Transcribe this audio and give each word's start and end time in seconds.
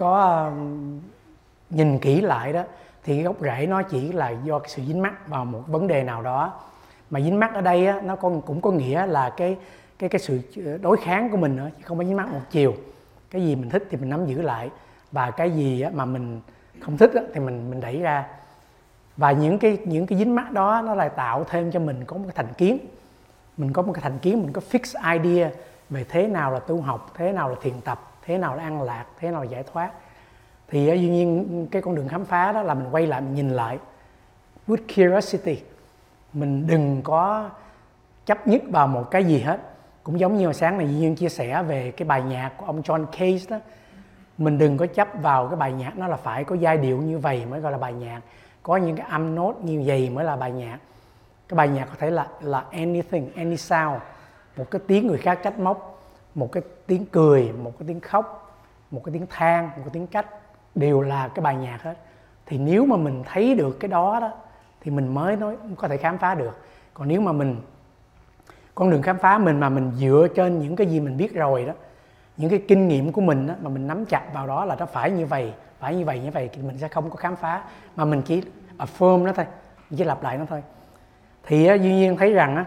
có 0.00 0.20
ờ, 0.20 0.52
nhìn 1.70 1.98
kỹ 1.98 2.20
lại 2.20 2.52
đó 2.52 2.62
thì 3.04 3.22
gốc 3.22 3.36
rễ 3.40 3.66
nó 3.66 3.82
chỉ 3.82 4.12
là 4.12 4.30
do 4.30 4.58
cái 4.58 4.68
sự 4.68 4.82
dính 4.86 5.02
mắc 5.02 5.28
vào 5.28 5.44
một 5.44 5.62
vấn 5.66 5.86
đề 5.86 6.02
nào 6.02 6.22
đó. 6.22 6.52
Mà 7.10 7.20
dính 7.20 7.40
mắc 7.40 7.54
ở 7.54 7.60
đây 7.60 7.86
á, 7.86 8.00
nó 8.04 8.16
còn 8.16 8.42
cũng 8.42 8.60
có 8.60 8.70
nghĩa 8.70 9.06
là 9.06 9.30
cái 9.36 9.56
cái 9.98 10.08
cái 10.08 10.20
sự 10.20 10.40
ờ, 10.66 10.78
đối 10.82 10.96
kháng 10.96 11.30
của 11.30 11.36
mình 11.36 11.56
nữa 11.56 11.70
chứ 11.78 11.82
không 11.84 11.96
phải 11.98 12.06
dính 12.06 12.16
mắc 12.16 12.32
một 12.32 12.40
chiều. 12.50 12.74
Cái 13.30 13.42
gì 13.42 13.56
mình 13.56 13.70
thích 13.70 13.86
thì 13.90 13.96
mình 13.96 14.08
nắm 14.08 14.26
giữ 14.26 14.42
lại 14.42 14.70
và 15.12 15.30
cái 15.30 15.50
gì 15.50 15.80
á, 15.80 15.90
mà 15.94 16.04
mình 16.04 16.40
không 16.80 16.96
thích 16.96 17.10
á, 17.14 17.22
thì 17.34 17.40
mình 17.40 17.70
mình 17.70 17.80
đẩy 17.80 17.98
ra. 17.98 18.26
Và 19.16 19.32
những 19.32 19.58
cái 19.58 19.78
những 19.84 20.06
cái 20.06 20.18
dính 20.18 20.34
mắc 20.34 20.52
đó 20.52 20.82
nó 20.86 20.94
lại 20.94 21.08
tạo 21.08 21.44
thêm 21.48 21.70
cho 21.70 21.80
mình 21.80 22.04
có 22.04 22.16
một 22.16 22.24
cái 22.26 22.34
thành 22.36 22.54
kiến. 22.54 22.78
Mình 23.56 23.72
có 23.72 23.82
một 23.82 23.92
cái 23.92 24.02
thành 24.02 24.18
kiến 24.18 24.42
mình 24.42 24.52
có 24.52 24.60
fix 24.70 25.18
idea 25.18 25.50
về 25.90 26.04
thế 26.08 26.26
nào 26.26 26.52
là 26.52 26.58
tu 26.58 26.80
học 26.80 27.10
thế 27.14 27.32
nào 27.32 27.48
là 27.48 27.56
thiền 27.62 27.80
tập 27.80 28.09
thế 28.24 28.38
nào 28.38 28.56
là 28.56 28.62
an 28.62 28.82
lạc, 28.82 29.04
thế 29.18 29.30
nào 29.30 29.42
là 29.42 29.50
giải 29.50 29.62
thoát. 29.72 29.90
Thì 30.68 30.88
ờ, 30.88 30.94
dĩ 30.94 31.08
nhiên 31.08 31.66
cái 31.70 31.82
con 31.82 31.94
đường 31.94 32.08
khám 32.08 32.24
phá 32.24 32.52
đó 32.52 32.62
là 32.62 32.74
mình 32.74 32.88
quay 32.90 33.06
lại, 33.06 33.20
mình 33.20 33.34
nhìn 33.34 33.50
lại 33.50 33.78
with 34.68 34.76
curiosity. 34.88 35.62
Mình 36.32 36.66
đừng 36.66 37.02
có 37.02 37.50
chấp 38.26 38.46
nhất 38.46 38.62
vào 38.70 38.86
một 38.86 39.10
cái 39.10 39.24
gì 39.24 39.40
hết. 39.40 39.60
Cũng 40.02 40.20
giống 40.20 40.36
như 40.36 40.44
hồi 40.44 40.54
sáng 40.54 40.78
này 40.78 40.88
Duy 40.88 40.94
Nhiên 40.94 41.16
chia 41.16 41.28
sẻ 41.28 41.62
về 41.62 41.90
cái 41.90 42.08
bài 42.08 42.22
nhạc 42.22 42.50
của 42.56 42.66
ông 42.66 42.82
John 42.82 43.06
Cage 43.06 43.44
đó. 43.48 43.58
Mình 44.38 44.58
đừng 44.58 44.76
có 44.76 44.86
chấp 44.86 45.08
vào 45.22 45.48
cái 45.48 45.56
bài 45.56 45.72
nhạc 45.72 45.98
nó 45.98 46.08
là 46.08 46.16
phải 46.16 46.44
có 46.44 46.56
giai 46.56 46.76
điệu 46.76 46.98
như 46.98 47.18
vậy 47.18 47.46
mới 47.46 47.60
gọi 47.60 47.72
là 47.72 47.78
bài 47.78 47.92
nhạc. 47.92 48.20
Có 48.62 48.76
những 48.76 48.96
cái 48.96 49.06
âm 49.10 49.34
nốt 49.34 49.54
như 49.62 49.82
vậy 49.86 50.10
mới 50.10 50.24
là 50.24 50.36
bài 50.36 50.52
nhạc. 50.52 50.78
Cái 51.48 51.56
bài 51.56 51.68
nhạc 51.68 51.84
có 51.84 51.94
thể 51.98 52.10
là 52.10 52.26
là 52.40 52.64
anything, 52.70 53.32
any 53.34 53.56
sound. 53.56 54.00
Một 54.56 54.70
cái 54.70 54.80
tiếng 54.86 55.06
người 55.06 55.18
khác 55.18 55.38
trách 55.42 55.58
móc, 55.58 56.02
một 56.34 56.52
cái 56.52 56.62
tiếng 56.90 57.06
cười 57.06 57.52
một 57.62 57.72
cái 57.78 57.88
tiếng 57.88 58.00
khóc 58.00 58.52
một 58.90 59.02
cái 59.04 59.12
tiếng 59.12 59.26
than 59.30 59.64
một 59.64 59.82
cái 59.84 59.90
tiếng 59.92 60.06
trách 60.06 60.26
đều 60.74 61.00
là 61.00 61.28
cái 61.28 61.42
bài 61.42 61.56
nhạc 61.56 61.82
hết. 61.82 61.94
Thì 62.46 62.58
nếu 62.58 62.86
mà 62.86 62.96
mình 62.96 63.22
thấy 63.26 63.54
được 63.54 63.80
cái 63.80 63.88
đó 63.88 64.20
đó 64.20 64.32
thì 64.80 64.90
mình 64.90 65.14
mới 65.14 65.36
nói 65.36 65.56
có 65.76 65.88
thể 65.88 65.96
khám 65.96 66.18
phá 66.18 66.34
được. 66.34 66.58
Còn 66.94 67.08
nếu 67.08 67.20
mà 67.20 67.32
mình 67.32 67.56
con 68.74 68.90
đường 68.90 69.02
khám 69.02 69.18
phá 69.18 69.38
mình 69.38 69.60
mà 69.60 69.68
mình 69.68 69.92
dựa 69.96 70.28
trên 70.34 70.58
những 70.58 70.76
cái 70.76 70.86
gì 70.86 71.00
mình 71.00 71.16
biết 71.16 71.34
rồi 71.34 71.64
đó 71.64 71.72
những 72.36 72.50
cái 72.50 72.62
kinh 72.68 72.88
nghiệm 72.88 73.12
của 73.12 73.20
mình 73.20 73.46
đó, 73.46 73.54
mà 73.62 73.70
mình 73.70 73.86
nắm 73.86 74.04
chặt 74.04 74.34
vào 74.34 74.46
đó 74.46 74.64
là 74.64 74.76
nó 74.76 74.86
phải 74.86 75.10
như 75.10 75.26
vậy 75.26 75.52
phải 75.78 75.96
như 75.96 76.04
vậy 76.04 76.20
như 76.20 76.30
vậy 76.30 76.50
thì 76.52 76.62
mình 76.62 76.78
sẽ 76.78 76.88
không 76.88 77.10
có 77.10 77.16
khám 77.16 77.36
phá. 77.36 77.62
Mà 77.96 78.04
mình 78.04 78.22
chỉ 78.22 78.42
affirm 78.78 79.24
nó 79.24 79.32
thôi 79.32 79.46
mình 79.90 79.98
chỉ 79.98 80.04
lặp 80.04 80.22
lại 80.22 80.38
nó 80.38 80.44
thôi. 80.44 80.62
Thì 81.42 81.66
á, 81.66 81.74
duy 81.74 81.92
nhiên 81.92 82.16
thấy 82.16 82.32
rằng 82.32 82.56
á, 82.56 82.64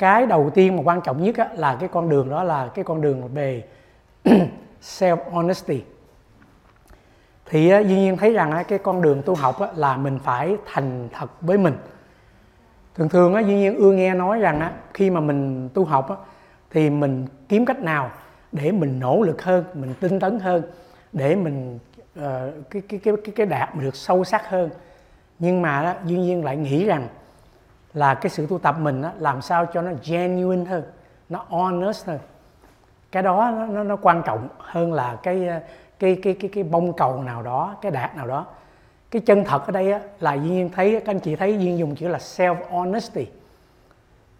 cái 0.00 0.26
đầu 0.26 0.50
tiên 0.54 0.76
mà 0.76 0.82
quan 0.84 1.00
trọng 1.00 1.22
nhất 1.22 1.36
á, 1.36 1.48
là 1.54 1.76
cái 1.80 1.88
con 1.88 2.08
đường 2.08 2.30
đó 2.30 2.42
là 2.42 2.68
cái 2.74 2.84
con 2.84 3.00
đường 3.00 3.28
về 3.34 3.64
self 4.82 5.16
honesty 5.30 5.82
thì 7.46 7.70
á, 7.70 7.78
duy 7.78 7.96
nhiên 7.96 8.16
thấy 8.16 8.32
rằng 8.32 8.50
á, 8.50 8.62
cái 8.62 8.78
con 8.78 9.02
đường 9.02 9.22
tu 9.22 9.34
học 9.34 9.60
á, 9.60 9.68
là 9.76 9.96
mình 9.96 10.18
phải 10.18 10.56
thành 10.66 11.08
thật 11.12 11.26
với 11.40 11.58
mình. 11.58 11.74
Thường 12.94 13.08
thường 13.08 13.34
á, 13.34 13.40
duy 13.40 13.54
nhiên 13.54 13.76
ưa 13.76 13.92
nghe 13.92 14.14
nói 14.14 14.38
rằng 14.38 14.60
á, 14.60 14.72
khi 14.94 15.10
mà 15.10 15.20
mình 15.20 15.68
tu 15.74 15.84
học 15.84 16.10
á, 16.10 16.16
thì 16.70 16.90
mình 16.90 17.26
kiếm 17.48 17.64
cách 17.66 17.80
nào 17.80 18.10
để 18.52 18.72
mình 18.72 19.00
nỗ 19.00 19.22
lực 19.22 19.42
hơn 19.42 19.64
mình 19.74 19.94
tinh 20.00 20.20
tấn 20.20 20.40
hơn 20.40 20.62
để 21.12 21.36
mình 21.36 21.78
uh, 22.18 22.24
cái, 22.70 22.82
cái 22.88 23.00
cái 23.04 23.14
cái 23.24 23.32
cái 23.36 23.46
đạt 23.46 23.74
được 23.74 23.96
sâu 23.96 24.24
sắc 24.24 24.48
hơn. 24.48 24.70
Nhưng 25.38 25.62
mà 25.62 25.82
đó, 25.82 25.94
duy 26.04 26.16
nhiên 26.16 26.44
lại 26.44 26.56
nghĩ 26.56 26.84
rằng 26.84 27.08
là 27.94 28.14
cái 28.14 28.30
sự 28.30 28.46
tu 28.46 28.58
tập 28.58 28.76
mình 28.78 29.02
á, 29.02 29.12
làm 29.18 29.42
sao 29.42 29.66
cho 29.66 29.82
nó 29.82 29.90
genuine 30.04 30.64
hơn 30.64 30.82
nó 31.28 31.44
honest 31.48 32.06
hơn. 32.06 32.18
Cái 33.12 33.22
đó 33.22 33.50
nó, 33.56 33.66
nó, 33.66 33.82
nó 33.82 33.96
quan 33.96 34.22
trọng 34.26 34.48
hơn 34.58 34.92
là 34.92 35.16
cái 35.22 35.48
ờ, 35.48 35.60
cái 35.98 36.18
cái 36.22 36.34
cái 36.40 36.50
cái 36.54 36.64
bông 36.64 36.92
cầu 36.92 37.22
nào 37.22 37.42
đó 37.42 37.76
cái 37.82 37.92
đạt 37.92 38.16
nào 38.16 38.26
đó. 38.26 38.46
Cái 39.10 39.22
chân 39.26 39.44
thật 39.44 39.66
ở 39.66 39.72
đây 39.72 39.92
á, 39.92 40.00
là 40.20 40.34
duyên 40.34 40.54
nhiên 40.54 40.70
thấy 40.70 40.92
các 40.92 41.14
anh 41.14 41.20
chị 41.20 41.36
thấy 41.36 41.58
duyên 41.58 41.78
dùng 41.78 41.96
chữ 41.96 42.08
là 42.08 42.18
self 42.18 42.56
honesty 42.70 43.26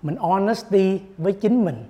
mình 0.02 0.16
honesty 0.16 1.00
với 1.18 1.32
chính 1.32 1.64
mình. 1.64 1.84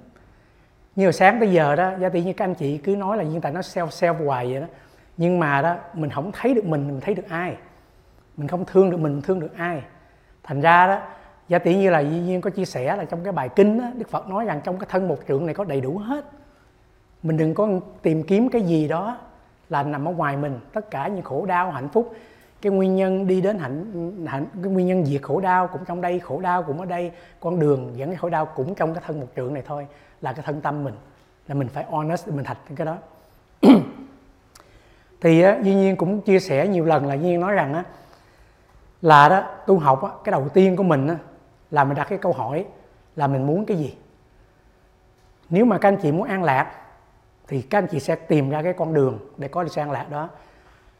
Như 0.96 1.06
hồi 1.06 1.12
sáng 1.12 1.40
tới 1.40 1.52
giờ 1.52 1.76
đó 1.76 1.92
giá 2.00 2.08
tỷ 2.08 2.22
như 2.22 2.32
các 2.32 2.44
anh 2.44 2.54
chị 2.54 2.78
cứ 2.78 2.96
nói 2.96 3.16
là 3.16 3.22
duyên 3.22 3.40
tại 3.40 3.52
nó 3.52 3.60
self 3.60 3.86
self 3.86 4.26
hoài 4.26 4.52
vậy 4.52 4.60
đó. 4.60 4.66
Nhưng 5.16 5.40
mà 5.40 5.62
đó 5.62 5.76
mình 5.94 6.10
không 6.10 6.32
thấy 6.32 6.54
được 6.54 6.64
mình 6.64 6.88
mình 6.88 7.00
thấy 7.00 7.14
được 7.14 7.28
ai. 7.28 7.56
Mình 8.36 8.48
không 8.48 8.64
thương 8.64 8.90
được 8.90 9.00
mình 9.00 9.22
thương 9.22 9.40
được 9.40 9.56
ai. 9.56 9.82
Thành 10.42 10.60
ra 10.60 10.86
đó 10.86 11.00
giá 11.50 11.58
tỷ 11.58 11.76
như 11.76 11.90
là 11.90 12.00
duyên 12.00 12.26
nhiên 12.26 12.40
có 12.40 12.50
chia 12.50 12.64
sẻ 12.64 12.96
là 12.96 13.04
trong 13.04 13.24
cái 13.24 13.32
bài 13.32 13.48
kinh 13.48 13.78
đó, 13.78 13.84
đức 13.94 14.08
phật 14.08 14.28
nói 14.28 14.44
rằng 14.44 14.60
trong 14.64 14.78
cái 14.78 14.86
thân 14.90 15.08
một 15.08 15.18
trượng 15.28 15.46
này 15.46 15.54
có 15.54 15.64
đầy 15.64 15.80
đủ 15.80 15.98
hết. 15.98 16.24
Mình 17.22 17.36
đừng 17.36 17.54
có 17.54 17.68
tìm 18.02 18.22
kiếm 18.22 18.48
cái 18.48 18.62
gì 18.62 18.88
đó 18.88 19.18
là 19.68 19.82
nằm 19.82 20.08
ở 20.08 20.12
ngoài 20.12 20.36
mình. 20.36 20.58
Tất 20.72 20.90
cả 20.90 21.08
những 21.08 21.24
khổ 21.24 21.46
đau 21.46 21.70
hạnh 21.70 21.88
phúc 21.88 22.14
cái 22.62 22.72
nguyên 22.72 22.96
nhân 22.96 23.26
đi 23.26 23.40
đến 23.40 23.58
hạnh 23.58 24.26
hạnh 24.26 24.46
cái 24.62 24.72
nguyên 24.72 24.86
nhân 24.86 25.04
diệt 25.04 25.22
khổ 25.22 25.40
đau 25.40 25.66
cũng 25.66 25.84
trong 25.84 26.00
đây 26.00 26.18
khổ 26.18 26.40
đau 26.40 26.62
cũng 26.62 26.80
ở 26.80 26.86
đây 26.86 27.12
con 27.40 27.60
đường 27.60 27.92
dẫn 27.96 28.08
cái 28.08 28.16
khổ 28.16 28.28
đau 28.28 28.46
cũng 28.46 28.74
trong 28.74 28.94
cái 28.94 29.02
thân 29.06 29.20
một 29.20 29.26
trượng 29.36 29.54
này 29.54 29.62
thôi 29.66 29.86
là 30.20 30.32
cái 30.32 30.42
thân 30.46 30.60
tâm 30.60 30.84
mình 30.84 30.94
là 31.48 31.54
mình 31.54 31.68
phải 31.68 31.84
honest 31.84 32.28
mình 32.28 32.44
thật 32.44 32.58
cái 32.76 32.86
đó. 32.86 32.96
Thì 35.20 35.42
á, 35.42 35.58
duy 35.62 35.74
nhiên 35.74 35.96
cũng 35.96 36.20
chia 36.20 36.40
sẻ 36.40 36.68
nhiều 36.68 36.84
lần 36.84 37.06
là 37.06 37.14
duy 37.14 37.28
nhiên 37.28 37.40
nói 37.40 37.52
rằng 37.52 37.74
á 37.74 37.84
là 39.02 39.28
đó 39.28 39.42
tu 39.66 39.78
học 39.78 40.02
á, 40.02 40.10
cái 40.24 40.30
đầu 40.30 40.48
tiên 40.48 40.76
của 40.76 40.82
mình 40.82 41.08
á, 41.08 41.16
là 41.70 41.84
mình 41.84 41.96
đặt 41.96 42.08
cái 42.08 42.18
câu 42.18 42.32
hỏi 42.32 42.64
là 43.16 43.26
mình 43.26 43.46
muốn 43.46 43.66
cái 43.66 43.76
gì. 43.76 43.94
Nếu 45.50 45.64
mà 45.64 45.78
các 45.78 45.88
anh 45.88 45.96
chị 45.96 46.12
muốn 46.12 46.28
an 46.28 46.42
lạc 46.42 46.72
thì 47.48 47.62
các 47.62 47.78
anh 47.78 47.86
chị 47.86 48.00
sẽ 48.00 48.14
tìm 48.16 48.50
ra 48.50 48.62
cái 48.62 48.72
con 48.72 48.94
đường 48.94 49.18
để 49.36 49.48
có 49.48 49.62
được 49.62 49.68
sự 49.72 49.80
an 49.80 49.90
lạc 49.90 50.10
đó. 50.10 50.28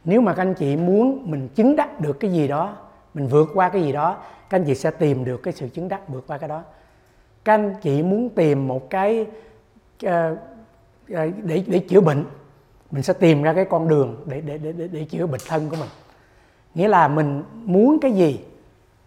Nếu 0.04 0.20
mà 0.20 0.34
các 0.34 0.42
anh 0.42 0.54
chị 0.54 0.76
muốn 0.76 1.30
mình 1.30 1.48
chứng 1.48 1.76
đắc 1.76 2.00
được 2.00 2.20
cái 2.20 2.32
gì 2.32 2.48
đó 2.48 2.76
mình 3.14 3.26
vượt 3.26 3.50
qua 3.54 3.68
cái 3.68 3.82
gì 3.82 3.92
đó 3.92 4.16
các 4.50 4.58
anh 4.58 4.64
chị 4.64 4.74
sẽ 4.74 4.90
tìm 4.90 5.24
được 5.24 5.42
cái 5.42 5.52
sự 5.52 5.68
chứng 5.68 5.88
đắc 5.88 6.08
vượt 6.08 6.24
qua 6.26 6.38
cái 6.38 6.48
đó. 6.48 6.62
Các 7.44 7.54
anh 7.54 7.74
chị 7.82 8.02
muốn 8.02 8.28
tìm 8.28 8.68
một 8.68 8.90
cái 8.90 9.26
uh, 10.06 10.10
để 11.08 11.64
để 11.66 11.78
chữa 11.88 12.00
bệnh 12.00 12.24
mình 12.90 13.02
sẽ 13.02 13.12
tìm 13.12 13.42
ra 13.42 13.52
cái 13.52 13.64
con 13.64 13.88
đường 13.88 14.24
để 14.26 14.40
để 14.40 14.58
để 14.58 14.72
để, 14.72 14.88
để 14.88 15.04
chữa 15.04 15.26
bệnh 15.26 15.40
thân 15.48 15.70
của 15.70 15.76
mình. 15.76 15.88
Nghĩa 16.74 16.88
là 16.88 17.08
mình 17.08 17.42
muốn 17.52 17.98
cái 18.02 18.12
gì 18.12 18.40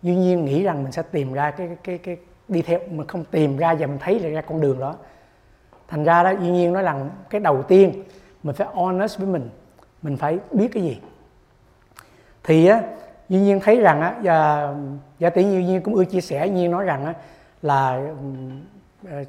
duy 0.03 0.15
nhiên 0.15 0.45
nghĩ 0.45 0.63
rằng 0.63 0.83
mình 0.83 0.91
sẽ 0.91 1.01
tìm 1.01 1.33
ra 1.33 1.51
cái 1.51 1.69
cái 1.83 1.97
cái 1.97 2.17
đi 2.47 2.61
theo 2.61 2.79
mình 2.89 3.07
không 3.07 3.23
tìm 3.31 3.57
ra 3.57 3.73
và 3.79 3.87
mình 3.87 3.97
thấy 3.99 4.19
ra 4.19 4.41
con 4.41 4.61
đường 4.61 4.79
đó. 4.79 4.95
Thành 5.87 6.03
ra 6.03 6.23
đó, 6.23 6.29
duy 6.29 6.49
nhiên 6.49 6.73
nói 6.73 6.83
rằng 6.83 7.09
cái 7.29 7.41
đầu 7.41 7.63
tiên 7.63 8.03
mình 8.43 8.55
phải 8.55 8.67
honest 8.73 9.17
với 9.17 9.27
mình 9.27 9.49
mình 10.01 10.17
phải 10.17 10.39
biết 10.51 10.67
cái 10.73 10.83
gì. 10.83 11.01
Thì 12.43 12.67
á, 12.67 12.81
duy 13.29 13.39
nhiên 13.39 13.59
thấy 13.59 13.79
rằng 13.79 14.01
á, 14.01 14.15
và 14.23 14.69
giả 15.19 15.29
tỷ 15.29 15.43
duy 15.43 15.65
nhiên 15.65 15.81
cũng 15.81 15.95
ưa 15.95 16.05
chia 16.05 16.21
sẻ, 16.21 16.45
duy 16.45 16.53
nhiên 16.53 16.71
nói 16.71 16.85
rằng 16.85 17.05
á, 17.05 17.13
là 17.61 18.11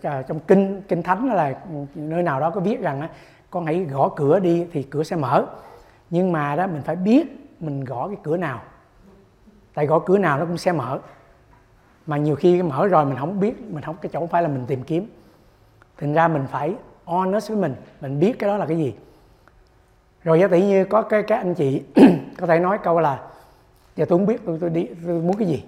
ờ, 0.03 0.23
trong 0.23 0.41
kinh 0.47 0.83
kinh 0.89 1.03
thánh 1.03 1.27
là 1.27 1.55
nơi 1.95 2.23
nào 2.23 2.41
đó 2.41 2.51
có 2.51 2.61
viết 2.61 2.81
rằng 2.81 3.01
á, 3.01 3.09
con 3.51 3.67
hãy 3.67 3.85
gõ 3.85 4.09
cửa 4.17 4.39
đi 4.39 4.67
thì 4.73 4.83
cửa 4.83 5.03
sẽ 5.03 5.17
mở. 5.17 5.47
Nhưng 6.11 6.33
mà 6.33 6.57
đó, 6.57 6.67
mình 6.67 6.83
phải 6.83 6.97
biết 6.97 7.55
mình 7.61 7.85
gõ 7.85 8.09
cái 8.09 8.17
cửa 8.23 8.37
nào 8.37 8.61
tại 9.75 9.87
gõ 9.87 9.99
cửa 9.99 10.19
nào 10.19 10.39
nó 10.39 10.45
cũng 10.45 10.59
sẽ 10.59 10.73
mở. 10.73 10.99
Mà 12.07 12.17
nhiều 12.17 12.37
khi 12.37 12.63
mở 12.63 12.87
rồi 12.87 13.05
mình 13.05 13.17
không 13.19 13.41
biết 13.41 13.61
mình 13.71 13.85
không 13.85 13.97
cái 14.03 14.11
chỗ 14.13 14.19
không 14.19 14.29
phải 14.29 14.43
là 14.43 14.49
mình 14.49 14.65
tìm 14.67 14.83
kiếm. 14.83 15.07
Thành 15.99 16.15
ra 16.15 16.29
mình 16.29 16.47
phải 16.51 16.75
honest 17.05 17.49
với 17.49 17.59
mình 17.59 17.75
mình 18.01 18.21
biết 18.21 18.39
cái 18.39 18.49
đó 18.51 18.57
là 18.57 18.67
cái 18.67 18.79
gì. 18.79 18.95
Rồi 20.25 20.41
giả 20.41 20.49
tỷ 20.49 20.63
như 20.67 20.85
có 20.85 21.03
cái 21.03 21.23
các 21.23 21.37
anh 21.37 21.55
chị 21.55 21.83
có 22.39 22.47
thể 22.47 22.59
nói 22.59 22.79
câu 22.83 23.01
là 23.01 23.21
giờ 23.97 24.05
tôi 24.05 24.19
không 24.19 24.27
biết 24.27 24.41
tôi, 24.47 24.59
tôi 24.61 24.71
đi 24.71 24.87
tôi 25.07 25.21
muốn 25.21 25.37
cái 25.37 25.49
gì? 25.49 25.65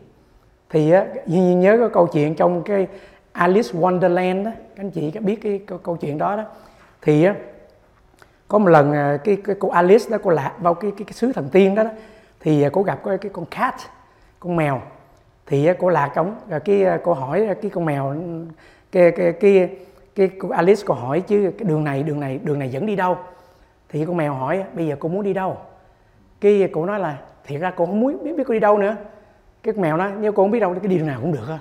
Thì 0.71 0.91
á 0.91 1.07
nhớ 1.27 1.77
cái 1.81 1.89
câu 1.93 2.07
chuyện 2.07 2.35
trong 2.35 2.63
cái 2.63 2.87
Alice 3.33 3.73
Wonderland 3.73 4.45
đó 4.45 4.51
các 4.77 4.85
anh 4.85 4.91
chị 4.91 5.11
có 5.11 5.21
biết 5.21 5.43
cái 5.43 5.61
câu, 5.67 5.79
câu 5.79 5.97
chuyện 5.97 6.19
đó 6.19 6.37
đó. 6.37 6.45
Thì 7.03 7.25
á 7.25 7.35
có 8.49 8.59
một 8.59 8.69
lần 8.69 8.93
à, 8.93 9.19
cái, 9.25 9.37
cái 9.45 9.57
cô 9.59 9.69
Alice 9.69 10.11
đó 10.11 10.19
cô 10.23 10.31
lạc 10.31 10.53
vào 10.59 10.75
cái 10.75 10.91
cái, 10.91 11.05
cái 11.05 11.13
xứ 11.13 11.33
thần 11.33 11.49
tiên 11.49 11.75
đó, 11.75 11.83
đó 11.85 11.91
thì 12.41 12.63
à, 12.63 12.71
cô 12.73 12.83
gặp 12.83 13.01
cái, 13.05 13.19
cái 13.19 13.31
con 13.35 13.45
cat 13.47 13.75
con 14.41 14.57
mèo. 14.57 14.83
Thì 15.47 15.69
cô 15.79 15.89
lạc 15.89 16.13
trong 16.15 16.37
rồi 16.49 16.61
cái 16.61 16.83
ờ, 16.83 16.99
cô 17.05 17.13
hỏi 17.13 17.47
ờ, 17.47 17.55
cái 17.55 17.71
con 17.71 17.85
mèo, 17.85 18.15
cái 18.93 19.11
cái 19.11 19.33
cái 19.33 19.71
cái 20.15 20.31
cô 20.39 20.49
Alice, 20.49 20.83
cô 20.87 20.95
hỏi 20.95 21.21
chứ, 21.21 21.53
cái 21.59 21.69
đường 21.69 21.85
này 21.85 22.03
đường 22.03 22.21
này 22.21 22.41
đường 22.43 22.59
này 22.59 22.71
dẫn 22.71 22.87
đi 22.87 22.97
đâu? 22.97 23.19
Thì 23.89 24.05
con 24.05 24.17
mèo 24.17 24.35
hỏi, 24.35 24.65
bây 24.75 24.87
giờ 24.87 24.97
cô 24.99 25.09
muốn 25.09 25.23
đi 25.23 25.33
đâu? 25.33 25.57
Cái 26.41 26.69
cô 26.73 26.87
nói 26.87 27.01
là, 27.01 27.17
thiệt 27.45 27.61
ra 27.61 27.71
cô 27.71 27.87
không 27.87 28.01
muốn, 28.01 28.25
biết 28.25 28.37
biết 28.37 28.45
cô 28.47 28.55
đi 28.55 28.61
đâu 28.61 28.79
nữa. 28.79 28.97
Cái 29.63 29.75
con 29.75 29.83
mèo 29.83 29.97
nói, 29.97 30.13
nếu 30.21 30.33
cô 30.33 30.43
không 30.43 30.51
biết 30.51 30.61
đâu, 30.61 30.75
cái 30.75 30.89
đi 30.89 30.99
đường 30.99 31.07
nào 31.07 31.21
cũng 31.21 31.33
được 31.33 31.49
á. 31.49 31.59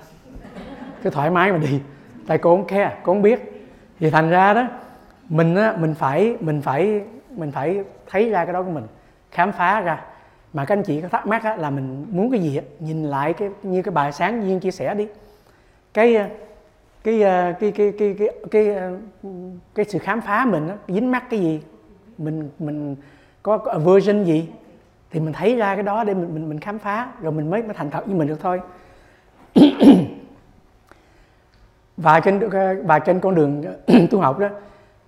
Cứ 1.02 1.10
thoải 1.10 1.30
mái 1.30 1.52
mà 1.52 1.58
đi. 1.58 1.80
Tại 2.26 2.38
cô 2.38 2.56
không 2.56 2.66
khe 2.66 2.96
cô 3.02 3.12
không 3.12 3.22
biết. 3.22 3.68
Thì 4.00 4.10
thành 4.10 4.30
ra 4.30 4.54
đó, 4.54 4.68
mình 5.28 5.54
á, 5.54 5.74
mình 5.78 5.94
phải 5.94 6.36
mình 6.40 6.62
phải 6.62 7.02
mình 7.30 7.52
phải 7.52 7.84
thấy 8.06 8.30
ra 8.30 8.44
cái 8.44 8.52
đó 8.52 8.62
của 8.62 8.70
mình, 8.70 8.84
khám 9.30 9.52
phá 9.52 9.80
ra 9.80 10.04
mà 10.56 10.64
các 10.64 10.76
anh 10.76 10.82
chị 10.82 11.00
có 11.00 11.08
thắc 11.08 11.26
mắc 11.26 11.44
á, 11.44 11.56
là 11.56 11.70
mình 11.70 12.06
muốn 12.10 12.30
cái 12.30 12.40
gì 12.40 12.56
á, 12.56 12.62
nhìn 12.80 13.04
lại 13.04 13.32
cái 13.32 13.50
như 13.62 13.82
cái 13.82 13.92
bài 13.92 14.12
sáng 14.12 14.46
duyên 14.46 14.60
chia 14.60 14.70
sẻ 14.70 14.94
đi. 14.94 15.08
Cái 15.94 16.14
ờ, 16.14 16.22
ờ, 16.22 16.28
cái 17.04 17.18
cái 17.58 17.72
cái 17.72 17.92
cái 17.98 18.14
cái 18.18 18.28
cái, 18.50 18.76
cái 19.74 19.84
sự 19.88 19.98
khám 19.98 20.20
phá 20.20 20.44
mình 20.44 20.68
á, 20.68 20.76
dính 20.88 21.10
mắc 21.10 21.24
cái 21.30 21.40
gì? 21.40 21.60
Mình 22.18 22.50
mình 22.58 22.96
có, 23.42 23.58
có 23.58 23.78
version 23.78 24.24
gì? 24.24 24.48
Thì 25.10 25.20
mình 25.20 25.32
thấy 25.32 25.56
ra 25.56 25.74
cái 25.74 25.82
đó 25.82 26.04
để 26.04 26.14
mình 26.14 26.34
mình 26.34 26.48
mình 26.48 26.60
khám 26.60 26.78
phá 26.78 27.08
rồi 27.20 27.32
mình 27.32 27.50
mới 27.50 27.62
mới 27.62 27.74
thành 27.74 27.90
thật 27.90 28.06
với 28.06 28.14
mình 28.14 28.28
được 28.28 28.40
thôi. 28.40 28.60
Và 31.96 32.20
trên 32.20 32.48
và 32.84 32.98
trên 32.98 33.20
con 33.20 33.34
đường 33.34 33.64
tu 34.10 34.20
học 34.20 34.38
đó 34.38 34.48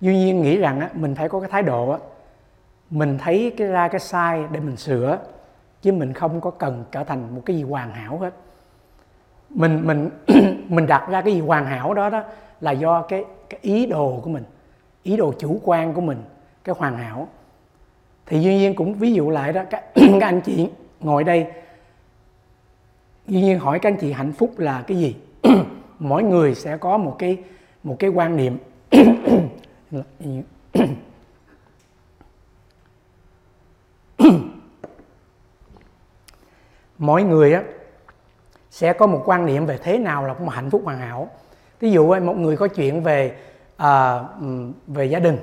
duy 0.01 0.17
nhiên 0.17 0.41
nghĩ 0.41 0.57
rằng 0.57 0.79
á, 0.79 0.89
mình 0.93 1.15
phải 1.15 1.29
có 1.29 1.39
cái 1.39 1.49
thái 1.49 1.63
độ 1.63 1.89
á, 1.89 1.97
mình 2.89 3.17
thấy 3.17 3.53
cái 3.57 3.67
ra 3.67 3.87
cái 3.87 3.99
sai 3.99 4.43
để 4.51 4.59
mình 4.59 4.77
sửa 4.77 5.17
chứ 5.81 5.91
mình 5.91 6.13
không 6.13 6.41
có 6.41 6.51
cần 6.51 6.83
trở 6.91 7.03
thành 7.03 7.35
một 7.35 7.41
cái 7.45 7.55
gì 7.55 7.63
hoàn 7.63 7.91
hảo 7.91 8.17
hết. 8.17 8.33
Mình 9.49 9.87
mình 9.87 10.09
mình 10.69 10.87
đặt 10.87 11.07
ra 11.09 11.21
cái 11.21 11.33
gì 11.33 11.39
hoàn 11.39 11.65
hảo 11.65 11.93
đó 11.93 12.09
đó 12.09 12.23
là 12.61 12.71
do 12.71 13.01
cái 13.01 13.25
cái 13.49 13.59
ý 13.61 13.85
đồ 13.85 14.19
của 14.23 14.29
mình 14.29 14.43
ý 15.03 15.17
đồ 15.17 15.33
chủ 15.39 15.61
quan 15.63 15.93
của 15.93 16.01
mình 16.01 16.17
cái 16.63 16.75
hoàn 16.77 16.97
hảo. 16.97 17.27
Thì 18.25 18.41
duy 18.41 18.57
nhiên 18.57 18.75
cũng 18.75 18.93
ví 18.93 19.13
dụ 19.13 19.29
lại 19.29 19.53
đó 19.53 19.63
các, 19.69 19.83
các 19.95 20.27
anh 20.27 20.41
chị 20.41 20.69
ngồi 20.99 21.23
đây 21.23 21.47
duy 23.27 23.41
nhiên 23.41 23.59
hỏi 23.59 23.79
các 23.79 23.91
anh 23.91 23.97
chị 23.99 24.11
hạnh 24.11 24.31
phúc 24.31 24.59
là 24.59 24.83
cái 24.87 24.97
gì? 24.97 25.15
Mỗi 25.99 26.23
người 26.23 26.55
sẽ 26.55 26.77
có 26.77 26.97
một 26.97 27.15
cái 27.19 27.37
một 27.83 27.95
cái 27.99 28.09
quan 28.09 28.37
niệm. 28.37 28.57
Mỗi 36.99 37.23
người 37.23 37.53
á 37.53 37.63
sẽ 38.71 38.93
có 38.93 39.07
một 39.07 39.21
quan 39.25 39.45
niệm 39.45 39.65
về 39.65 39.77
thế 39.83 39.97
nào 39.97 40.25
là 40.25 40.33
một 40.33 40.49
hạnh 40.49 40.69
phúc 40.69 40.81
hoàn 40.85 40.99
hảo. 40.99 41.29
Ví 41.79 41.91
dụ 41.91 42.19
một 42.19 42.37
người 42.37 42.57
có 42.57 42.67
chuyện 42.67 43.03
về 43.03 43.35
à, 43.77 44.19
về 44.87 45.05
gia 45.05 45.19
đình 45.19 45.37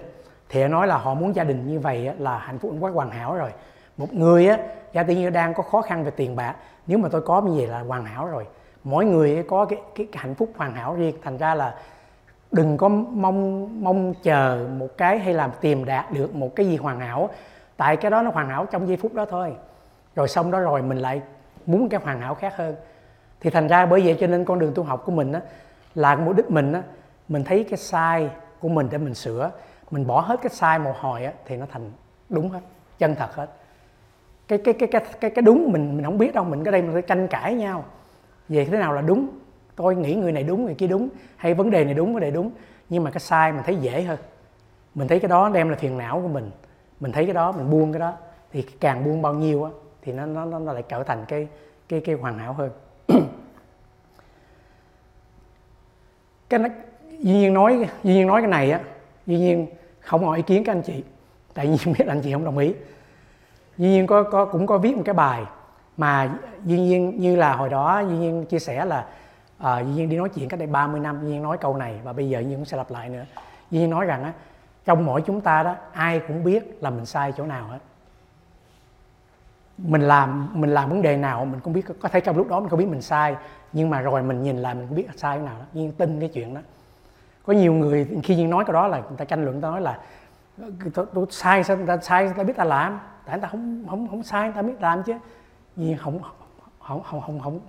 thì 0.48 0.68
nói 0.68 0.86
là 0.86 0.96
họ 0.96 1.14
muốn 1.14 1.34
gia 1.34 1.44
đình 1.44 1.66
như 1.66 1.80
vậy 1.80 2.10
là 2.18 2.38
hạnh 2.38 2.58
phúc 2.58 2.72
quá 2.80 2.90
hoàn 2.90 3.10
hảo 3.10 3.36
rồi. 3.36 3.50
Một 3.96 4.14
người 4.14 4.48
á 4.48 4.58
gia 4.92 5.02
đình 5.02 5.18
như 5.18 5.30
đang 5.30 5.54
có 5.54 5.62
khó 5.62 5.82
khăn 5.82 6.04
về 6.04 6.10
tiền 6.10 6.36
bạc 6.36 6.54
nếu 6.86 6.98
mà 6.98 7.08
tôi 7.08 7.20
có 7.20 7.40
như 7.40 7.52
vậy 7.58 7.66
là 7.66 7.80
hoàn 7.80 8.04
hảo 8.04 8.26
rồi. 8.26 8.46
Mỗi 8.84 9.04
người 9.04 9.44
có 9.48 9.64
cái, 9.64 9.78
cái, 9.94 10.06
cái 10.12 10.22
hạnh 10.22 10.34
phúc 10.34 10.50
hoàn 10.56 10.74
hảo 10.74 10.94
riêng 10.94 11.16
thành 11.22 11.38
ra 11.38 11.54
là 11.54 11.74
đừng 12.52 12.76
có 12.76 12.88
mong 12.88 13.68
mong 13.84 14.14
chờ 14.22 14.66
một 14.78 14.88
cái 14.96 15.18
hay 15.18 15.34
làm 15.34 15.50
tìm 15.60 15.84
đạt 15.84 16.12
được 16.12 16.34
một 16.34 16.56
cái 16.56 16.66
gì 16.66 16.76
hoàn 16.76 17.00
hảo. 17.00 17.30
Tại 17.76 17.96
cái 17.96 18.10
đó 18.10 18.22
nó 18.22 18.30
hoàn 18.30 18.48
hảo 18.48 18.66
trong 18.66 18.88
giây 18.88 18.96
phút 18.96 19.14
đó 19.14 19.26
thôi. 19.30 19.52
Rồi 20.16 20.28
xong 20.28 20.50
đó 20.50 20.60
rồi 20.60 20.82
mình 20.82 20.98
lại 20.98 21.20
muốn 21.66 21.88
cái 21.88 22.00
hoàn 22.04 22.20
hảo 22.20 22.34
khác 22.34 22.56
hơn. 22.56 22.76
Thì 23.40 23.50
thành 23.50 23.68
ra 23.68 23.86
bởi 23.86 24.00
vậy 24.00 24.16
cho 24.20 24.26
nên 24.26 24.44
con 24.44 24.58
đường 24.58 24.72
tu 24.74 24.82
học 24.82 25.02
của 25.06 25.12
mình 25.12 25.32
á, 25.32 25.40
là 25.94 26.16
mục 26.16 26.36
đích 26.36 26.50
mình 26.50 26.72
á, 26.72 26.82
mình 27.28 27.44
thấy 27.44 27.64
cái 27.64 27.78
sai 27.78 28.30
của 28.60 28.68
mình 28.68 28.88
để 28.90 28.98
mình 28.98 29.14
sửa. 29.14 29.50
Mình 29.90 30.06
bỏ 30.06 30.20
hết 30.20 30.40
cái 30.42 30.50
sai 30.50 30.78
một 30.78 30.94
hồi 30.96 31.24
á, 31.24 31.32
thì 31.44 31.56
nó 31.56 31.66
thành 31.72 31.90
đúng 32.28 32.50
hết 32.50 32.60
chân 32.98 33.14
thật 33.14 33.34
hết. 33.34 33.50
Cái 34.48 34.58
cái 34.58 34.74
cái 34.74 34.88
cái 34.92 35.02
cái 35.20 35.30
cái 35.30 35.42
đúng 35.42 35.72
mình 35.72 35.96
mình 35.96 36.04
không 36.04 36.18
biết 36.18 36.34
đâu 36.34 36.44
mình 36.44 36.64
ở 36.64 36.70
đây 36.70 36.82
mình 36.82 36.92
phải 36.92 37.02
tranh 37.02 37.28
cãi 37.28 37.54
nhau. 37.54 37.84
Về 38.48 38.64
thế 38.64 38.78
nào 38.78 38.92
là 38.92 39.00
đúng? 39.02 39.28
Tôi 39.76 39.96
nghĩ 39.96 40.14
người 40.14 40.32
này 40.32 40.42
đúng 40.42 40.64
người 40.64 40.74
kia 40.74 40.86
đúng 40.86 41.08
hay 41.36 41.54
vấn 41.54 41.70
đề 41.70 41.84
này 41.84 41.94
đúng 41.94 42.12
vấn 42.12 42.22
đề 42.22 42.30
đúng. 42.30 42.50
Nhưng 42.88 43.04
mà 43.04 43.10
cái 43.10 43.20
sai 43.20 43.52
mình 43.52 43.62
thấy 43.66 43.76
dễ 43.76 44.02
hơn. 44.02 44.18
Mình 44.94 45.08
thấy 45.08 45.20
cái 45.20 45.28
đó 45.28 45.48
đem 45.48 45.68
là 45.68 45.76
phiền 45.76 45.98
não 45.98 46.20
của 46.22 46.28
mình. 46.28 46.50
Mình 47.00 47.12
thấy 47.12 47.24
cái 47.24 47.34
đó 47.34 47.52
mình 47.52 47.70
buông 47.70 47.92
cái 47.92 48.00
đó. 48.00 48.12
Thì 48.52 48.62
càng 48.62 49.04
buông 49.04 49.22
bao 49.22 49.34
nhiêu 49.34 49.64
á 49.64 49.70
thì 50.06 50.12
nó 50.12 50.26
nó 50.26 50.44
nó 50.44 50.72
lại 50.72 50.82
trở 50.88 51.02
thành 51.02 51.24
cái 51.28 51.48
cái 51.88 52.00
cái 52.00 52.14
hoàn 52.14 52.38
hảo 52.38 52.52
hơn 52.52 52.70
cái 56.48 56.60
nó, 56.60 56.68
duy 57.18 57.32
nhiên 57.32 57.54
nói 57.54 57.88
duy 58.04 58.14
nhiên 58.14 58.26
nói 58.26 58.40
cái 58.40 58.50
này 58.50 58.70
á 58.70 58.80
duy 59.26 59.38
nhiên 59.38 59.66
không 60.00 60.24
hỏi 60.24 60.36
ý 60.36 60.42
kiến 60.42 60.64
các 60.64 60.72
anh 60.72 60.82
chị 60.82 61.04
tại 61.54 61.66
vì 61.66 61.92
biết 61.92 62.06
anh 62.06 62.20
chị 62.20 62.32
không 62.32 62.44
đồng 62.44 62.58
ý 62.58 62.74
duy 63.78 63.88
nhiên 63.88 64.06
có 64.06 64.22
có 64.22 64.44
cũng 64.44 64.66
có 64.66 64.78
viết 64.78 64.96
một 64.96 65.02
cái 65.04 65.14
bài 65.14 65.44
mà 65.96 66.38
duy 66.64 66.80
nhiên 66.80 67.20
như 67.20 67.36
là 67.36 67.54
hồi 67.54 67.68
đó 67.68 68.00
duy 68.00 68.16
nhiên 68.16 68.46
chia 68.46 68.58
sẻ 68.58 68.84
là 68.84 69.06
à, 69.58 69.80
duy 69.80 69.92
nhiên 69.92 70.08
đi 70.08 70.16
nói 70.16 70.28
chuyện 70.28 70.48
cách 70.48 70.58
đây 70.58 70.68
30 70.68 71.00
năm 71.00 71.20
duy 71.22 71.28
nhiên 71.28 71.42
nói 71.42 71.58
câu 71.58 71.76
này 71.76 72.00
và 72.04 72.12
bây 72.12 72.28
giờ 72.28 72.40
duy 72.40 72.46
nhiên 72.46 72.56
cũng 72.56 72.64
sẽ 72.64 72.76
lặp 72.76 72.90
lại 72.90 73.08
nữa 73.08 73.24
duy 73.70 73.80
nhiên 73.80 73.90
nói 73.90 74.04
rằng 74.04 74.24
á 74.24 74.32
trong 74.84 75.06
mỗi 75.06 75.22
chúng 75.26 75.40
ta 75.40 75.62
đó 75.62 75.74
ai 75.92 76.20
cũng 76.28 76.44
biết 76.44 76.82
là 76.82 76.90
mình 76.90 77.06
sai 77.06 77.32
chỗ 77.36 77.46
nào 77.46 77.66
hết 77.66 77.78
mình 79.78 80.02
làm 80.02 80.48
mình 80.52 80.70
làm 80.70 80.88
vấn 80.88 81.02
đề 81.02 81.16
nào 81.16 81.44
mình 81.44 81.60
cũng 81.60 81.72
biết 81.72 81.84
có 82.00 82.08
thể 82.08 82.20
trong 82.20 82.36
lúc 82.36 82.48
đó 82.48 82.60
mình 82.60 82.68
không 82.68 82.78
biết 82.78 82.88
mình 82.88 83.02
sai 83.02 83.36
nhưng 83.72 83.90
mà 83.90 84.00
rồi 84.00 84.22
mình 84.22 84.42
nhìn 84.42 84.56
lại 84.56 84.74
mình 84.74 84.86
cũng 84.86 84.96
biết 84.96 85.08
sai 85.16 85.38
nào 85.38 85.58
đó 85.58 85.64
nhưng 85.72 85.92
tin 85.92 86.20
cái 86.20 86.28
chuyện 86.28 86.54
đó. 86.54 86.60
Có 87.46 87.52
nhiều 87.52 87.72
người 87.72 88.08
khi 88.22 88.36
nhiên 88.36 88.50
nói 88.50 88.64
cái 88.64 88.72
đó 88.72 88.88
là 88.88 88.98
người 88.98 89.16
ta 89.16 89.24
tranh 89.24 89.44
luận 89.44 89.60
ta 89.60 89.70
nói 89.70 89.80
là 89.80 89.98
tôi, 90.94 91.06
tôi 91.14 91.26
sai 91.30 91.64
sao 91.64 91.76
người 91.76 91.86
ta 91.86 91.96
sai 91.96 92.24
người 92.24 92.34
ta 92.34 92.42
biết 92.42 92.56
ta 92.56 92.64
làm. 92.64 93.00
Tại 93.24 93.36
người 93.36 93.42
ta 93.42 93.48
không 93.48 93.84
không 93.88 94.08
không 94.08 94.22
sai 94.22 94.44
người 94.44 94.54
ta 94.56 94.62
biết 94.62 94.80
làm 94.80 95.02
chứ. 95.02 95.14
Nhưng 95.76 95.96
không 95.98 96.20
không 96.80 97.02
không 97.02 97.20
không 97.20 97.40
không 97.40 97.60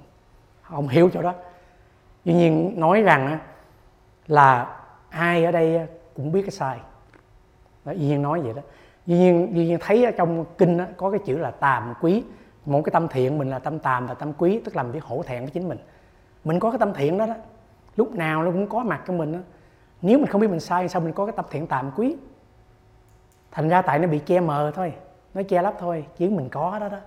không 0.61 0.87
hiểu 0.87 1.09
chỗ 1.13 1.21
đó. 1.21 1.33
Tuy 2.25 2.33
nhiên 2.33 2.73
nói 2.77 3.01
rằng 3.01 3.39
là 4.27 4.77
ai 5.09 5.45
ở 5.45 5.51
đây 5.51 5.87
cũng 6.15 6.31
biết 6.31 6.41
cái 6.41 6.51
sai. 6.51 6.79
Đó, 7.85 7.91
nhiên 7.91 8.21
nói 8.21 8.41
vậy 8.41 8.53
đó 8.53 8.61
duy 9.07 9.17
nhiên 9.17 9.55
duy 9.55 9.65
nhiên 9.65 9.77
thấy 9.81 10.05
ở 10.05 10.11
trong 10.11 10.45
kinh 10.57 10.77
đó, 10.77 10.85
có 10.97 11.11
cái 11.11 11.19
chữ 11.25 11.37
là 11.37 11.51
tàm 11.51 11.93
quý. 12.01 12.23
Một 12.65 12.81
cái 12.81 12.91
tâm 12.91 13.07
thiện 13.07 13.37
mình 13.37 13.49
là 13.49 13.59
tâm 13.59 13.79
tàm 13.79 14.07
và 14.07 14.13
tâm 14.13 14.33
quý 14.33 14.61
tức 14.65 14.75
là 14.75 14.83
mình 14.83 14.91
phải 14.91 15.01
hổ 15.03 15.23
thẹn 15.23 15.41
với 15.41 15.51
chính 15.51 15.69
mình. 15.69 15.77
Mình 16.43 16.59
có 16.59 16.71
cái 16.71 16.79
tâm 16.79 16.93
thiện 16.93 17.17
đó 17.17 17.25
đó 17.25 17.35
lúc 17.95 18.15
nào 18.15 18.43
nó 18.43 18.51
cũng 18.51 18.67
có 18.67 18.83
mặt 18.83 19.01
cho 19.07 19.13
mình 19.13 19.31
đó. 19.31 19.39
nếu 20.01 20.19
mình 20.19 20.27
không 20.27 20.41
biết 20.41 20.49
mình 20.49 20.59
sai 20.59 20.89
sao 20.89 21.01
mình 21.01 21.13
có 21.13 21.25
cái 21.25 21.33
tâm 21.35 21.45
thiện 21.51 21.67
tàm 21.67 21.91
quý? 21.95 22.15
Thành 23.51 23.69
ra 23.69 23.81
tại 23.81 23.99
nó 23.99 24.07
bị 24.07 24.19
che 24.19 24.39
mờ 24.39 24.71
thôi 24.75 24.93
nó 25.33 25.41
che 25.49 25.61
lấp 25.61 25.73
thôi 25.79 26.05
chứ 26.17 26.29
mình 26.29 26.49
có 26.49 26.79
đó 26.79 26.89
đó. 26.89 26.97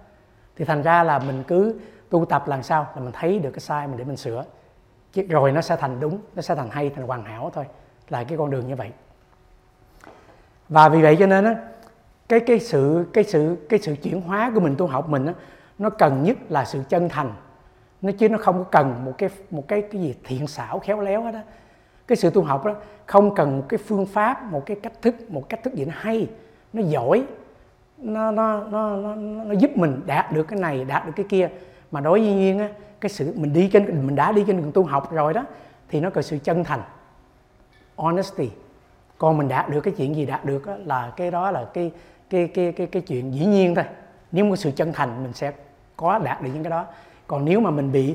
Thì 0.56 0.64
thành 0.64 0.82
ra 0.82 1.03
là 1.03 1.19
mình 1.19 1.43
cứ 1.46 1.81
tu 2.11 2.25
tập 2.25 2.49
làm 2.49 2.62
sao 2.62 2.87
là 2.94 3.03
mình 3.03 3.12
thấy 3.12 3.38
được 3.38 3.50
cái 3.50 3.61
sai 3.61 3.88
mình 3.88 3.96
để 3.96 4.05
mình 4.05 4.17
sửa. 4.17 4.44
Chứ 5.12 5.23
rồi 5.23 5.53
nó 5.53 5.61
sẽ 5.61 5.76
thành 5.76 6.00
đúng 6.00 6.19
nó 6.35 6.43
sẽ 6.43 6.55
thành 6.55 6.70
hay 6.70 6.91
thành 6.91 7.06
hoàn 7.06 7.25
hảo 7.25 7.50
thôi. 7.55 7.64
Là 8.08 8.25
cái 8.25 8.38
con 8.38 8.50
đường 8.50 8.69
như 8.69 8.76
vậy. 8.76 8.91
Và 10.69 10.88
vì 10.88 11.03
vậy 11.03 11.17
cho 11.20 11.26
nên 11.26 11.44
á 11.44 11.55
cái 12.31 12.41
cái 12.41 12.61
sự 12.61 13.06
cái 13.12 13.25
sự 13.25 13.56
cái 13.69 13.81
sự 13.81 13.97
chuyển 14.03 14.21
hóa 14.21 14.50
của 14.55 14.61
mình 14.61 14.75
tu 14.79 14.87
học 14.87 15.09
mình 15.09 15.27
đó, 15.27 15.32
nó 15.79 15.91
cần 15.91 16.23
nhất 16.23 16.37
là 16.49 16.65
sự 16.65 16.82
chân 16.88 17.09
thành. 17.09 17.32
Nó 18.03 18.12
chứ 18.19 18.29
nó 18.29 18.38
không 18.38 18.59
có 18.59 18.65
cần 18.65 19.05
một 19.05 19.12
cái 19.19 19.31
một 19.50 19.69
cái 19.69 19.82
cái 19.82 20.00
gì 20.00 20.15
thiện 20.25 20.47
xảo 20.47 20.79
khéo 20.79 21.00
léo 21.00 21.23
hết 21.23 21.32
đó 21.32 21.41
cái 22.06 22.17
sự 22.17 22.31
tu 22.31 22.43
học 22.43 22.65
đó 22.65 22.75
không 23.06 23.35
cần 23.35 23.56
một 23.56 23.65
cái 23.69 23.79
phương 23.79 24.06
pháp 24.06 24.43
một 24.43 24.67
cái 24.67 24.77
cách 24.82 24.93
thức 25.03 25.31
một 25.31 25.49
cách 25.49 25.63
thức 25.63 25.75
gì 25.75 25.84
nó 25.84 25.93
hay 25.96 26.29
nó 26.72 26.82
giỏi 26.82 27.25
nó 27.99 28.31
nó 28.31 28.65
nó 28.65 28.96
nó, 28.96 29.15
nó 29.44 29.53
giúp 29.53 29.77
mình 29.77 30.01
đạt 30.06 30.32
được 30.32 30.43
cái 30.43 30.58
này 30.58 30.84
đạt 30.84 31.06
được 31.06 31.13
cái 31.17 31.27
kia. 31.29 31.49
Mà 31.91 32.01
đối 32.01 32.20
với 32.20 32.34
nhiên 32.34 32.58
á 32.58 32.69
cái 33.01 33.10
sự 33.10 33.32
mình 33.37 33.53
đi 33.53 33.69
trên 33.72 34.06
mình 34.06 34.17
đã 34.17 34.32
đi 34.32 34.44
trên 34.46 34.56
đường 34.56 34.72
tu 34.72 34.84
học 34.84 35.13
rồi 35.13 35.32
đó 35.32 35.44
thì 35.89 36.01
nó 36.01 36.10
cần 36.10 36.22
sự 36.22 36.39
chân 36.44 36.65
thành 36.65 36.81
honesty. 37.96 38.51
Còn 39.19 39.39
mình 39.39 39.49
đạt 39.49 39.69
được 39.69 39.81
cái 39.81 39.94
chuyện 39.96 40.17
gì 40.17 40.27
đạt 40.27 40.44
được 40.44 40.67
đó, 40.67 40.77
là 40.84 41.13
cái 41.17 41.31
đó 41.31 41.51
là 41.51 41.65
cái 41.75 41.93
cái 42.31 42.49
cái 42.49 42.72
cái 42.72 42.87
cái 42.87 43.03
chuyện 43.03 43.34
dĩ 43.34 43.46
nhiên 43.46 43.75
thôi. 43.75 43.84
Nếu 44.32 44.51
có 44.51 44.56
sự 44.56 44.70
chân 44.70 44.93
thành 44.93 45.22
mình 45.22 45.32
sẽ 45.32 45.53
có 45.96 46.19
đạt 46.19 46.43
được 46.43 46.51
những 46.55 46.63
cái 46.63 46.70
đó. 46.70 46.87
Còn 47.27 47.44
nếu 47.44 47.60
mà 47.60 47.70
mình 47.70 47.93
bị 47.93 48.15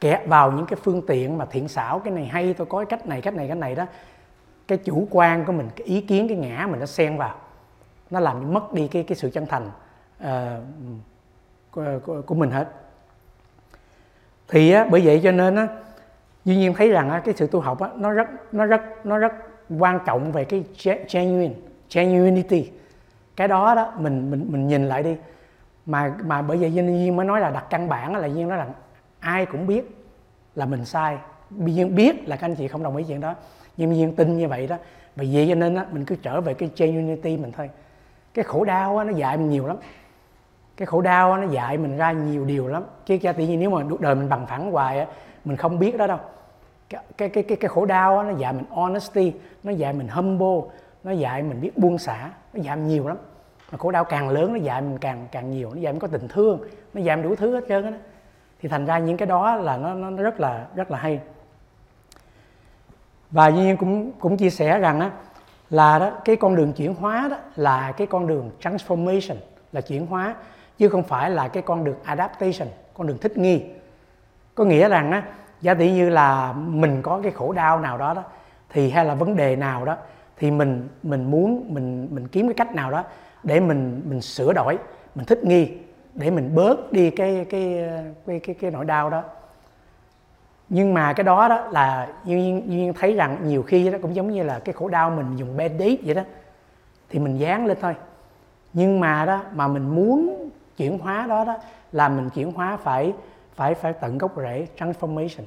kẹt 0.00 0.20
vào 0.26 0.52
những 0.52 0.66
cái 0.66 0.78
phương 0.82 1.06
tiện 1.06 1.38
mà 1.38 1.44
thiện 1.44 1.68
xảo 1.68 1.98
cái 1.98 2.14
này 2.14 2.26
hay 2.26 2.54
tôi 2.54 2.66
có 2.66 2.78
cái 2.78 2.86
cách 2.86 3.06
này 3.06 3.20
cách 3.20 3.34
này 3.34 3.48
cách 3.48 3.56
này 3.56 3.74
đó 3.74 3.86
cái 4.68 4.78
chủ 4.78 5.08
quan 5.10 5.44
của 5.44 5.52
mình 5.52 5.68
cái 5.76 5.86
ý 5.86 6.00
kiến 6.00 6.28
cái 6.28 6.36
ngã 6.36 6.66
mình 6.70 6.80
nó 6.80 6.86
xen 6.86 7.16
vào. 7.16 7.34
Nó 8.10 8.20
làm 8.20 8.52
mất 8.52 8.72
đi 8.72 8.88
cái 8.88 9.02
cái 9.02 9.16
sự 9.16 9.30
chân 9.30 9.46
thành 9.46 9.70
uh, 10.24 10.28
của, 11.70 11.84
của, 12.04 12.22
của 12.26 12.34
mình 12.34 12.50
hết. 12.50 12.68
Thì 14.48 14.72
á, 14.72 14.86
bởi 14.90 15.00
vậy 15.04 15.20
cho 15.24 15.32
nên 15.32 15.56
á 15.56 15.68
duy 16.44 16.56
nhiên 16.56 16.74
thấy 16.74 16.88
rằng 16.88 17.10
á, 17.10 17.22
cái 17.24 17.34
sự 17.34 17.46
tu 17.46 17.60
học 17.60 17.80
á, 17.80 17.88
nó 17.96 18.10
rất 18.10 18.28
nó 18.52 18.66
rất 18.66 18.82
nó 19.04 19.18
rất 19.18 19.32
quan 19.78 19.98
trọng 20.06 20.32
về 20.32 20.44
cái 20.44 20.64
genuine 21.12 21.54
genuinity 21.94 22.70
cái 23.40 23.48
đó 23.48 23.74
đó 23.74 23.92
mình 23.96 24.30
mình 24.30 24.46
mình 24.50 24.68
nhìn 24.68 24.88
lại 24.88 25.02
đi. 25.02 25.16
Mà 25.86 26.14
mà 26.24 26.42
bởi 26.42 26.56
vậy 26.56 26.72
duyên 26.72 26.86
nhiên 26.86 27.16
mới 27.16 27.26
nói 27.26 27.40
là 27.40 27.50
đặt 27.50 27.66
căn 27.70 27.88
bản 27.88 28.16
là 28.16 28.26
duyên 28.26 28.48
nói 28.48 28.58
là 28.58 28.66
ai 29.20 29.46
cũng 29.46 29.66
biết 29.66 30.04
là 30.54 30.66
mình 30.66 30.84
sai. 30.84 31.18
Duyên 31.50 31.76
nhiên 31.76 31.94
biết 31.94 32.28
là 32.28 32.36
các 32.36 32.46
anh 32.46 32.54
chị 32.54 32.68
không 32.68 32.82
đồng 32.82 32.96
ý 32.96 33.04
chuyện 33.08 33.20
đó. 33.20 33.34
Nhưng 33.76 33.90
duyên 33.90 33.98
nhiên 33.98 34.16
tin 34.16 34.36
như 34.36 34.48
vậy 34.48 34.66
đó. 34.66 34.76
Vì 35.16 35.34
vậy 35.34 35.46
cho 35.48 35.54
nên 35.54 35.74
á, 35.74 35.86
mình 35.92 36.04
cứ 36.04 36.16
trở 36.22 36.40
về 36.40 36.54
cái 36.54 36.70
genuinity 36.76 37.36
mình 37.36 37.52
thôi. 37.56 37.70
Cái 38.34 38.44
khổ 38.44 38.64
đau 38.64 38.98
á, 38.98 39.04
nó 39.04 39.12
dạy 39.12 39.36
mình 39.36 39.50
nhiều 39.50 39.66
lắm. 39.66 39.76
Cái 40.76 40.86
khổ 40.86 41.00
đau 41.00 41.32
á, 41.32 41.38
nó 41.38 41.52
dạy 41.52 41.78
mình 41.78 41.96
ra 41.96 42.12
nhiều 42.12 42.44
điều 42.44 42.66
lắm. 42.66 42.82
Chứ 43.06 43.18
cha 43.22 43.32
tự 43.32 43.46
nhiên 43.46 43.60
nếu 43.60 43.70
mà 43.70 43.82
đời 44.00 44.14
mình 44.14 44.28
bằng 44.28 44.46
phẳng 44.46 44.72
hoài 44.72 44.98
á, 44.98 45.06
mình 45.44 45.56
không 45.56 45.78
biết 45.78 45.96
đó 45.96 46.06
đâu. 46.06 46.18
Cái 46.88 47.02
cái 47.16 47.28
cái 47.28 47.42
cái, 47.42 47.56
cái 47.56 47.68
khổ 47.68 47.86
đau 47.86 48.18
á, 48.18 48.24
nó 48.24 48.38
dạy 48.38 48.52
mình 48.52 48.64
honesty 48.70 49.32
nó 49.62 49.72
dạy 49.72 49.92
mình 49.92 50.08
humble 50.08 50.70
nó 51.04 51.10
dạy 51.10 51.42
mình 51.42 51.60
biết 51.60 51.78
buông 51.78 51.98
xả 51.98 52.30
nó 52.52 52.62
dạy 52.62 52.76
mình 52.76 52.88
nhiều 52.88 53.08
lắm 53.08 53.16
mà 53.72 53.78
khổ 53.78 53.90
đau 53.90 54.04
càng 54.04 54.28
lớn 54.28 54.52
nó 54.52 54.58
dạy 54.58 54.82
mình 54.82 54.98
càng 54.98 55.26
càng 55.32 55.50
nhiều, 55.50 55.70
nó 55.74 55.80
dạy 55.80 55.92
mình 55.92 56.00
có 56.00 56.08
tình 56.08 56.28
thương, 56.28 56.60
nó 56.94 57.00
dạy 57.00 57.16
mình 57.16 57.28
đủ 57.28 57.34
thứ 57.34 57.54
hết 57.54 57.64
trơn 57.68 57.84
á 57.84 57.92
thì 58.60 58.68
thành 58.68 58.86
ra 58.86 58.98
những 58.98 59.16
cái 59.16 59.26
đó 59.26 59.56
là 59.56 59.76
nó 59.76 59.94
nó 59.94 60.22
rất 60.22 60.40
là 60.40 60.66
rất 60.74 60.90
là 60.90 60.98
hay. 60.98 61.20
Và 63.30 63.48
nhiên 63.48 63.76
cũng 63.76 64.12
cũng 64.12 64.36
chia 64.36 64.50
sẻ 64.50 64.78
rằng 64.78 65.00
á, 65.00 65.10
là 65.70 65.98
đó, 65.98 66.10
cái 66.24 66.36
con 66.36 66.56
đường 66.56 66.72
chuyển 66.72 66.94
hóa 66.94 67.28
đó 67.30 67.36
là 67.56 67.92
cái 67.92 68.06
con 68.06 68.26
đường 68.26 68.50
transformation, 68.62 69.36
là 69.72 69.80
chuyển 69.80 70.06
hóa, 70.06 70.34
chứ 70.78 70.88
không 70.88 71.02
phải 71.02 71.30
là 71.30 71.48
cái 71.48 71.62
con 71.62 71.84
đường 71.84 71.96
adaptation, 72.04 72.68
con 72.94 73.06
đường 73.06 73.18
thích 73.18 73.36
nghi. 73.36 73.64
Có 74.54 74.64
nghĩa 74.64 74.88
rằng 74.88 75.12
á, 75.12 75.22
giả 75.60 75.74
tỷ 75.74 75.92
như 75.92 76.10
là 76.10 76.52
mình 76.52 77.02
có 77.02 77.20
cái 77.22 77.32
khổ 77.32 77.52
đau 77.52 77.80
nào 77.80 77.98
đó 77.98 78.14
đó, 78.14 78.22
thì 78.68 78.90
hay 78.90 79.04
là 79.04 79.14
vấn 79.14 79.36
đề 79.36 79.56
nào 79.56 79.84
đó, 79.84 79.96
thì 80.36 80.50
mình 80.50 80.88
mình 81.02 81.30
muốn, 81.30 81.74
mình 81.74 82.08
mình 82.10 82.28
kiếm 82.28 82.46
cái 82.46 82.54
cách 82.54 82.74
nào 82.74 82.90
đó 82.90 83.04
để 83.42 83.60
mình 83.60 84.02
mình 84.04 84.20
sửa 84.20 84.52
đổi 84.52 84.78
mình 85.14 85.26
thích 85.26 85.44
nghi 85.44 85.78
để 86.14 86.30
mình 86.30 86.54
bớt 86.54 86.92
đi 86.92 87.10
cái 87.10 87.46
cái 87.50 87.86
cái 88.26 88.40
cái, 88.40 88.54
cái 88.60 88.70
nỗi 88.70 88.84
đau 88.84 89.10
đó. 89.10 89.22
Nhưng 90.68 90.94
mà 90.94 91.12
cái 91.12 91.24
đó 91.24 91.48
đó 91.48 91.68
là 91.70 92.08
duyên 92.24 92.62
duyên 92.66 92.92
thấy 92.92 93.14
rằng 93.14 93.38
nhiều 93.44 93.62
khi 93.62 93.90
đó 93.90 93.98
cũng 94.02 94.14
giống 94.14 94.30
như 94.30 94.42
là 94.42 94.58
cái 94.58 94.72
khổ 94.72 94.88
đau 94.88 95.10
mình 95.10 95.36
dùng 95.36 95.56
band-aid 95.56 95.96
vậy 96.04 96.14
đó 96.14 96.22
thì 97.08 97.18
mình 97.18 97.38
dán 97.38 97.66
lên 97.66 97.76
thôi. 97.80 97.94
Nhưng 98.72 99.00
mà 99.00 99.24
đó 99.24 99.42
mà 99.54 99.68
mình 99.68 99.94
muốn 99.94 100.50
chuyển 100.76 100.98
hóa 100.98 101.26
đó 101.26 101.44
đó 101.44 101.56
là 101.92 102.08
mình 102.08 102.30
chuyển 102.30 102.52
hóa 102.52 102.76
phải 102.76 103.12
phải 103.54 103.74
phải 103.74 103.92
tận 103.92 104.18
gốc 104.18 104.32
rễ 104.36 104.66
transformation. 104.78 105.42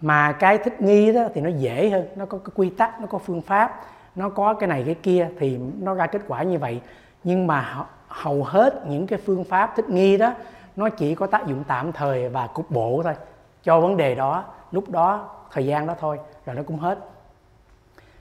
Mà 0.00 0.32
cái 0.32 0.58
thích 0.58 0.80
nghi 0.80 1.12
đó 1.12 1.28
thì 1.34 1.40
nó 1.40 1.48
dễ 1.48 1.90
hơn 1.90 2.06
nó 2.16 2.26
có 2.26 2.38
cái 2.38 2.52
quy 2.54 2.70
tắc 2.70 3.00
nó 3.00 3.06
có 3.06 3.18
phương 3.18 3.40
pháp 3.40 3.80
nó 4.16 4.28
có 4.28 4.54
cái 4.54 4.68
này 4.68 4.82
cái 4.86 4.94
kia 4.94 5.28
thì 5.38 5.58
nó 5.80 5.94
ra 5.94 6.06
kết 6.06 6.22
quả 6.28 6.42
như 6.42 6.58
vậy. 6.58 6.80
Nhưng 7.24 7.46
mà 7.46 7.84
hầu 8.08 8.44
hết 8.44 8.86
những 8.86 9.06
cái 9.06 9.18
phương 9.26 9.44
pháp 9.44 9.72
thích 9.76 9.90
nghi 9.90 10.16
đó 10.16 10.32
nó 10.76 10.88
chỉ 10.88 11.14
có 11.14 11.26
tác 11.26 11.46
dụng 11.46 11.64
tạm 11.68 11.92
thời 11.92 12.28
và 12.28 12.46
cục 12.46 12.70
bộ 12.70 13.00
thôi. 13.04 13.14
Cho 13.62 13.80
vấn 13.80 13.96
đề 13.96 14.14
đó 14.14 14.44
lúc 14.72 14.90
đó 14.90 15.30
thời 15.52 15.66
gian 15.66 15.86
đó 15.86 15.94
thôi 16.00 16.18
rồi 16.46 16.56
nó 16.56 16.62
cũng 16.62 16.78
hết. 16.78 16.98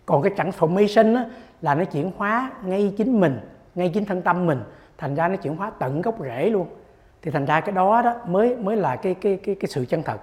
Còn 0.05 0.21
cái 0.21 0.33
transformation 0.35 1.15
á, 1.15 1.25
là 1.62 1.75
nó 1.75 1.83
chuyển 1.85 2.12
hóa 2.17 2.51
ngay 2.63 2.93
chính 2.97 3.19
mình 3.19 3.39
ngay 3.75 3.91
chính 3.93 4.05
thân 4.05 4.21
tâm 4.21 4.45
mình. 4.45 4.63
Thành 4.97 5.15
ra 5.15 5.27
nó 5.27 5.35
chuyển 5.35 5.55
hóa 5.55 5.71
tận 5.79 6.01
gốc 6.01 6.15
rễ 6.19 6.50
luôn. 6.50 6.67
Thì 7.21 7.31
thành 7.31 7.45
ra 7.45 7.62
cái 7.62 7.75
đó 7.75 8.01
đó 8.01 8.15
mới 8.25 8.55
mới 8.55 8.75
là 8.75 8.95
cái 8.95 9.13
cái 9.13 9.39
cái 9.43 9.55
cái 9.55 9.69
sự 9.69 9.85
chân 9.85 10.03
thật. 10.03 10.17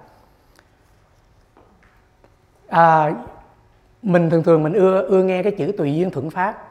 À, 2.67 3.11
mình 4.03 4.29
thường 4.29 4.43
thường 4.43 4.63
mình 4.63 4.73
ưa 4.73 5.01
ưa 5.01 5.23
nghe 5.23 5.43
cái 5.43 5.51
chữ 5.51 5.71
tùy 5.77 5.95
duyên 5.95 6.11
thuận 6.11 6.29
pháp. 6.29 6.67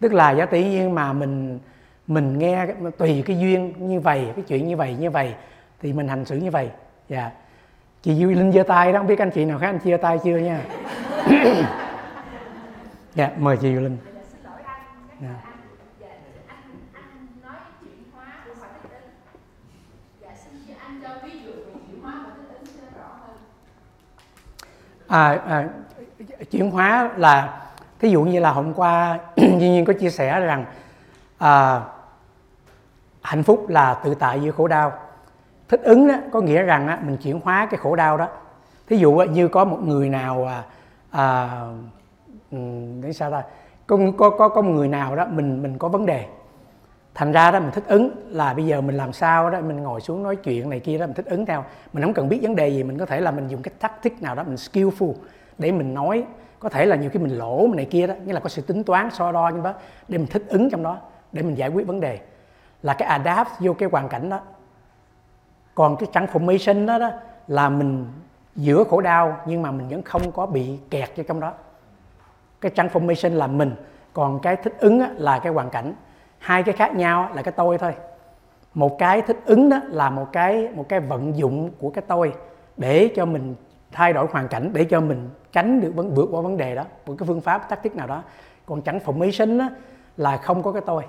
Tức 0.00 0.12
là 0.12 0.30
giả 0.30 0.46
tỷ 0.46 0.64
nhiên 0.64 0.94
mà 0.94 1.12
mình 1.12 1.58
mình 2.06 2.38
nghe 2.38 2.66
tùy 2.98 3.22
cái 3.26 3.38
duyên 3.38 3.74
như 3.78 4.00
vậy 4.00 4.32
cái 4.36 4.44
chuyện 4.48 4.68
như 4.68 4.76
vậy 4.76 4.96
như 5.00 5.10
vậy 5.10 5.34
thì 5.82 5.92
mình 5.92 6.08
hành 6.08 6.24
xử 6.24 6.36
như 6.36 6.50
vậy. 6.50 6.70
Dạ. 7.08 7.30
Chị 8.02 8.14
Duy 8.14 8.34
Linh 8.34 8.52
giơ 8.52 8.62
tay 8.62 8.92
đó 8.92 8.98
không 8.98 9.06
biết 9.06 9.18
anh 9.18 9.30
chị 9.30 9.44
nào 9.44 9.58
khác 9.58 9.66
anh 9.66 9.78
chia 9.78 9.96
tay 9.96 10.18
chưa 10.24 10.36
nha? 10.38 10.60
Dạ 13.14 13.30
mời 13.38 13.56
chị 13.56 13.74
Duy 13.74 13.80
Linh. 13.80 13.96
Dạ. 15.20 15.50
à, 25.10 25.42
à, 25.46 25.68
chuyển 26.50 26.70
hóa 26.70 27.10
là 27.16 27.60
thí 27.98 28.08
dụ 28.08 28.22
như 28.22 28.40
là 28.40 28.50
hôm 28.52 28.74
qua 28.74 29.18
duy 29.36 29.68
nhiên 29.68 29.84
có 29.84 29.92
chia 29.92 30.10
sẻ 30.10 30.40
rằng 30.40 30.64
à, 31.38 31.80
hạnh 33.22 33.42
phúc 33.42 33.68
là 33.68 33.94
tự 33.94 34.14
tại 34.14 34.40
giữa 34.40 34.50
khổ 34.50 34.68
đau. 34.68 34.92
Thích 35.68 35.80
ứng 35.82 36.08
đó 36.08 36.14
có 36.32 36.40
nghĩa 36.40 36.62
rằng 36.62 36.88
á, 36.88 36.98
mình 37.02 37.16
chuyển 37.16 37.40
hóa 37.40 37.66
cái 37.70 37.78
khổ 37.78 37.96
đau 37.96 38.16
đó. 38.16 38.28
Thí 38.88 38.96
dụ 38.96 39.18
á, 39.18 39.26
như 39.26 39.48
có 39.48 39.64
một 39.64 39.78
người 39.84 40.08
nào 40.08 40.46
à, 40.48 40.62
à, 41.10 41.48
để 43.02 43.12
sao 43.12 43.30
ta? 43.30 43.42
Có 43.86 43.98
có 44.18 44.30
có 44.30 44.48
có 44.48 44.62
người 44.62 44.88
nào 44.88 45.16
đó 45.16 45.26
mình 45.30 45.62
mình 45.62 45.78
có 45.78 45.88
vấn 45.88 46.06
đề. 46.06 46.26
Thành 47.14 47.32
ra 47.32 47.50
đó 47.50 47.60
mình 47.60 47.70
thích 47.70 47.84
ứng 47.86 48.10
là 48.28 48.54
bây 48.54 48.66
giờ 48.66 48.80
mình 48.80 48.96
làm 48.96 49.12
sao 49.12 49.50
đó 49.50 49.60
mình 49.60 49.82
ngồi 49.82 50.00
xuống 50.00 50.22
nói 50.22 50.36
chuyện 50.36 50.70
này 50.70 50.80
kia 50.80 50.98
đó 50.98 51.06
mình 51.06 51.14
thích 51.14 51.26
ứng 51.26 51.46
theo. 51.46 51.64
Mình 51.92 52.04
không 52.04 52.14
cần 52.14 52.28
biết 52.28 52.38
vấn 52.42 52.56
đề 52.56 52.68
gì 52.68 52.82
mình 52.82 52.98
có 52.98 53.06
thể 53.06 53.20
là 53.20 53.30
mình 53.30 53.48
dùng 53.48 53.62
cái 53.62 53.74
tactic 53.80 54.22
nào 54.22 54.34
đó 54.34 54.42
mình 54.42 54.54
skillful 54.54 55.14
để 55.60 55.72
mình 55.72 55.94
nói. 55.94 56.24
Có 56.58 56.68
thể 56.68 56.86
là 56.86 56.96
nhiều 56.96 57.10
khi 57.10 57.18
mình 57.18 57.38
lỗ 57.38 57.68
này 57.74 57.84
kia 57.84 58.06
đó 58.06 58.14
nghĩa 58.24 58.32
là 58.32 58.40
có 58.40 58.48
sự 58.48 58.62
tính 58.62 58.84
toán 58.84 59.10
so 59.10 59.32
đo 59.32 59.48
như 59.48 59.60
đó 59.64 59.74
để 60.08 60.18
mình 60.18 60.26
thích 60.26 60.44
ứng 60.48 60.70
trong 60.70 60.82
đó 60.82 60.98
để 61.32 61.42
mình 61.42 61.54
giải 61.54 61.68
quyết 61.68 61.86
vấn 61.86 62.00
đề. 62.00 62.18
Là 62.82 62.94
cái 62.94 63.08
adapt 63.08 63.48
vô 63.60 63.72
cái 63.72 63.88
hoàn 63.92 64.08
cảnh 64.08 64.30
đó. 64.30 64.40
Còn 65.74 65.96
cái 65.96 66.08
transformation 66.12 66.86
đó, 66.86 66.98
đó 66.98 67.10
là 67.48 67.68
mình 67.68 68.06
giữa 68.56 68.84
khổ 68.84 69.00
đau 69.00 69.36
nhưng 69.46 69.62
mà 69.62 69.70
mình 69.70 69.88
vẫn 69.88 70.02
không 70.02 70.32
có 70.32 70.46
bị 70.46 70.78
kẹt 70.90 71.08
cho 71.16 71.22
trong 71.22 71.40
đó. 71.40 71.52
Cái 72.60 72.72
transformation 72.74 73.34
là 73.34 73.46
mình 73.46 73.74
còn 74.12 74.40
cái 74.40 74.56
thích 74.56 74.74
ứng 74.78 75.02
là 75.16 75.38
cái 75.38 75.52
hoàn 75.52 75.70
cảnh. 75.70 75.94
Hai 76.38 76.62
cái 76.62 76.74
khác 76.74 76.94
nhau 76.94 77.30
là 77.34 77.42
cái 77.42 77.52
tôi 77.52 77.78
thôi. 77.78 77.94
Một 78.74 78.98
cái 78.98 79.22
thích 79.22 79.38
ứng 79.44 79.68
đó 79.68 79.80
là 79.86 80.10
một 80.10 80.26
cái 80.32 80.68
một 80.74 80.88
cái 80.88 81.00
vận 81.00 81.36
dụng 81.36 81.70
của 81.78 81.90
cái 81.90 82.04
tôi 82.08 82.32
để 82.76 83.10
cho 83.16 83.24
mình 83.24 83.54
thay 83.92 84.12
đổi 84.12 84.26
hoàn 84.30 84.48
cảnh 84.48 84.70
để 84.72 84.84
cho 84.84 85.00
mình 85.00 85.28
tránh 85.52 85.80
được 85.80 85.92
vấn, 85.94 86.14
vượt 86.14 86.28
qua 86.32 86.40
vấn 86.40 86.56
đề 86.56 86.74
đó. 86.74 86.84
Một 87.06 87.14
cái 87.18 87.26
phương 87.26 87.40
pháp 87.40 87.68
tác 87.68 87.82
tiết 87.82 87.96
nào 87.96 88.06
đó. 88.06 88.22
Còn 88.66 88.82
chẳng 88.82 89.00
mỹ 89.18 89.32
sinh 89.32 89.58
là 90.16 90.36
không 90.36 90.62
có 90.62 90.72
cái 90.72 90.82
tôi. 90.86 91.04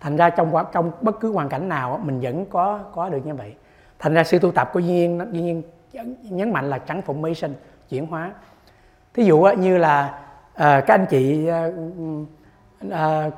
Thành 0.00 0.16
ra 0.16 0.30
trong 0.30 0.52
trong 0.72 0.92
bất 1.00 1.20
cứ 1.20 1.32
hoàn 1.32 1.48
cảnh 1.48 1.68
nào 1.68 2.00
mình 2.04 2.20
vẫn 2.20 2.46
có 2.46 2.80
có 2.94 3.08
được 3.08 3.26
như 3.26 3.34
vậy. 3.34 3.54
Thành 3.98 4.14
ra 4.14 4.24
sự 4.24 4.38
tu 4.38 4.50
tập 4.50 4.70
của 4.72 4.80
duy 4.80 4.92
nhiên 4.92 5.20
duy 5.32 5.40
nhiên 5.40 5.62
nhấn 6.22 6.52
mạnh 6.52 6.70
là 6.70 6.78
trắng 6.78 7.02
sinh 7.34 7.54
chuyển 7.88 8.06
hóa. 8.06 8.32
Thí 9.14 9.24
dụ 9.24 9.42
như 9.58 9.78
là 9.78 10.20
ờ, 10.54 10.80
các 10.86 10.94
anh 10.94 11.06
chị 11.10 11.46
ờ, 11.46 11.72
ờ, 12.90 13.30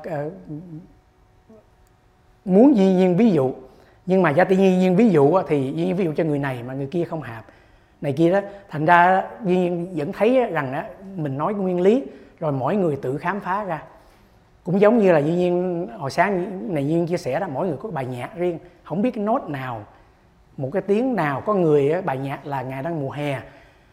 muốn 2.45 2.77
duy 2.77 2.93
nhiên 2.93 3.17
ví 3.17 3.31
dụ, 3.31 3.53
nhưng 4.05 4.21
mà 4.21 4.29
gia 4.29 4.43
tự 4.43 4.55
nhiên 4.55 4.95
ví 4.95 5.09
dụ 5.09 5.41
thì 5.47 5.73
duy 5.75 5.85
nhiên 5.85 5.95
ví 5.95 6.05
dụ 6.05 6.13
cho 6.17 6.23
người 6.23 6.39
này 6.39 6.63
mà 6.63 6.73
người 6.73 6.87
kia 6.87 7.03
không 7.03 7.21
hợp 7.21 7.45
này 8.01 8.13
kia 8.13 8.31
đó. 8.31 8.39
Thành 8.69 8.85
ra 8.85 9.23
duyên 9.43 9.87
vẫn 9.95 10.11
thấy 10.13 10.45
rằng 10.51 10.73
đó, 10.73 10.83
mình 11.15 11.37
nói 11.37 11.53
nguyên 11.53 11.81
lý 11.81 12.03
rồi 12.39 12.51
mỗi 12.51 12.75
người 12.75 12.97
tự 13.01 13.17
khám 13.17 13.39
phá 13.39 13.63
ra. 13.63 13.83
Cũng 14.63 14.81
giống 14.81 14.97
như 14.97 15.11
là 15.11 15.19
duy 15.19 15.35
nhiên 15.35 15.87
hồi 15.97 16.11
sáng 16.11 16.59
này 16.73 16.87
duyên 16.87 17.07
chia 17.07 17.17
sẻ 17.17 17.39
đó 17.39 17.47
mỗi 17.53 17.67
người 17.67 17.77
có 17.77 17.89
bài 17.89 18.05
nhạc 18.05 18.35
riêng 18.35 18.59
không 18.83 19.01
biết 19.01 19.11
cái 19.11 19.23
nốt 19.23 19.49
nào 19.49 19.83
một 20.57 20.69
cái 20.73 20.81
tiếng 20.81 21.15
nào 21.15 21.41
có 21.41 21.53
người 21.53 22.01
bài 22.01 22.17
nhạc 22.17 22.45
là 22.47 22.61
ngày 22.61 22.83
đang 22.83 23.01
mùa 23.01 23.11
hè 23.11 23.41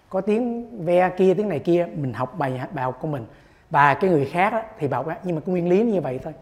có 0.09 0.21
tiếng 0.21 0.69
ve 0.85 1.09
kia 1.09 1.35
tiếng 1.35 1.49
này 1.49 1.59
kia 1.59 1.87
mình 1.97 2.13
học 2.13 2.39
bài 2.39 2.53
nhạc 2.53 2.75
bài 2.75 2.85
học 2.85 2.99
của 3.01 3.09
mình. 3.09 3.27
Và 3.71 3.95
cái 3.95 4.11
người 4.11 4.25
khác 4.25 4.67
thì 4.79 4.89
bảo 4.89 5.05
nhưng 5.25 5.37
mà 5.37 5.41
cái 5.47 5.53
nguyên 5.53 5.69
lý 5.69 5.83
như 5.83 6.01
vậy 6.01 6.21
thôi. 6.23 6.33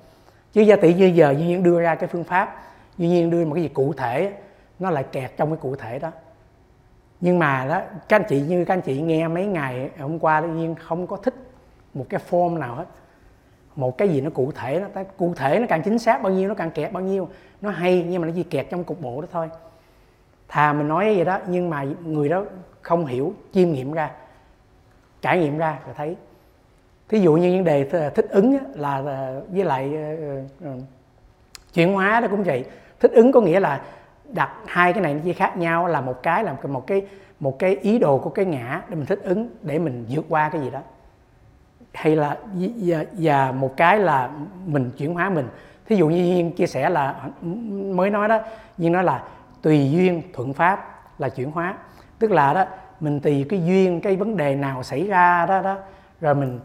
Chứ 0.52 0.60
gia 0.60 0.76
tỷ 0.76 0.94
như 0.94 1.06
giờ 1.06 1.34
duy 1.38 1.46
nhiên 1.46 1.62
đưa 1.62 1.80
ra 1.80 1.94
cái 1.94 2.08
phương 2.08 2.24
pháp 2.24 2.62
duy 2.98 3.08
nhiên 3.08 3.30
đưa 3.30 3.44
một 3.44 3.54
cái 3.54 3.62
gì 3.62 3.68
cụ 3.68 3.92
thể 3.92 4.32
nó 4.78 4.90
lại 4.90 5.04
kẹt 5.12 5.30
trong 5.36 5.50
cái 5.50 5.58
cụ 5.62 5.76
thể 5.76 5.98
đó 5.98 6.10
nhưng 7.22 7.38
mà 7.38 7.66
đó, 7.68 7.80
các 8.08 8.16
anh 8.16 8.24
chị 8.28 8.40
như 8.40 8.64
các 8.64 8.74
anh 8.74 8.80
chị 8.80 9.00
nghe 9.00 9.28
mấy 9.28 9.46
ngày 9.46 9.90
hôm 9.98 10.18
qua, 10.18 10.40
tự 10.40 10.48
nhiên 10.48 10.74
không 10.74 11.06
có 11.06 11.16
thích 11.16 11.34
một 11.94 12.06
cái 12.08 12.20
form 12.30 12.58
nào 12.58 12.74
hết. 12.74 12.84
Một 13.76 13.98
cái 13.98 14.08
gì 14.08 14.20
nó 14.20 14.30
cụ 14.30 14.52
thể 14.54 14.84
nó 14.94 15.02
cụ 15.16 15.34
thể 15.34 15.58
nó 15.58 15.66
càng 15.68 15.82
chính 15.82 15.98
xác 15.98 16.22
bao 16.22 16.32
nhiêu, 16.32 16.48
nó 16.48 16.54
càng 16.54 16.70
kẹt 16.70 16.92
bao 16.92 17.02
nhiêu, 17.02 17.28
nó 17.60 17.70
hay 17.70 18.06
nhưng 18.08 18.22
mà 18.22 18.28
nó 18.28 18.32
chỉ 18.36 18.42
kẹt 18.42 18.66
trong 18.70 18.84
cục 18.84 19.00
bộ 19.00 19.20
đó 19.20 19.28
thôi. 19.32 19.50
Thà 20.48 20.72
mình 20.72 20.88
nói 20.88 21.14
vậy 21.16 21.24
đó, 21.24 21.38
nhưng 21.46 21.70
mà 21.70 21.86
người 22.04 22.28
đó 22.28 22.44
không 22.82 23.06
hiểu, 23.06 23.34
chiêm 23.52 23.72
nghiệm 23.72 23.92
ra, 23.92 24.10
trải 25.20 25.38
nghiệm 25.38 25.58
ra 25.58 25.78
rồi 25.84 25.94
thấy. 25.96 26.16
Thí 27.08 27.20
dụ 27.20 27.34
như 27.34 27.52
vấn 27.52 27.64
đề 27.64 27.88
ờ, 27.92 28.10
thích 28.10 28.26
ứng 28.30 28.58
là 28.74 29.02
ờ, 29.06 29.42
với 29.48 29.64
lại 29.64 29.96
ờ, 30.64 30.70
chuyển 31.74 31.92
hóa 31.92 32.20
đó 32.20 32.28
cũng 32.30 32.42
vậy. 32.42 32.64
Thích 33.00 33.12
ứng 33.12 33.32
có 33.32 33.40
nghĩa 33.40 33.60
là 33.60 33.82
đặt 34.32 34.50
hai 34.66 34.92
cái 34.92 35.02
này 35.02 35.14
nó 35.14 35.20
chỉ 35.24 35.32
khác 35.32 35.56
nhau 35.56 35.86
là 35.86 36.00
một 36.00 36.22
cái 36.22 36.44
là 36.44 36.56
một 36.68 36.86
cái 36.86 37.06
một 37.40 37.58
cái 37.58 37.76
ý 37.76 37.98
đồ 37.98 38.18
của 38.18 38.30
cái 38.30 38.44
ngã 38.44 38.82
để 38.88 38.96
mình 38.96 39.06
thích 39.06 39.20
ứng 39.22 39.48
để 39.62 39.78
mình 39.78 40.06
vượt 40.08 40.24
qua 40.28 40.48
cái 40.48 40.60
gì 40.60 40.70
đó. 40.70 40.80
Hay 41.92 42.16
là 42.16 42.36
và, 42.54 43.04
và 43.12 43.52
một 43.52 43.76
cái 43.76 43.98
là 43.98 44.30
mình 44.66 44.90
chuyển 44.98 45.14
hóa 45.14 45.30
mình. 45.30 45.48
Thí 45.86 45.96
dụ 45.96 46.08
như 46.08 46.16
Duyên 46.16 46.52
chia 46.52 46.66
sẻ 46.66 46.90
là 46.90 47.14
mới 47.94 48.10
nói 48.10 48.28
đó 48.28 48.40
Duyên 48.78 48.92
nói 48.92 49.04
là 49.04 49.22
tùy 49.62 49.90
duyên 49.90 50.22
thuận 50.32 50.52
pháp 50.52 51.02
là 51.18 51.28
chuyển 51.28 51.50
hóa. 51.50 51.74
Tức 52.18 52.30
là 52.30 52.54
đó 52.54 52.64
mình 53.00 53.20
tùy 53.20 53.46
cái 53.48 53.64
duyên 53.64 54.00
cái 54.00 54.16
vấn 54.16 54.36
đề 54.36 54.54
nào 54.54 54.82
xảy 54.82 55.06
ra 55.06 55.46
đó 55.46 55.62
đó 55.62 55.76
rồi 56.20 56.34
mình 56.34 56.60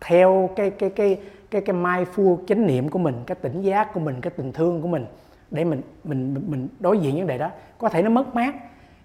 theo 0.00 0.50
cái 0.56 0.70
cái 0.70 0.90
cái 0.90 1.20
cái 1.50 1.60
cái 1.60 1.76
mindful 1.76 2.46
chánh 2.46 2.66
niệm 2.66 2.88
của 2.88 2.98
mình 2.98 3.14
cái 3.26 3.34
tỉnh 3.34 3.62
giác 3.62 3.92
của 3.94 4.00
mình 4.00 4.20
cái 4.20 4.30
tình 4.36 4.52
thương 4.52 4.82
của 4.82 4.88
mình 4.88 5.06
để 5.50 5.64
mình 5.64 5.82
mình 6.04 6.44
mình 6.46 6.68
đối 6.80 6.98
diện 6.98 7.16
vấn 7.16 7.26
đề 7.26 7.38
đó. 7.38 7.50
Có 7.78 7.88
thể 7.88 8.02
nó 8.02 8.10
mất 8.10 8.34
mát 8.34 8.54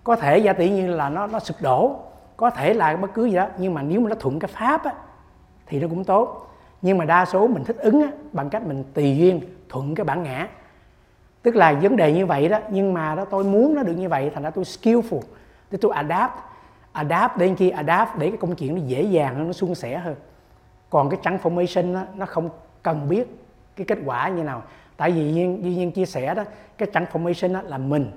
có 0.03 0.15
thể 0.15 0.37
giả 0.37 0.53
tỷ 0.53 0.69
như 0.69 0.87
là 0.87 1.09
nó 1.09 1.27
nó 1.27 1.39
sụp 1.39 1.57
đổ 1.61 1.99
có 2.37 2.49
thể 2.49 2.73
là 2.73 2.95
bất 2.95 3.13
cứ 3.13 3.25
gì 3.25 3.35
đó 3.35 3.47
nhưng 3.57 3.73
mà 3.73 3.81
nếu 3.81 4.01
mà 4.01 4.09
nó 4.09 4.15
thuận 4.15 4.39
cái 4.39 4.47
pháp 4.53 4.83
á, 4.83 4.93
thì 5.65 5.79
nó 5.79 5.87
cũng 5.87 6.03
tốt. 6.03 6.51
Nhưng 6.81 6.97
mà 6.97 7.05
đa 7.05 7.25
số 7.25 7.47
mình 7.47 7.63
thích 7.63 7.77
ứng 7.77 8.01
á, 8.01 8.09
bằng 8.31 8.49
cách 8.49 8.67
mình 8.67 8.83
tùy 8.93 9.17
duyên 9.17 9.41
thuận 9.69 9.95
cái 9.95 10.03
bản 10.03 10.23
ngã. 10.23 10.47
Tức 11.41 11.55
là 11.55 11.73
vấn 11.73 11.95
đề 11.95 12.13
như 12.13 12.25
vậy 12.25 12.49
đó 12.49 12.59
nhưng 12.69 12.93
mà 12.93 13.15
đó 13.15 13.25
tôi 13.25 13.43
muốn 13.43 13.75
nó 13.75 13.83
được 13.83 13.93
như 13.93 14.09
vậy 14.09 14.31
thành 14.33 14.43
ra 14.43 14.49
tôi 14.49 14.63
skillful 14.63 15.21
để 15.71 15.77
tôi 15.81 15.91
adapt 15.95 16.33
adapt 16.91 17.37
đến 17.37 17.55
khi 17.55 17.69
adapt 17.69 18.17
để 18.17 18.29
cái 18.29 18.37
công 18.37 18.55
chuyện 18.55 18.75
nó 18.75 18.81
dễ 18.85 19.01
dàng 19.01 19.35
hơn 19.35 19.47
nó 19.47 19.53
suôn 19.53 19.75
sẻ 19.75 19.97
hơn. 19.97 20.15
Còn 20.89 21.09
cái 21.09 21.19
transformation 21.23 21.93
đó, 21.93 22.01
nó 22.15 22.25
không 22.25 22.49
cần 22.83 23.09
biết 23.09 23.27
cái 23.75 23.85
kết 23.85 23.97
quả 24.05 24.29
như 24.29 24.43
nào 24.43 24.63
tại 24.97 25.11
vì 25.11 25.31
nhiên 25.31 25.63
duy 25.63 25.75
nhiên 25.75 25.91
chia 25.91 26.05
sẻ 26.05 26.35
đó 26.35 26.43
cái 26.77 26.89
transformation 26.93 27.53
đó 27.53 27.61
là 27.61 27.77
mình. 27.77 28.11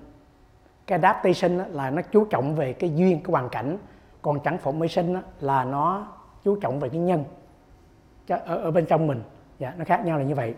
Cái 0.87 0.99
adaptation 0.99 1.59
đó 1.59 1.65
là 1.71 1.91
nó 1.91 2.03
chú 2.03 2.25
trọng 2.25 2.57
về 2.57 2.73
cái 2.73 2.95
duyên 2.95 3.23
cái 3.23 3.33
hoàn 3.33 3.49
cảnh. 3.49 3.79
Còn 4.23 4.39
transformation 4.39 5.15
đó 5.15 5.21
là 5.41 5.65
nó 5.65 6.07
chú 6.45 6.57
trọng 6.57 6.81
về 6.81 6.89
cái 6.89 7.01
nhân. 7.01 7.25
Ở, 8.29 8.57
ở 8.57 8.71
bên 8.71 8.87
trong 8.87 9.07
mình. 9.07 9.23
Dạ 9.59 9.73
nó 9.79 9.85
khác 9.85 10.05
nhau 10.05 10.19
là 10.19 10.25
như 10.25 10.35
vậy. 10.35 10.55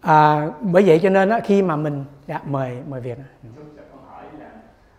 À, 0.00 0.48
bởi 0.60 0.82
vậy 0.86 1.00
cho 1.02 1.10
nên 1.10 1.28
đó, 1.28 1.38
khi 1.44 1.62
mà 1.62 1.76
mình 1.76 2.04
dạ 2.26 2.40
mời 2.44 2.82
mời 2.88 3.00
là 4.38 4.50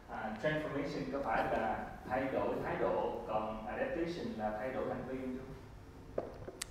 uh, 0.10 0.44
transformation 0.44 1.02
có 1.14 1.20
phải 1.26 1.44
là 1.52 1.86
thay 2.10 2.24
đổi 2.34 2.48
thái 2.64 2.76
độ 2.80 3.12
còn 3.28 3.68
adaptation 3.68 4.28
là 4.38 4.52
thay 4.60 4.70
đổi 4.74 4.84
hành 4.88 5.04
vi 5.08 5.18
không? 5.18 6.26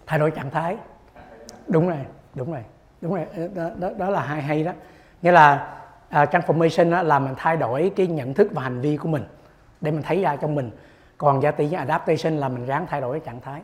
Thay 0.06 0.18
đổi 0.18 0.30
trạng 0.30 0.50
thái. 0.50 0.74
à, 0.74 0.97
đúng 1.68 1.88
rồi 1.88 1.98
đúng 2.34 2.52
rồi 2.52 2.62
đúng 3.00 3.14
rồi. 3.14 3.24
Ờ, 3.36 3.48
đó, 3.54 3.70
đó, 3.78 3.90
đó 3.98 4.10
là 4.10 4.20
hay 4.20 4.42
hay 4.42 4.64
đó. 4.64 4.72
Nghĩa 5.22 5.32
là 5.32 5.74
à, 6.08 6.22
uh, 6.22 6.28
transformation 6.28 6.90
đó 6.90 7.02
là 7.02 7.18
mình 7.18 7.34
thay 7.36 7.56
đổi 7.56 7.92
cái 7.96 8.06
nhận 8.06 8.34
thức 8.34 8.48
và 8.52 8.62
hành 8.62 8.80
vi 8.80 8.96
của 8.96 9.08
mình 9.08 9.22
để 9.80 9.90
mình 9.90 10.02
thấy 10.02 10.22
ra 10.22 10.36
trong 10.36 10.54
mình. 10.54 10.70
Còn 11.18 11.42
giá 11.42 11.50
trị 11.50 11.72
adaptation 11.72 12.36
là 12.36 12.48
mình 12.48 12.66
ráng 12.66 12.86
thay 12.88 13.00
đổi 13.00 13.20
cái 13.20 13.26
trạng 13.26 13.40
thái. 13.40 13.60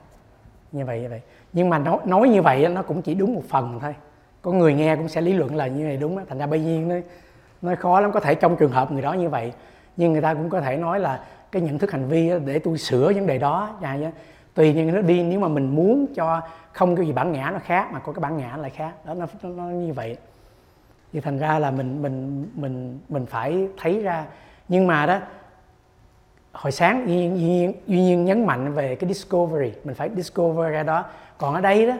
Như 0.73 0.84
vậy 0.84 1.00
như 1.00 1.08
vậy. 1.08 1.20
Nhưng 1.52 1.70
mà 1.70 1.78
nói, 1.78 1.99
nói 2.04 2.28
như 2.28 2.42
vậy 2.42 2.68
nó 2.68 2.82
cũng 2.82 3.02
chỉ 3.02 3.14
đúng 3.14 3.34
một 3.34 3.42
phần 3.49 3.78
thôi. 3.80 3.94
Có 4.42 4.52
người 4.52 4.75
nghe 4.75 4.96
cũng 4.96 5.08
sẽ 5.08 5.20
lý 5.20 5.32
luận 5.32 5.56
là 5.56 5.66
như 5.66 5.84
này 5.84 5.96
đúng 5.96 6.16
đó. 6.16 6.23
thành 6.28 6.38
ra 6.38 6.46
bây 6.46 6.61
nhiên 6.61 6.88
nó 6.88 6.94
nó 7.62 7.75
khó 7.75 8.00
lắm. 8.00 8.12
Có 8.12 8.20
thể 8.20 8.34
trong 8.34 8.56
trường 8.56 8.73
hợp 8.73 8.92
người 8.92 9.02
đó 9.02 9.12
như 9.12 9.28
vậy 9.28 9.52
nhưng 9.96 10.12
người 10.12 10.23
ta 10.23 10.34
cũng 10.34 10.50
có 10.50 10.61
thể 10.61 10.76
nói 10.76 11.00
là 11.00 11.20
cái 11.52 11.62
nhận 11.62 11.78
thức 11.78 11.90
hành 11.90 12.08
vi 12.08 12.30
để 12.46 12.58
tôi 12.58 12.78
sửa 12.78 13.12
vấn 13.12 13.26
đề 13.26 13.38
đó 13.38 13.70
tùy 14.54 14.75
những 14.75 14.94
nó 14.94 15.00
đi 15.00 15.23
nếu 15.23 15.40
mà 15.40 15.49
mình 15.49 15.75
muốn 15.75 16.06
cho 16.14 16.40
không 16.75 16.97
cái 16.97 17.07
gì 17.07 17.12
bản 17.12 17.33
ngã 17.33 17.50
nó 17.50 17.59
khác 17.59 17.88
mà 17.93 17.99
có 17.99 18.12
cái 18.12 18.21
bản 18.21 18.37
ngã 18.37 18.57
lại 18.57 18.71
khác. 18.71 18.93
Đó 19.04 19.14
nó, 19.14 19.26
nó, 19.43 19.49
nó 19.49 19.64
như 19.64 19.93
vậy. 19.93 20.16
Thì 21.12 21.21
thành 21.21 21.38
ra 21.38 21.59
là 21.59 21.71
mình 21.71 22.02
mình 22.02 22.47
mình 22.54 22.99
mình 23.09 23.26
phải 23.26 23.69
thấy 23.76 24.02
ra. 24.02 24.25
Nhưng 24.69 24.87
mà 24.87 25.07
đó 25.07 25.19
hồi 26.52 26.73
sáng 26.73 27.09
duy 27.09 27.14
nhiên, 27.14 27.38
duy 27.38 27.49
nhiên, 27.49 27.73
duy 27.87 28.00
nhiên 28.00 28.25
nhấn 28.25 28.47
mạnh 28.47 28.73
về 28.73 28.95
cái 28.95 29.09
discovery. 29.09 29.73
Mình 29.85 29.95
phải 29.95 30.11
discover 30.16 30.73
ra 30.73 30.83
đó. 30.83 31.04
Còn 31.38 31.54
ở 31.54 31.61
đây 31.61 31.87
đó 31.87 31.95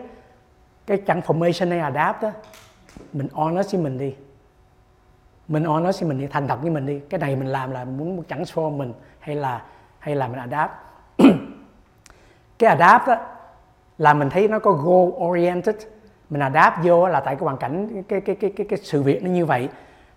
cái 0.87 0.99
transformation 1.07 1.71
hay 1.71 1.78
adapt 1.78 2.23
đó 2.23 2.31
mình 3.12 3.28
honest 3.33 3.73
với 3.73 3.83
mình 3.83 3.99
đi. 3.99 4.14
Mình 5.49 5.64
honest 5.64 6.00
với 6.00 6.09
mình 6.09 6.19
đi 6.19 6.26
thành 6.26 6.49
thật 6.49 6.59
với 6.62 6.71
mình 6.71 6.87
đi. 6.87 7.00
Cái 7.11 7.21
này 7.21 7.37
mình 7.37 7.49
làm 7.49 7.71
là 7.71 7.85
muốn 7.85 8.23
transform 8.28 8.71
mình 8.71 8.93
hay 9.21 9.37
là 9.37 9.62
hay 9.99 10.14
là 10.14 10.28
mình 10.28 10.38
adapt. 10.38 10.73
Cái 12.59 12.76
adapt 12.76 13.07
đó 13.07 13.34
là 13.98 14.14
mình 14.14 14.30
thấy 14.30 14.48
nó 14.48 14.58
có 14.58 14.72
goal 14.72 15.30
oriented 15.30 15.76
mình 16.30 16.40
adapt 16.40 16.76
vô 16.82 17.08
là 17.08 17.20
tại 17.20 17.36
cái 17.36 17.44
hoàn 17.44 17.56
cảnh 17.56 18.02
cái 18.08 18.20
cái 18.20 18.36
cái 18.36 18.52
cái 18.56 18.66
cái 18.70 18.78
sự 18.82 19.02
việc 19.02 19.22
nó 19.22 19.30
như 19.30 19.46
vậy. 19.46 19.68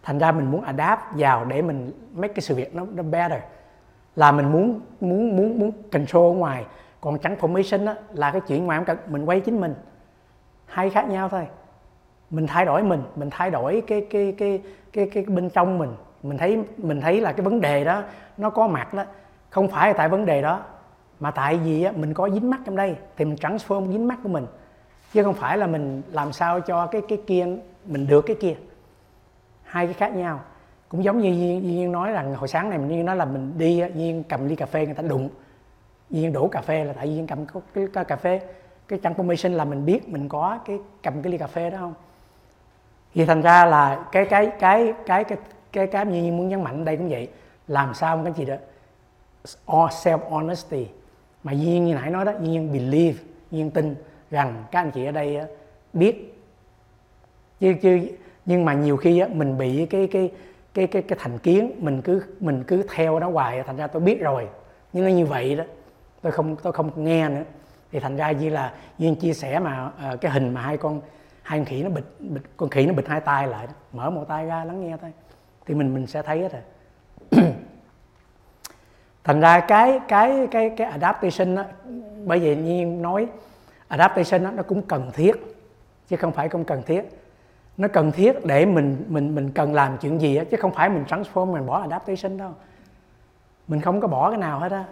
Thành 0.04 0.20
ra 0.20 0.32
mình 0.32 0.52
muốn 0.52 0.62
adapt 0.62 1.02
vào 1.12 1.46
để 1.46 1.62
mình 1.62 1.92
make 2.14 2.34
cái 2.34 2.42
sự 2.42 2.56
việc 2.56 2.76
nó 2.76 2.86
nó 2.94 3.04
better. 3.04 3.42
Là 4.16 4.32
mình 4.32 4.52
muốn 4.52 4.82
muốn 5.02 5.38
muốn 5.38 5.60
muốn 5.60 5.72
control 5.92 6.36
ở 6.36 6.38
ngoài. 6.38 6.66
Còn 7.02 7.18
transformation 7.18 7.86
đó 7.86 7.94
là 8.14 8.32
cái 8.32 8.42
chuyện 8.48 8.66
ngoài 8.66 8.82
mình 9.08 9.26
quay 9.26 9.40
chính 9.40 9.62
mình. 9.62 9.76
Hai 10.66 10.90
khác 10.90 11.10
nhau 11.10 11.30
thôi. 11.30 11.48
Mình 12.30 12.48
thay 12.48 12.66
đổi 12.66 12.84
mình 12.84 13.04
mình 13.16 13.30
thay 13.32 13.52
đổi 13.52 13.84
cái 13.88 14.08
cái 14.10 14.36
cái 14.38 14.62
cái 14.94 15.08
cái, 15.08 15.10
cái 15.14 15.36
bên 15.36 15.50
trong 15.50 15.78
mình. 15.78 15.90
Mình 16.24 16.38
thấy 16.38 16.64
mình 16.78 17.02
thấy 17.02 17.22
là 17.22 17.32
cái 17.32 17.44
vấn 17.44 17.62
đề 17.62 17.84
đó 17.84 18.04
nó 18.38 18.50
có 18.50 18.68
mặt 18.68 18.94
đó. 18.94 19.04
Không 19.50 19.68
phải 19.68 19.88
là 19.88 19.94
tại 19.98 20.10
vấn 20.10 20.26
đề 20.26 20.42
đó 20.42 20.62
mà 21.20 21.32
tại 21.32 21.58
vì 21.58 21.84
á, 21.84 21.92
mình 21.96 22.14
có 22.14 22.30
dính 22.30 22.50
mắt 22.50 22.60
trong 22.66 22.76
đây 22.76 22.96
thì 23.18 23.26
mình 23.26 23.36
transform 23.36 23.92
dính 23.92 24.08
mắt 24.08 24.20
của 24.24 24.30
mình. 24.30 24.46
Chứ 25.14 25.24
không 25.24 25.34
phải 25.34 25.58
là 25.58 25.68
mình 25.68 26.02
làm 26.12 26.34
sao 26.34 26.60
cho 26.62 26.88
cái 26.88 27.02
cái 27.08 27.22
kia 27.28 27.48
mình 27.86 28.08
được 28.08 28.22
cái 28.22 28.36
kia. 28.40 28.56
Hai 29.64 29.86
cái 29.86 29.94
khác 29.94 30.16
nhau. 30.16 30.40
Cũng 30.90 31.04
giống 31.04 31.20
như 31.20 31.30
Duyên, 31.30 31.64
Duyên 31.64 31.92
nói 31.92 32.12
rằng 32.12 32.36
hồi 32.36 32.48
sáng 32.48 32.70
này 32.70 32.80
mình 32.80 32.90
Duyên 32.90 33.06
nói 33.06 33.16
là 33.16 33.26
mình 33.26 33.54
đi 33.58 33.84
Duyên 33.96 34.24
cầm 34.30 34.48
ly 34.48 34.56
cà 34.56 34.66
phê 34.66 34.86
người 34.86 34.96
ta 34.96 35.04
đụng. 35.04 35.30
Duyên 36.10 36.34
đổ 36.34 36.48
cà 36.48 36.62
phê 36.62 36.84
là 36.84 36.94
tại 36.94 37.16
Duyên 37.16 37.28
cầm 37.28 37.46
cái, 37.74 37.88
cái 37.94 38.06
cà 38.06 38.16
phê. 38.16 38.42
Cái 38.88 39.00
transformation 39.00 39.52
là 39.52 39.66
mình 39.66 39.86
biết 39.86 40.10
mình 40.10 40.30
có 40.30 40.60
cái 40.66 40.80
cầm 41.04 41.22
cái 41.22 41.32
ly 41.32 41.38
cà 41.38 41.48
phê 41.48 41.70
đó 41.70 41.78
không? 41.78 41.94
Thì 43.14 43.26
thành 43.26 43.42
ra 43.42 43.66
là 43.66 44.06
cái 44.12 44.26
cái 44.26 44.52
cái 44.60 44.94
cái 45.06 45.24
cái 45.24 45.38
cái 45.72 45.88
cái 45.88 46.06
như 46.06 46.32
muốn 46.32 46.50
nhấn 46.50 46.64
mạnh 46.64 46.86
đây 46.86 46.98
cũng 46.98 47.10
vậy. 47.10 47.28
Làm 47.68 47.94
sao 47.94 48.22
cái 48.24 48.34
gì 48.34 48.46
đó 48.46 48.56
self 49.68 50.20
honesty 50.30 50.88
mà 51.44 51.52
duyên 51.52 51.86
như 51.86 51.96
nãy 51.96 52.10
nói 52.10 52.26
đó 52.26 52.32
duyên 52.42 52.74
believe 52.74 53.20
duyên 53.52 53.72
tin 53.72 53.96
rằng 54.32 54.64
các 54.72 54.80
anh 54.80 54.92
chị 54.92 55.06
ở 55.06 55.12
đây 55.12 55.40
biết. 55.94 56.44
Chứ 57.60 57.74
chứ 57.82 58.00
nhưng 58.46 58.66
mà 58.66 58.74
nhiều 58.74 58.98
khi 58.98 59.24
mình 59.34 59.58
bị 59.58 59.86
cái 59.86 60.08
cái 60.08 60.32
cái 60.74 60.88
cái 60.88 61.02
cái 61.02 61.20
thành 61.22 61.38
kiến 61.38 61.72
mình 61.80 62.02
cứ 62.02 62.24
mình 62.40 62.64
cứ 62.68 62.84
theo 62.96 63.20
nó 63.20 63.30
hoài 63.30 63.64
thành 63.64 63.78
ra 63.78 63.88
tôi 63.88 64.02
biết 64.02 64.22
rồi. 64.22 64.48
Nhưng 64.94 65.06
nó 65.06 65.12
như 65.12 65.26
vậy 65.26 65.56
đó 65.56 65.64
tôi 66.22 66.32
không 66.32 66.56
tôi 66.64 66.74
không 66.74 67.04
nghe 67.04 67.30
nữa. 67.30 67.44
Thì 67.92 68.00
thành 68.00 68.16
ra 68.16 68.32
như 68.32 68.50
là 68.50 68.74
duyên 68.98 69.16
chia 69.16 69.34
sẻ 69.34 69.60
mà 69.60 69.92
ờ, 70.00 70.18
cái 70.18 70.32
hình 70.32 70.54
mà 70.54 70.62
hai 70.62 70.78
con 70.78 71.02
hai 71.42 71.60
con 71.60 71.66
khỉ 71.66 71.84
nó 71.84 71.90
bịt, 71.90 72.04
bịt 72.20 72.42
con 72.58 72.70
khỉ 72.70 72.86
nó 72.86 72.94
bịt 72.94 73.08
hai 73.08 73.22
tay 73.22 73.48
lại 73.48 73.68
mở 73.94 74.10
một 74.10 74.26
tay 74.28 74.46
ra 74.46 74.66
lắng 74.66 74.82
nghe 74.82 74.98
thôi. 75.02 75.12
Thì 75.66 75.74
mình 75.74 75.94
mình 75.94 76.08
sẽ 76.08 76.22
thấy 76.22 76.42
hết 76.42 76.52
rồi. 76.54 77.44
thành 79.28 79.40
ra 79.40 79.60
cái 79.60 80.00
cái 80.08 80.48
cái 80.52 80.70
cái 80.70 80.92
adaptation 80.92 81.56
đó 81.56 81.64
bởi 82.26 82.40
vì 82.40 82.56
nhiên 82.56 83.02
nói 83.02 83.28
adaptation 83.88 84.44
đó, 84.44 84.52
nó 84.52 84.64
cũng 84.64 84.82
cần 84.82 85.12
thiết 85.14 85.32
chứ 86.08 86.16
không 86.16 86.32
phải 86.32 86.50
không 86.50 86.64
cần 86.64 86.84
thiết. 86.86 87.02
Nó 87.78 87.88
cần 87.88 88.12
thiết 88.12 88.46
để 88.46 88.66
mình 88.66 89.06
mình 89.08 89.36
mình 89.36 89.52
cần 89.52 89.74
làm 89.74 89.98
chuyện 89.98 90.22
gì 90.22 90.38
đó, 90.38 90.44
chứ 90.52 90.58
không 90.58 90.72
phải 90.72 90.90
mình 90.90 91.04
transform 91.08 91.46
mình 91.46 91.66
bỏ 91.66 91.82
adaptation 91.82 92.38
đâu. 92.38 92.52
Mình 93.68 93.82
không 93.82 94.02
có 94.02 94.08
bỏ 94.08 94.30
cái 94.30 94.40
nào 94.40 94.60
hết 94.60 94.72
á. 94.72 94.86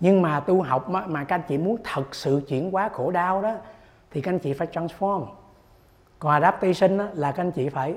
Nhưng 0.00 0.22
mà 0.22 0.40
tu 0.40 0.62
học 0.62 0.90
mà, 0.90 1.06
mà 1.06 1.24
các 1.24 1.34
anh 1.34 1.42
chị 1.48 1.58
muốn 1.58 1.76
thật 1.84 2.14
sự 2.14 2.42
chuyển 2.48 2.70
hóa 2.70 2.88
khổ 2.88 3.10
đau 3.10 3.42
đó 3.42 3.54
thì 4.10 4.20
các 4.20 4.32
anh 4.32 4.38
chị 4.38 4.52
phải 4.52 4.68
transform. 4.72 5.26
Còn 6.18 6.32
adaptation 6.32 6.98
đó, 6.98 7.06
là 7.14 7.32
các 7.32 7.42
anh 7.42 7.50
chị 7.50 7.68
phải 7.68 7.94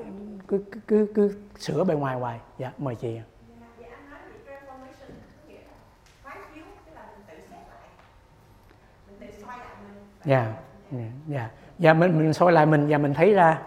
cứ 0.48 0.64
cứ 0.72 0.80
cứ, 0.88 1.08
cứ 1.16 1.36
sửa 1.60 1.84
bề 1.84 1.96
ngoài 1.96 2.16
hoài. 2.16 2.40
Dạ 2.58 2.72
mời 2.78 2.96
chị 2.96 3.20
dạ 10.26 10.54
dạ. 11.28 11.50
Dạ 11.80 11.94
mình 11.94 12.18
mình 12.18 12.34
soi 12.34 12.52
lại 12.52 12.66
mình 12.66 12.88
và 12.90 12.98
mình 12.98 13.14
thấy 13.14 13.34
ra. 13.34 13.60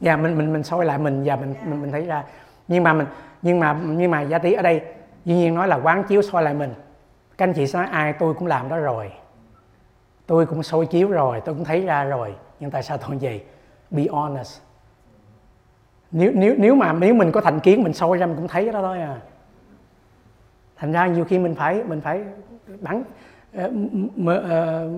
Dạ 0.00 0.16
mình 0.16 0.38
mình 0.38 0.52
mình 0.52 0.62
soi 0.62 0.84
lại 0.84 0.98
mình 0.98 1.22
và 1.24 1.36
mình 1.36 1.54
mình 1.64 1.82
mình 1.82 1.92
thấy 1.92 2.06
ra. 2.06 2.24
Nhưng 2.68 2.84
mà 2.84 2.92
mình, 2.92 3.06
nhưng 3.42 3.60
mà 3.60 3.80
nhưng 3.84 4.10
mà 4.10 4.20
giá 4.20 4.38
tí 4.38 4.52
ở 4.52 4.62
đây 4.62 4.82
duy 5.24 5.34
nhiên 5.34 5.54
nói 5.54 5.68
là 5.68 5.76
quán 5.76 6.04
chiếu 6.04 6.22
soi 6.22 6.42
lại 6.42 6.54
mình. 6.54 6.74
Các 7.38 7.44
anh 7.44 7.52
chị 7.52 7.66
sẽ 7.66 7.78
nói, 7.78 7.88
ai, 7.92 8.12
tôi 8.12 8.34
cũng 8.34 8.46
làm 8.46 8.68
đó 8.68 8.76
rồi. 8.76 9.12
Tôi 10.26 10.46
cũng 10.46 10.62
soi 10.62 10.86
chiếu 10.86 11.08
rồi, 11.08 11.40
tôi 11.44 11.54
cũng 11.54 11.64
thấy 11.64 11.86
ra 11.86 12.04
rồi. 12.04 12.34
Nhưng 12.60 12.70
tại 12.70 12.82
sao 12.82 12.98
tôi 12.98 13.18
vậy? 13.20 13.44
Be 13.90 14.04
honest. 14.12 14.60
Nếu 16.10 16.32
nếu 16.34 16.54
nếu 16.58 16.74
mà, 16.74 16.92
nếu 16.92 17.14
mình 17.14 17.32
có 17.32 17.40
thành 17.40 17.60
kiến 17.60 17.82
mình 17.82 17.92
soi 17.92 18.18
ra, 18.18 18.26
mình 18.26 18.36
cũng 18.36 18.48
thấy 18.48 18.72
đó 18.72 18.82
thôi 18.82 19.00
à. 19.00 19.16
Thành 20.76 20.92
ra 20.92 21.06
nhiều 21.06 21.24
khi 21.24 21.38
mình 21.38 21.54
phải 21.54 21.82
mình 21.84 22.00
phải 22.00 22.24
bắn 22.80 23.02
Ờ, 23.54 23.70
ờ, 24.26 24.90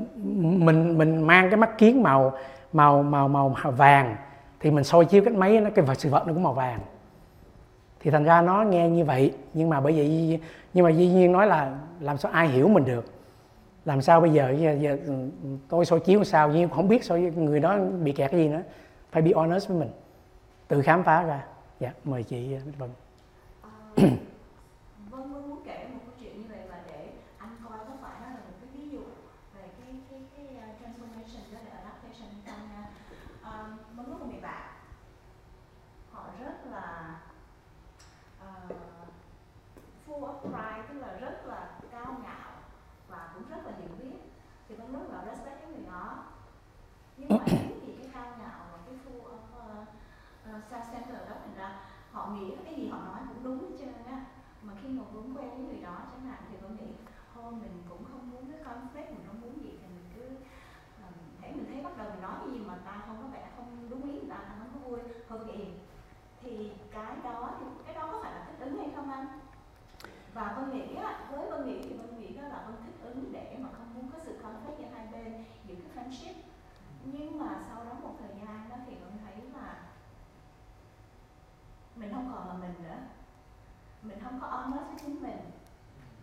mình 0.45 0.99
mình 0.99 1.27
mang 1.27 1.51
cái 1.51 1.57
mắt 1.57 1.79
kiến 1.79 2.03
màu 2.03 2.33
màu 2.73 3.03
màu 3.03 3.29
màu 3.29 3.57
vàng 3.77 4.17
thì 4.61 4.71
mình 4.71 4.85
soi 4.85 5.05
chiếu 5.05 5.23
cái 5.25 5.35
máy 5.35 5.61
nó 5.61 5.71
cái 5.71 5.85
vật 5.85 5.95
sự 5.95 6.11
vật 6.11 6.27
nó 6.27 6.33
cũng 6.33 6.43
màu 6.43 6.53
vàng. 6.53 6.81
Thì 8.01 8.11
thành 8.11 8.25
ra 8.25 8.43
nó 8.43 8.63
nghe 8.63 8.89
như 8.89 9.05
vậy 9.05 9.33
nhưng 9.55 9.71
mà 9.71 9.81
bởi 9.81 9.93
vậy 9.93 10.41
nhưng 10.75 10.85
mà 10.85 10.91
dĩ 10.91 11.09
nhiên 11.09 11.33
nói 11.33 11.47
là 11.47 11.77
làm 12.01 12.19
sao 12.19 12.33
ai 12.33 12.49
hiểu 12.49 12.69
mình 12.69 12.85
được? 12.85 13.05
Làm 13.85 14.03
sao 14.03 14.21
bây 14.21 14.31
giờ, 14.31 14.51
giờ, 14.51 14.73
giờ 14.81 14.91
ừ, 15.07 15.13
ừ, 15.43 15.49
tôi 15.69 15.85
soi 15.85 16.01
chiếu 16.01 16.25
sao? 16.25 16.49
Nhưng 16.49 16.69
không 16.69 16.89
biết 16.89 17.05
soi 17.05 17.21
người 17.21 17.61
đó 17.61 17.79
bị 17.79 18.13
kẹt 18.13 18.31
cái 18.31 18.41
gì 18.41 18.49
nữa 18.49 18.63
phải 19.13 19.23
be 19.23 19.31
honest 19.35 19.69
với 19.69 19.79
mình. 19.79 19.91
Tự 20.69 20.83
khám 20.83 21.03
phá 21.03 21.23
ra. 21.23 21.45
Dạ 21.81 21.93
mời 22.05 22.23
chị 22.23 22.57
vâng 22.79 22.91
thì 47.29 47.93
cái 47.99 48.09
cao 48.15 48.27
ngạo 48.39 48.61
và 48.73 48.79
cái 48.87 48.95
phu 49.05 49.15
sa 50.71 50.79
center 50.93 51.17
đó 51.29 51.37
thành 51.45 51.55
ra 51.57 51.81
họ 52.13 52.31
nghĩ 52.31 52.55
cái 52.65 52.75
gì 52.75 52.89
họ 52.89 52.99
nói 52.99 53.21
cũng 53.29 53.45
đúng 53.45 53.59
hết 53.61 53.77
trơn 53.79 54.05
á 54.07 54.25
mà 54.63 54.73
khi 54.83 54.89
mà 54.89 55.03
vướng 55.13 55.37
quen 55.37 55.51
với 55.51 55.67
người 55.67 55.83
đó 55.83 55.99
chẳng 56.13 56.27
hạn 56.31 56.39
thì 56.51 56.57
tôi 56.63 56.71
nghĩ 56.71 56.93
thôi 57.35 57.53
mình 57.53 57.83
cũng 57.89 58.05
không 58.05 58.31
muốn 58.31 58.51
cái 58.51 58.61
conflict 58.65 59.11
mình 59.11 59.27
không 59.27 59.41
muốn 59.41 59.63
gì 59.63 59.71
thì 59.81 59.87
mình 59.95 60.09
cứ 60.15 60.23
um, 61.05 61.57
mình 61.57 61.67
thấy 61.73 61.83
bắt 61.83 61.97
đầu 61.99 62.11
mình 62.11 62.23
nói 62.23 62.35
cái 62.41 62.49
gì 62.53 62.59
mà 62.67 62.77
ta 62.85 63.03
không 63.07 63.17
có 63.23 63.29
vẻ 63.33 63.51
không 63.57 63.87
đúng 63.91 64.03
ý 64.03 64.13
người 64.13 64.31
ta 64.31 64.37
ta 64.37 64.55
không 64.59 64.69
có 64.75 64.89
vui 64.89 64.99
thôi 65.29 65.39
vậy 65.47 65.75
thì 66.43 66.73
cái 66.91 67.17
đó 67.25 67.51
thì 67.61 67.67
cái 67.87 67.95
đó 67.95 68.09
có 68.13 68.21
phải 68.23 68.33
là 68.33 68.45
thích 68.47 68.65
ứng 68.65 68.79
hay 68.79 68.89
không 68.97 69.11
anh? 69.11 69.27
Và 70.35 70.55
vân 70.57 70.71
nghĩ 70.71 70.95
á, 70.95 71.29
với 71.31 71.51
vân 71.51 71.67
nghĩ 71.67 71.83
thì 71.83 71.93
vân 71.97 72.21
nghĩ 72.21 72.37
đó 72.37 72.43
là 72.49 72.63
vân 72.67 72.75
thích 72.85 73.05
ứng 73.05 73.33
để 73.33 73.57
mà 73.61 73.69
không 73.79 73.95
muốn 73.95 74.11
có 74.13 74.19
sự 74.25 74.39
conflict 74.43 74.79
giữa 74.79 74.89
hai 74.95 75.07
bên 75.13 75.45
giữa 75.67 75.75
cái 75.75 76.05
friendship 76.05 76.35
nhưng 77.05 77.41
mà 77.41 77.63
sau 77.69 77.85
đó 77.85 77.93
một 78.03 78.15
thời 78.19 78.29
gian 78.29 78.69
đó 78.71 78.77
thì 78.87 78.95
vân 78.95 79.19
thấy 79.25 79.35
là 79.61 79.77
mình 81.97 82.13
không 82.13 82.33
còn 82.35 82.49
là 82.49 82.55
mình 82.55 82.75
nữa. 82.83 82.97
Mình 84.03 84.19
không 84.25 84.39
có 84.41 84.47
honest 84.47 84.87
với 84.87 84.99
chính 85.01 85.23
mình. 85.23 85.39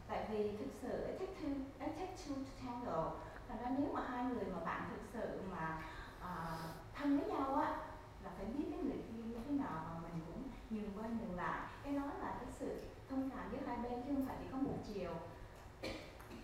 Tại 0.08 0.28
vì 0.32 0.58
thực 0.58 0.72
sự 0.82 1.08
it 1.08 1.20
takes 1.20 1.44
two 1.44 1.54
it 1.80 1.98
takes 2.00 2.30
two 2.30 2.36
to 2.36 2.52
tango 2.66 3.12
thành 3.48 3.62
ra 3.62 3.70
nếu 3.78 3.94
mà 3.94 4.02
hai 4.08 4.26
người 4.26 4.46
mà 4.46 4.60
bạn 4.66 4.90
thực 4.90 5.02
sự 5.14 5.42
mà 5.52 5.84
uh, 6.20 6.60
thân 6.96 7.20
với 7.20 7.30
nhau 7.30 7.56
á 7.56 7.78
là 8.24 8.32
phải 8.38 8.46
biết 8.46 8.66
cái 8.72 8.80
người 8.80 9.02
kia 9.08 9.24
như 9.24 9.38
thế 9.48 9.52
nào 9.52 9.86
mà 9.90 10.00
mình 10.04 10.22
cũng 10.26 10.44
nhường 10.70 10.98
qua 10.98 11.08
nhường 11.08 11.38
lại. 11.38 11.62
Cái 11.84 11.94
đó 11.94 12.06
là 12.06 12.36
cái 12.40 12.48
sự 12.60 12.82
thông 13.10 13.30
cảm 13.30 13.52
giữa 13.52 13.58
hai 13.68 13.78
bên 13.78 14.02
chứ 14.02 14.14
không 14.16 14.26
phải 14.28 14.36
chỉ 14.40 14.46
có 14.52 14.58
một 14.58 14.78
chiều. 14.94 15.12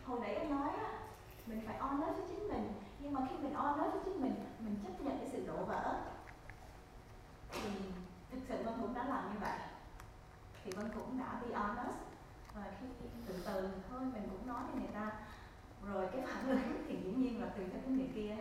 Hồi 0.06 0.20
nãy 0.20 0.36
em 0.36 0.50
nói 0.50 0.70
á 0.70 1.00
mình 1.46 1.62
phải 1.68 1.78
honest 1.78 2.16
với 2.18 2.26
chính 2.28 2.48
mình 2.48 2.74
nhưng 3.08 3.14
mà 3.16 3.22
khi 3.30 3.36
mình 3.44 3.54
honest 3.54 3.92
với 3.94 4.02
chính 4.06 4.22
mình 4.22 4.36
mình 4.60 4.76
chấp 4.84 5.04
nhận 5.04 5.18
cái 5.20 5.30
sự 5.32 5.48
đổ 5.48 5.66
vỡ 5.66 5.96
thì 7.52 7.70
thực 8.32 8.40
sự 8.50 8.64
vân 8.64 8.74
cũng 8.82 8.94
đã 8.94 9.04
làm 9.04 9.34
như 9.34 9.40
vậy 9.42 9.60
thì 10.64 10.72
vân 10.72 10.90
cũng 10.96 11.20
đã 11.20 11.42
be 11.42 11.56
honest 11.56 11.96
và 12.56 12.64
khi 12.82 12.88
từ 13.28 13.34
từ 13.46 13.70
thôi 13.90 14.00
mình 14.14 14.30
cũng 14.32 14.48
nói 14.48 14.62
với 14.72 14.82
người 14.82 14.92
ta 14.94 15.12
rồi 15.94 16.08
cái 16.12 16.22
phản 16.28 16.50
ứng 16.50 16.84
thì 16.88 16.96
dĩ 17.04 17.12
nhiên 17.12 17.42
là 17.42 17.48
tùy 17.50 17.66
theo 17.72 17.82
cái 17.86 17.92
người 17.92 18.10
kia 18.16 18.36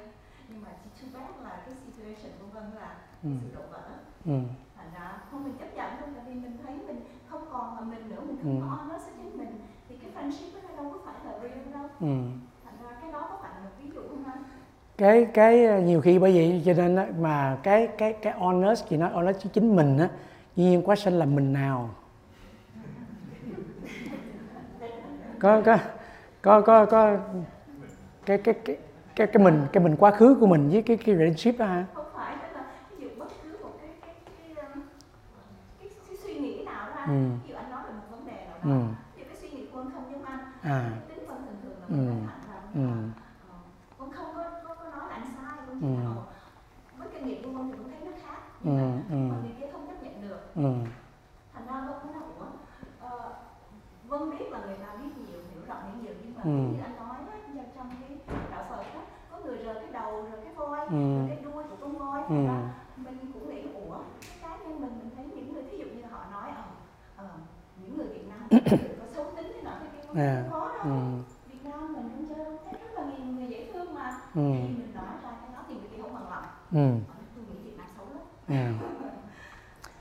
nhưng 0.48 0.62
mà 0.62 0.68
chỉ 0.84 0.90
too 1.12 1.20
bad 1.20 1.30
là 1.44 1.62
cái 1.66 1.74
situation 1.74 2.32
của 2.40 2.46
vân 2.60 2.70
là 2.74 2.96
ừ. 3.22 3.28
sự 3.42 3.48
đổ 3.54 3.62
vỡ 3.70 3.82
ừ. 4.24 4.38
thành 4.76 4.90
ra 4.94 5.18
không 5.30 5.44
mình 5.44 5.56
chấp 5.58 5.74
nhận 5.74 5.90
thôi 6.00 6.08
tại 6.14 6.24
vì 6.28 6.34
mình 6.34 6.58
thấy 6.66 6.76
mình 6.86 7.00
không 7.28 7.48
còn 7.52 7.74
là 7.74 7.80
mình 7.80 8.08
nữa 8.08 8.20
mình 8.26 8.36
không 8.42 8.60
Ừ. 8.60 8.60
có 8.60 8.76
honest 8.76 9.04
với 9.04 9.14
chính 9.16 9.38
mình 9.38 9.60
thì 9.88 9.96
cái 9.96 10.10
friendship 10.14 10.54
đó 10.62 10.68
đâu 10.76 10.92
có 10.92 10.98
phải 11.12 11.24
là 11.24 11.38
real 11.38 11.72
đâu 11.72 11.88
Ừ. 12.00 12.16
thành 12.64 12.76
ra 12.82 12.98
cái 13.00 13.12
đó 13.12 13.26
có 13.30 13.38
phải 13.42 13.50
là 13.54 13.60
một 13.60 13.70
ví 13.82 13.90
dụ 13.94 14.02
không 14.08 14.24
anh 14.24 14.42
cái 14.98 15.26
cái 15.34 15.64
ờ, 15.66 15.80
nhiều 15.80 16.00
khi 16.00 16.18
bởi 16.18 16.32
vậy 16.34 16.62
cho 16.66 16.72
nên 16.72 16.96
á, 16.96 17.06
mà 17.18 17.58
cái 17.62 17.88
cái 17.98 18.12
cái 18.12 18.32
honest 18.32 18.84
chị 18.88 18.96
nói 18.96 19.10
honest 19.10 19.42
với 19.44 19.50
chính 19.54 19.76
mình 19.76 19.98
á 19.98 20.08
dĩ 20.56 20.64
nhiên 20.64 20.82
quá 20.82 20.96
sinh 20.96 21.14
là 21.18 21.24
mình 21.26 21.52
nào. 21.52 21.90
Có 25.38 25.62
có 25.64 25.78
có 26.42 26.60
có 26.60 26.86
có 26.86 27.16
cái 28.26 28.38
cái 28.38 28.54
cái 28.64 28.76
cái 29.16 29.26
cái 29.26 29.44
mình 29.44 29.66
cái 29.72 29.84
mình 29.84 29.96
quá 29.96 30.10
khứ 30.10 30.36
của 30.40 30.46
mình 30.46 30.68
với 30.70 30.82
cái 30.82 30.96
cái 30.96 31.14
relationship 31.16 31.58
đó 31.58 31.66
hả? 31.66 31.84
Không 31.94 32.04
phải 32.16 32.36
là 32.54 32.60
ví 32.98 33.04
dụ 33.04 33.08
bất 33.18 33.26
cứ 33.44 33.58
một 33.62 33.72
cái 33.82 33.90
cái 34.06 34.14
cái, 34.54 34.64
um, 34.74 34.80
cái, 35.80 35.88
cái 36.08 36.16
suy 36.24 36.34
nghĩ 36.34 36.64
nào 36.64 36.74
đó 36.86 37.02
Ừ. 37.06 37.12
ví 37.46 37.50
dụ 37.50 37.54
anh 37.56 37.70
nói 37.70 37.82
về 37.86 37.92
một 37.94 38.02
vấn 38.10 38.26
đề 38.26 38.32
nào 38.32 38.56
đó. 38.64 38.70
Ừ. 38.70 38.80
Thì 39.16 39.22
cái 39.24 39.36
suy 39.40 39.48
nghĩ 39.58 39.66
của 39.72 39.78
anh 39.80 39.90
không 39.94 40.04
giống 40.12 40.24
anh. 40.24 40.38
À. 40.62 40.90
Tính 41.16 41.26
vân 41.26 41.36
thường 41.46 41.56
thường 41.62 41.72
là 41.80 41.86
Ừ. 41.88 41.96
mình 41.96 42.28
ra 42.46 42.54
ừ 42.74 42.80
Ờ, 43.50 43.56
con 43.98 44.10
không 44.10 44.28
có, 44.34 44.42
có, 44.64 44.74
có 44.74 44.90
nói 44.96 45.08
là 45.08 45.14
anh 45.14 45.26
sai 45.34 45.44
con 45.56 45.65
Ừ. 45.82 45.86
bảo 46.04 46.24
với 46.98 47.08
kinh 47.14 47.26
nghiệm 47.26 47.42
của 47.44 47.50
con 47.58 47.70
thì 47.70 47.78
con 47.78 47.88
thấy 47.90 48.00
nó 48.04 48.12
khác 48.26 48.38
ừ 48.64 48.70
nhưng 48.70 49.28
mà 49.28 49.36
ừ 49.36 49.42
người 49.42 49.54
kia 49.60 49.66
không 49.72 49.86
chấp 49.86 50.02
nhận 50.02 50.28
được 50.28 50.54
ừ 50.54 50.72
thành 51.54 51.66
ra 51.66 51.80
vân 51.86 51.98
cũng 52.02 52.12
nói 52.12 52.22
ủa 52.38 52.46
ờ, 53.08 53.34
vân 54.08 54.30
biết 54.30 54.44
là 54.52 54.60
người 54.66 54.76
ta 54.76 54.94
biết 54.94 55.10
nhiều 55.16 55.40
hiểu 55.52 55.62
rộng 55.68 55.78
hiểu 55.84 56.02
nhiều 56.04 56.14
nhưng 56.24 56.34
mà 56.36 56.42
Ừ. 56.44 56.50
như 56.50 56.80
anh 56.82 56.96
nói 56.96 57.16
á, 57.32 57.62
trong 57.76 57.90
cái 58.00 58.18
đạo 58.50 58.64
phật 58.70 58.82
á 58.94 59.00
có 59.30 59.38
người 59.44 59.58
rờ 59.64 59.74
cái 59.74 59.88
đầu 59.92 60.26
rờ 60.30 60.36
cái 60.44 60.54
voi 60.54 60.78
Ừ. 60.80 60.86
rờ 61.18 61.24
cái 61.28 61.38
đuôi 61.44 61.64
của 61.70 61.76
con 61.80 61.98
voi 61.98 62.22
Ừ. 62.28 62.34
mình 62.96 63.18
cũng 63.34 63.48
nghĩ 63.50 63.62
ủa 63.74 63.98
cái 64.20 64.38
cá 64.42 64.56
nhân 64.56 64.80
mình 64.80 64.98
mình 64.98 65.10
thấy 65.16 65.24
những 65.34 65.52
người 65.52 65.62
thí 65.62 65.76
dụ 65.78 65.84
như 65.84 66.02
họ 66.10 66.24
nói 66.32 66.50
ờ 66.56 66.62
ờ, 67.16 67.28
những 67.82 67.96
người 67.96 68.06
Việt 68.06 68.24
Nam 68.28 68.48
có 69.00 69.06
xấu 69.14 69.24
tính 69.36 69.52
thế 69.54 69.62
nào 69.62 69.76
thế 69.80 69.86
kia 69.92 70.06
không 70.06 70.16
À. 70.16 70.44
có 70.50 70.68
đâu 70.68 70.82
ừ 70.84 71.22
Việt 71.52 71.64
Nam 71.64 71.92
mình 71.92 72.10
cũng 72.16 72.26
chơi 72.34 72.44
không 72.44 72.56
thấy 72.64 72.80
rất 72.80 72.94
là 72.94 73.04
nhiều 73.04 73.26
người 73.26 73.46
dễ 73.48 73.70
thương 73.72 73.94
mà 73.94 74.10
ừ 74.34 74.50
khi 74.62 74.74
mình 74.74 74.94
nói 74.94 75.04
ra 75.22 75.30
cái 75.42 75.50
đó 75.54 75.62
thì 75.68 75.74
người 75.74 75.88
kia 75.88 76.02
không 76.02 76.14
bằng 76.14 76.30
lòng 76.30 76.44
ừ. 76.76 76.80
Họ 76.80 76.86
nói, 76.88 77.24
tôi 77.36 77.44
nghĩ 77.54 77.62
Việt 77.64 77.76
Nam 77.78 77.86
xấu 77.96 78.06
lắm. 78.14 78.22
À, 78.48 78.72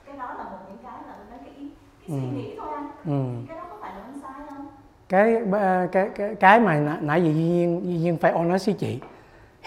cái 0.06 0.18
đó 0.18 0.34
là 0.38 0.44
một 0.44 0.58
những 0.70 0.78
cái 0.84 1.02
là 1.08 1.18
nói 1.30 1.40
cái 1.46 1.54
ý 1.60 1.70
cái 2.08 2.18
Ừ. 2.18 2.22
suy 2.32 2.38
nghĩ 2.38 2.56
thôi 2.58 2.68
anh. 2.76 2.88
Ừ. 3.06 3.24
Cái 3.48 3.58
đó 3.58 3.64
có 3.70 3.78
phải 3.82 3.96
là 3.96 4.02
anh 4.02 4.20
sai 4.22 4.48
không? 4.50 4.68
Cái 5.10 5.42
cái 5.92 6.10
cái 6.16 6.36
cái 6.36 6.60
mà 6.60 7.00
nãy- 7.02 7.22
giờ 7.24 7.28
Duy 7.34 7.44
Nhiên 7.44 7.82
Duy 7.86 7.98
Nhiên 7.98 8.18
phải 8.18 8.32
honest 8.34 8.66
với 8.66 8.76
chị. 8.80 9.00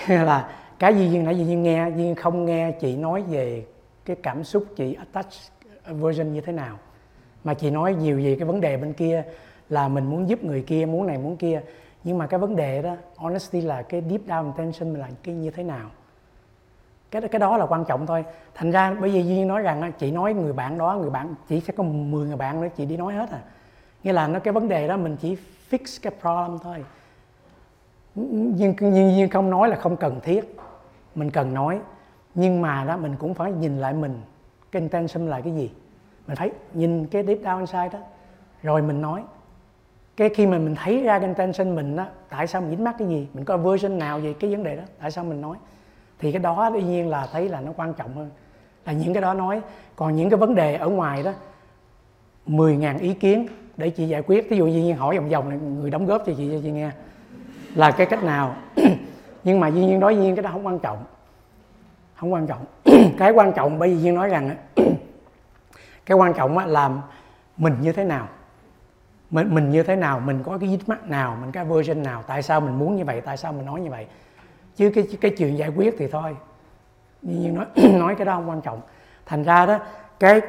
Là 0.09 0.51
cái 0.79 0.95
Duy 0.95 1.09
Nhiên 1.09 1.25
nãy 1.25 1.37
Duy 1.39 1.45
Nhiên 1.45 1.63
nghe 1.63 1.91
Duy 1.91 2.03
Nhiên 2.03 2.15
không 2.15 2.45
nghe 2.45 2.73
chị 2.73 2.97
nói 2.97 3.23
về 3.23 3.67
cái 4.05 4.17
cảm 4.23 4.45
xúc 4.45 4.65
chị 4.77 4.95
attach 4.95 5.27
version 5.91 6.33
như 6.33 6.41
thế 6.41 6.53
nào. 6.53 6.79
Mà 7.45 7.55
chị 7.55 7.71
nói 7.71 7.95
nhiều 7.95 8.17
về 8.25 8.37
cái 8.39 8.45
vấn 8.49 8.61
đề 8.61 8.77
bên 8.77 8.93
kia 8.93 9.23
là 9.69 9.89
mình 9.89 10.07
muốn 10.11 10.29
giúp 10.29 10.45
người 10.45 10.63
kia 10.63 10.87
muốn 10.87 11.07
này 11.07 11.19
muốn 11.19 11.37
kia. 11.37 11.61
Nhưng 12.05 12.19
mà 12.19 12.27
cái 12.27 12.41
vấn 12.41 12.57
đề 12.57 12.83
đó 12.83 12.97
honesty 13.17 13.61
là 13.61 13.83
cái 13.83 14.03
deep 14.11 14.21
down 14.27 14.45
intention 14.57 14.95
là 14.95 15.09
cái 15.23 15.35
như 15.35 15.51
thế 15.51 15.63
nào 15.63 15.91
cái 17.11 17.23
cái 17.23 17.39
đó 17.39 17.57
là 17.57 17.67
quan 17.67 17.85
trọng 17.85 18.07
thôi. 18.07 18.25
Thành 18.55 18.71
ra 18.71 18.97
bởi 19.01 19.11
vì 19.11 19.23
Duy 19.23 19.45
nói 19.45 19.63
rằng 19.63 19.93
chị 19.99 20.11
nói 20.11 20.35
người 20.35 20.53
bạn 20.53 20.79
đó, 20.79 20.97
người 20.97 21.11
bạn, 21.11 21.35
chỉ 21.49 21.61
sẽ 21.61 21.73
có 21.77 21.83
10 21.83 22.27
người 22.27 22.37
bạn 22.37 22.61
nữa, 22.61 22.69
chị 22.77 22.85
đi 22.85 22.97
nói 22.97 23.15
hết 23.15 23.31
à. 23.31 23.39
Nghĩa 24.03 24.13
là 24.13 24.29
nó, 24.29 24.39
cái 24.39 24.53
vấn 24.53 24.69
đề 24.69 24.89
đó 24.89 24.97
mình 24.97 25.17
chỉ 25.21 25.37
fix 25.71 25.99
cái 26.03 26.13
problem 26.21 26.59
thôi. 26.63 26.85
Nhưng 28.15 28.75
nhưng 28.81 29.17
nhưng 29.17 29.31
không 29.31 29.51
nói 29.51 29.69
là 29.69 29.77
không 29.77 29.97
cần 29.97 30.21
thiết. 30.23 30.57
Mình 31.15 31.31
cần 31.31 31.55
nói. 31.55 31.81
Nhưng 32.35 32.63
mà 32.63 32.85
đó, 32.85 32.97
mình 32.97 33.17
cũng 33.19 33.35
phải 33.35 33.53
nhìn 33.53 33.79
lại 33.79 33.93
mình. 33.93 34.21
Cái 34.73 34.83
intention 34.83 35.29
là 35.29 35.41
cái 35.41 35.55
gì? 35.55 35.71
Mình 36.27 36.37
phải 36.37 36.51
nhìn 36.75 37.07
cái 37.07 37.25
deep 37.27 37.39
down 37.39 37.59
inside 37.59 37.89
đó. 37.93 37.99
Rồi 38.63 38.83
mình 38.83 39.01
nói. 39.01 39.23
Cái 40.17 40.29
khi 40.29 40.47
mà 40.47 40.59
mình 40.59 40.75
thấy 40.75 41.03
ra 41.03 41.19
cái 41.19 41.29
intention 41.29 41.75
mình 41.75 41.97
đó 41.97 42.07
tại 42.29 42.47
sao 42.47 42.61
mình 42.61 42.71
dính 42.71 42.85
mắc 42.85 42.95
cái 42.99 43.09
gì? 43.09 43.29
Mình 43.35 43.45
có 43.45 43.57
version 43.57 43.99
nào 43.99 44.19
về 44.19 44.35
cái 44.41 44.51
vấn 44.51 44.63
đề 44.63 44.77
đó? 44.77 44.83
Tại 45.01 45.11
sao 45.11 45.25
mình 45.25 45.41
nói? 45.41 45.57
Thì 46.19 46.33
cái 46.33 46.43
đó 46.43 46.71
đương 46.75 46.91
nhiên 46.91 47.09
là 47.09 47.29
thấy 47.33 47.49
là 47.49 47.61
nó 47.61 47.73
quan 47.77 47.95
trọng 47.95 48.15
hơn. 48.15 48.31
Là 48.85 48.93
những 48.93 49.15
cái 49.15 49.23
đó 49.23 49.35
nói. 49.35 49.61
Còn 49.97 50.17
những 50.17 50.31
cái 50.31 50.37
vấn 50.37 50.55
đề 50.55 50.75
ở 50.75 50.89
ngoài 50.89 51.23
đó 51.23 51.33
10.000 52.47 52.99
ý 52.99 53.15
kiến 53.15 53.47
để 53.77 53.91
chị 53.91 54.09
giải 54.09 54.23
quyết. 54.23 54.51
Ví 54.51 54.57
dụ 54.57 54.67
như 54.67 54.95
hỏi 54.95 55.19
vòng 55.19 55.29
vòng 55.29 55.49
này, 55.49 55.59
người 55.59 55.91
đóng 55.91 56.07
góp 56.07 56.23
cho 56.27 56.33
chị 56.37 56.49
cho 56.53 56.59
chị 56.63 56.71
nghe. 56.71 56.91
Là 57.75 57.91
cái 57.91 58.07
cách 58.07 58.25
nào? 58.25 58.57
Nhưng 59.45 59.61
mà 59.61 59.69
duy 59.69 59.87
nhiên 59.87 60.01
nói 60.01 60.17
duy 60.17 60.23
nhiên 60.23 60.37
cái 60.37 60.43
đó 60.43 60.51
không 60.53 60.67
quan 60.67 60.79
trọng. 60.79 61.05
Không 62.15 62.33
quan 62.33 62.47
trọng. 62.47 62.65
Cái 63.19 63.31
quan 63.31 63.53
trọng 63.53 63.79
bởi 63.79 63.95
vì 63.95 64.03
duyên 64.03 64.15
nói 64.15 64.29
rằng 64.29 64.57
cái 66.07 66.17
quan 66.17 66.35
trọng 66.35 66.59
là 66.59 66.91
mình 67.57 67.75
như 67.81 67.93
thế 67.93 68.05
nào? 68.05 68.29
Mình 69.31 69.55
mình 69.55 69.71
như 69.71 69.83
thế 69.83 69.97
nào? 69.97 70.21
Mình 70.21 70.43
có 70.43 70.59
cái 70.59 70.69
dính 70.69 70.81
mắt 70.87 71.09
nào? 71.09 71.37
Mình 71.41 71.53
có 71.53 71.65
version 71.65 72.03
nào? 72.03 72.23
Tại 72.27 72.43
sao 72.43 72.61
mình 72.61 72.79
muốn 72.79 72.97
như 72.97 73.05
vậy? 73.05 73.21
Tại 73.21 73.37
sao 73.37 73.53
mình 73.53 73.67
nói 73.67 73.81
như 73.81 73.91
vậy? 73.91 74.07
Chứ 74.79 74.91
cái 74.95 75.09
cái 75.21 75.31
chuyện 75.31 75.59
giải 75.59 75.69
quyết 75.69 75.95
thì 75.99 76.07
thôi. 76.07 76.37
Như 77.23 77.35
nhiên 77.35 77.55
nói 77.55 77.67
nói 77.93 78.15
cái 78.15 78.25
đó 78.25 78.35
không 78.35 78.49
quan 78.49 78.61
trọng. 78.61 78.81
Thành 79.27 79.43
ra 79.43 79.67
đó 79.67 79.79
cái 80.21 80.41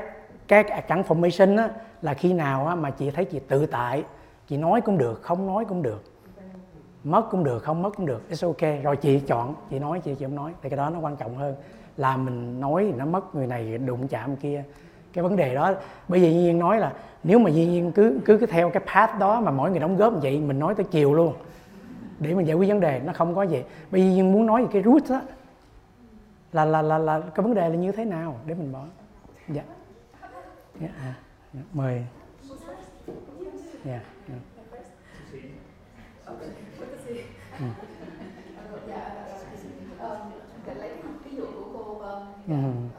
cái 0.47 0.83
transformation 0.87 1.57
á, 1.57 1.69
là 2.01 2.13
khi 2.13 2.33
nào 2.33 2.67
á, 2.67 2.75
mà 2.75 2.89
chị 2.89 3.11
thấy 3.11 3.25
chị 3.25 3.39
tự 3.47 3.65
tại 3.65 4.03
chị 4.47 4.57
nói 4.57 4.81
cũng 4.81 4.97
được 4.97 5.21
không 5.21 5.47
nói 5.47 5.65
cũng 5.65 5.81
được. 5.81 6.03
Mất 7.03 7.27
cũng 7.31 7.43
được 7.43 7.63
không 7.63 7.81
mất 7.81 7.95
cũng 7.95 8.05
được 8.05 8.23
it's 8.29 8.47
ok. 8.47 8.83
Rồi 8.83 8.95
chị 8.95 9.19
chọn 9.19 9.55
chị 9.69 9.79
nói 9.79 9.99
chị 9.99 10.15
chị 10.15 10.25
không 10.25 10.35
nói 10.35 10.51
thì 10.61 10.69
cái 10.69 10.77
đó 10.77 10.89
nó 10.89 10.99
quan 10.99 11.15
trọng 11.15 11.37
hơn. 11.37 11.55
Là 11.97 12.17
mình 12.17 12.59
nói 12.59 12.87
thì 12.91 12.97
nó 12.97 13.05
mất 13.05 13.35
người 13.35 13.47
này 13.47 13.77
đụng 13.77 14.07
chạm 14.07 14.35
kia. 14.35 14.63
Cái 15.13 15.23
vấn 15.23 15.35
đề 15.35 15.55
đó 15.55 15.73
bởi 16.07 16.19
vì 16.19 16.33
nhiên 16.33 16.59
nói 16.59 16.79
là 16.79 16.93
nếu 17.23 17.39
mà 17.39 17.49
Duy 17.49 17.65
nhiên 17.65 17.91
cứ 17.91 18.19
cứ 18.25 18.37
cứ 18.37 18.45
theo 18.45 18.69
cái 18.69 18.83
path 18.93 19.19
đó 19.19 19.41
mà 19.41 19.51
mỗi 19.51 19.69
người 19.69 19.79
đóng 19.79 19.97
góp 19.97 20.13
như 20.13 20.19
vậy 20.21 20.39
mình 20.39 20.59
nói 20.59 20.75
tới 20.75 20.85
chiều 20.91 21.13
luôn 21.13 21.33
để 22.19 22.33
mình 22.33 22.47
giải 22.47 22.55
quyết 22.55 22.67
vấn 22.67 22.79
đề 22.79 23.01
nó 23.05 23.13
không 23.13 23.35
có 23.35 23.43
gì 23.43 23.63
bởi 23.91 24.01
vì 24.01 24.21
muốn 24.21 24.45
nói 24.45 24.61
về 24.61 24.69
cái 24.73 24.83
root 24.83 25.09
đó 25.09 25.21
là 26.53 26.65
là 26.65 26.81
là 26.81 26.97
là 26.97 27.19
cái 27.19 27.43
vấn 27.43 27.53
đề 27.53 27.69
là 27.69 27.75
như 27.75 27.91
thế 27.91 28.05
nào 28.05 28.39
để 28.45 28.55
mình 28.55 28.71
bỏ? 28.71 28.85
Dạ. 29.47 29.63
Dạ 30.81 30.87
à, 30.97 31.13
dạ, 31.53 31.61
mời. 31.73 32.05
Dạ 33.85 33.99
dạ. 34.27 34.35
ví 41.23 41.37
dụ 41.37 41.45
của 41.45 41.83
cô 41.85 41.93
Vân 41.93 42.23
Ừ. 42.47 42.98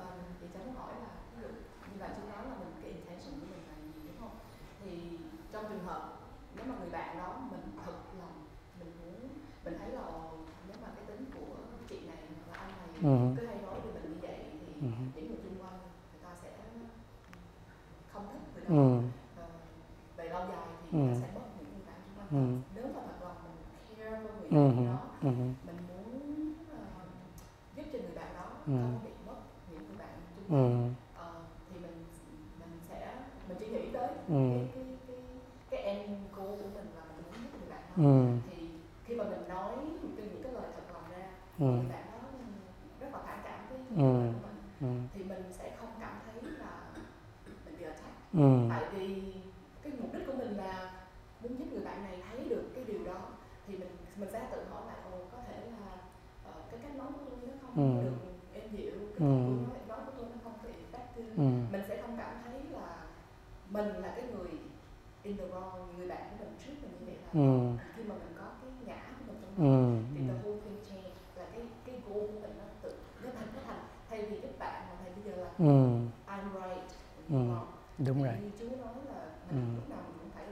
uh-huh. 13.02 13.36
cứ 13.36 13.46
hay 13.46 13.56
nói 13.62 13.80
với 13.80 13.92
mình 13.94 14.12
như 14.12 14.18
vậy 14.22 14.36
thì 14.66 14.72
ừ. 14.80 14.86
những 15.14 15.28
người 15.28 15.38
xung 15.44 15.56
quanh 15.62 15.78
người 16.12 16.20
ta 16.22 16.30
sẽ 16.42 16.48
ừ, 16.48 16.80
không 18.12 18.26
thích 18.32 18.42
người 18.54 18.64
đó. 18.66 19.44
Về 20.16 20.28
lâu 20.28 20.42
dài 20.48 20.66
thì 20.92 20.98
uh-huh. 20.98 21.20
sẽ 21.20 21.28
mất 21.34 21.46
những 21.58 21.68
người 21.72 21.82
bạn 21.86 21.98
xung 22.06 22.16
quanh 22.18 22.62
nếu 22.74 22.84
mà 22.94 23.00
thật 23.06 23.16
lòng 23.22 23.36
care 23.96 24.20
với 24.20 24.32
người 24.40 24.60
uh-huh. 24.60 24.86
đó 24.86 24.98
mình 25.66 25.76
muốn 25.88 26.54
ờ, 26.70 26.78
giúp 27.76 27.84
cho 27.92 27.98
người 27.98 28.14
bạn 28.14 28.34
đó 28.34 28.44
không 28.64 29.00
bị 29.04 29.10
mất 29.26 29.38
những 29.70 29.86
người 29.88 29.96
bạn 29.98 30.08
xung 30.36 30.46
quanh 30.50 30.94
ờ, 31.16 31.32
thì 31.70 31.80
mình 31.80 32.04
mình 32.60 32.80
sẽ 32.88 33.14
mình 33.48 33.56
chỉ 33.60 33.66
nghĩ 33.66 33.90
tới 33.92 34.08
cái, 35.70 35.80
em 35.80 35.98
cô 36.36 36.42
của 36.42 36.68
mình 36.74 36.86
là 36.96 37.02
mình 37.16 37.24
muốn 37.26 37.34
giúp 37.42 37.58
người 37.58 37.70
bạn 37.70 37.82
đó. 37.88 38.40
Thì 38.50 38.68
khi 39.04 39.14
mà 39.14 39.24
mình 39.24 39.48
nói 39.48 39.74
từ 40.16 40.22
những 40.22 40.42
cái 40.42 40.52
lời 40.52 40.62
thật 40.76 40.82
lòng 40.94 41.04
ra 41.10 41.26
Ừ. 44.00 44.12
mình 44.12 44.34
ừ. 44.80 44.86
Thì 45.14 45.22
mình 45.24 45.42
sẽ 45.58 45.76
không 45.80 45.88
cảm 46.00 46.14
thấy 46.26 46.50
là 46.52 46.72
mình 47.64 47.78
bị 47.78 47.84
attack. 47.84 48.14
Ừ. 48.32 48.66
Tại 48.70 48.84
vì 48.94 49.32
cái 49.82 49.92
mục 50.00 50.10
đích 50.14 50.26
của 50.26 50.32
mình 50.32 50.56
là 50.56 50.92
muốn 51.42 51.58
giúp 51.58 51.64
người 51.72 51.84
bạn 51.84 52.02
này 52.02 52.18
thấy 52.30 52.48
được 52.48 52.64
cái 52.74 52.84
điều 52.84 53.04
đó. 53.04 53.28
Thì 53.66 53.76
mình 53.76 53.88
mình 54.16 54.28
sẽ 54.32 54.48
tự 54.52 54.64
hỏi 54.70 54.82
lại 54.86 54.96
ồ 55.12 55.18
có 55.32 55.38
thể 55.48 55.56
là 55.70 55.96
ờ, 56.44 56.52
cái 56.70 56.80
cách 56.82 56.96
nói 56.96 57.08
của 57.14 57.20
tôi 57.30 57.38
nó 57.48 57.54
không 57.62 57.74
Ừ. 57.96 58.04
được 58.04 58.16
êm 58.54 58.70
dịu 58.76 58.92
cái 58.98 59.28
Ừ. 59.28 59.34
nói, 59.68 59.80
nói 59.88 59.98
của 60.06 60.12
tôi 60.16 60.26
nó 60.32 60.36
không 60.44 60.52
có 60.62 60.68
effective 60.68 61.30
ừ. 61.36 61.48
Mình 61.72 61.82
sẽ 61.88 62.02
không 62.02 62.14
cảm 62.18 62.34
thấy 62.44 62.60
là 62.72 63.04
mình 63.70 63.86
là 63.86 64.12
cái 64.16 64.24
người 64.32 64.50
in 65.22 65.36
the 65.36 65.44
wrong 65.44 65.96
người 65.96 66.08
bạn 66.08 66.22
của 66.30 66.44
mình 66.44 66.54
trước 66.66 66.72
mình 66.82 66.92
như 67.00 67.06
vậy 67.06 67.16
là 67.24 67.30
ừ. 67.32 67.48
khi 67.96 68.02
mà 68.08 68.14
mình 68.14 68.32
có 68.38 68.44
cái 68.60 68.70
ngã 68.86 69.02
của 69.18 69.24
mình 69.32 69.36
trong 69.42 69.54
ừ 69.66 69.96
đó 69.96 70.08
thì 70.14 70.20
the 70.28 70.34
whole 70.48 70.60
thing 70.64 70.78
change 70.88 71.10
là 71.36 71.44
cái 71.52 71.62
cái 71.86 71.96
goal 72.06 72.26
của 72.26 72.40
mình 72.42 72.54
nó 72.58 72.64
tự 72.82 72.92
nó 73.24 73.30
thành 73.38 73.48
nó 73.54 73.60
thành 73.66 73.80
thay 74.20 74.28
vì 74.30 74.36
giúp 74.42 74.58
bạn 74.58 74.82
mà 74.88 74.94
thầy 75.02 75.10
bây 75.14 75.24
giờ 75.24 75.32
là 75.42 75.48
ừ. 75.58 75.64
I'm 76.26 76.44
right. 76.52 76.84
Ừ. 77.28 77.34
wrong 77.36 77.64
đúng 77.98 78.22
rồi. 78.22 78.34
như 78.44 78.50
chú 78.60 78.66
nói 78.76 78.94
là 79.08 79.20
Ừ. 79.50 79.56
lúc 79.76 79.90
nào 79.90 80.00
cũng 80.22 80.30
phải 80.34 80.46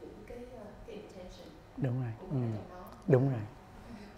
giữ 0.00 0.06
cái 0.26 0.38
ờ, 0.58 0.64
cái 0.86 0.96
intention 0.96 1.48
đúng 1.76 2.00
rồi. 2.02 2.12
ừ. 2.30 2.36
đó. 2.54 2.60
Đúng 3.06 3.30
rồi. 3.30 3.40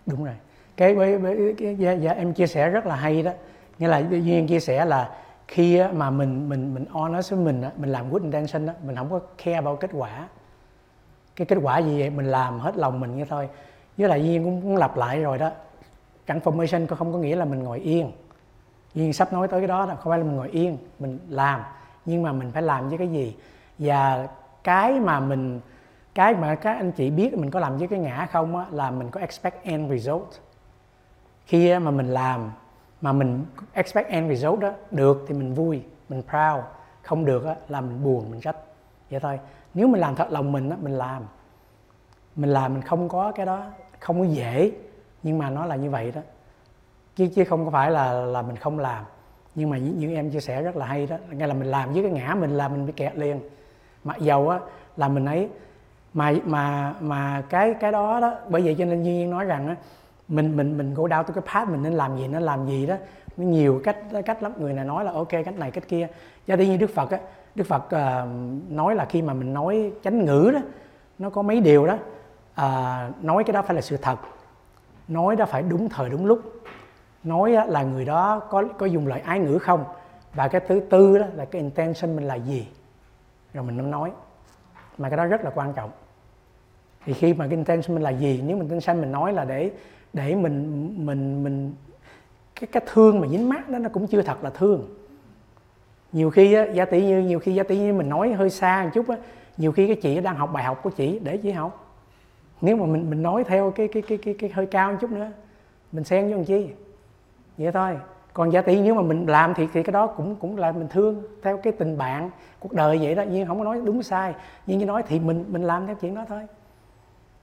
Đúng 0.07 0.25
rồi. 0.25 0.35
Cái 0.77 0.95
với, 0.95 1.19
với 1.19 1.55
cái, 1.59 1.77
dạ, 1.77 1.93
dạ, 1.93 2.13
em 2.13 2.35
chia 2.35 2.47
sẻ 2.47 2.69
rất 2.69 2.87
là 2.87 2.97
hay 2.97 3.23
đó. 3.23 3.33
Nghĩa 3.79 3.89
là 3.89 3.99
duyên 3.99 4.47
chia 4.49 4.61
sẻ 4.61 4.85
là 4.85 5.11
khi 5.49 5.83
mà 5.93 6.11
mình 6.11 6.49
mình 6.49 6.75
mình 6.75 6.85
honest 6.91 7.31
với 7.33 7.41
mình 7.41 7.63
mình 7.77 7.93
làm 7.93 8.11
good 8.11 8.23
intention 8.23 8.67
á, 8.67 8.75
mình 8.83 8.97
không 8.97 9.11
có 9.11 9.19
care 9.45 9.55
about 9.55 9.81
kết 9.81 9.91
quả. 9.93 10.29
Cái 11.37 11.47
kết 11.47 11.59
quả 11.63 11.79
gì 11.79 12.01
vậy? 12.01 12.11
Mình 12.11 12.27
làm 12.27 12.61
hết 12.61 12.77
lòng 12.77 13.01
mình 13.01 13.17
như 13.17 13.25
thôi. 13.25 13.49
Với 13.97 14.09
lại 14.09 14.25
duyên 14.25 14.45
cũng, 14.45 14.63
cũng 14.63 14.77
lặp 14.77 14.97
lại 14.97 15.23
rồi 15.23 15.39
đó. 15.39 15.51
Transformation 16.27 16.87
có 16.87 16.97
không 16.97 17.13
có 17.13 17.19
nghĩa 17.19 17.37
là 17.37 17.45
mình 17.45 17.63
ngồi 17.63 17.79
yên 17.81 18.13
duyên 18.95 19.13
sắp 19.13 19.33
nói 19.33 19.49
tới 19.49 19.61
cái 19.61 19.69
đó 19.69 19.87
là 19.87 19.95
không 19.95 20.11
phải 20.11 20.19
là 20.19 20.25
mình 20.25 20.37
ngồi 20.37 20.49
yên 20.49 20.79
mình 20.99 21.19
làm. 21.29 21.61
Nhưng 22.05 22.23
mà 22.23 22.33
mình 22.33 22.53
phải 22.53 22.63
làm 22.63 22.89
với 22.89 22.99
cái 22.99 23.09
gì? 23.09 23.37
Và 23.79 24.29
cái 24.65 25.01
mà 25.01 25.21
mình 25.21 25.61
cái 26.15 26.35
mà 26.35 26.55
các 26.55 26.77
anh 26.77 26.93
chị 26.93 27.11
biết 27.11 27.39
mình 27.39 27.51
có 27.51 27.61
làm 27.61 27.79
với 27.79 27.89
cái 27.89 27.99
ngã 27.99 28.29
không 28.33 28.57
á, 28.57 28.65
là 28.71 28.91
mình 28.91 29.11
có 29.11 29.21
expect 29.21 29.65
end 29.65 29.91
result. 29.91 30.29
Khi 31.47 31.79
mà 31.79 31.91
mình 31.91 32.07
làm 32.07 32.51
mà 33.01 33.13
mình 33.13 33.45
expect 33.73 34.09
end 34.09 34.31
result 34.31 34.61
đó 34.61 34.71
được 34.91 35.25
thì 35.29 35.35
mình 35.35 35.55
vui 35.55 35.83
mình 36.09 36.23
proud. 36.23 36.65
Không 37.03 37.25
được 37.25 37.45
á, 37.45 37.57
là 37.69 37.81
mình 37.81 38.05
buồn 38.05 38.31
mình 38.31 38.41
trách 38.41 38.57
vậy 39.11 39.21
thôi. 39.21 39.41
Nếu 39.75 39.89
mình 39.89 40.01
làm 40.01 40.15
thật 40.15 40.27
lòng 40.31 40.53
mình 40.53 40.71
á, 40.71 40.77
mình 40.81 40.99
làm. 40.99 41.23
Mình 42.37 42.51
làm 42.51 42.75
mình 42.75 42.83
không 42.83 43.09
có 43.09 43.33
cái 43.33 43.47
đó 43.47 43.67
không 44.01 44.19
có 44.19 44.25
dễ. 44.25 44.73
Nhưng 45.23 45.39
mà 45.39 45.51
nó 45.51 45.65
là 45.67 45.77
như 45.77 45.91
vậy 45.91 46.13
đó 46.13 46.21
chứ 47.17 47.27
chứ 47.27 47.45
không 47.45 47.65
có 47.65 47.71
phải 47.71 47.91
là 47.91 48.13
là 48.13 48.43
mình 48.43 48.57
không 48.57 48.79
làm. 48.79 49.05
Nhưng 49.55 49.71
mà 49.71 49.79
như, 49.79 49.93
như 49.93 50.15
em 50.15 50.31
chia 50.31 50.41
sẻ 50.41 50.63
rất 50.63 50.77
là 50.77 50.87
hay 50.87 51.07
đó. 51.07 51.17
Ngay 51.31 51.49
là 51.49 51.55
mình 51.55 51.71
làm 51.71 51.93
với 51.93 52.03
cái 52.03 52.13
ngã 52.13 52.35
mình 52.35 52.51
là 52.51 52.69
mình 52.69 52.87
bị 52.87 52.93
kẹt 52.93 53.17
liền. 53.17 53.41
Mặc 54.05 54.17
dầu 54.19 54.49
á 54.49 54.59
là 54.97 55.09
mình 55.09 55.25
ấy 55.25 55.49
mà 56.15 56.35
mà 56.45 56.95
mà 57.01 57.43
cái 57.49 57.75
cái 57.81 57.93
đó 57.93 58.21
đó 58.21 58.35
bởi 58.49 58.63
vậy 58.63 58.77
cho 58.79 58.85
nên 58.85 59.03
Duy 59.03 59.13
Nhiên 59.13 59.31
nói 59.31 59.45
rằng 59.45 59.69
á 59.69 59.77
mình 60.29 60.57
mình 60.57 60.79
mình 60.79 60.95
go 60.95 61.05
down 61.05 61.23
to 61.23 61.35
cái 61.35 61.45
path 61.55 61.69
mình 61.69 61.83
nên 61.83 61.93
làm 61.93 62.17
gì 62.17 62.29
nên 62.29 62.43
làm 62.43 62.67
gì 62.67 62.87
đó. 62.87 62.97
Nó 63.37 63.45
nhiều 63.45 63.81
cách 63.85 63.97
cách 64.27 64.43
lắm. 64.43 64.53
Người 64.59 64.73
này 64.73 64.85
nói 64.85 65.05
là 65.05 65.13
ok 65.13 65.29
cách 65.31 65.59
này 65.59 65.71
cách 65.71 65.89
kia. 65.89 66.09
Cho 66.47 66.57
đi 66.57 66.69
như 66.69 66.77
Đức 66.77 66.91
Phật 66.95 67.11
á 67.11 67.19
Đức 67.55 67.65
Phật 67.65 67.85
uh, 67.85 68.29
nói 68.71 68.95
là 68.95 69.05
khi 69.05 69.23
mà 69.23 69.35
mình 69.35 69.55
nói 69.55 69.93
chánh 70.05 70.25
ngữ 70.25 70.51
đó 70.55 70.61
nó 71.19 71.31
có 71.31 71.43
mấy 71.43 71.61
điều 71.61 71.87
đó 71.87 71.95
uh, 72.61 73.25
nói 73.25 73.45
cái 73.45 73.53
đó 73.53 73.63
phải 73.63 73.75
là 73.75 73.81
sự 73.81 73.97
thật. 73.97 74.19
Nói 75.09 75.37
đó 75.37 75.45
phải 75.47 75.63
đúng 75.63 75.89
thời 75.89 76.09
đúng 76.09 76.27
lúc 76.27 76.41
nói 77.25 77.53
là 77.69 77.83
người 77.83 78.05
đó 78.05 78.39
có 78.39 78.65
có 78.79 78.87
dùng 78.87 79.07
lời 79.07 79.21
ái 79.21 79.41
ngữ 79.41 79.59
không? 79.59 79.85
Và 80.35 80.49
cái 80.49 80.61
thứ 80.69 80.81
tư 80.91 81.19
đó 81.19 81.27
là 81.35 81.45
cái 81.45 81.63
intention 81.63 82.17
mình 82.17 82.25
là 82.25 82.35
gì? 82.35 82.69
Rồi 83.55 83.65
mình 83.65 83.77
mới 83.77 83.87
nói. 83.87 84.11
Mà 84.99 85.09
cái 85.09 85.17
đó 85.17 85.27
rất 85.27 85.45
là 85.45 85.51
quan 85.55 85.73
trọng. 85.73 85.91
Thì 87.05 87.13
khi 87.13 87.35
mà 87.35 87.47
cái 87.47 87.57
intention 87.57 87.95
mình 87.95 88.03
là 88.03 88.11
gì 88.11 88.43
nếu 88.47 88.57
mình 88.57 88.69
intention 88.69 89.01
mình 89.01 89.13
nói 89.13 89.33
là 89.33 89.45
để 89.45 89.71
để 90.13 90.35
mình 90.35 90.95
mình 91.07 91.45
mình 91.45 91.75
cái 92.61 92.69
cái 92.73 92.83
thương 92.93 93.21
mà 93.21 93.29
dính 93.29 93.49
mắt 93.49 93.69
đó 93.69 93.79
nó 93.79 93.89
cũng 93.89 94.07
chưa 94.07 94.23
thật 94.23 94.45
là 94.45 94.51
thương. 94.51 94.95
Nhiều 96.13 96.31
khi 96.31 96.55
á, 96.55 96.67
giả 96.73 96.85
tỷ 96.85 97.05
như 97.07 97.21
nhiều 97.21 97.39
khi 97.39 97.55
giả 97.55 97.63
tỷ 97.63 97.79
như 97.79 97.93
mình 97.93 98.09
nói 98.09 98.33
hơi 98.33 98.51
xa 98.51 98.83
một 98.85 98.91
chút 98.95 99.09
á 99.09 99.17
nhiều 99.57 99.73
khi 99.73 99.87
cái 99.87 99.97
chị 99.97 100.21
đang 100.21 100.37
học 100.37 100.51
bài 100.53 100.65
học 100.65 100.81
của 100.83 100.91
chị 100.91 101.19
để 101.19 101.37
chị 101.37 101.51
học. 101.51 101.97
Nếu 102.61 102.77
mà 102.77 102.87
mình 102.87 103.11
mình 103.11 103.23
nói 103.23 103.45
theo 103.45 103.71
cái 103.71 103.89
cái 103.89 104.03
cái 104.03 104.19
cái, 104.19 104.35
cái 104.39 104.51
hơi 104.51 104.67
cao 104.67 104.93
một 104.93 104.99
chút 105.01 105.11
nữa 105.11 105.31
mình 105.93 106.05
xen 106.05 106.31
vô 106.31 106.37
làm 106.37 106.45
chi? 106.45 106.69
Vậy 107.59 107.73
thôi. 107.73 107.99
Còn 108.33 108.53
giả 108.53 108.63
tỷ 108.63 108.81
nếu 108.81 108.95
mà 108.95 109.03
mình 109.03 109.27
làm 109.27 109.55
thì 109.55 109.69
thì 109.73 109.83
cái 109.83 109.93
đó 109.93 110.07
cũng 110.07 110.37
cũng 110.37 110.57
là 110.57 110.73
mình 110.73 110.89
thương 110.89 111.23
theo 111.43 111.57
cái 111.57 111.73
tình 111.73 111.99
bạn, 111.99 112.31
cuộc 112.61 112.73
đời 112.73 112.99
vậy 113.03 113.15
đó. 113.15 113.25
Nhưng 113.31 113.47
không 113.47 113.59
có 113.59 113.65
nói 113.65 113.81
đúng 113.85 114.03
sai. 114.03 114.35
Nhưng 114.67 114.79
như 114.79 114.87
nói 114.87 115.03
thì 115.09 115.21
mình 115.21 115.45
mình 115.49 115.63
làm 115.63 115.87
theo 115.87 115.97
chuyện 116.01 116.15
đó 116.15 116.25
thôi. 116.29 116.47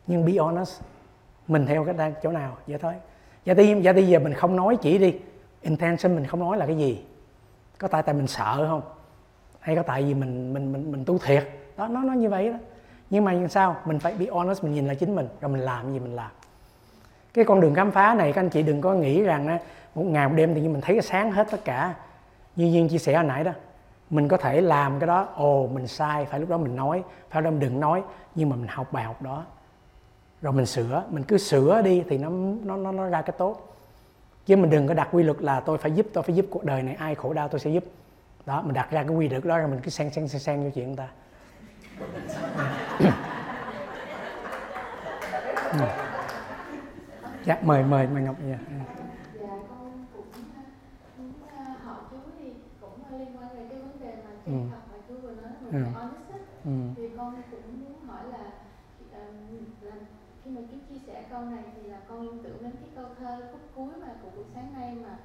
Nhưng 0.08 0.26
be 0.26 0.34
honest, 0.40 0.82
mình 1.48 1.66
theo 1.66 1.86
cái 1.86 1.94
đang 1.94 2.14
chỗ 2.24 2.32
nào, 2.32 2.58
vậy 2.68 2.78
thôi. 2.78 2.94
Giả 3.46 3.54
tỷ 3.54 3.82
giả 3.82 3.94
tỷ 3.94 4.08
giờ 4.08 4.20
mình 4.20 4.34
không 4.34 4.56
nói 4.56 4.78
chỉ 4.82 4.98
đi. 4.98 5.16
Intention 5.62 6.16
mình 6.16 6.26
không 6.26 6.40
nói 6.40 6.58
là 6.58 6.66
cái 6.66 6.78
gì. 6.78 7.06
Có 7.78 7.88
tại 7.88 8.04
tại 8.04 8.16
mình 8.16 8.28
sợ 8.28 8.66
không? 8.70 8.82
Hay 9.60 9.76
có 9.76 9.84
tại 9.84 10.04
vì 10.04 10.14
mình 10.14 10.54
mình 10.54 10.74
mình 10.74 10.92
mình 10.92 11.06
tu 11.06 11.18
thiệt? 11.18 11.50
Đó, 11.78 11.88
nó 11.88 12.04
nó 12.04 12.14
như 12.14 12.30
vậy 12.30 12.50
đó. 12.50 12.58
Nhưng 13.10 13.26
mà 13.26 13.34
như 13.34 13.48
sao? 13.48 13.76
Mình 13.86 14.00
phải 14.00 14.14
be 14.20 14.26
honest, 14.32 14.64
mình 14.64 14.74
nhìn 14.74 14.88
lại 14.88 14.96
chính 14.96 15.16
mình, 15.16 15.28
rồi 15.42 15.52
mình 15.52 15.62
làm 15.62 15.92
gì 15.92 16.00
mình 16.00 16.16
làm 16.16 16.32
cái 17.34 17.46
con 17.46 17.62
đường 17.62 17.74
khám 17.74 17.92
phá 17.92 18.14
này 18.14 18.34
các 18.34 18.42
anh 18.42 18.50
chị 18.50 18.64
đừng 18.64 18.82
có 18.82 18.94
nghĩ 18.94 19.22
rằng 19.22 19.58
một 19.96 20.04
ngày 20.04 20.28
một 20.28 20.34
đêm 20.38 20.56
thì 20.56 20.68
mình 20.68 20.82
thấy 20.82 20.96
cái 20.96 21.02
sáng 21.02 21.32
hết 21.32 21.48
tất 21.52 21.66
cả. 21.66 21.94
Như 22.56 22.66
duyên 22.66 22.90
chia 22.90 22.98
sẻ 22.98 23.16
hồi 23.16 23.24
nãy 23.24 23.44
đó 23.44 23.52
mình 24.10 24.28
có 24.28 24.38
thể 24.38 24.62
làm 24.62 25.00
cái 25.00 25.08
đó 25.08 25.28
ồ 25.36 25.70
mình 25.74 25.88
sai 25.88 26.26
phải 26.26 26.40
lúc 26.40 26.50
đó 26.50 26.58
mình 26.58 26.76
nói 26.76 27.04
phải 27.30 27.42
lúc 27.42 27.46
đó 27.46 27.52
mình 27.52 27.60
đừng 27.60 27.80
nói 27.80 28.04
nhưng 28.36 28.50
mà 28.50 28.56
mình 28.56 28.68
học 28.68 28.94
bài 28.94 29.04
học 29.04 29.22
đó. 29.22 29.44
Rồi 30.42 30.54
mình 30.54 30.66
sửa 30.66 31.04
mình 31.10 31.24
cứ 31.24 31.38
sửa 31.38 31.82
đi 31.82 32.04
thì 32.10 32.18
nó 32.18 32.30
nó 32.64 32.76
nó, 32.76 32.92
nó 32.92 33.08
ra 33.08 33.22
cái 33.22 33.36
tốt. 33.38 33.76
Chứ 34.46 34.56
mình 34.56 34.70
đừng 34.70 34.88
có 34.88 34.94
đặt 34.94 35.08
quy 35.12 35.24
luật 35.24 35.42
là 35.42 35.60
tôi 35.60 35.78
phải 35.78 35.92
giúp 35.92 36.06
tôi 36.14 36.24
phải 36.24 36.36
giúp 36.36 36.46
cuộc 36.50 36.64
đời 36.64 36.84
này 36.84 36.96
ai 36.96 37.16
khổ 37.16 37.34
đau 37.34 37.48
tôi 37.48 37.60
sẽ 37.60 37.70
giúp. 37.70 37.84
Đó 38.46 38.62
mình 38.62 38.74
đặt 38.74 38.92
ra 38.92 39.04
cái 39.04 39.16
quy 39.16 39.30
luật 39.30 39.46
đó 39.46 39.58
rồi 39.58 39.68
mình 39.68 39.80
cứ 39.84 39.90
xen 39.90 40.10
xen 40.10 40.28
xen 40.28 40.42
xen 40.42 40.64
vô 40.64 40.70
chuyện 40.76 40.88
người 40.88 40.98
ta. 40.98 41.08
Ừ. 45.80 46.11
dạ 47.46 47.58
mời 47.64 47.84
mời 47.84 48.08
mời 48.08 48.22
ngọc 48.24 48.36
dạ. 48.50 48.58
Con 49.70 50.06
cũng 50.14 50.26
muốn 51.18 51.34
hỏi 51.84 52.00
chú 52.12 52.18
thì 52.40 52.54
cũng 52.82 53.20
liên 53.20 53.38
quan 53.38 53.50
về 53.56 53.66
cái 53.70 53.80
vấn 53.82 54.00
đề 54.00 54.16
mà 54.26 54.32
chân 54.46 54.54
Ừ. 54.56 54.70
thật 54.72 54.82
mà 54.92 54.98
chú 55.08 55.14
vừa 55.22 55.32
nói 55.36 55.52
mình 55.62 55.84
Ừ. 55.84 55.90
ừ. 56.66 56.72
thì 56.96 57.10
con 57.18 57.42
cũng 57.52 57.80
muốn 57.84 58.06
hỏi 58.08 58.24
là 58.32 58.52
là 59.12 59.28
khi 60.44 60.52
mà 60.52 60.62
chú 60.72 60.78
chia 60.90 61.00
sẻ 61.08 61.26
câu 61.30 61.42
này 61.42 61.64
thì 61.76 61.90
là 61.90 62.00
con 62.08 62.22
liên 62.22 62.44
tưởng 62.44 62.58
đến 62.64 62.72
cái 62.80 62.90
câu 62.96 63.06
thơ 63.20 63.42
khúc 63.52 63.62
cuối 63.76 63.94
mà 64.02 64.08
của 64.24 64.30
buổi 64.36 64.46
sáng 64.54 64.74
nay 64.74 64.96
mà 65.04 65.18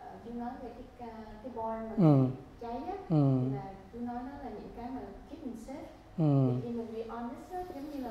ờ, 0.00 0.06
chú 0.24 0.32
nói 0.34 0.50
về 0.62 0.70
cái 0.98 1.10
cái 1.42 1.52
born 1.54 1.88
mà 1.88 1.94
Ừ. 1.96 2.26
cháy 2.60 2.76
á 2.86 2.94
Ừ. 3.08 3.40
thì 3.44 3.54
là 3.56 3.72
chú 3.92 3.98
nói 4.00 4.14
đó 4.16 4.30
là 4.44 4.50
những 4.50 4.72
cái 4.76 4.90
mà 4.90 5.00
keep 5.30 5.46
mình 5.46 5.56
safe 5.66 5.86
Ừ. 6.18 6.50
thì 6.62 6.68
khi 6.70 6.76
mình 6.76 6.94
be 6.94 7.02
honest 7.08 7.50
á 7.50 7.62
giống 7.74 7.90
như 7.90 8.00
là 8.00 8.10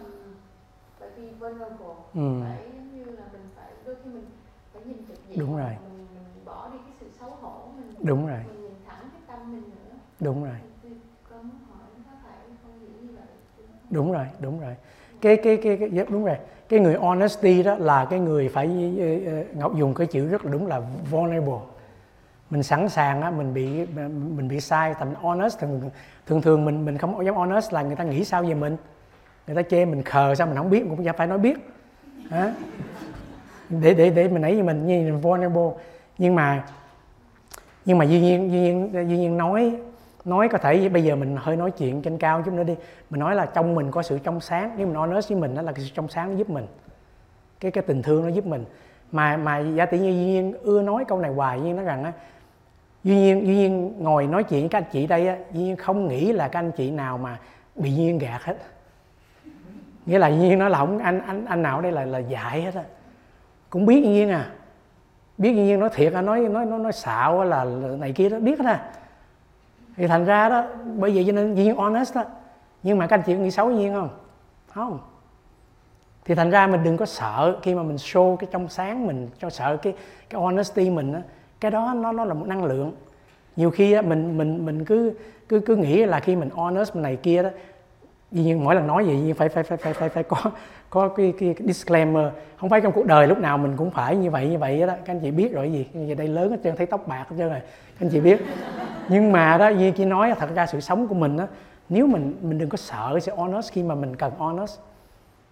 phải 0.99 1.09
be 1.17 1.31
vulnerable 1.39 1.95
Ừ. 2.13 2.39
phải 2.43 2.69
như 3.05 3.15
là 3.15 3.23
mình 3.31 3.49
phải 3.55 3.71
đôi 3.85 3.95
khi 4.03 4.09
mình 4.09 4.25
phải 4.73 4.81
nhìn 4.85 4.97
trực 5.07 5.17
diện 5.27 5.39
Đúng 5.39 5.57
rồi. 5.57 5.69
mình, 5.69 6.07
mình 6.35 6.45
bỏ 6.45 6.69
đi 6.73 6.77
cái 6.85 6.93
sự 6.99 7.09
xấu 7.19 7.29
hổ 7.41 7.71
mình. 7.77 7.87
Đúng 8.01 8.27
rồi. 8.27 8.37
Mình 8.37 8.63
nhìn 8.63 8.75
thẳng 8.87 9.09
cái 9.13 9.21
tâm 9.27 9.51
mình 9.51 9.63
nữa. 9.71 9.95
Đúng 10.19 10.43
rồi. 10.43 10.55
Con 11.29 11.49
hỏi 11.69 11.87
có 12.07 12.13
phải 12.23 12.39
con 12.63 12.79
nghĩ 12.79 12.87
như 13.01 13.13
vậy 13.15 13.23
không? 13.27 13.89
đúng 13.89 14.11
rồi 14.11 14.25
đúng 14.39 14.59
rồi. 14.59 14.75
Cái 15.21 15.37
cái 15.37 15.57
cái, 15.57 15.77
cái 15.77 15.89
dạ, 15.91 16.03
đúng 16.09 16.25
rồi. 16.25 16.37
Cái 16.69 16.79
người 16.79 16.95
honesty 16.95 17.63
đó 17.63 17.75
là 17.75 18.05
cái 18.05 18.19
người 18.19 18.49
phải 18.49 18.93
ờ, 18.99 19.33
ờ, 19.33 19.43
ngọc 19.53 19.75
dùng 19.75 19.93
cái 19.93 20.07
chữ 20.07 20.27
rất 20.27 20.45
là 20.45 20.51
đúng 20.51 20.67
là 20.67 20.81
vulnerable. 21.11 21.59
Mình 22.49 22.63
sẵn 22.63 22.89
sàng 22.89 23.21
á 23.21 23.31
mình 23.31 23.53
bị 23.53 23.85
mình 24.35 24.47
bị 24.47 24.59
sai 24.59 24.93
thành 24.93 25.15
honest. 25.15 25.59
Thường 25.59 25.89
thường 26.25 26.41
thường 26.41 26.65
mình 26.65 26.85
mình 26.85 26.97
không 26.97 27.25
dám 27.25 27.35
honest 27.35 27.73
là 27.73 27.81
người 27.81 27.95
ta 27.95 28.03
nghĩ 28.03 28.25
sao 28.25 28.43
về 28.43 28.53
mình. 28.53 28.77
Người 29.47 29.55
ta 29.55 29.61
chê 29.69 29.85
mình 29.85 30.03
khờ 30.03 30.35
sao 30.35 30.47
mình 30.47 30.57
không 30.57 30.69
biết 30.69 30.83
cũng 30.89 31.05
phải 31.17 31.27
nói 31.27 31.37
biết 31.37 31.57
Hả? 32.29 32.53
để 33.69 33.93
để 33.93 34.09
để 34.09 34.27
mình 34.27 34.41
nãy 34.41 34.55
như 34.55 34.63
mình 34.63 34.87
như 34.87 35.11
mình 35.11 35.21
vulnerable. 35.21 35.83
Nhưng 36.17 36.35
mà 36.35 36.65
nhưng 37.85 37.97
mà 37.97 38.05
duy 38.05 38.21
nhiên 38.21 38.51
duy 38.51 38.59
nhiên 38.59 38.89
duy 38.93 39.17
nhiên 39.17 39.37
nói 39.37 39.77
nói 40.25 40.49
có 40.49 40.57
thể 40.57 40.89
bây 40.89 41.03
giờ 41.03 41.15
mình 41.15 41.35
hơi 41.39 41.55
nói 41.55 41.71
chuyện 41.71 42.01
trên 42.01 42.17
cao 42.17 42.41
chút 42.41 42.53
nữa 42.53 42.63
đi. 42.63 42.75
Mình 43.09 43.19
nói 43.19 43.35
là 43.35 43.45
trong 43.45 43.75
mình 43.75 43.91
có 43.91 44.01
sự 44.01 44.19
trong 44.19 44.39
sáng. 44.39 44.71
Nếu 44.77 44.87
mình 44.87 44.93
nói 44.93 45.07
với 45.07 45.39
mình 45.39 45.55
đó 45.55 45.61
là 45.61 45.71
cái 45.71 45.85
sự 45.85 45.91
trong 45.95 46.07
sáng 46.07 46.31
nó 46.31 46.37
giúp 46.37 46.49
mình. 46.49 46.67
Cái 47.59 47.71
cái 47.71 47.83
tình 47.87 48.01
thương 48.01 48.23
nó 48.23 48.29
giúp 48.29 48.45
mình. 48.45 48.65
Mà 49.11 49.37
mà 49.37 49.59
giả 49.59 49.85
tỷ 49.85 49.99
như 49.99 50.09
duy 50.09 50.25
nhiên 50.25 50.53
ưa 50.63 50.81
nói 50.81 51.05
câu 51.07 51.19
này 51.19 51.31
hoài, 51.31 51.59
duy 51.59 51.65
nhiên 51.65 51.75
nói 51.75 51.85
rằng 51.85 52.03
á, 52.03 52.11
duy 53.03 53.15
nhiên 53.15 53.47
duy 53.47 53.55
nhiên 53.55 53.93
ngồi 53.99 54.27
nói 54.27 54.43
chuyện 54.43 54.61
với 54.61 54.69
các 54.69 54.77
anh 54.77 54.91
chị 54.91 55.07
đây 55.07 55.27
á, 55.27 55.37
duy 55.53 55.61
nhiên 55.61 55.75
không 55.75 56.07
nghĩ 56.07 56.31
là 56.31 56.47
các 56.47 56.59
anh 56.59 56.71
chị 56.71 56.91
nào 56.91 57.17
mà 57.17 57.39
bị 57.75 57.91
duy 57.91 58.03
nhiên 58.03 58.17
gạt 58.17 58.43
hết 58.43 58.57
nghĩa 60.05 60.19
là 60.19 60.29
nhiên 60.29 60.59
nói 60.59 60.69
là 60.69 60.77
không 60.77 60.99
anh 60.99 61.21
anh 61.27 61.45
anh 61.45 61.61
nào 61.61 61.81
đây 61.81 61.91
là 61.91 62.05
là 62.05 62.19
dạy 62.19 62.61
hết 62.61 62.75
á. 62.75 62.83
Cũng 63.69 63.85
biết 63.85 64.03
nhiên 64.03 64.29
à. 64.29 64.51
Biết 65.37 65.51
nhiên 65.51 65.79
nói 65.79 65.89
thiệt 65.93 66.13
à 66.13 66.21
nói 66.21 66.39
nói 66.39 66.65
nói 66.65 66.79
nói 66.79 66.91
xạo 66.91 67.43
là, 67.43 67.63
là 67.63 67.87
này 67.97 68.11
kia 68.11 68.29
đó 68.29 68.39
biết 68.39 68.59
hết 68.59 68.65
à. 68.65 68.89
Thì 69.97 70.07
thành 70.07 70.25
ra 70.25 70.49
đó 70.49 70.63
bởi 70.97 71.11
vậy 71.15 71.23
cho 71.27 71.33
nên 71.33 71.53
nhiên 71.53 71.75
honest 71.75 72.15
đó. 72.15 72.23
Nhưng 72.83 72.97
mà 72.97 73.07
các 73.07 73.15
anh 73.15 73.23
chị 73.25 73.33
có 73.33 73.39
nghĩ 73.39 73.51
xấu 73.51 73.71
nhiên 73.71 73.93
không? 73.93 74.09
Không. 74.67 74.99
Thì 76.25 76.35
thành 76.35 76.49
ra 76.49 76.67
mình 76.67 76.83
đừng 76.83 76.97
có 76.97 77.05
sợ 77.05 77.59
khi 77.61 77.75
mà 77.75 77.83
mình 77.83 77.95
show 77.95 78.35
cái 78.35 78.49
trong 78.51 78.69
sáng 78.69 79.07
mình 79.07 79.29
cho 79.39 79.49
sợ 79.49 79.77
cái 79.77 79.93
cái 80.29 80.41
honesty 80.41 80.89
mình 80.89 81.13
á. 81.13 81.21
Cái 81.59 81.71
đó 81.71 81.93
nó 81.95 82.11
nó 82.11 82.25
là 82.25 82.33
một 82.33 82.47
năng 82.47 82.63
lượng. 82.63 82.91
Nhiều 83.55 83.71
khi 83.71 83.91
á, 83.91 84.01
mình 84.01 84.37
mình 84.37 84.65
mình 84.65 84.85
cứ 84.85 85.13
cứ 85.49 85.59
cứ 85.59 85.75
nghĩ 85.75 86.05
là 86.05 86.19
khi 86.19 86.35
mình 86.35 86.49
honest 86.49 86.95
này 86.95 87.15
kia 87.15 87.43
đó 87.43 87.49
dĩ 88.35 88.43
nhiên 88.43 88.63
mỗi 88.63 88.75
lần 88.75 88.87
nói 88.87 89.05
gì 89.05 89.15
nhiên 89.15 89.35
phải 89.35 89.49
phải 89.49 89.63
phải 89.63 89.77
phải 89.77 89.93
phải 89.93 90.09
phải 90.09 90.23
có 90.23 90.37
có 90.89 91.07
cái, 91.07 91.33
cái, 91.39 91.55
disclaimer. 91.59 92.25
Không 92.59 92.69
phải 92.69 92.81
trong 92.81 92.91
cuộc 92.91 93.05
đời 93.05 93.27
lúc 93.27 93.37
nào 93.37 93.57
mình 93.57 93.77
cũng 93.77 93.91
phải 93.91 94.15
như 94.15 94.31
vậy 94.31 94.47
như 94.47 94.57
vậy 94.57 94.79
đó 94.79 94.93
các 95.05 95.13
anh 95.13 95.19
chị 95.19 95.31
biết 95.31 95.53
rồi 95.53 95.71
gì? 95.71 95.87
Giờ 96.07 96.15
đây 96.15 96.27
lớn 96.27 96.51
hết 96.51 96.57
trơn 96.63 96.75
thấy 96.75 96.85
tóc 96.85 97.07
bạc 97.07 97.25
hết 97.29 97.35
trơn 97.37 97.49
rồi. 97.49 97.59
Các 97.99 98.05
anh 98.05 98.09
chị 98.09 98.19
biết. 98.19 98.41
Nhưng 99.09 99.31
mà 99.31 99.57
đó 99.57 99.67
Duyên 99.67 99.93
chỉ 99.93 100.05
nói 100.05 100.33
thật 100.39 100.49
ra 100.55 100.65
sự 100.65 100.79
sống 100.79 101.07
của 101.07 101.15
mình 101.15 101.37
đó 101.37 101.47
nếu 101.89 102.07
mình 102.07 102.37
mình 102.41 102.57
đừng 102.57 102.69
có 102.69 102.77
sợ 102.77 103.19
sẽ 103.21 103.31
honest 103.35 103.71
khi 103.71 103.83
mà 103.83 103.95
mình 103.95 104.15
cần 104.15 104.33
honest. 104.37 104.79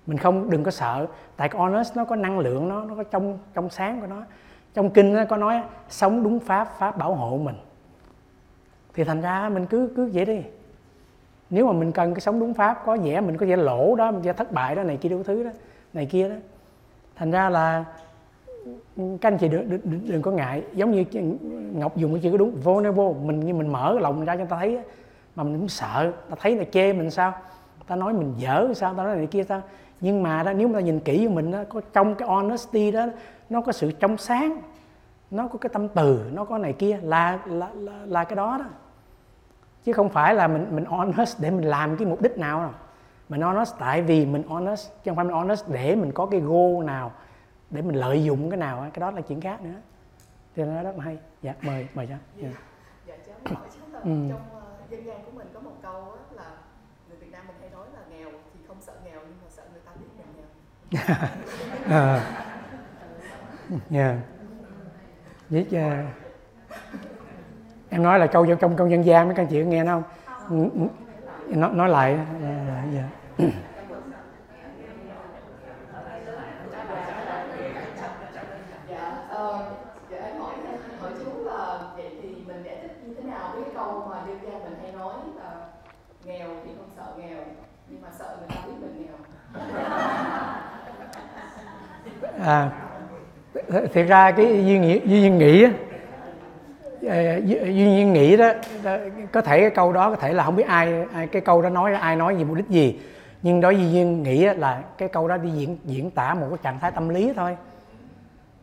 Mình 0.05 0.17
không 0.17 0.49
đừng 0.49 0.63
có 0.63 0.71
sợ. 0.71 1.07
Tại 1.35 1.49
cái 1.49 1.61
honest 1.61 1.97
nó 1.97 2.05
có 2.05 2.15
năng 2.15 2.39
lượng 2.39 2.67
nó 2.67 2.85
nó 2.85 2.95
có 2.95 3.03
trong 3.03 3.37
trong 3.53 3.69
sáng 3.69 4.01
của 4.01 4.07
nó. 4.07 4.21
Trong 4.73 4.89
kinh 4.89 5.13
nó 5.13 5.25
có 5.25 5.37
nói 5.37 5.61
sống 5.89 6.23
đúng 6.23 6.39
pháp 6.39 6.67
pháp 6.79 6.97
bảo 6.97 7.15
hộ 7.15 7.37
mình. 7.37 7.55
Thì 8.93 9.03
thành 9.03 9.21
ra 9.21 9.49
mình 9.49 9.65
cứ 9.65 9.89
cứ 9.95 10.09
vậy 10.13 10.25
đi 10.25 10.41
nếu 11.53 11.65
mà 11.67 11.73
mình 11.73 11.91
cần 11.91 12.13
cái 12.13 12.21
sống 12.21 12.39
đúng 12.39 12.53
pháp 12.53 12.85
có 12.85 12.97
vẻ 13.03 13.21
mình 13.21 13.37
có 13.37 13.45
vẻ 13.45 13.55
lỗ 13.55 13.95
đó 13.95 14.11
mình 14.11 14.23
sẽ 14.23 14.33
thất 14.33 14.51
bại 14.51 14.75
đó 14.75 14.83
này 14.83 14.97
kia 14.97 15.09
đủ 15.09 15.23
thứ 15.23 15.43
đó 15.43 15.49
này 15.93 16.05
kia 16.05 16.29
đó. 16.29 16.35
Thành 17.15 17.31
ra 17.31 17.49
là 17.49 17.85
các 18.95 19.31
anh 19.31 19.37
chị 19.37 19.47
đừng, 19.47 19.69
đừng, 19.69 20.01
đừng 20.07 20.21
có 20.21 20.31
ngại. 20.31 20.63
Giống 20.73 20.91
như 20.91 21.03
ngọc 21.73 21.97
dùng 21.97 22.13
cái 22.13 22.21
chữ 22.23 22.31
có 22.31 22.37
đúng 22.37 22.51
vulnerable. 22.63 23.13
Mình 23.23 23.39
như 23.39 23.53
mình 23.53 23.67
mở 23.67 23.99
lòng 23.99 24.25
ra 24.25 24.33
cho 24.33 24.37
người 24.37 24.47
ta 24.49 24.57
thấy 24.59 24.79
mà 25.35 25.43
mình 25.43 25.59
cũng 25.59 25.69
sợ. 25.69 26.11
Ta 26.29 26.35
thấy 26.39 26.55
là 26.55 26.63
chê 26.71 26.93
mình 26.93 27.11
sao? 27.11 27.33
Ta 27.87 27.95
nói 27.95 28.13
mình 28.13 28.33
dở 28.37 28.67
sao? 28.75 28.93
Ta 28.93 29.03
nói 29.03 29.15
này 29.15 29.27
kia 29.27 29.43
sao? 29.43 29.61
Nhưng 30.01 30.23
mà 30.23 30.43
đó 30.43 30.53
nếu 30.53 30.67
mà 30.67 30.73
ta 30.79 30.79
nhìn 30.79 30.99
kỹ 30.99 31.27
vào 31.27 31.35
mình 31.35 31.51
đó 31.51 31.59
có 31.69 31.81
trong 31.93 32.15
cái 32.15 32.27
honesty 32.27 32.91
đó 32.91 33.05
nó 33.49 33.61
có 33.61 33.71
sự 33.71 33.91
trong 33.91 34.17
sáng 34.17 34.61
nó 35.31 35.47
có 35.47 35.57
cái 35.57 35.69
tâm 35.73 35.87
từ 35.87 36.31
nó 36.33 36.45
có 36.45 36.57
này 36.57 36.73
kia 36.73 36.99
là 37.01 37.39
là 37.45 37.69
là, 37.75 37.93
là 38.05 38.23
cái 38.23 38.35
đó 38.35 38.57
đó 38.57 38.65
chứ 39.83 39.93
không 39.93 40.09
phải 40.09 40.35
là 40.35 40.47
mình 40.47 40.67
mình 40.71 40.85
honest 40.85 41.41
để 41.41 41.51
mình 41.51 41.65
làm 41.65 41.97
cái 41.97 42.07
mục 42.07 42.21
đích 42.21 42.37
nào 42.37 42.59
đâu. 42.59 42.71
Mình 43.29 43.41
honest 43.41 43.73
tại 43.79 44.01
vì 44.01 44.25
mình 44.25 44.43
honest 44.47 44.89
chứ 45.03 45.11
không 45.11 45.15
phải 45.15 45.25
mình 45.25 45.33
honest 45.33 45.69
để 45.69 45.95
mình 45.95 46.11
có 46.11 46.25
cái 46.25 46.39
goal 46.39 46.85
nào 46.85 47.11
để 47.69 47.81
mình 47.81 47.95
lợi 47.95 48.23
dụng 48.23 48.49
cái 48.49 48.57
nào 48.57 48.85
cái 48.93 49.01
đó 49.01 49.11
là 49.11 49.21
chuyện 49.21 49.41
khác 49.41 49.61
nữa. 49.61 49.79
Thì 50.55 50.63
nó 50.63 50.83
rất 50.83 50.97
là 50.97 51.03
hay. 51.03 51.17
Dạ 51.41 51.53
mời 51.61 51.87
mời 51.93 52.07
cho. 52.07 52.15
Dạ, 52.37 52.49
dạ 53.07 53.15
cháu 53.27 53.55
hỏi 53.55 53.67
cháu 53.75 53.87
là 53.91 53.99
ừ. 53.99 54.29
trong 54.29 54.41
uh, 54.57 54.89
dân 54.89 55.05
gian 55.05 55.25
của 55.25 55.31
mình 55.31 55.47
có 55.53 55.59
một 55.59 55.75
câu 55.81 56.01
á, 56.01 56.21
là 56.31 56.51
người 57.09 57.17
Việt 57.17 57.31
Nam 57.31 57.47
mình 57.47 57.55
hay 57.61 57.69
nói 57.69 57.87
là 57.93 57.99
nghèo 58.09 58.29
thì 58.29 58.59
không 58.67 58.77
sợ 58.81 58.93
nghèo 59.05 59.19
nhưng 59.19 59.37
mà 59.43 59.49
sợ 59.49 59.63
người 59.71 59.81
ta 59.85 59.91
biết 59.99 60.07
mình 60.17 60.27
nghèo. 60.35 60.45
Yeah. 63.89 64.23
với 65.49 65.61
uh, 65.61 66.22
em 67.93 68.03
nói 68.03 68.19
là 68.19 68.27
câu 68.27 68.45
trong 68.45 68.75
câu 68.75 68.87
dân 68.87 69.05
gian 69.05 69.27
mấy 69.27 69.35
các 69.35 69.43
anh 69.43 69.47
chị 69.47 69.63
nghe 69.63 69.85
không? 69.85 70.03
Nói, 71.47 71.69
nói 71.73 71.89
lại 71.89 72.17
dạ, 72.41 72.83
dạ. 72.93 73.45
à 92.39 92.71
thiệt 93.93 94.07
ra 94.07 94.31
cái 94.31 94.65
duy 94.65 94.79
nghĩ 94.79 95.01
duy 95.05 95.29
nghĩ 95.29 95.65
Ờ, 95.65 95.92
Ờ, 97.07 97.37
duy 97.45 97.89
nhiên 97.91 98.13
nghĩ 98.13 98.37
đó 98.37 98.51
có 99.31 99.41
thể 99.41 99.61
cái 99.61 99.69
câu 99.69 99.93
đó 99.93 100.09
có 100.09 100.15
thể 100.15 100.33
là 100.33 100.43
không 100.43 100.55
biết 100.55 100.67
ai, 100.67 100.93
ai 101.13 101.27
cái 101.27 101.41
câu 101.41 101.61
đó 101.61 101.69
nói 101.69 101.93
ai 101.93 102.15
nói 102.15 102.35
gì 102.35 102.43
mục 102.43 102.57
đích 102.57 102.69
gì. 102.69 102.99
Nhưng 103.41 103.61
đối 103.61 103.75
duy 103.75 103.85
nhiên 103.85 104.23
nghĩ 104.23 104.45
là 104.45 104.81
cái 104.97 105.09
câu 105.09 105.27
đó 105.27 105.37
đi 105.37 105.49
diễn 105.49 105.77
diễn 105.85 106.11
tả 106.11 106.33
một 106.33 106.45
cái 106.49 106.57
trạng 106.63 106.79
thái 106.79 106.91
tâm 106.91 107.09
lý 107.09 107.33
thôi. 107.35 107.57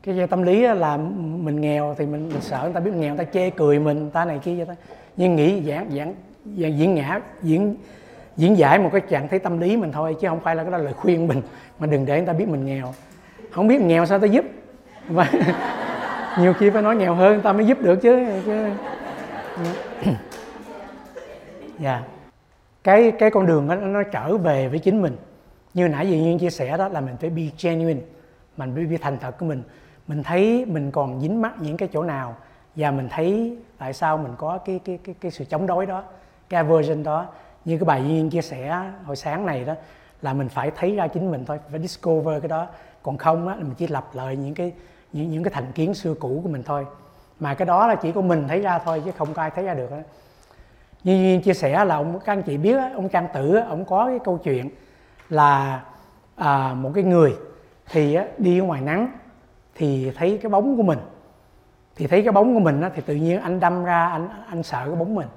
Cái 0.02 0.26
tâm 0.26 0.42
lý 0.42 0.66
là 0.66 0.96
mình 1.16 1.60
nghèo 1.60 1.94
thì 1.98 2.06
mình, 2.06 2.28
mình 2.28 2.40
sợ 2.40 2.60
người 2.62 2.72
ta 2.72 2.80
biết 2.80 2.90
mình 2.90 3.00
nghèo 3.00 3.14
người 3.14 3.24
ta 3.24 3.30
chê 3.32 3.50
cười 3.50 3.78
mình 3.78 4.00
người 4.00 4.10
ta 4.12 4.24
này 4.24 4.38
kia 4.42 4.54
vậy 4.54 4.66
đó 4.66 4.74
nhưng 5.16 5.36
nghĩ 5.36 5.62
giảng 5.62 5.90
giảng 5.96 6.14
diễn 6.78 6.94
ngã 6.94 7.20
diễn 7.42 7.76
diễn 8.36 8.58
giải 8.58 8.78
một 8.78 8.88
cái 8.92 9.00
trạng 9.00 9.28
thái 9.28 9.38
tâm 9.38 9.60
lý 9.60 9.76
mình 9.76 9.92
thôi 9.92 10.16
chứ 10.20 10.28
không 10.28 10.40
phải 10.40 10.56
là 10.56 10.62
cái 10.62 10.72
đó 10.72 10.78
lời 10.78 10.92
khuyên 10.92 11.28
mình 11.28 11.42
mà 11.78 11.86
đừng 11.86 12.06
để 12.06 12.16
người 12.16 12.26
ta 12.26 12.32
biết 12.32 12.48
mình 12.48 12.66
nghèo. 12.66 12.94
Không 13.50 13.66
biết 13.66 13.80
nghèo 13.80 14.06
sao 14.06 14.18
ta 14.18 14.26
giúp? 14.26 14.44
Và 15.08 15.30
nhiều 16.38 16.52
khi 16.52 16.70
phải 16.70 16.82
nói 16.82 16.96
nghèo 16.96 17.14
hơn 17.14 17.32
người 17.32 17.42
ta 17.42 17.52
mới 17.52 17.66
giúp 17.66 17.78
được 17.82 17.96
chứ 17.96 18.26
dạ. 21.78 21.92
Yeah. 21.92 22.04
cái 22.84 23.12
cái 23.18 23.30
con 23.30 23.46
đường 23.46 23.68
đó, 23.68 23.74
nó 23.74 24.02
trở 24.02 24.36
về 24.36 24.68
với 24.68 24.78
chính 24.78 25.02
mình. 25.02 25.16
Như 25.74 25.88
nãy 25.88 26.10
giờ 26.10 26.16
nhiên 26.16 26.38
chia 26.38 26.50
sẻ 26.50 26.76
đó 26.76 26.88
là 26.88 27.00
mình 27.00 27.16
phải 27.20 27.30
be 27.30 27.42
genuine 27.62 28.00
mình 28.56 28.72
phải 28.74 28.86
be 28.86 28.96
thành 28.96 29.18
thật 29.18 29.38
của 29.38 29.46
mình. 29.46 29.62
Mình 30.06 30.22
thấy 30.22 30.64
mình 30.68 30.90
còn 30.90 31.20
dính 31.20 31.42
mắc 31.42 31.52
những 31.60 31.76
cái 31.76 31.88
chỗ 31.92 32.02
nào 32.02 32.36
và 32.76 32.90
mình 32.90 33.08
thấy 33.10 33.56
tại 33.78 33.92
sao 33.92 34.18
mình 34.18 34.32
có 34.38 34.58
cái 34.58 34.80
cái 34.84 34.98
cái 35.04 35.14
cái 35.20 35.30
sự 35.30 35.44
chống 35.44 35.66
đối 35.66 35.86
đó 35.86 36.02
cái 36.48 36.62
aversion 36.62 37.02
đó. 37.02 37.26
Như 37.64 37.78
cái 37.78 37.84
bài 37.84 38.02
duyên 38.08 38.30
chia 38.30 38.42
sẻ 38.42 38.90
hồi 39.04 39.16
sáng 39.16 39.46
này 39.46 39.64
đó 39.64 39.74
là 40.22 40.32
mình 40.32 40.48
phải 40.48 40.70
thấy 40.76 40.96
ra 40.96 41.06
chính 41.06 41.30
mình 41.30 41.44
thôi 41.44 41.58
phải 41.70 41.80
discover 41.80 42.42
cái 42.42 42.48
đó. 42.48 42.66
Còn 43.02 43.18
không 43.18 43.48
á 43.48 43.54
mình 43.54 43.74
chỉ 43.76 43.86
lặp 43.86 44.14
lại 44.14 44.36
những 44.36 44.54
cái 44.54 44.72
những, 45.12 45.30
những 45.30 45.42
cái 45.42 45.52
thành 45.54 45.72
kiến 45.72 45.94
xưa 45.94 46.14
cũ 46.14 46.40
của 46.42 46.48
mình 46.48 46.62
thôi. 46.62 46.86
Mà 47.40 47.54
cái 47.54 47.66
đó 47.66 47.86
là 47.86 47.94
chỉ 47.94 48.12
có 48.12 48.20
mình 48.20 48.48
thấy 48.48 48.60
ra 48.60 48.78
thôi 48.78 49.02
chứ 49.04 49.10
không 49.18 49.34
có 49.34 49.42
ai 49.42 49.50
thấy 49.50 49.64
ra 49.64 49.74
được 49.74 49.90
đó. 49.90 49.96
như 51.04 51.12
duyên 51.12 51.42
chia 51.42 51.54
sẻ 51.54 51.84
là 51.84 51.94
ông 51.94 52.20
các 52.24 52.32
anh 52.32 52.42
chị 52.42 52.56
biết 52.56 52.78
ông 52.94 53.08
trang 53.08 53.28
tử 53.34 53.56
ông 53.56 53.84
có 53.84 54.06
cái 54.06 54.18
câu 54.24 54.38
chuyện 54.38 54.70
là 55.28 55.82
à, 56.36 56.74
một 56.74 56.90
cái 56.94 57.04
người 57.04 57.36
thì 57.90 58.18
đi 58.38 58.58
ở 58.60 58.64
ngoài 58.64 58.80
nắng 58.80 59.12
thì 59.74 60.10
thấy 60.16 60.38
cái 60.42 60.50
bóng 60.50 60.76
của 60.76 60.82
mình. 60.82 60.98
Thì 61.96 62.06
thấy 62.06 62.22
cái 62.22 62.32
bóng 62.32 62.54
của 62.54 62.60
mình 62.60 62.82
thì 62.94 63.02
tự 63.06 63.14
nhiên 63.14 63.40
anh 63.40 63.60
đâm 63.60 63.84
ra 63.84 64.08
anh 64.08 64.28
anh 64.48 64.62
sợ 64.62 64.86
cái 64.86 64.96
bóng 64.96 65.14
mình. 65.14 65.28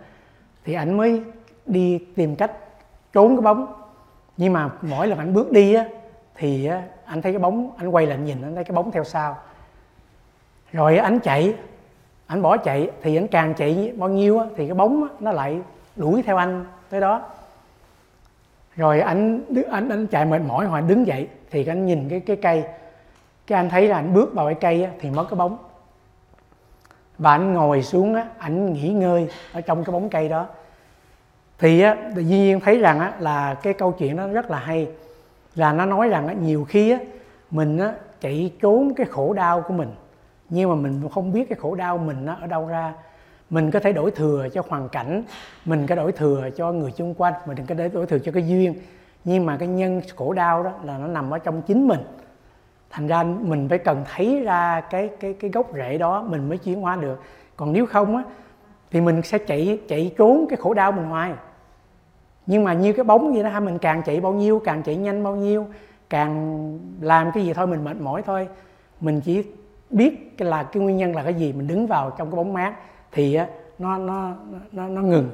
Thì 0.66 0.74
anh 0.74 0.98
mới 0.98 1.22
đi 1.66 2.00
tìm 2.16 2.36
cách 2.36 2.52
trốn 3.14 3.36
cái 3.36 3.42
bóng. 3.42 3.74
Nhưng 4.38 4.54
mà 4.54 4.70
mỗi 4.82 5.08
lần 5.08 5.20
anh 5.20 5.34
bước 5.34 5.52
đi 5.52 5.74
á 5.74 5.86
thì 6.36 6.70
anh 7.06 7.22
thấy 7.22 7.32
cái 7.32 7.40
bóng 7.40 7.72
anh 7.78 7.90
quay 7.90 8.06
lại 8.06 8.18
nhìn 8.18 8.42
anh 8.42 8.56
thấy 8.56 8.64
cái 8.64 8.76
bóng 8.76 8.92
theo 8.92 9.04
sau 9.04 9.38
rồi 10.74 10.98
anh 10.98 11.20
chạy 11.20 11.56
anh 12.28 12.42
bỏ 12.42 12.58
chạy 12.58 12.90
thì 13.02 13.18
anh 13.18 13.28
càng 13.28 13.54
chạy 13.54 13.94
bao 13.98 14.10
nhiêu 14.10 14.41
thì 14.56 14.68
cái 14.68 14.76
bóng 14.76 15.08
nó 15.20 15.32
lại 15.32 15.62
đuổi 15.95 16.24
theo 16.26 16.38
anh 16.38 16.66
tới 16.89 17.02
đó. 17.02 17.22
Rồi 18.76 19.00
anh 19.00 19.41
anh 19.72 19.89
anh 19.89 20.08
chạy 20.08 20.26
mệt 20.26 20.41
mỏi 20.47 20.66
hoặc 20.66 20.82
đứng 20.82 21.08
dậy 21.08 21.28
thì 21.52 21.66
anh 21.66 21.86
nhìn 21.86 22.10
cái 22.10 22.20
cái 22.20 22.36
cây. 22.36 22.64
Cái 23.47 23.56
anh 23.58 23.70
thấy 23.70 23.88
là 23.88 23.95
anh 23.95 24.14
bước 24.14 24.34
vào 24.34 24.45
cái 24.45 24.56
cây 24.56 24.88
thì 25.00 25.10
mất 25.10 25.26
cái 25.30 25.36
bóng. 25.36 25.58
Và 27.18 27.32
anh 27.32 27.54
ngồi 27.54 27.84
xuống 27.84 28.16
anh 28.38 28.74
nghỉ 28.74 28.89
ngơi 28.89 29.28
ở 29.54 29.62
trong 29.62 29.84
cái 29.84 29.93
bóng 29.93 30.10
cây 30.10 30.30
đó. 30.30 30.45
Thì 31.60 31.82
á, 31.82 31.95
tự 32.16 32.22
nhiên 32.22 32.60
thấy 32.60 32.78
rằng 32.78 33.00
á, 33.00 33.14
là 33.20 33.54
cái 33.64 33.74
câu 33.74 33.91
chuyện 33.91 34.16
đó 34.16 34.28
rất 34.28 34.52
là 34.52 34.60
hay. 34.60 34.88
Là 35.56 35.74
nó 35.74 35.86
nói 35.86 36.08
rằng 36.08 36.28
á, 36.28 36.34
nhiều 36.34 36.66
khi 36.70 36.91
á, 36.91 37.00
mình 37.52 37.80
á, 37.80 37.93
chạy 38.22 38.52
trốn 38.62 38.93
cái 38.93 39.06
khổ 39.06 39.34
đau 39.34 39.62
của 39.62 39.74
mình 39.74 39.89
nhưng 40.54 40.70
mà 40.70 40.76
mình 40.76 41.10
không 41.14 41.34
biết 41.34 41.49
cái 41.49 41.58
khổ 41.62 41.76
đau 41.76 41.97
mình 41.97 42.26
nó 42.26 42.34
ở 42.41 42.47
đâu 42.47 42.68
ra. 42.68 42.93
Mình 43.49 43.72
có 43.72 43.80
thể 43.80 43.93
đổi 43.93 44.12
thừa 44.12 44.47
cho 44.54 44.64
hoàn 44.70 44.89
cảnh, 44.89 45.24
mình 45.66 45.88
có 45.88 45.95
đổi 45.95 46.12
thừa 46.12 46.49
cho 46.56 46.72
người 46.72 46.91
xung 46.91 47.14
quanh, 47.14 47.34
mình 47.45 47.56
đừng 47.56 47.66
có 47.66 47.76
để 47.76 47.89
đổi 47.89 48.06
thừa 48.06 48.20
cho 48.20 48.32
cái 48.32 48.47
duyên. 48.47 48.76
Nhưng 49.24 49.45
mà 49.45 49.58
cái 49.58 49.68
nhân 49.68 50.01
khổ 50.16 50.34
đau 50.34 50.64
đó 50.64 50.72
là 50.84 50.97
nó 50.97 51.08
nằm 51.08 51.32
ở 51.32 51.39
trong 51.39 51.62
chính 51.62 51.88
mình. 51.88 51.99
Thành 52.89 53.08
ra 53.08 53.24
mình 53.24 53.70
phải 53.70 53.78
cần 53.78 54.04
thấy 54.16 54.39
ra 54.43 54.82
cái 54.82 55.10
cái 55.20 55.34
cái 55.34 55.51
gốc 55.51 55.68
rễ 55.76 55.97
đó, 55.97 56.22
mình 56.30 56.49
mới 56.49 56.58
chuyển 56.58 56.82
hóa 56.82 56.95
được. 56.95 57.22
Còn 57.56 57.74
nếu 57.74 57.86
không 57.86 58.16
á, 58.16 58.24
thì 58.91 59.01
mình 59.01 59.22
sẽ 59.22 59.38
chạy 59.38 59.80
chạy 59.88 60.14
trốn 60.18 60.45
cái 60.49 60.58
khổ 60.58 60.74
đau 60.74 60.91
mình 60.91 61.06
hoài 61.06 61.34
nhưng 62.45 62.64
mà 62.64 62.74
như 62.74 62.93
cái 62.93 63.04
bóng 63.04 63.34
vậy 63.34 63.43
đó 63.43 63.49
ha 63.49 63.60
mình 63.60 63.80
càng 63.80 64.01
chạy 64.06 64.22
bao 64.22 64.34
nhiêu, 64.34 64.62
càng 64.66 64.84
chạy 64.84 64.95
nhanh 64.95 65.24
bao 65.24 65.36
nhiêu, 65.36 65.68
càng 66.10 66.80
làm 67.01 67.32
cái 67.32 67.45
gì 67.45 67.54
thôi, 67.54 67.68
mình 67.68 67.84
mệt 67.84 67.97
mỏi 68.01 68.22
thôi. 68.22 68.47
Mình 68.99 69.22
chỉ 69.22 69.43
biết 69.94 70.38
cái 70.38 70.48
là 70.48 70.64
cái 70.64 70.84
nguyên 70.84 70.98
nhân 70.98 71.16
là 71.16 71.24
cái 71.24 71.34
gì 71.34 71.54
mình 71.54 71.68
đứng 71.68 71.88
vào 71.88 72.10
trong 72.18 72.32
cái 72.32 72.36
bóng 72.36 72.54
mát 72.54 72.76
thì 73.12 73.38
nó 73.80 73.98
nó 73.98 74.36
nó 74.72 74.88
nó 74.88 75.02
ngừng 75.02 75.30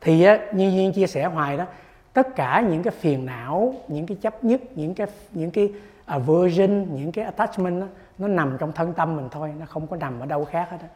thì 0.00 0.26
như 0.52 0.70
duyên 0.70 0.92
chia 0.92 1.06
sẻ 1.06 1.24
hoài 1.24 1.56
đó 1.56 1.66
tất 2.12 2.36
cả 2.36 2.64
những 2.70 2.82
cái 2.82 2.94
phiền 2.98 3.26
não 3.26 3.74
những 3.88 4.06
cái 4.06 4.16
chấp 4.20 4.44
nhất 4.44 4.60
những 4.74 4.94
cái 4.94 5.06
những 5.32 5.50
cái 5.50 5.72
à, 6.04 6.14
aversion 6.14 6.96
những 6.96 7.12
cái 7.12 7.24
attachment 7.24 7.80
đó, 7.80 7.86
nó 8.18 8.28
nằm 8.28 8.56
trong 8.60 8.72
thân 8.72 8.92
tâm 8.92 9.16
mình 9.16 9.28
thôi 9.30 9.52
nó 9.60 9.66
không 9.66 9.86
có 9.86 9.96
nằm 9.96 10.20
ở 10.20 10.26
đâu 10.26 10.44
khác 10.44 10.68
hết 10.70 10.78
đó. 10.82 10.88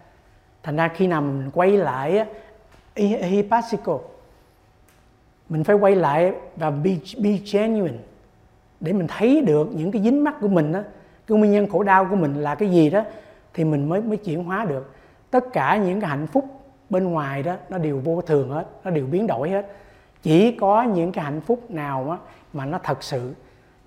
thành 0.63 0.77
ra 0.77 0.89
khi 0.89 1.07
nào 1.07 1.23
mình 1.23 1.51
quay 1.55 1.71
lại 1.71 2.27
hypasico 2.97 3.99
mình 5.49 5.65
phải 5.65 5.77
quay 5.77 5.97
lại 5.97 6.33
và 6.57 6.71
be, 6.71 6.91
be 7.23 7.31
genuine 7.53 7.99
để 8.81 8.93
mình 8.93 9.07
thấy 9.07 9.41
được 9.41 9.69
những 9.73 9.93
cái 9.93 10.03
dính 10.03 10.25
mắt 10.25 10.35
của 10.41 10.49
mình 10.49 10.73
đó 10.73 10.81
cái 11.29 11.39
nguyên 11.39 11.53
nhân 11.53 11.69
khổ 11.69 11.83
đau 11.83 12.05
của 12.11 12.17
mình 12.17 12.35
là 12.35 12.55
cái 12.55 12.71
gì 12.71 12.91
đó 12.91 13.03
thì 13.55 13.65
mình 13.65 13.89
mới 13.89 14.01
mới 14.01 14.17
chuyển 14.17 14.45
hóa 14.45 14.65
được. 14.65 14.95
Tất 15.31 15.53
cả 15.53 15.77
những 15.77 16.01
cái 16.01 16.11
hạnh 16.11 16.27
phúc 16.27 16.45
bên 16.91 17.05
ngoài 17.05 17.43
đó, 17.43 17.57
nó 17.69 17.79
đều 17.79 18.01
vô 18.05 18.23
thường 18.23 18.51
hết, 18.51 18.67
nó 18.85 18.91
đều 18.91 19.07
biến 19.07 19.27
đổi 19.27 19.51
hết. 19.51 19.67
Chỉ 20.23 20.53
có 20.53 20.83
những 20.83 21.13
cái 21.13 21.25
hạnh 21.25 21.41
phúc 21.41 21.71
nào 21.71 22.05
đó 22.07 22.19
mà 22.53 22.67
nó 22.67 22.79
thật 22.83 23.03
sự. 23.03 23.35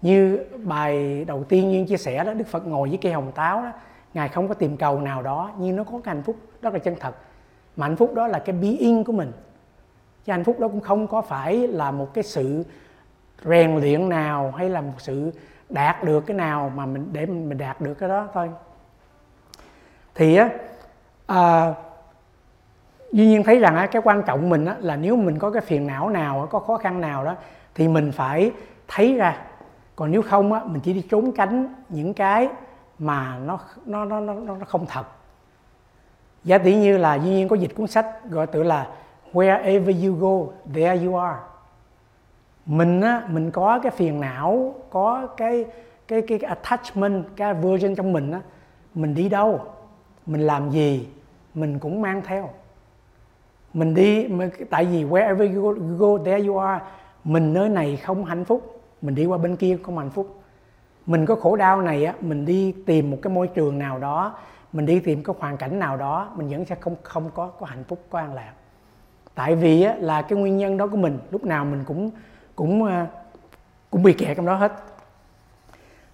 Như 0.01 0.39
bài 0.63 1.23
đầu 1.25 1.43
tiên 1.43 1.71
như 1.71 1.85
chia 1.85 1.97
sẻ 1.97 2.23
đó, 2.23 2.33
đức 2.33 2.47
phật 2.47 2.67
ngồi 2.67 2.89
với 2.89 2.97
cây 3.01 3.13
hồng 3.13 3.31
táo 3.35 3.61
đó, 3.61 3.71
ngài 4.13 4.29
không 4.29 4.47
có 4.47 4.53
tìm 4.53 4.77
cầu 4.77 5.01
nào 5.01 5.21
đó, 5.21 5.51
nhưng 5.59 5.75
nó 5.75 5.83
có 5.83 5.91
cái 6.03 6.15
hạnh 6.15 6.23
phúc 6.23 6.35
rất 6.61 6.73
là 6.73 6.79
chân 6.79 6.95
thật. 6.99 7.15
Mà 7.75 7.87
hạnh 7.87 7.95
phúc 7.95 8.13
đó 8.13 8.27
là 8.27 8.39
cái 8.39 8.55
being 8.55 9.03
của 9.03 9.13
mình. 9.13 9.31
Cái 10.25 10.37
hạnh 10.37 10.43
phúc 10.43 10.59
đó 10.59 10.67
cũng 10.67 10.81
không 10.81 11.07
có 11.07 11.21
phải 11.21 11.67
là 11.67 11.91
một 11.91 12.13
cái 12.13 12.23
sự 12.23 12.63
rèn 13.45 13.75
luyện 13.77 14.09
nào 14.09 14.53
hay 14.57 14.69
là 14.69 14.81
một 14.81 14.93
sự 14.97 15.31
đạt 15.71 16.03
được 16.03 16.21
cái 16.21 16.37
nào 16.37 16.71
mà 16.75 16.85
mình 16.85 17.09
để 17.11 17.25
mình 17.25 17.57
đạt 17.57 17.81
được 17.81 17.93
cái 17.93 18.09
đó 18.09 18.27
thôi. 18.33 18.49
Thì 20.15 20.35
á 20.35 20.49
à, 21.25 21.73
duy 23.11 23.27
nhiên 23.27 23.43
thấy 23.43 23.59
rằng 23.59 23.75
á, 23.75 23.85
cái 23.85 24.01
quan 24.05 24.23
trọng 24.23 24.49
mình 24.49 24.65
á, 24.65 24.75
là 24.79 24.95
nếu 24.95 25.15
mình 25.15 25.39
có 25.39 25.51
cái 25.51 25.61
phiền 25.61 25.87
não 25.87 26.09
nào 26.09 26.47
có 26.51 26.59
khó 26.59 26.77
khăn 26.77 27.01
nào 27.01 27.25
đó 27.25 27.35
thì 27.75 27.87
mình 27.87 28.11
phải 28.11 28.51
thấy 28.87 29.15
ra. 29.15 29.37
Còn 29.95 30.11
nếu 30.11 30.21
không 30.21 30.53
á, 30.53 30.61
mình 30.65 30.81
chỉ 30.81 30.93
đi 30.93 31.07
trốn 31.09 31.31
tránh 31.31 31.73
những 31.89 32.13
cái 32.13 32.49
mà 32.99 33.37
nó 33.37 33.59
nó 33.85 34.05
nó 34.05 34.19
nó, 34.19 34.33
nó 34.33 34.55
không 34.67 34.85
thật. 34.85 35.05
Giả 36.43 36.57
tỷ 36.57 36.75
như 36.75 36.97
là 36.97 37.15
duy 37.15 37.29
nhiên 37.29 37.47
có 37.47 37.55
dịch 37.55 37.75
cuốn 37.75 37.87
sách 37.87 38.05
gọi 38.29 38.47
tự 38.47 38.63
là 38.63 38.87
wherever 39.33 40.07
you 40.07 40.15
go 40.15 40.53
there 40.73 41.05
you 41.05 41.15
are 41.15 41.39
mình 42.65 43.01
á 43.01 43.23
mình 43.27 43.51
có 43.51 43.79
cái 43.79 43.91
phiền 43.91 44.19
não 44.19 44.75
có 44.89 45.27
cái 45.37 45.65
cái 46.07 46.21
cái, 46.21 46.39
cái 46.39 46.49
attachment 46.49 47.23
cái 47.35 47.53
version 47.53 47.95
trong 47.95 48.13
mình 48.13 48.31
á 48.31 48.41
mình 48.93 49.13
đi 49.13 49.29
đâu? 49.29 49.59
Mình 50.25 50.41
làm 50.41 50.69
gì? 50.69 51.07
Mình 51.53 51.79
cũng 51.79 52.01
mang 52.01 52.21
theo. 52.25 52.49
Mình 53.73 53.93
đi 53.93 54.27
tại 54.69 54.85
vì 54.85 55.03
wherever 55.03 55.55
you 55.55 55.61
go, 55.61 55.81
you 55.81 55.97
go 55.97 56.23
there 56.25 56.47
you 56.47 56.57
are. 56.57 56.85
Mình 57.23 57.53
nơi 57.53 57.69
này 57.69 57.97
không 57.97 58.25
hạnh 58.25 58.45
phúc 58.45 58.81
mình 59.01 59.15
đi 59.15 59.25
qua 59.25 59.37
bên 59.37 59.55
kia 59.55 59.77
không 59.83 59.97
hạnh 59.97 60.09
phúc. 60.09 60.41
Mình 61.05 61.25
có 61.25 61.35
khổ 61.35 61.55
đau 61.55 61.81
này 61.81 62.05
á 62.05 62.13
mình 62.21 62.45
đi 62.45 62.71
tìm 62.85 63.11
một 63.11 63.17
cái 63.21 63.33
môi 63.33 63.47
trường 63.47 63.79
nào 63.79 63.99
đó 63.99 64.35
mình 64.73 64.85
đi 64.85 64.99
tìm 64.99 65.23
cái 65.23 65.35
hoàn 65.39 65.57
cảnh 65.57 65.79
nào 65.79 65.97
đó 65.97 66.31
mình 66.35 66.49
vẫn 66.49 66.65
sẽ 66.65 66.75
không 66.75 66.95
không 67.03 67.31
có 67.33 67.47
có 67.47 67.65
hạnh 67.65 67.83
phúc 67.87 67.99
có 68.09 68.19
an 68.19 68.33
lạc. 68.33 68.53
Tại 69.35 69.55
vì 69.55 69.83
á, 69.83 69.95
là 69.99 70.21
cái 70.21 70.39
nguyên 70.39 70.57
nhân 70.57 70.77
đó 70.77 70.87
của 70.87 70.97
mình 70.97 71.19
lúc 71.31 71.45
nào 71.45 71.65
mình 71.65 71.83
cũng 71.85 72.11
cũng 72.55 72.83
ờ, 72.83 73.05
cũng 73.89 74.03
bị 74.03 74.13
kẹt 74.13 74.37
trong 74.37 74.45
đó 74.45 74.55
hết. 74.55 74.71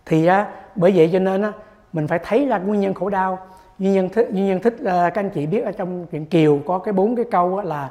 Thì 0.06 0.26
á, 0.26 0.48
bởi 0.76 0.92
vậy 0.96 1.10
cho 1.14 1.20
nên 1.20 1.42
á, 1.42 1.52
mình 1.94 2.08
phải 2.08 2.20
thấy 2.24 2.46
ra 2.46 2.58
nguyên 2.58 2.82
nhân 2.82 2.94
khổ 2.94 3.10
đau. 3.10 3.40
Nguyên 3.80 3.94
nhân 3.94 4.10
thích 4.10 4.30
nguyên 4.32 4.48
nhân 4.48 4.60
thích 4.60 4.74
uh, 4.82 4.86
các 4.86 5.16
anh 5.16 5.30
chị 5.30 5.46
biết 5.46 5.62
ở 5.62 5.72
trong 5.72 6.06
truyện 6.12 6.26
kiều 6.26 6.60
có 6.66 6.80
cái 6.80 6.94
bốn 6.94 7.16
cái 7.16 7.26
câu 7.32 7.62
là 7.62 7.90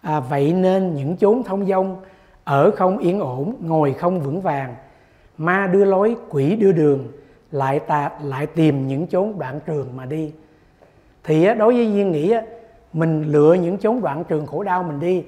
à, 0.00 0.20
vậy 0.20 0.52
nên 0.52 0.94
những 0.94 1.16
chốn 1.16 1.42
thông 1.42 1.66
dong 1.66 1.96
ở 2.44 2.70
không 2.70 2.98
yên 2.98 3.20
ổn 3.20 3.54
ngồi 3.60 3.92
không 3.92 4.20
vững 4.20 4.40
vàng. 4.40 4.74
Ma 5.38 5.66
đưa 5.72 5.84
lối 5.84 6.16
quỷ 6.28 6.56
đưa 6.56 6.72
đường 6.72 7.08
lại 7.50 7.78
tà 7.78 8.10
lại 8.22 8.46
tìm 8.46 8.88
những 8.88 9.06
chốn 9.06 9.38
đoạn 9.38 9.60
trường 9.66 9.96
mà 9.96 10.06
đi. 10.06 10.32
Thì 11.24 11.44
á, 11.44 11.54
đối 11.54 11.74
với 11.74 11.92
duyên 11.92 12.12
nghĩ 12.12 12.30
á, 12.30 12.42
mình 12.92 13.32
lựa 13.32 13.54
những 13.54 13.78
chốn 13.78 14.00
đoạn 14.00 14.24
trường 14.24 14.46
khổ 14.46 14.62
đau 14.62 14.82
mình 14.82 15.00
đi 15.00 15.24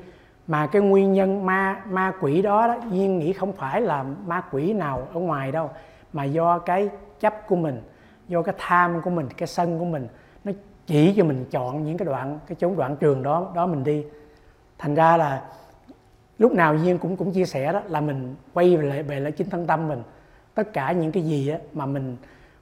mà 0.50 0.66
cái 0.66 0.82
nguyên 0.82 1.12
nhân 1.12 1.46
ma 1.46 1.82
ma 1.90 2.12
quỷ 2.20 2.42
đó, 2.42 2.66
đó 2.66 2.76
duyên 2.90 3.18
nghĩ 3.18 3.32
không 3.32 3.52
phải 3.52 3.80
là 3.80 4.02
ma 4.02 4.42
quỷ 4.50 4.72
nào 4.72 5.08
ở 5.14 5.20
ngoài 5.20 5.52
đâu 5.52 5.70
mà 6.12 6.24
do 6.24 6.58
cái 6.58 6.88
chấp 7.20 7.46
của 7.48 7.56
mình 7.56 7.82
do 8.28 8.42
cái 8.42 8.54
tham 8.58 9.00
của 9.02 9.10
mình 9.10 9.28
cái 9.36 9.46
sân 9.46 9.78
của 9.78 9.84
mình 9.84 10.08
nó 10.44 10.52
chỉ 10.86 11.14
cho 11.16 11.24
mình 11.24 11.44
chọn 11.50 11.84
những 11.84 11.96
cái 11.98 12.06
đoạn 12.06 12.38
cái 12.46 12.56
chốn 12.60 12.76
đoạn 12.76 12.96
trường 12.96 13.22
đó 13.22 13.52
đó 13.54 13.66
mình 13.66 13.84
đi. 13.84 14.04
Thành 14.78 14.94
ra 14.94 15.16
là 15.16 15.42
lúc 16.38 16.52
nào 16.52 16.76
duyên 16.76 16.98
cũng 16.98 17.16
cũng 17.16 17.32
chia 17.32 17.44
sẻ 17.44 17.72
đó 17.72 17.80
là 17.88 18.00
mình 18.00 18.34
quay 18.54 18.76
về 18.76 18.88
lại 18.88 19.02
về 19.02 19.20
lại 19.20 19.32
chính 19.32 19.50
thân 19.50 19.66
tâm 19.66 19.88
mình. 19.88 20.02
Tất 20.54 20.72
cả 20.72 20.92
những 20.92 21.12
cái 21.12 21.22
gì 21.22 21.48
á, 21.48 21.58
mà 21.72 21.86
mình 21.86 22.16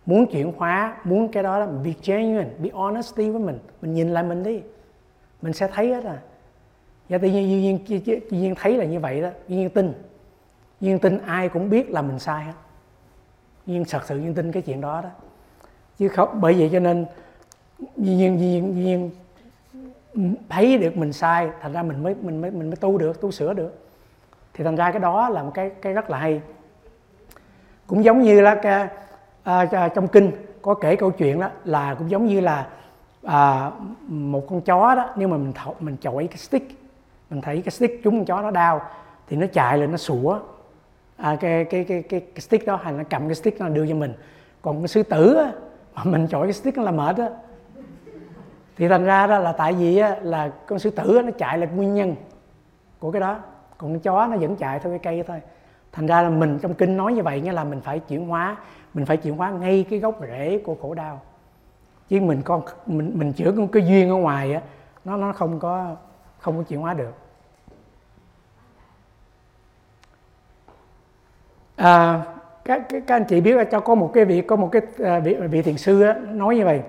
muốn 0.07 0.27
chuyển 0.27 0.53
hóa 0.57 0.97
muốn 1.05 1.29
cái 1.29 1.43
đó 1.43 1.59
là 1.59 1.67
be 1.67 1.91
genuine 2.07 2.51
be 2.63 2.71
honesty 2.73 3.31
với 3.31 3.41
mình 3.41 3.59
mình 3.83 3.95
nhìn 3.95 4.09
lại 4.09 4.25
mình 4.25 4.43
đi. 4.43 4.63
Mình 5.43 5.53
sẽ 5.53 5.69
thấy 5.69 5.95
hết 5.95 6.05
à 6.05 6.19
và 7.09 7.19
tự 7.19 7.29
nhiên 7.29 7.81
duyên, 7.89 8.21
duyên, 8.31 8.55
thấy 8.55 8.77
là 8.77 8.85
như 8.85 9.01
vậy 9.01 9.21
đó. 9.21 9.29
Duyên 9.49 9.71
tin. 9.71 9.93
Duyên 10.81 10.99
tin 10.99 11.19
ai 11.27 11.49
cũng 11.49 11.71
biết 11.71 11.91
là 11.91 12.03
mình 12.03 12.19
sai 12.19 12.45
hết. 12.45 12.53
Duyên 13.67 13.85
thật 13.91 14.01
sự 14.05 14.19
duyên 14.19 14.35
tin 14.35 14.53
cái 14.53 14.63
chuyện 14.63 14.81
đó 14.81 15.01
đó. 15.03 15.09
Chứ 15.99 16.09
không 16.09 16.41
bởi 16.41 16.55
vậy 16.55 16.71
cho 16.73 16.81
nên 16.81 17.07
duyên 17.97 18.41
duyên 18.41 18.85
duyên 18.85 19.11
thấy 20.49 20.79
được 20.79 20.97
mình 20.97 21.13
sai 21.13 21.51
thành 21.61 21.73
ra 21.73 21.83
mình 21.83 22.03
mới 22.03 22.15
mình 22.23 22.41
mới 22.41 22.51
mình 22.51 22.71
mới 22.71 22.77
tu 22.77 22.99
được 22.99 23.21
tu 23.21 23.31
sửa 23.31 23.55
được. 23.55 23.89
Thì 24.55 24.65
thành 24.65 24.77
ra 24.77 24.91
cái 24.91 25.01
đó 25.01 25.29
là 25.29 25.43
một 25.43 25.51
cái 25.55 25.71
cái 25.83 25.93
rất 25.93 26.11
là 26.11 26.19
hay. 26.19 26.41
Cũng 27.87 28.05
giống 28.05 28.23
như 28.23 28.41
là 28.41 28.55
cái, 28.55 28.89
à, 29.43 29.69
à 29.73 29.89
trong 29.89 30.09
kinh 30.09 30.33
có 30.63 30.75
kể 30.75 30.97
câu 30.97 31.11
chuyện 31.11 31.41
đó 31.41 31.51
là 31.65 31.95
cũng 31.95 32.11
giống 32.11 32.27
như 32.27 32.41
là 32.41 32.69
à, 33.23 33.71
một 34.09 34.47
con 34.51 34.61
chó 34.61 34.95
đó 34.95 35.11
nhưng 35.17 35.31
mà 35.31 35.37
mình 35.37 35.53
thọ, 35.53 35.73
mình 35.81 35.97
chọi 35.97 36.27
cái 36.27 36.37
stick 36.37 36.88
mình 37.31 37.41
thấy 37.41 37.63
cái 37.63 37.71
stick 37.71 38.05
trúng 38.05 38.17
con 38.17 38.25
chó 38.25 38.43
nó 38.43 38.51
đau 38.51 38.81
thì 39.29 39.37
nó 39.37 39.47
chạy 39.53 39.79
lên 39.79 39.91
nó 39.91 39.97
sủa. 39.97 40.39
À, 41.17 41.37
cái, 41.41 41.65
cái, 41.65 41.85
cái, 41.85 42.03
cái, 42.03 42.21
cái 42.21 42.41
stick 42.41 42.67
đó 42.67 42.81
hay 42.83 42.93
nó 42.93 43.05
cầm 43.11 43.29
cái 43.29 43.35
stick 43.35 43.61
nó 43.61 43.69
đưa 43.69 43.87
cho 43.87 43.95
mình. 43.95 44.13
Còn 44.63 44.81
cái 44.81 44.89
sư 44.89 45.03
tử 45.03 45.35
á, 45.35 45.53
mà 45.95 46.05
mình 46.05 46.27
chọi 46.27 46.47
cái 46.47 46.53
stick 46.53 46.79
nó 46.79 46.83
là 46.83 46.91
mệt 46.91 47.17
á. 47.17 47.29
Thì 48.77 48.89
thành 48.89 49.05
ra 49.05 49.27
đó 49.27 49.39
là 49.39 49.53
tại 49.53 49.73
vì 49.73 49.99
á, 49.99 50.17
là 50.23 50.49
con 50.67 50.79
sư 50.79 50.91
tử 50.91 51.17
á, 51.17 51.23
nó 51.23 51.31
chạy 51.31 51.59
là 51.59 51.67
nguyên 51.67 51.95
nhân 51.95 52.15
của 52.99 53.11
cái 53.11 53.21
đó. 53.21 53.39
Còn 53.79 53.93
con 53.93 54.01
chó 54.01 54.27
nó 54.27 54.37
vẫn 54.37 54.57
chạy 54.57 54.79
theo 54.79 54.93
cái 54.93 54.99
cây 54.99 55.25
thôi. 55.27 55.41
Thành 55.93 56.07
ra 56.07 56.23
là 56.23 56.31
mình 56.31 56.59
trong 56.63 56.75
kinh 56.75 56.97
nói 56.97 57.13
như 57.13 57.23
vậy 57.23 57.41
nghĩa 57.41 57.53
là 57.53 57.65
mình 57.65 57.81
phải 57.81 57.99
chuyển 57.99 58.29
hóa 58.29 58.57
mình 58.95 59.07
phải 59.07 59.17
chuyển 59.17 59.37
hóa 59.37 59.51
ngay 59.51 59.87
cái 59.91 59.99
gốc 59.99 60.19
rễ 60.21 60.59
của 60.65 60.77
khổ 60.83 60.95
đau. 60.95 61.21
Chứ 62.09 62.21
mình 62.21 62.43
con 62.43 62.63
mình 62.87 63.13
mình 63.15 63.33
chữa 63.33 63.53
cái, 63.57 63.69
cái 63.73 63.87
duyên 63.87 64.11
ở 64.11 64.15
ngoài 64.15 64.55
á 64.55 64.61
nó 65.05 65.17
nó 65.17 65.33
không 65.33 65.59
có 65.59 65.97
không 66.39 66.57
có 66.57 66.63
chuyển 66.63 66.81
hóa 66.81 66.95
được. 66.95 67.13
À, 71.77 72.23
các, 72.65 72.83
các, 72.89 73.03
các 73.07 73.17
anh 73.17 73.25
chị 73.25 73.41
biết 73.41 73.57
là 73.57 73.65
cho 73.65 73.81
có 73.81 73.95
một 73.95 74.11
cái 74.15 74.25
vị 74.25 74.43
có 74.43 74.57
một 74.57 74.69
cái 74.73 74.83
à, 75.05 75.19
vị, 75.19 75.35
vị 75.35 75.63
thiền 75.63 75.77
sư 75.77 76.05
đó, 76.05 76.13
nói 76.13 76.57
như 76.57 76.65
vậy 76.65 76.83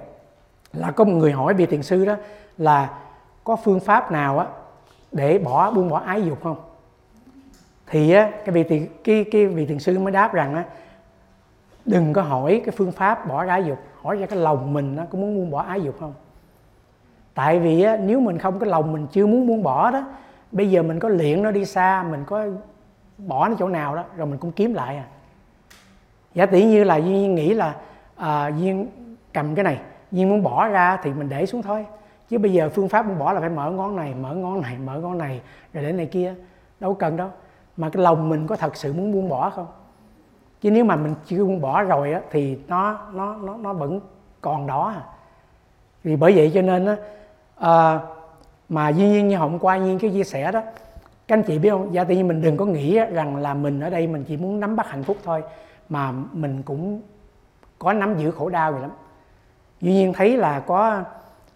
là 0.74 0.92
có 0.92 1.04
một 1.04 1.14
người 1.14 1.32
hỏi 1.32 1.54
vị 1.54 1.66
thiền 1.66 1.84
sư 1.84 2.06
đó 2.06 2.16
là 2.58 3.00
có 3.44 3.56
phương 3.56 3.80
pháp 3.80 4.12
nào 4.12 4.40
á 4.40 4.48
để 5.12 5.40
bỏ 5.40 5.72
buông 5.72 5.90
bỏ 5.90 6.00
ái 6.00 6.26
dục 6.26 6.44
không? 6.44 6.56
Thì 7.88 8.12
á, 8.12 8.32
cái 8.46 8.54
vị 8.54 8.64
thiền 8.64 8.88
cái 9.04 9.26
cái 9.32 9.48
vị 9.48 9.66
thiền 9.66 9.80
sư 9.80 10.00
mới 10.00 10.12
đáp 10.12 10.34
rằng 10.34 10.56
á 10.56 10.66
đừng 11.86 12.14
có 12.14 12.22
hỏi 12.22 12.62
cái 12.66 12.76
phương 12.78 12.92
pháp 12.92 13.28
bỏ 13.28 13.46
ái 13.48 13.66
dục 13.66 13.80
hỏi 14.02 14.18
ra 14.18 14.26
cái 14.26 14.40
lòng 14.40 14.74
mình 14.74 14.96
nó 14.96 15.04
có 15.12 15.18
muốn 15.18 15.36
buông 15.36 15.52
bỏ 15.52 15.62
ái 15.62 15.82
dục 15.82 15.96
không? 16.00 16.14
Tại 17.34 17.60
vì 17.60 17.82
á, 17.82 17.98
nếu 17.98 18.20
mình 18.20 18.38
không 18.38 18.60
cái 18.60 18.70
lòng 18.70 18.94
mình 18.94 19.08
chưa 19.12 19.28
muốn 19.28 19.48
buông 19.48 19.64
bỏ 19.64 19.92
đó 19.92 20.04
bây 20.52 20.72
giờ 20.72 20.84
mình 20.84 21.00
có 21.00 21.10
luyện 21.10 21.44
nó 21.44 21.52
đi 21.52 21.66
xa 21.66 22.06
mình 22.12 22.24
có 22.26 22.46
bỏ 23.18 23.48
nó 23.48 23.56
chỗ 23.60 23.68
nào 23.68 23.96
đó 23.96 24.04
rồi 24.16 24.28
mình 24.28 24.38
cũng 24.38 24.52
kiếm 24.52 24.74
lại 24.74 24.98
à. 24.98 25.06
Giả 26.34 26.46
tỷ 26.46 26.66
như 26.66 26.84
là 26.84 26.96
duyên 26.96 27.36
nghĩ 27.36 27.54
là 27.54 27.76
à, 28.16 28.48
duyên 28.48 28.88
cầm 29.34 29.56
cái 29.56 29.64
này 29.64 29.80
duyên 30.12 30.30
muốn 30.30 30.44
bỏ 30.44 30.68
ra 30.68 30.98
thì 31.04 31.14
mình 31.14 31.30
để 31.30 31.46
xuống 31.46 31.62
thôi. 31.62 31.86
Chứ 32.30 32.38
bây 32.38 32.54
giờ 32.54 32.70
phương 32.70 32.90
pháp 32.90 33.06
muốn 33.06 33.20
bỏ 33.20 33.34
là 33.34 33.40
phải 33.40 33.50
mở 33.50 33.72
ngón 33.72 33.96
này 33.96 34.14
mở 34.14 34.34
ngón 34.34 34.62
này 34.62 34.78
mở 34.86 35.00
ngón 35.00 35.18
này 35.18 35.42
rồi 35.74 35.84
để 35.84 35.92
này 35.92 36.06
kia 36.06 36.36
đâu 36.80 36.94
cần 36.94 37.18
đâu. 37.18 37.30
Mà 37.78 37.90
cái 37.90 38.04
lòng 38.04 38.30
mình 38.30 38.48
có 38.48 38.56
thật 38.56 38.76
sự 38.76 38.94
muốn 38.94 39.12
buông 39.12 39.30
bỏ 39.30 39.50
không? 39.50 39.68
Chứ 40.62 40.72
nếu 40.72 40.86
mà 40.86 40.96
mình 40.96 41.16
chưa 41.26 41.46
buông 41.46 41.62
bỏ 41.62 41.82
rồi 41.82 42.14
á 42.14 42.22
thì 42.32 42.58
nó 42.68 43.00
nó 43.14 43.36
nó 43.36 43.58
nó 43.58 43.74
vẫn 43.74 44.00
còn 44.42 44.68
đó 44.68 44.94
à. 44.96 45.02
vì 46.04 46.16
bởi 46.16 46.34
vậy 46.36 46.52
cho 46.54 46.62
nên 46.62 46.86
á 46.86 46.96
à, 47.60 48.00
mà 48.70 48.90
duy 48.90 49.08
nhiên 49.08 49.28
như 49.28 49.38
hôm 49.38 49.60
qua 49.60 49.78
nhiên 49.78 50.00
cái 50.00 50.12
chia 50.12 50.24
sẻ 50.24 50.52
đó 50.52 50.62
các 51.28 51.38
anh 51.38 51.44
chị 51.44 51.60
biết 51.60 51.70
không? 51.70 51.94
Dạ 51.94 52.04
tự 52.04 52.16
nhiên 52.16 52.28
mình 52.28 52.42
đừng 52.42 52.58
có 52.58 52.66
nghĩ 52.66 53.00
rằng 53.00 53.36
là 53.36 53.54
mình 53.54 53.80
ở 53.80 53.90
đây 53.90 54.08
mình 54.08 54.24
chỉ 54.28 54.38
muốn 54.38 54.60
nắm 54.60 54.76
bắt 54.76 54.90
hạnh 54.90 55.04
phúc 55.04 55.18
thôi 55.24 55.44
mà 55.90 56.12
mình 56.34 56.64
cũng 56.66 57.02
có 57.80 57.94
nắm 57.94 58.18
giữ 58.18 58.32
khổ 58.32 58.50
đau 58.50 58.72
vậy 58.72 58.82
lắm. 58.82 58.92
Duy 59.82 59.94
nhiên 59.94 60.14
thấy 60.14 60.38
là 60.38 60.60
có, 60.60 61.04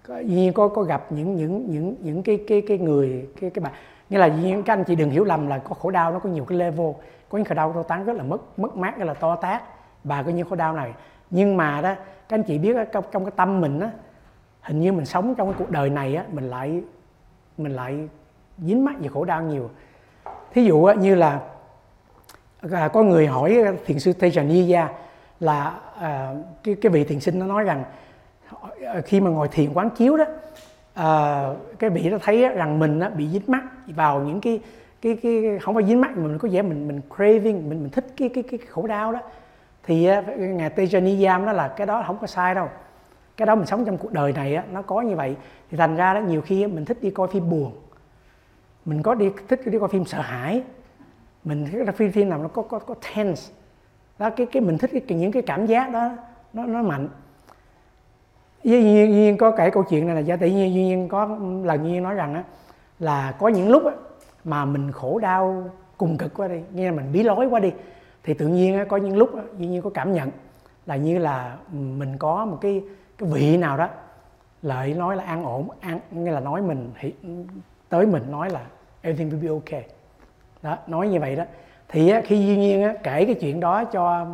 có 0.07 0.19
duy 0.19 0.35
nhiên 0.35 0.53
có 0.53 0.67
có 0.67 0.81
gặp 0.81 1.05
những 1.09 1.35
những 1.35 1.71
những 1.71 1.95
những 1.99 2.23
cái 2.23 2.43
cái 2.47 2.61
cái 2.67 2.77
người 2.77 3.27
cái 3.41 3.49
cái 3.49 3.63
bà. 3.63 3.71
Nghĩa 4.09 4.17
là 4.17 4.27
những 4.27 4.63
các 4.63 4.73
anh 4.73 4.83
chị 4.83 4.95
đừng 4.95 5.09
hiểu 5.09 5.23
lầm 5.23 5.47
là 5.47 5.57
có 5.57 5.75
khổ 5.75 5.91
đau 5.91 6.11
nó 6.11 6.19
có 6.19 6.29
nhiều 6.29 6.45
cái 6.45 6.57
level 6.57 6.91
có 7.29 7.37
những 7.37 7.45
khổ 7.45 7.55
đau 7.55 7.73
to 7.73 7.83
tán 7.83 8.05
rất 8.05 8.13
là 8.15 8.23
mất 8.23 8.59
mất 8.59 8.77
mát 8.77 8.97
rất 8.97 9.05
là 9.05 9.13
to 9.13 9.35
tát 9.35 9.63
và 10.03 10.23
có 10.23 10.31
những 10.31 10.49
khổ 10.49 10.55
đau 10.55 10.73
này. 10.73 10.93
Nhưng 11.29 11.57
mà 11.57 11.81
đó 11.81 11.95
các 12.29 12.37
anh 12.37 12.43
chị 12.43 12.57
biết 12.57 12.75
đó, 12.75 12.83
trong, 12.91 13.03
trong 13.11 13.25
cái 13.25 13.31
tâm 13.35 13.61
mình 13.61 13.79
á 13.79 13.89
hình 14.63 14.81
như 14.81 14.91
mình 14.91 15.05
sống 15.05 15.35
trong 15.35 15.47
cái 15.47 15.55
cuộc 15.59 15.71
đời 15.71 15.89
này 15.89 16.15
á 16.15 16.23
mình 16.31 16.49
lại 16.49 16.81
mình 17.57 17.71
lại 17.71 18.09
dính 18.57 18.85
mắc 18.85 18.95
về 18.99 19.07
khổ 19.07 19.25
đau 19.25 19.41
nhiều. 19.41 19.69
Thí 20.53 20.63
dụ 20.63 20.83
á, 20.83 20.93
như 20.93 21.15
là 21.15 21.39
à, 22.71 22.87
có 22.87 23.03
người 23.03 23.27
hỏi 23.27 23.57
thiền 23.85 23.99
sư 23.99 24.13
Tejaniya 24.19 24.87
là 25.39 25.79
à, 25.99 26.33
cái 26.63 26.75
cái 26.81 26.91
vị 26.91 27.03
thiền 27.03 27.19
sinh 27.19 27.39
nó 27.39 27.45
nói 27.45 27.63
rằng 27.63 27.83
ờ, 28.85 29.01
khi 29.05 29.21
mà 29.21 29.29
ngồi 29.29 29.47
thiền 29.47 29.73
quán 29.73 29.89
chiếu 29.89 30.17
đó 30.17 30.25
à, 30.93 31.43
cái 31.79 31.89
vị 31.89 32.09
nó 32.09 32.17
thấy 32.21 32.49
rằng 32.49 32.79
mình 32.79 32.99
á, 32.99 33.09
bị 33.09 33.27
dính 33.27 33.41
mắc 33.47 33.63
vào 33.87 34.19
những 34.19 34.41
cái 34.41 34.59
cái 35.01 35.17
cái 35.23 35.59
không 35.61 35.75
phải 35.75 35.83
dính 35.83 36.01
mắc 36.01 36.17
mà 36.17 36.27
mình 36.27 36.37
có 36.37 36.49
vẻ 36.51 36.61
mình 36.61 36.87
mình 36.87 37.01
craving 37.15 37.69
mình 37.69 37.83
mình 37.83 37.89
thích 37.89 38.05
cái 38.17 38.29
cái 38.29 38.43
cái 38.43 38.59
khổ 38.69 38.87
đau 38.87 39.11
đó. 39.11 39.19
Thì 39.83 40.09
ngài 40.37 40.69
Tejaniya 40.69 41.45
đó 41.45 41.51
là 41.51 41.67
cái 41.67 41.87
đó 41.87 42.03
không 42.07 42.17
có 42.17 42.27
sai 42.27 42.55
đâu 42.55 42.69
cái 43.37 43.45
đó 43.45 43.55
mình 43.55 43.65
sống 43.65 43.85
trong 43.85 43.97
cuộc 43.97 44.11
đời 44.11 44.33
này 44.33 44.55
á, 44.55 44.63
nó 44.71 44.81
có 44.81 45.01
như 45.01 45.15
vậy. 45.15 45.35
Thì 45.71 45.77
thành 45.77 45.95
ra 45.95 46.13
đó 46.13 46.19
nhiều 46.19 46.41
khi 46.41 46.67
mình 46.67 46.85
thích 46.85 46.97
đi 47.01 47.09
coi 47.09 47.27
phim 47.27 47.49
buồn. 47.49 47.71
Mình 48.85 49.03
có 49.03 49.15
đi 49.15 49.31
thích 49.47 49.61
đi 49.65 49.79
coi 49.79 49.89
phim 49.89 50.05
sợ 50.05 50.21
hãi. 50.21 50.63
Mình 51.43 51.67
thích 51.71 51.95
phim 51.95 52.11
phim 52.11 52.29
nào 52.29 52.39
nó 52.39 52.47
có 52.47 52.61
có 52.61 52.79
có 52.79 52.95
tense. 53.15 53.53
Đó 54.19 54.29
cái 54.29 54.45
cái 54.45 54.61
mình 54.61 54.77
thích 54.77 54.91
cái, 55.07 55.17
những 55.17 55.31
cái 55.31 55.41
cảm 55.41 55.65
giác 55.65 55.91
đó 55.91 56.11
nó 56.53 56.65
nó 56.65 56.83
mạnh. 56.83 57.09
Duy 58.63 58.83
nhiên, 58.83 59.11
nhiên 59.11 59.37
có 59.37 59.51
kể 59.51 59.69
câu 59.69 59.83
chuyện 59.89 60.07
này 60.07 60.15
là 60.15 60.21
do 60.21 60.37
tự 60.37 60.47
nhiên 60.47 60.73
duy 60.73 60.83
nhiên 60.83 61.07
có 61.07 61.37
lần 61.63 61.83
nhiên 61.83 62.03
nói 62.03 62.15
rằng 62.15 62.33
á 62.33 62.43
là 62.99 63.35
có 63.39 63.47
những 63.47 63.69
lúc 63.69 63.85
á, 63.85 63.91
mà 64.43 64.65
mình 64.65 64.91
khổ 64.91 65.19
đau 65.19 65.69
cùng 65.97 66.17
cực 66.17 66.33
quá 66.33 66.47
đi 66.47 66.59
nghe 66.73 66.85
là 66.85 66.91
mình 66.91 67.11
bí 67.13 67.23
lối 67.23 67.45
quá 67.45 67.59
đi. 67.59 67.71
Thì 68.23 68.33
tự 68.33 68.47
nhiên 68.47 68.77
á, 68.77 68.83
có 68.83 68.97
những 68.97 69.17
lúc 69.17 69.35
á, 69.35 69.41
duy 69.57 69.67
nhiên 69.67 69.81
có 69.81 69.89
cảm 69.89 70.13
nhận 70.13 70.29
là 70.85 70.95
như 70.95 71.17
là 71.17 71.57
mình 71.71 72.17
có 72.17 72.45
một 72.45 72.57
cái 72.61 72.83
cái 73.23 73.31
vị 73.31 73.57
nào 73.57 73.77
đó 73.77 73.89
lợi 74.61 74.93
nói 74.93 75.15
là 75.15 75.23
an 75.23 75.43
ổn, 75.43 75.67
an, 75.79 75.99
nghĩa 76.11 76.31
là 76.31 76.39
nói 76.39 76.61
mình 76.61 76.91
tới 77.89 78.05
mình 78.05 78.31
nói 78.31 78.49
là 78.49 78.61
everything 79.01 79.29
will 79.29 79.41
be 79.41 79.49
okay. 79.49 79.85
Đó, 80.61 80.77
nói 80.87 81.07
như 81.07 81.19
vậy 81.19 81.35
đó. 81.35 81.43
Thì 81.89 82.13
khi 82.25 82.47
duy 82.47 82.57
nhiên 82.57 82.87
kể 83.03 83.25
cái 83.25 83.35
chuyện 83.35 83.59
đó 83.59 83.83
cho 83.83 84.27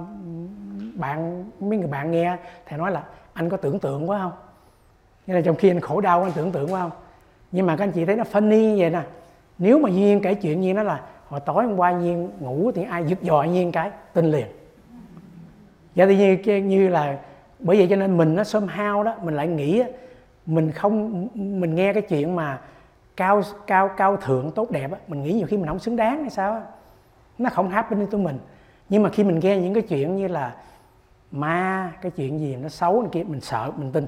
bạn, 0.95 1.45
mấy 1.59 1.77
người 1.77 1.87
bạn 1.87 2.11
nghe 2.11 2.37
thì 2.65 2.77
nói 2.77 2.91
là 2.91 3.03
anh 3.33 3.49
có 3.49 3.57
tưởng 3.57 3.79
tượng 3.79 4.09
quá 4.09 4.19
không? 4.19 4.31
Nghĩa 5.27 5.33
là 5.33 5.41
trong 5.41 5.55
khi 5.55 5.69
anh 5.69 5.79
khổ 5.79 6.01
đau 6.01 6.23
anh 6.23 6.31
tưởng 6.35 6.51
tượng 6.51 6.73
quá 6.73 6.81
không? 6.81 6.91
Nhưng 7.51 7.65
mà 7.65 7.75
các 7.75 7.83
anh 7.83 7.91
chị 7.91 8.05
thấy 8.05 8.15
nó 8.15 8.23
funny 8.31 8.73
như 8.73 8.77
vậy 8.79 8.89
nè. 8.89 9.01
Nếu 9.57 9.79
mà 9.79 9.89
duy 9.89 9.99
nhiên 9.99 10.21
kể 10.21 10.33
chuyện 10.33 10.61
như 10.61 10.73
nó 10.73 10.83
là 10.83 11.01
hồi 11.27 11.39
tối 11.39 11.63
hôm 11.63 11.75
qua 11.75 11.91
nhiên 11.91 12.29
ngủ 12.39 12.71
thì 12.75 12.83
ai 12.83 13.03
giật 13.03 13.21
dò 13.21 13.43
nhiên 13.43 13.71
cái, 13.71 13.91
tin 14.13 14.25
liền. 14.25 14.47
Vậy 15.95 16.07
thì 16.07 16.37
như 16.37 16.55
như 16.57 16.87
là 16.87 17.19
bởi 17.59 17.77
vậy 17.77 17.87
cho 17.89 17.95
nên 17.95 18.17
mình 18.17 18.35
nó 18.35 18.43
somehow 18.43 19.03
đó 19.03 19.15
mình 19.23 19.35
lại 19.35 19.47
nghĩ 19.47 19.83
mình 20.45 20.71
không 20.71 21.27
mình 21.33 21.75
nghe 21.75 21.93
cái 21.93 22.01
chuyện 22.01 22.35
mà 22.35 22.61
cao 23.17 23.41
cao 23.67 23.89
cao 23.97 24.17
thượng 24.17 24.51
tốt 24.51 24.71
đẹp 24.71 24.91
mình 25.07 25.23
nghĩ 25.23 25.33
nhiều 25.33 25.47
khi 25.47 25.57
mình 25.57 25.67
không 25.67 25.79
xứng 25.79 25.95
đáng 25.95 26.21
hay 26.21 26.29
sao 26.29 26.63
nó 27.39 27.49
không 27.49 27.69
happen 27.69 27.99
với 27.99 28.07
tụi 28.07 28.21
mình. 28.21 28.37
Nhưng 28.89 29.03
mà 29.03 29.09
khi 29.09 29.23
mình 29.23 29.39
nghe 29.39 29.57
những 29.57 29.73
cái 29.73 29.83
chuyện 29.83 30.15
như 30.15 30.27
là 30.27 30.55
ma 31.31 31.91
cái 32.01 32.11
chuyện 32.11 32.39
gì 32.39 32.55
nó 32.55 32.69
xấu 32.69 33.01
này 33.01 33.09
kia 33.11 33.23
mình 33.23 33.41
sợ 33.41 33.71
mình 33.77 33.91
tin. 33.91 34.07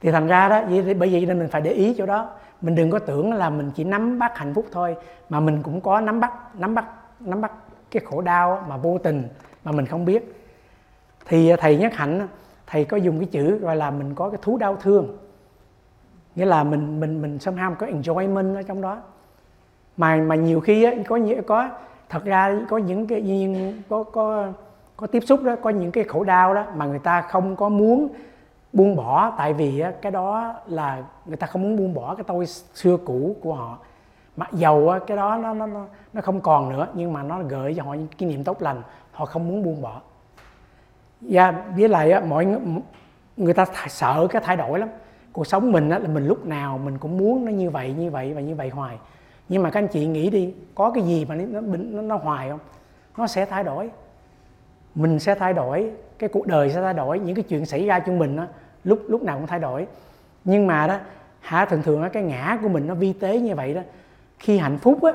Thì 0.00 0.10
thành 0.10 0.26
ra 0.26 0.48
đó 0.48 0.62
vậy, 0.68 0.94
bởi 0.94 1.12
vậy 1.12 1.26
nên 1.26 1.38
mình 1.38 1.48
phải 1.48 1.60
để 1.60 1.70
ý 1.70 1.94
chỗ 1.98 2.06
đó. 2.06 2.30
Mình 2.60 2.74
đừng 2.74 2.90
có 2.90 2.98
tưởng 2.98 3.32
là 3.32 3.50
mình 3.50 3.70
chỉ 3.74 3.84
nắm 3.84 4.18
bắt 4.18 4.38
hạnh 4.38 4.54
phúc 4.54 4.66
thôi 4.72 4.96
mà 5.28 5.40
mình 5.40 5.62
cũng 5.62 5.80
có 5.80 6.00
nắm 6.00 6.20
bắt 6.20 6.32
nắm 6.54 6.74
bắt 6.74 6.84
nắm 7.20 7.40
bắt 7.40 7.52
cái 7.90 8.02
khổ 8.06 8.20
đau 8.20 8.64
mà 8.68 8.76
vô 8.76 8.98
tình 8.98 9.22
mà 9.64 9.72
mình 9.72 9.86
không 9.86 10.04
biết 10.04 10.41
thì 11.26 11.48
à, 11.48 11.56
thầy 11.60 11.76
nhất 11.76 11.94
hạnh 11.94 12.28
thầy 12.66 12.84
có 12.84 12.96
dùng 12.96 13.18
cái 13.18 13.28
chữ 13.32 13.58
gọi 13.58 13.76
là 13.76 13.90
mình 13.90 14.14
có 14.14 14.30
cái 14.30 14.38
thú 14.42 14.58
đau 14.58 14.76
thương. 14.76 15.16
Nghĩa 16.34 16.44
là 16.44 16.64
mình 16.64 17.00
mình 17.00 17.22
mình 17.22 17.36
somehow 17.36 17.74
có 17.74 17.86
enjoyment 17.86 18.54
ở 18.54 18.62
trong 18.62 18.80
đó. 18.80 18.98
Mà 19.96 20.16
mà 20.16 20.34
nhiều 20.34 20.60
khi 20.60 20.84
á, 20.84 20.92
có 21.08 21.18
có 21.46 21.68
thật 22.08 22.24
ra 22.24 22.60
có 22.68 22.78
những 22.78 23.06
cái 23.06 23.22
nhiên 23.22 23.82
có 23.88 24.02
có 24.02 24.52
có 24.96 25.06
tiếp 25.06 25.22
xúc 25.26 25.42
đó 25.42 25.56
có 25.62 25.70
những 25.70 25.90
cái 25.90 26.04
khổ 26.04 26.24
đau 26.24 26.54
đó 26.54 26.64
mà 26.76 26.86
người 26.86 26.98
ta 26.98 27.22
không 27.22 27.56
có 27.56 27.68
muốn 27.68 28.08
buông 28.72 28.96
bỏ. 28.96 29.34
Tại 29.38 29.52
vì 29.52 29.80
á, 29.80 29.92
cái 30.02 30.12
đó 30.12 30.54
là 30.66 31.02
người 31.26 31.36
ta 31.36 31.46
không 31.46 31.62
muốn 31.62 31.76
buông 31.76 31.94
bỏ 31.94 32.14
cái 32.14 32.24
tôi 32.28 32.46
xưa 32.46 32.96
cũ 32.96 33.36
của 33.42 33.54
họ. 33.54 33.78
Mặc 34.36 34.48
dầu 34.52 34.88
á, 34.88 34.98
cái 35.06 35.16
đó 35.16 35.36
nó 35.36 35.54
nó 35.54 35.66
nó 36.12 36.20
không 36.20 36.40
còn 36.40 36.68
nữa 36.68 36.88
nhưng 36.94 37.12
mà 37.12 37.22
nó 37.22 37.42
gợi 37.42 37.74
cho 37.76 37.82
họ 37.82 37.94
những 37.94 38.08
kỷ 38.08 38.26
niệm 38.26 38.44
tốt 38.44 38.62
lành 38.62 38.82
họ 39.12 39.24
không 39.24 39.48
muốn 39.48 39.62
buông 39.62 39.82
bỏ 39.82 40.00
và 41.22 41.64
với 41.76 41.88
lại 41.88 42.12
á, 42.12 42.20
mọi 42.20 42.46
người 43.36 43.54
ta 43.54 43.64
sợ 43.88 44.26
cái 44.30 44.42
thay 44.44 44.56
đổi 44.56 44.78
lắm. 44.78 44.88
Cuộc 45.32 45.46
sống 45.46 45.72
mình 45.72 45.90
á, 45.90 45.98
là 45.98 46.08
mình 46.08 46.26
lúc 46.26 46.46
nào 46.46 46.78
mình 46.78 46.98
cũng 46.98 47.18
muốn 47.18 47.44
nó 47.44 47.50
như 47.50 47.70
vậy 47.70 47.94
như 47.98 48.10
vậy 48.10 48.34
và 48.34 48.40
như 48.40 48.54
vậy 48.54 48.68
hoài. 48.68 48.98
Nhưng 49.48 49.62
mà 49.62 49.70
các 49.70 49.80
anh 49.82 49.88
chị 49.88 50.06
nghĩ 50.06 50.30
đi 50.30 50.54
có 50.74 50.90
cái 50.90 51.04
gì 51.04 51.24
mà 51.24 51.34
nó 51.34 51.60
nó, 51.60 52.02
nó 52.02 52.16
hoài 52.16 52.48
không? 52.48 52.60
Nó 53.16 53.26
sẽ 53.26 53.44
thay 53.44 53.64
đổi. 53.64 53.90
Mình 54.94 55.18
sẽ 55.18 55.34
thay 55.34 55.52
đổi 55.52 55.90
cái 56.18 56.28
cuộc 56.28 56.46
đời 56.46 56.70
sẽ 56.70 56.82
thay 56.82 56.94
đổi 56.94 57.18
những 57.18 57.34
cái 57.34 57.42
chuyện 57.42 57.66
xảy 57.66 57.86
ra 57.86 57.98
trong 57.98 58.18
mình 58.18 58.36
á, 58.36 58.46
lúc 58.84 59.02
lúc 59.08 59.22
nào 59.22 59.38
cũng 59.38 59.46
thay 59.46 59.60
đổi. 59.60 59.86
Nhưng 60.44 60.66
mà 60.66 60.86
đó 60.86 60.98
hả 61.40 61.64
thường 61.64 61.82
thường 61.82 62.02
á, 62.02 62.08
cái 62.08 62.22
ngã 62.22 62.58
của 62.62 62.68
mình 62.68 62.86
nó 62.86 62.94
vi 62.94 63.12
tế 63.12 63.38
như 63.38 63.54
vậy 63.54 63.74
đó. 63.74 63.80
Khi 64.38 64.58
hạnh 64.58 64.78
phúc 64.78 65.02
á 65.02 65.12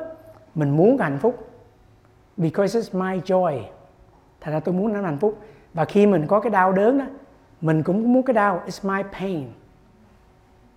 mình 0.55 0.69
muốn 0.69 0.97
hạnh 0.97 1.17
phúc. 1.21 1.49
Because 2.37 2.79
it's 2.79 2.99
my 2.99 3.21
joy. 3.21 3.59
Thành 4.41 4.53
ra 4.53 4.59
tôi 4.59 4.75
muốn 4.75 4.93
nó 4.93 5.01
hạnh 5.01 5.17
phúc 5.17 5.39
và 5.73 5.85
khi 5.85 6.07
mình 6.07 6.27
có 6.27 6.39
cái 6.39 6.49
đau 6.49 6.71
đớn 6.71 6.97
đó 6.97 7.05
mình 7.61 7.83
cũng 7.83 8.13
muốn 8.13 8.23
cái 8.23 8.33
đau 8.33 8.61
it's 8.67 8.95
my 8.95 9.03
pain. 9.19 9.47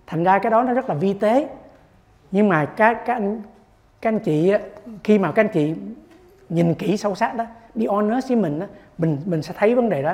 Thành 0.07 0.23
ra 0.23 0.39
cái 0.39 0.51
đó 0.51 0.63
nó 0.63 0.73
rất 0.73 0.89
là 0.89 0.95
vi 0.95 1.13
tế. 1.13 1.49
Nhưng 2.31 2.49
mà 2.49 2.65
các 2.65 3.03
các 3.05 3.13
anh 3.13 3.41
các 4.01 4.09
anh 4.09 4.19
chị 4.19 4.53
khi 5.03 5.19
mà 5.19 5.31
các 5.31 5.43
anh 5.43 5.51
chị 5.53 5.73
nhìn 6.49 6.73
kỹ 6.73 6.97
sâu 6.97 7.15
sắc 7.15 7.35
đó 7.35 7.45
đi 7.75 7.85
honest 7.85 8.27
với 8.27 8.37
mình 8.37 8.59
đó 8.59 8.65
mình 8.97 9.17
mình 9.25 9.41
sẽ 9.41 9.53
thấy 9.57 9.75
vấn 9.75 9.89
đề 9.89 10.01
đó. 10.01 10.13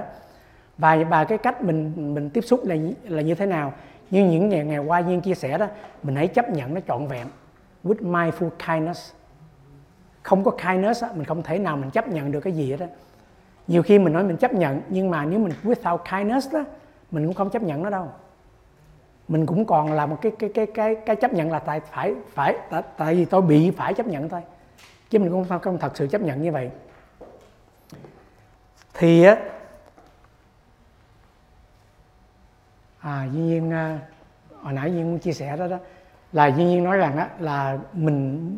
Và 0.77 0.97
và 1.09 1.23
cái 1.23 1.37
cách 1.37 1.61
mình 1.61 1.93
mình 2.13 2.29
tiếp 2.29 2.41
xúc 2.41 2.65
là 2.65 2.75
là 3.03 3.21
như 3.21 3.35
thế 3.35 3.45
nào? 3.45 3.73
Như 4.11 4.25
những 4.25 4.49
ngày 4.49 4.65
ngày 4.65 4.79
qua 4.79 4.99
nhiên 4.99 5.21
chia 5.21 5.35
sẻ 5.35 5.57
đó 5.57 5.67
mình 6.03 6.15
hãy 6.15 6.27
chấp 6.27 6.49
nhận 6.49 6.73
nó 6.73 6.81
trọn 6.87 7.07
vẹn. 7.07 7.27
With 7.83 8.11
mindful 8.11 8.49
kindness. 8.67 9.11
Không 10.23 10.43
có 10.43 10.51
kindness 10.51 11.03
đó, 11.03 11.09
mình 11.15 11.25
không 11.25 11.43
thể 11.43 11.59
nào 11.59 11.77
mình 11.77 11.89
chấp 11.89 12.07
nhận 12.07 12.31
được 12.31 12.39
cái 12.39 12.53
gì 12.53 12.71
hết 12.71 12.77
đó 12.79 12.85
nhiều 13.67 13.83
khi 13.83 13.99
mình 13.99 14.13
nói 14.13 14.23
mình 14.23 14.37
chấp 14.37 14.53
nhận 14.53 14.81
nhưng 14.89 15.09
mà 15.09 15.25
nếu 15.25 15.39
mình 15.39 15.53
without 15.63 15.97
kindness 15.97 16.53
đó 16.53 16.65
mình 17.11 17.25
cũng 17.25 17.35
không 17.35 17.49
chấp 17.49 17.63
nhận 17.63 17.83
nó 17.83 17.89
đâu. 17.89 18.11
Mình 19.27 19.45
cũng 19.45 19.65
còn 19.65 19.91
là 19.93 20.05
một 20.05 20.17
cái 20.21 20.31
cái 20.39 20.49
cái 20.53 20.65
cái 20.65 20.95
cái 20.95 21.15
chấp 21.15 21.33
nhận 21.33 21.51
là 21.51 21.59
tại 21.59 21.79
phải 21.79 22.15
phải 22.33 22.55
tại, 22.69 22.83
tại 22.97 23.15
vì 23.15 23.25
tôi 23.25 23.41
bị 23.41 23.71
phải 23.71 23.93
chấp 23.93 24.07
nhận 24.07 24.29
thôi. 24.29 24.41
Chứ 25.09 25.19
mình 25.19 25.31
cũng 25.31 25.45
không, 25.49 25.59
không 25.59 25.77
thật 25.77 25.97
sự 25.97 26.07
chấp 26.07 26.21
nhận 26.21 26.41
như 26.41 26.51
vậy. 26.51 26.69
Thì 28.93 29.23
á 29.23 29.37
à 32.99 33.27
duy 33.33 33.41
nhiên 33.41 33.71
à, 33.71 33.99
hồi 34.61 34.73
nãy 34.73 34.91
nhiên 34.91 35.19
chia 35.19 35.33
sẻ 35.33 35.57
đó 35.57 35.67
đó 35.67 35.77
là 36.33 36.47
duy 36.47 36.63
nhiên 36.63 36.83
nói 36.83 36.97
rằng 36.97 37.17
á 37.17 37.29
là 37.39 37.77
mình 37.93 38.57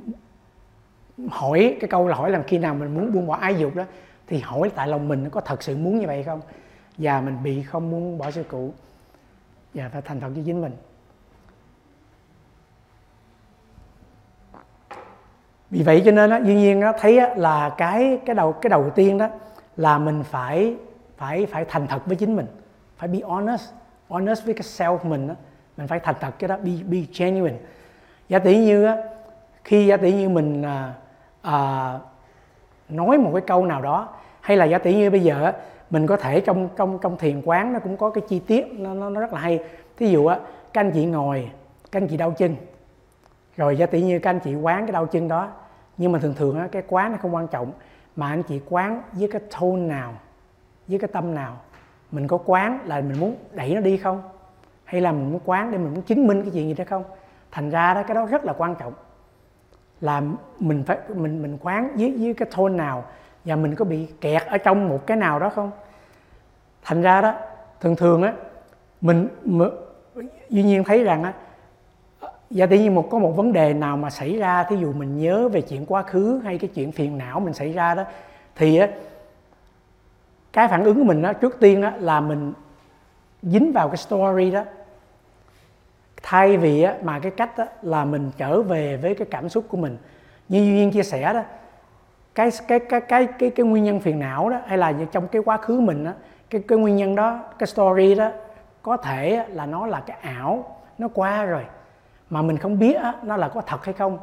hỏi 1.29 1.77
cái 1.79 1.87
câu 1.87 2.07
là 2.07 2.15
hỏi 2.15 2.31
là 2.31 2.43
khi 2.47 2.57
nào 2.57 2.73
mình 2.73 2.93
muốn 2.93 3.13
buông 3.13 3.27
bỏ 3.27 3.35
ái 3.35 3.55
dục 3.55 3.75
đó 3.75 3.83
thì 4.29 4.39
hỏi 4.39 4.71
tại 4.75 4.87
lòng 4.87 5.07
mình 5.07 5.29
có 5.29 5.41
thật 5.41 5.63
sự 5.63 5.77
muốn 5.77 5.99
như 5.99 6.07
vậy 6.07 6.23
không? 6.23 6.41
Và 6.97 7.21
mình 7.21 7.43
bị 7.43 7.63
không 7.63 7.91
muốn 7.91 8.17
bỏ 8.17 8.31
sư 8.31 8.43
cụ 8.43 8.73
và 9.73 9.89
phải 9.89 10.01
thành 10.01 10.19
thật 10.19 10.29
với 10.35 10.43
chính 10.45 10.61
mình. 10.61 10.71
Vì 15.69 15.83
vậy 15.83 16.01
cho 16.05 16.11
nên 16.11 16.29
á 16.29 16.39
duy 16.43 16.55
nhiên 16.55 16.81
á 16.81 16.93
thấy 16.99 17.17
á, 17.17 17.33
là 17.35 17.69
cái 17.77 18.19
cái 18.25 18.35
đầu 18.35 18.53
cái 18.53 18.69
đầu 18.69 18.89
tiên 18.89 19.17
đó 19.17 19.29
là 19.77 19.97
mình 19.97 20.23
phải 20.23 20.75
phải 21.17 21.45
phải 21.45 21.65
thành 21.65 21.87
thật 21.87 22.05
với 22.05 22.15
chính 22.15 22.35
mình. 22.35 22.45
Phải 22.97 23.07
be 23.07 23.19
honest 23.27 23.71
honest 24.09 24.45
với 24.45 24.53
cái 24.53 24.63
self 24.63 24.97
mình 25.03 25.27
đó. 25.27 25.33
mình 25.77 25.87
phải 25.87 25.99
thành 25.99 26.15
thật 26.19 26.31
cái 26.39 26.47
đó 26.47 26.57
be 26.57 26.71
be 26.85 26.97
genuine. 27.17 27.57
Giả 28.29 28.39
tỷ 28.39 28.57
như 28.57 28.85
á 28.85 28.97
khi 29.63 29.87
giả 29.87 29.97
tỷ 29.97 30.13
như 30.13 30.29
mình 30.29 30.63
à, 30.63 30.93
à, 31.41 31.99
nói 32.89 33.17
một 33.17 33.31
cái 33.33 33.41
câu 33.47 33.65
nào 33.65 33.81
đó 33.81 34.09
hay 34.49 34.57
là 34.57 34.65
giả 34.65 34.77
tỷ 34.77 34.95
như 34.95 35.09
bây 35.09 35.19
giờ 35.19 35.51
mình 35.89 36.07
có 36.07 36.17
thể 36.17 36.41
trong 36.41 36.69
trong 36.75 36.99
trong 37.01 37.17
thiền 37.17 37.41
quán 37.45 37.73
nó 37.73 37.79
cũng 37.79 37.97
có 37.97 38.09
cái 38.09 38.23
chi 38.27 38.39
tiết 38.39 38.65
nó 38.71 38.93
nó, 38.93 39.09
nó 39.09 39.21
rất 39.21 39.33
là 39.33 39.39
hay. 39.39 39.59
Thí 39.97 40.07
dụ 40.07 40.25
á 40.25 40.39
các 40.73 40.81
anh 40.81 40.91
chị 40.91 41.05
ngồi 41.05 41.51
các 41.91 42.01
anh 42.01 42.07
chị 42.07 42.17
đau 42.17 42.31
chân. 42.31 42.55
Rồi 43.57 43.77
giả 43.77 43.85
tỷ 43.85 44.01
như 44.01 44.19
các 44.19 44.29
anh 44.29 44.39
chị 44.39 44.55
quán 44.55 44.85
cái 44.85 44.91
đau 44.91 45.05
chân 45.05 45.27
đó 45.27 45.51
nhưng 45.97 46.11
mà 46.11 46.19
thường 46.19 46.33
thường 46.33 46.59
á 46.59 46.67
cái 46.71 46.83
quán 46.87 47.11
nó 47.11 47.17
không 47.21 47.35
quan 47.35 47.47
trọng 47.47 47.71
mà 48.15 48.29
anh 48.29 48.43
chị 48.43 48.61
quán 48.69 49.01
với 49.11 49.29
cái 49.31 49.41
tone 49.59 49.81
nào 49.81 50.13
với 50.87 50.99
cái 50.99 51.09
tâm 51.13 51.35
nào. 51.35 51.57
Mình 52.11 52.27
có 52.27 52.37
quán 52.45 52.79
là 52.85 53.01
mình 53.01 53.19
muốn 53.19 53.35
đẩy 53.51 53.75
nó 53.75 53.81
đi 53.81 53.97
không? 53.97 54.21
Hay 54.83 55.01
là 55.01 55.11
mình 55.11 55.31
muốn 55.31 55.41
quán 55.45 55.71
để 55.71 55.77
mình 55.77 55.93
muốn 55.93 56.01
chứng 56.01 56.27
minh 56.27 56.41
cái 56.41 56.51
chuyện 56.53 56.67
gì 56.67 56.73
đó 56.73 56.83
không? 56.87 57.03
Thành 57.51 57.69
ra 57.69 57.93
đó 57.93 58.03
cái 58.03 58.15
đó 58.15 58.25
rất 58.25 58.45
là 58.45 58.53
quan 58.57 58.75
trọng. 58.75 58.93
Là 60.01 60.21
mình 60.59 60.83
phải 60.83 60.97
mình 61.15 61.41
mình 61.41 61.57
quán 61.61 61.91
với 61.95 62.15
với 62.19 62.33
cái 62.33 62.47
tone 62.57 62.73
nào 62.73 63.03
và 63.45 63.55
mình 63.55 63.75
có 63.75 63.85
bị 63.85 64.07
kẹt 64.21 64.45
ở 64.47 64.57
trong 64.57 64.89
một 64.89 65.07
cái 65.07 65.17
nào 65.17 65.39
đó 65.39 65.49
không? 65.49 65.71
Thành 66.83 67.01
ra 67.01 67.21
đó 67.21 67.33
thường 67.81 67.95
thường 67.95 68.23
á 68.23 68.33
mình, 69.01 69.27
duy 70.49 70.63
nhiên 70.63 70.83
thấy 70.83 71.03
rằng 71.03 71.23
á 71.23 71.33
và 72.49 72.65
tự 72.65 72.77
nhiên 72.77 72.95
một 72.95 73.07
có 73.11 73.19
một 73.19 73.31
vấn 73.31 73.53
đề 73.53 73.73
nào 73.73 73.97
mà 73.97 74.09
xảy 74.09 74.37
ra 74.37 74.63
thí 74.63 74.75
dụ 74.75 74.93
mình 74.93 75.17
nhớ 75.17 75.49
về 75.49 75.61
chuyện 75.61 75.85
quá 75.85 76.03
khứ 76.03 76.41
hay 76.43 76.57
cái 76.57 76.69
chuyện 76.75 76.91
phiền 76.91 77.17
não 77.17 77.39
mình 77.39 77.53
xảy 77.53 77.73
ra 77.73 77.95
đó 77.95 78.03
thì 78.55 78.77
á 78.77 78.87
cái 80.53 80.67
phản 80.67 80.83
ứng 80.83 80.97
của 80.97 81.03
mình 81.03 81.21
đó 81.21 81.33
trước 81.33 81.57
tiên 81.59 81.81
đó 81.81 81.91
là 81.99 82.21
mình 82.21 82.53
dính 83.43 83.71
vào 83.71 83.89
cái 83.89 83.97
story 83.97 84.51
đó. 84.51 84.63
Thay 86.23 86.57
vì 86.57 86.81
á, 86.81 86.95
mà 87.03 87.19
cái 87.19 87.31
cách 87.31 87.57
đó 87.57 87.65
là 87.81 88.05
mình 88.05 88.31
trở 88.37 88.61
về 88.61 88.97
với 88.97 89.15
cái 89.15 89.27
cảm 89.31 89.49
xúc 89.49 89.65
của 89.67 89.77
mình. 89.77 89.97
Như 90.49 90.59
duy 90.59 90.71
nhiên 90.71 90.91
chia 90.91 91.03
sẻ 91.03 91.33
đó 91.33 91.43
cái 92.39 92.51
cái 92.67 92.79
cái 92.79 93.01
cái 93.01 93.27
cái 93.39 93.49
cái 93.49 93.65
nguyên 93.65 93.83
nhân 93.83 93.99
phiền 93.99 94.19
não 94.19 94.49
đó 94.49 94.57
hay 94.65 94.77
là 94.77 94.93
trong 95.11 95.27
cái 95.27 95.41
quá 95.45 95.57
khứ 95.57 95.79
mình 95.79 96.03
đó 96.03 96.11
cái 96.49 96.63
cái 96.67 96.77
nguyên 96.77 96.95
nhân 96.95 97.15
đó 97.15 97.39
cái 97.59 97.67
story 97.67 98.15
đó 98.15 98.29
có 98.81 98.97
thể 98.97 99.45
là 99.49 99.65
nó 99.65 99.87
là 99.87 99.99
cái 99.99 100.17
ảo 100.21 100.77
nó 100.97 101.07
qua 101.13 101.43
rồi 101.43 101.65
mà 102.29 102.41
mình 102.41 102.57
không 102.57 102.79
biết 102.79 102.93
đó, 103.03 103.13
nó 103.23 103.37
là 103.37 103.47
có 103.47 103.61
thật 103.61 103.85
hay 103.85 103.93
không. 103.93 104.17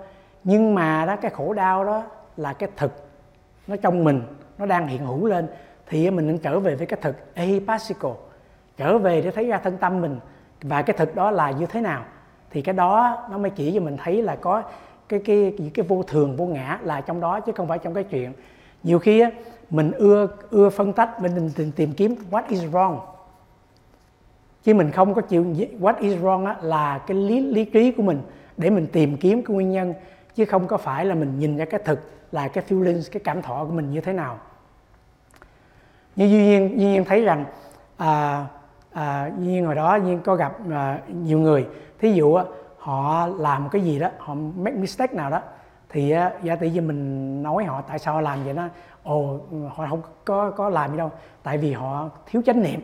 Nhưng 0.45 0.75
mà 0.75 1.05
đó 1.07 1.17
cái 1.17 1.31
khổ 1.31 1.53
đau 1.53 1.85
đó 1.85 2.03
là 2.37 2.53
cái 2.53 2.69
thực 2.77 2.93
nó 3.67 3.77
trong 3.77 4.05
mình 4.05 4.23
nó 4.59 4.67
đang 4.67 4.89
hiện 4.89 5.07
hữu 5.07 5.27
lên 5.27 5.49
thì 5.87 6.11
mình 6.11 6.27
nên 6.27 6.39
trở 6.39 6.61
về 6.61 6.75
với 6.75 6.87
cái 6.87 6.99
thực 7.03 7.35
ahipasico 7.35 8.15
trở 8.77 8.99
về 8.99 9.21
để 9.21 9.31
thấy 9.31 9.47
ra 9.47 9.59
thân 9.59 9.77
tâm 9.77 10.01
mình. 10.01 10.19
Và 10.63 10.83
cái 10.83 10.97
thực 10.97 11.15
đó 11.15 11.31
là 11.31 11.51
như 11.51 11.67
thế 11.67 11.81
nào 11.81 12.05
thì 12.51 12.63
cái 12.63 12.73
đó 12.73 13.25
nó 13.31 13.39
mới 13.39 13.51
chỉ 13.51 13.73
cho 13.75 13.81
mình 13.81 13.97
thấy 13.97 14.23
là 14.23 14.37
có 14.37 14.63
cái 15.09 15.21
cái 15.25 15.55
cái, 15.59 15.71
cái 15.75 15.87
vô 15.89 16.03
thường 16.03 16.37
vô 16.37 16.47
ngã 16.47 16.79
là 16.83 17.01
trong 17.01 17.21
đó 17.21 17.41
chứ 17.41 17.53
không 17.53 17.69
phải 17.69 17.79
trong 17.79 17.95
cái 17.95 18.05
chuyện. 18.05 18.33
Nhiều 18.83 18.99
khi 18.99 19.21
á, 19.21 19.31
mình 19.71 19.93
ưa 19.93 20.29
ưa 20.51 20.71
phân 20.71 20.93
tách 20.93 21.23
mình 21.23 21.51
tìm, 21.57 21.73
tìm 21.73 21.93
kiếm 21.93 22.15
what 22.31 22.43
is 22.49 22.63
wrong. 22.63 22.99
Chứ 24.63 24.75
mình 24.75 24.91
không 24.91 25.15
có 25.15 25.21
chịu 25.21 25.45
what 25.81 25.95
is 26.01 26.19
wrong 26.23 26.47
á, 26.47 26.57
là 26.63 26.99
cái 26.99 27.17
lý 27.17 27.41
lý 27.41 27.65
trí 27.65 27.93
của 27.93 28.03
mình 28.03 28.21
để 28.57 28.71
mình 28.71 28.87
tìm 28.93 29.17
kiếm 29.17 29.43
cái 29.43 29.55
nguyên 29.55 29.71
nhân 29.71 29.95
chứ 30.35 30.45
không 30.45 30.67
có 30.67 30.77
phải 30.77 31.05
là 31.05 31.15
mình 31.15 31.39
nhìn 31.39 31.57
ra 31.57 31.65
cái 31.65 31.81
thực 31.85 32.01
là 32.33 32.49
cái 32.49 32.65
feelings 32.69 33.09
cái 33.13 33.21
cảm 33.25 33.43
thọ 33.43 33.65
của 33.65 33.73
mình 33.73 33.91
như 33.91 34.01
thế 34.01 34.13
nào. 34.13 34.39
Như 36.17 36.25
duy 36.25 36.45
nhiên 36.45 36.81
duy 36.81 36.87
nhiên 36.87 37.05
thấy 37.05 37.25
rằng 37.25 37.45
à, 37.97 38.45
à, 38.93 39.33
duy 39.39 39.47
nhiên 39.47 39.67
hồi 39.67 39.75
đó 39.75 39.97
duy 39.97 40.07
nhiên 40.07 40.21
có 40.25 40.35
gặp 40.35 40.53
à, 40.71 40.99
nhiều 41.09 41.39
người. 41.39 41.67
Thí 41.99 42.13
dụ 42.13 42.35
á, 42.35 42.45
họ 42.87 43.27
làm 43.27 43.69
cái 43.69 43.83
gì 43.83 43.99
đó 43.99 44.09
họ 44.19 44.35
make 44.35 44.77
mistake 44.77 45.15
nào 45.15 45.31
đó 45.31 45.41
thì 45.89 46.15
giả 46.43 46.57
tỷ 46.57 46.71
như 46.71 46.81
mình 46.81 47.43
nói 47.43 47.65
họ 47.65 47.83
tại 47.83 47.99
sao 47.99 48.15
họ 48.15 48.21
làm 48.21 48.45
vậy 48.45 48.55
đó 48.55 48.69
ồ 49.03 49.39
họ 49.75 49.87
không 49.91 50.03
có 50.25 50.51
có 50.51 50.69
làm 50.69 50.91
gì 50.91 50.97
đâu 50.97 51.11
tại 51.43 51.59
vì 51.59 51.73
họ 51.73 52.09
thiếu 52.27 52.43
chánh 52.47 52.63
niệm. 52.63 52.81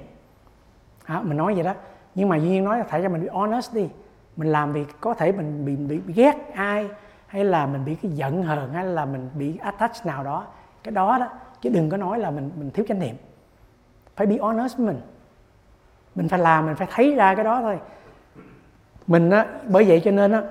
À, 1.05 1.21
mình 1.25 1.37
nói 1.37 1.55
vậy 1.55 1.65
đó. 1.65 1.75
Nhưng 2.15 2.29
mà 2.29 2.37
duy 2.37 2.49
nhiên 2.49 2.65
nói 2.65 2.79
là 2.79 2.85
phải 2.85 3.03
cho 3.03 3.09
mình 3.09 3.23
bị 3.23 3.29
honest 3.29 3.75
đi 3.75 3.89
mình 4.37 4.53
làm 4.53 4.73
việc 4.73 5.01
có 5.01 5.15
thể 5.15 5.33
mình 5.33 5.65
bị, 5.65 5.77
bị, 5.77 5.99
bị 5.99 6.15
ghét 6.15 6.53
ai 6.55 6.89
hay 7.27 7.45
là 7.45 7.67
mình 7.67 7.85
bị 7.85 7.95
cái 7.95 8.11
giận 8.11 8.43
hờn 8.43 8.73
hay 8.73 8.85
là 8.85 9.05
mình 9.05 9.31
bị 9.35 9.59
attach 9.59 10.07
nào 10.07 10.25
đó 10.25 10.47
cái 10.83 10.93
đó 10.93 11.19
đó 11.19 11.29
chứ 11.61 11.71
đừng 11.71 11.91
có 11.91 11.97
nói 11.97 12.19
là 12.19 12.31
mình 12.31 12.51
mình 12.57 12.71
thiếu 12.71 12.85
chánh 12.89 12.99
niệm. 12.99 13.17
Phải 14.17 14.27
bị 14.27 14.39
honest 14.39 14.77
với 14.77 14.87
mình. 14.87 15.01
Mình 16.15 16.29
phải 16.29 16.39
làm 16.39 16.67
mình 16.67 16.75
phải 16.75 16.89
thấy 16.91 17.15
ra 17.15 17.35
cái 17.35 17.45
đó 17.45 17.61
thôi 17.61 17.79
mình 19.07 19.31
á 19.31 19.47
bởi 19.69 19.85
vậy 19.85 20.01
cho 20.05 20.11
nên 20.11 20.33
á 20.33 20.43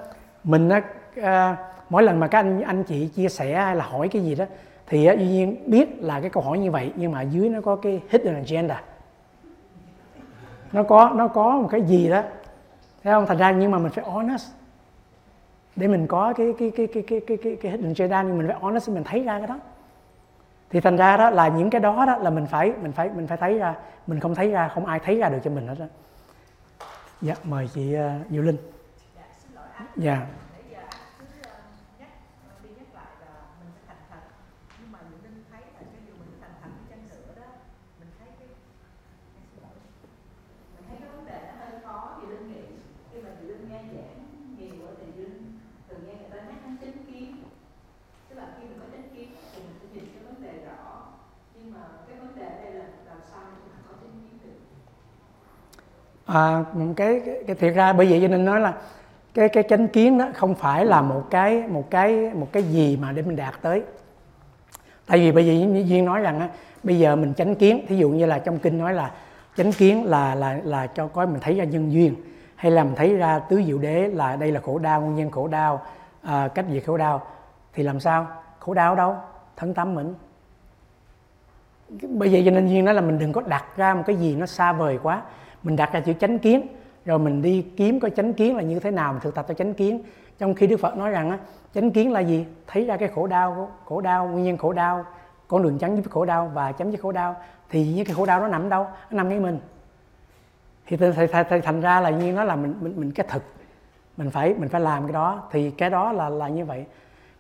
mình 0.43 0.70
á 0.70 0.82
à, 1.22 1.58
mỗi 1.89 2.04
lần 2.04 2.20
mà 2.20 2.28
các 2.28 2.39
anh 2.39 2.62
anh 2.62 2.84
chị 2.84 3.08
chia 3.08 3.30
sẻ 3.30 3.56
hay 3.56 3.76
là 3.76 3.86
hỏi 3.86 4.08
cái 4.08 4.24
gì 4.24 4.36
đó 4.36 4.45
thì 4.88 5.06
á, 5.06 5.14
duy 5.14 5.28
nhiên 5.28 5.64
biết 5.66 6.04
là 6.04 6.22
cái 6.22 6.30
câu 6.30 6.43
hỏi 6.43 6.60
như 6.60 6.72
vậy 6.72 6.91
nhưng 6.95 7.12
mà 7.12 7.22
dưới 7.22 7.49
nó 7.49 7.62
có 7.62 7.76
cái 7.76 8.02
hidden 8.10 8.36
agenda. 8.36 8.82
Nó 10.72 10.84
có 10.84 11.12
nó 11.16 11.28
có 11.28 11.58
một 11.58 11.68
cái 11.72 11.82
gì 11.82 12.10
đó 12.10 12.24
thấy 13.04 13.14
không? 13.14 13.26
Thành 13.26 13.38
ra 13.38 13.52
nhưng 13.52 13.72
mà 13.72 13.78
mình 13.78 13.91
phải 13.91 14.04
honest. 14.06 14.52
Để 15.76 15.88
mình 15.88 16.08
có 16.08 16.34
cái 16.38 16.54
cái 16.60 16.72
cái 16.78 16.88
cái 16.88 17.04
cái 17.08 17.20
cái 17.28 17.38
cái, 17.38 17.58
cái 17.62 17.72
hidden 17.72 17.93
agenda 17.97 18.24
nhưng 18.24 18.38
mình 18.38 18.47
phải 18.47 18.58
honest 18.60 18.89
mình 18.89 19.04
thấy 19.04 19.24
ra 19.24 19.38
cái 19.38 19.47
đó. 19.47 19.60
Thì 20.70 20.80
thành 20.80 20.97
ra 20.97 21.18
đó 21.18 21.30
là 21.30 21.47
những 21.47 21.70
cái 21.70 21.82
đó 21.82 22.06
đó 22.06 22.18
là 22.18 22.30
mình 22.30 22.45
phải 22.45 22.74
mình 22.82 22.91
phải 22.91 23.10
mình 23.16 23.28
phải 23.28 23.38
thấy 23.38 23.58
ra. 23.58 23.76
Mình 24.08 24.20
không 24.20 24.36
thấy 24.36 24.52
ra 24.52 24.68
không 24.68 24.86
ai 24.86 24.99
thấy 24.99 25.18
ra 25.18 25.30
được 25.30 25.39
cho 25.43 25.52
mình 25.52 25.68
hết 25.68 25.76
đó 25.80 25.86
dạ 27.22 27.36
mời 27.43 27.69
chị 27.74 27.95
uh, 27.95 28.32
Diệu 28.32 28.41
Linh. 28.41 28.57
Dạ 29.95 30.13
yeah 30.13 30.28
à, 56.34 56.63
cái, 56.95 57.21
cái 57.25 57.43
cái 57.47 57.55
thiệt 57.55 57.73
ra 57.73 57.93
bởi 57.93 58.07
vậy 58.09 58.19
cho 58.21 58.27
nên 58.27 58.45
nói 58.45 58.59
là 58.59 58.73
cái 59.34 59.49
cái 59.49 59.63
chánh 59.69 59.88
kiến 59.88 60.17
đó 60.17 60.27
không 60.34 60.55
phải 60.55 60.86
là 60.86 61.01
một 61.01 61.27
cái 61.29 61.63
một 61.67 61.89
cái 61.89 62.32
một 62.34 62.47
cái 62.51 62.63
gì 62.63 62.97
mà 63.01 63.11
để 63.11 63.21
mình 63.21 63.36
đạt 63.36 63.53
tới. 63.61 63.84
Tại 65.07 65.19
vì 65.19 65.32
bây 65.32 65.57
như 65.65 65.84
duyên 65.88 66.05
nói 66.05 66.21
rằng 66.21 66.39
á, 66.39 66.49
bây 66.84 66.99
giờ 66.99 67.15
mình 67.15 67.34
chánh 67.34 67.55
kiến 67.55 67.86
thí 67.88 67.97
dụ 67.97 68.09
như 68.09 68.25
là 68.25 68.39
trong 68.39 68.59
kinh 68.59 68.77
nói 68.77 68.93
là 68.93 69.11
chánh 69.57 69.71
kiến 69.71 70.05
là 70.05 70.36
là 70.36 70.59
là 70.63 70.88
cho 70.88 71.07
có 71.07 71.25
mình 71.25 71.39
thấy 71.41 71.55
ra 71.55 71.63
nhân 71.63 71.91
duyên 71.91 72.15
hay 72.55 72.71
là 72.71 72.84
mình 72.84 72.95
thấy 72.95 73.15
ra 73.15 73.39
tứ 73.39 73.61
diệu 73.65 73.77
đế 73.77 74.07
là 74.07 74.36
đây 74.36 74.51
là 74.51 74.59
khổ 74.59 74.79
đau 74.79 75.01
nguyên 75.01 75.15
nhân 75.15 75.32
khổ 75.32 75.47
đau 75.47 75.82
à, 76.21 76.47
cách 76.47 76.65
diệt 76.71 76.84
khổ 76.86 76.97
đau 76.97 77.21
thì 77.73 77.84
làm 77.84 77.99
sao? 77.99 78.27
Khổ 78.59 78.73
đau 78.73 78.95
đâu? 78.95 79.15
Thân 79.55 79.73
tâm 79.73 79.95
mình. 79.95 80.13
Bây 81.89 82.32
giờ 82.32 82.39
cho 82.45 82.51
nên 82.51 82.67
duyên 82.67 82.86
nói 82.86 82.93
là 82.93 83.01
mình 83.01 83.19
đừng 83.19 83.34
có 83.34 83.41
đặt 83.41 83.65
ra 83.77 83.93
một 83.93 84.03
cái 84.05 84.15
gì 84.15 84.36
nó 84.36 84.45
xa 84.45 84.73
vời 84.73 84.99
quá 85.03 85.21
mình 85.64 85.76
đặt 85.76 85.93
ra 85.93 85.99
chữ 85.99 86.14
chánh 86.14 86.39
kiến 86.39 86.68
rồi 87.05 87.20
mình 87.20 87.41
đi 87.41 87.62
kiếm 87.78 87.99
coi 87.99 88.12
chánh 88.12 88.34
kiến 88.34 88.55
là 88.55 88.64
như 88.64 88.80
thế 88.80 88.91
nào 88.91 89.14
mình 89.14 89.22
thực 89.22 89.36
tập 89.36 89.45
cho 89.47 89.53
chánh 89.53 89.74
kiến. 89.74 90.03
Trong 90.39 90.55
khi 90.55 90.68
đức 90.68 90.78
phật 90.78 90.97
nói 90.97 91.12
rằng 91.12 91.30
á 91.30 91.38
chánh 91.74 91.91
kiến 91.91 92.12
là 92.12 92.20
gì? 92.20 92.45
Thấy 92.68 92.86
ra 92.86 92.97
cái 92.97 93.09
khổ 93.16 93.28
đau 93.28 93.72
khổ 93.86 94.01
đau 94.01 94.28
nguyên 94.28 94.45
nhân 94.45 94.57
khổ 94.57 94.74
đau 94.74 95.05
con 95.47 95.64
đường 95.64 95.78
chấm 95.78 95.93
với 95.95 96.03
khổ 96.09 96.26
đau 96.26 96.51
và 96.53 96.72
chấm 96.72 96.91
dứt 96.91 97.01
khổ 97.01 97.12
đau 97.12 97.36
thì 97.70 97.93
những 97.93 98.05
cái 98.05 98.16
khổ 98.16 98.26
đau 98.26 98.39
nó 98.39 98.47
nằm 98.47 98.70
đâu? 98.70 98.84
Nó 98.84 99.18
nằm 99.18 99.30
ngay 99.30 99.39
mình. 99.39 99.59
Thì 100.88 100.97
thầy, 100.97 101.62
thành 101.62 101.82
ra 101.82 101.99
là 101.99 102.09
như 102.09 102.34
nó 102.34 102.43
là 102.43 102.55
mình 102.55 102.74
mình 102.82 102.93
mình 102.95 103.12
cái 103.12 103.26
thực. 103.30 103.43
Mình 104.18 104.30
phải 104.30 104.53
mình 104.57 104.70
phải 104.70 104.82
làm 104.82 105.03
cái 105.03 105.14
đó. 105.14 105.43
Thì 105.51 105.72
cái 105.72 105.89
đó 105.89 106.12
là 106.12 106.30
là 106.30 106.47
như 106.47 106.66
vậy. 106.66 106.86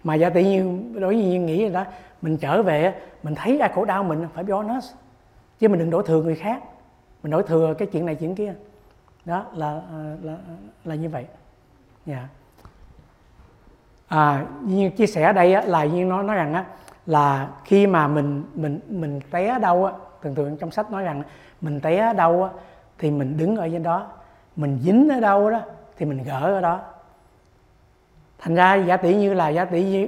Mà 0.03 0.15
giả 0.15 0.29
tự 0.29 0.41
nhiên 0.41 0.93
đối 0.99 1.13
với 1.13 1.23
nhiên 1.23 1.45
nghĩ 1.45 1.61
rồi 1.61 1.69
đó 1.69 1.85
mình 2.21 2.37
trở 2.37 2.63
về 2.63 2.93
mình 3.23 3.35
thấy 3.35 3.57
ra 3.57 3.67
khổ 3.75 3.85
đau 3.85 4.03
mình 4.03 4.25
phải 4.33 4.43
be 4.43 4.53
honest. 4.53 4.93
Chứ 5.59 5.67
mình 5.67 5.79
đừng 5.79 5.89
đổ 5.89 6.01
thừa 6.01 6.23
người 6.23 6.35
khác 6.35 6.63
mình 7.23 7.31
nói 7.31 7.43
thừa 7.47 7.73
cái 7.73 7.87
chuyện 7.91 8.05
này 8.05 8.15
chuyện 8.15 8.35
kia. 8.35 8.53
Đó 9.25 9.45
là 9.53 9.81
à, 9.91 10.15
là 10.21 10.37
là, 10.85 10.95
như 10.95 11.09
vậy. 11.09 11.25
Nha 12.05 12.17
yeah. 12.17 12.29
à 14.07 14.45
như 14.61 14.89
chia 14.89 15.07
sẻ 15.07 15.23
ở 15.23 15.33
đây 15.33 15.53
á, 15.53 15.61
là 15.65 15.85
như 15.85 16.05
nó 16.05 16.23
nói 16.23 16.35
rằng 16.35 16.53
á 16.53 16.65
là 17.05 17.49
khi 17.65 17.87
mà 17.87 18.07
mình 18.07 18.43
mình 18.55 18.79
mình 18.87 19.19
té 19.31 19.59
đâu 19.59 19.85
á 19.85 19.93
thường 20.21 20.35
thường 20.35 20.57
trong 20.57 20.71
sách 20.71 20.91
nói 20.91 21.03
rằng 21.03 21.23
mình 21.61 21.81
té 21.81 22.13
đâu 22.13 22.43
á 22.43 22.49
thì 22.97 23.11
mình 23.11 23.37
đứng 23.37 23.55
ở 23.55 23.69
trên 23.69 23.83
đó. 23.83 24.07
Mình 24.55 24.79
dính 24.81 25.09
ở 25.09 25.19
đâu 25.19 25.49
đó 25.49 25.61
thì 25.97 26.05
mình 26.05 26.23
gỡ 26.23 26.39
ở 26.39 26.61
đó. 26.61 26.81
Thành 28.39 28.55
ra 28.55 28.75
giả 28.75 28.97
tỷ 28.97 29.15
như 29.15 29.33
là 29.33 29.49
giả 29.49 29.65
tỷ 29.65 29.83
như 29.83 30.07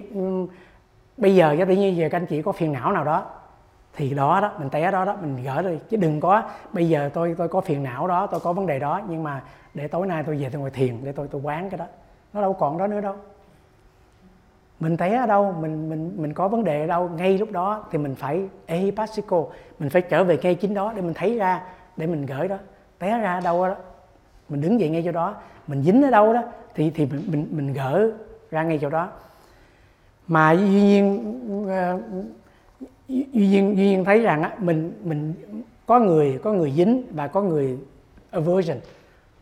bây 1.18 1.36
giờ 1.36 1.52
giả 1.52 1.66
tỷ 1.66 1.78
như 1.78 1.88
giờ 1.88 2.10
các 2.12 2.18
anh 2.18 2.26
chị 2.26 2.42
có 2.42 2.52
phiền 2.52 2.74
não 2.74 2.92
nào 2.92 3.04
đó 3.04 3.26
thì 3.96 4.14
đó 4.14 4.40
đó 4.42 4.52
mình 4.60 4.70
té 4.70 4.92
đó 4.92 5.06
đó 5.06 5.16
mình 5.22 5.44
gỡ 5.44 5.62
đi. 5.62 5.78
Chứ 5.90 5.98
đừng 5.98 6.20
có 6.20 6.44
bây 6.74 6.90
giờ 6.90 7.10
tôi 7.14 7.36
tôi 7.38 7.48
có 7.48 7.62
phiền 7.62 7.84
não 7.84 8.08
đó 8.08 8.28
tôi 8.28 8.40
có 8.40 8.54
vấn 8.54 8.66
đề 8.66 8.80
đó 8.80 9.02
nhưng 9.10 9.24
mà 9.24 9.42
để 9.74 9.88
tối 9.88 10.08
nay 10.08 10.24
tôi 10.26 10.38
về 10.38 10.50
tôi 10.50 10.62
ngồi 10.62 10.70
thiền 10.70 11.04
để 11.04 11.12
tôi 11.12 11.28
tôi 11.32 11.42
quán 11.42 11.70
cái 11.70 11.78
đó. 11.78 11.86
Nó 12.34 12.42
đâu 12.42 12.54
còn 12.54 12.78
đó 12.78 12.88
nữa 12.88 13.02
đâu. 13.02 13.16
Mình 14.80 14.98
té 14.98 15.18
ở 15.18 15.26
đâu 15.26 15.56
mình 15.60 15.90
mình 15.90 16.14
mình 16.18 16.34
có 16.34 16.48
vấn 16.48 16.64
đề 16.64 16.82
ở 16.82 16.88
đâu 16.88 17.10
ngay 17.10 17.38
lúc 17.38 17.52
đó 17.52 17.86
thì 17.92 17.98
mình 17.98 18.16
phải 18.16 18.48
ehipasiko 18.66 19.46
mình 19.80 19.90
phải 19.90 20.02
trở 20.02 20.24
về 20.24 20.38
ngay 20.38 20.56
chính 20.56 20.74
đó 20.74 20.94
để 20.96 21.02
mình 21.02 21.14
thấy 21.14 21.38
ra 21.38 21.62
để 21.98 22.08
mình 22.08 22.26
gửi 22.26 22.48
đó. 22.48 22.58
Té 23.00 23.18
ra 23.18 23.34
ở 23.34 23.42
đâu 23.42 23.68
đó 23.68 23.76
mình 24.50 24.62
đứng 24.62 24.80
dậy 24.80 24.90
ngay 24.90 25.02
chỗ 25.06 25.12
đó. 25.12 25.36
Mình 25.68 25.84
dính 25.84 26.04
ở 26.04 26.10
đâu 26.10 26.34
đó 26.34 26.44
thì 26.76 26.92
thì 26.96 27.06
mình 27.06 27.24
mình, 27.28 27.48
mình 27.52 27.74
gỡ 27.74 28.12
ra 28.52 28.64
ngay 28.64 28.80
chỗ 28.82 28.90
đó. 28.90 29.10
Mà 30.28 30.52
duy 30.52 30.70
nhiên 30.70 31.68
ờ, 31.70 32.00
duy 33.08 33.48
nhiên 33.48 33.78
duy 33.78 33.86
nhiên 33.86 34.06
thấy 34.06 34.20
rằng 34.20 34.44
á, 34.44 34.52
mình 34.60 34.94
mình 35.04 35.34
có 35.86 36.00
người 36.00 36.40
có 36.44 36.54
người 36.54 36.72
dính 36.72 37.04
và 37.12 37.28
có 37.28 37.42
người 37.42 37.78
aversion. 38.32 38.78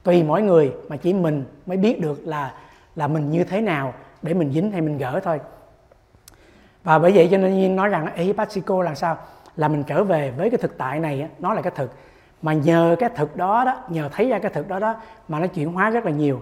Tùy 0.03 0.23
mỗi 0.23 0.41
người 0.41 0.73
mà 0.87 0.97
chỉ 0.97 1.13
mình 1.13 1.43
mới 1.65 1.77
biết 1.77 2.01
được 2.01 2.21
là 2.27 2.53
là 2.95 3.07
mình 3.07 3.29
như 3.29 3.43
thế 3.43 3.61
nào 3.61 3.93
để 4.21 4.33
mình 4.33 4.51
dính 4.51 4.71
hay 4.71 4.81
mình 4.81 4.97
gỡ 4.97 5.19
thôi. 5.23 5.39
Và 6.83 6.99
bởi 6.99 7.11
vậy 7.11 7.27
cho 7.31 7.37
nên 7.37 7.53
nhiên 7.53 7.75
nói 7.75 7.89
rằng 7.89 8.15
ehipatiko 8.15 8.81
là 8.81 8.95
sao? 8.95 9.17
Là 9.55 9.67
mình 9.67 9.83
trở 9.83 10.03
về 10.03 10.31
với 10.31 10.49
cái 10.49 10.57
thực 10.57 10.77
tại 10.77 10.99
này 10.99 11.27
nó 11.39 11.53
là 11.53 11.61
cái 11.61 11.71
thực. 11.75 11.93
Mà 12.41 12.53
nhờ 12.53 12.95
cái 12.99 13.09
thực 13.15 13.37
đó 13.37 13.63
đó, 13.65 13.83
nhờ 13.89 14.09
thấy 14.11 14.29
ra 14.29 14.39
cái 14.39 14.51
thực 14.51 14.67
đó 14.67 14.79
đó 14.79 14.95
mà 15.27 15.39
nó 15.39 15.47
chuyển 15.47 15.73
hóa 15.73 15.89
rất 15.89 16.05
là 16.05 16.11
nhiều. 16.11 16.41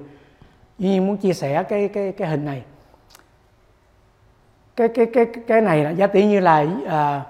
Nhiên 0.77 1.07
muốn 1.07 1.17
chia 1.17 1.33
sẻ 1.33 1.63
cái 1.63 1.87
cái 1.87 2.11
cái 2.11 2.27
hình 2.27 2.45
này 2.45 2.63
cái 4.79 4.87
cái 4.87 5.05
cái 5.05 5.25
cái 5.47 5.61
này 5.61 5.83
là 5.83 5.89
giá 5.89 6.07
tỷ 6.07 6.25
như 6.25 6.39
là 6.39 6.65
à, 6.87 7.21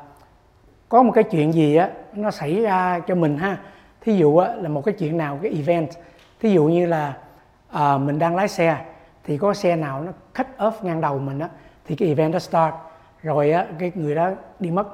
có 0.90 1.04
một 1.04 1.12
cái 1.12 1.24
chuyện 1.24 1.54
gì 1.54 1.76
á 1.76 1.90
nó 2.14 2.32
xảy 2.32 2.62
ra 2.62 3.00
cho 3.08 3.16
mình 3.16 3.38
ha. 3.38 3.58
Thí 4.02 4.18
dụ 4.18 4.38
á, 4.38 4.56
là 4.56 4.70
một 4.70 4.86
cái 4.86 4.96
chuyện 5.00 5.18
nào 5.18 5.40
cái 5.42 5.52
event 5.52 5.90
thí 6.40 6.52
dụ 6.52 6.66
như 6.66 6.86
là 6.86 7.18
à, 7.72 7.98
mình 7.98 8.20
đang 8.20 8.36
lái 8.36 8.48
xe 8.48 8.86
thì 9.24 9.38
có 9.38 9.54
xe 9.54 9.76
nào 9.76 10.02
nó 10.02 10.12
cut 10.38 10.48
off 10.58 10.72
ngang 10.82 11.02
đầu 11.02 11.20
mình 11.20 11.40
á 11.40 11.50
thì 11.86 11.96
cái 11.96 12.08
event 12.08 12.34
đó 12.34 12.40
start. 12.40 12.76
Rồi 13.24 13.52
á 13.52 13.66
cái 13.80 13.92
người 13.96 14.16
đó 14.16 14.32
đi 14.60 14.72
mất 14.72 14.88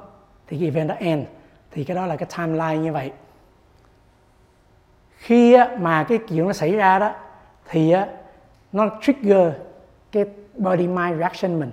thì 0.46 0.58
cái 0.58 0.68
event 0.68 0.88
đó 0.88 0.94
end. 0.98 1.24
Thì 1.70 1.84
cái 1.84 1.94
đó 1.94 2.06
là 2.06 2.16
cái 2.16 2.28
timeline 2.38 2.76
như 2.76 2.92
vậy. 2.92 3.12
Khi 5.16 5.52
á, 5.52 5.68
mà 5.78 6.04
cái 6.04 6.18
chuyện 6.28 6.46
nó 6.46 6.52
xảy 6.52 6.76
ra 6.76 6.98
đó 6.98 7.14
thì 7.68 7.90
á, 7.90 8.06
nó 8.72 8.90
trigger 9.02 9.52
cái 10.12 10.24
body 10.56 10.86
mind 10.86 11.18
reaction 11.18 11.60
mình 11.60 11.70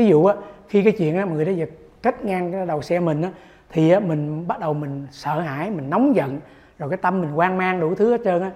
thí 0.00 0.06
dụ 0.06 0.24
á, 0.24 0.34
khi 0.68 0.82
cái 0.82 0.92
chuyện 0.92 1.16
á, 1.16 1.24
người 1.24 1.44
đó 1.44 1.52
giật 1.52 1.68
cách 2.02 2.24
ngang 2.24 2.52
cái 2.52 2.66
đầu 2.66 2.82
xe 2.82 3.00
mình 3.00 3.22
á, 3.22 3.30
thì 3.70 3.90
á, 3.90 4.00
mình 4.00 4.46
bắt 4.46 4.60
đầu 4.60 4.74
mình 4.74 5.06
sợ 5.10 5.40
hãi 5.40 5.70
mình 5.70 5.90
nóng 5.90 6.16
giận 6.16 6.40
rồi 6.78 6.90
cái 6.90 6.96
tâm 6.96 7.20
mình 7.20 7.30
hoang 7.30 7.58
mang 7.58 7.80
đủ 7.80 7.94
thứ 7.94 8.10
hết 8.10 8.20
trơn 8.24 8.42
á. 8.42 8.50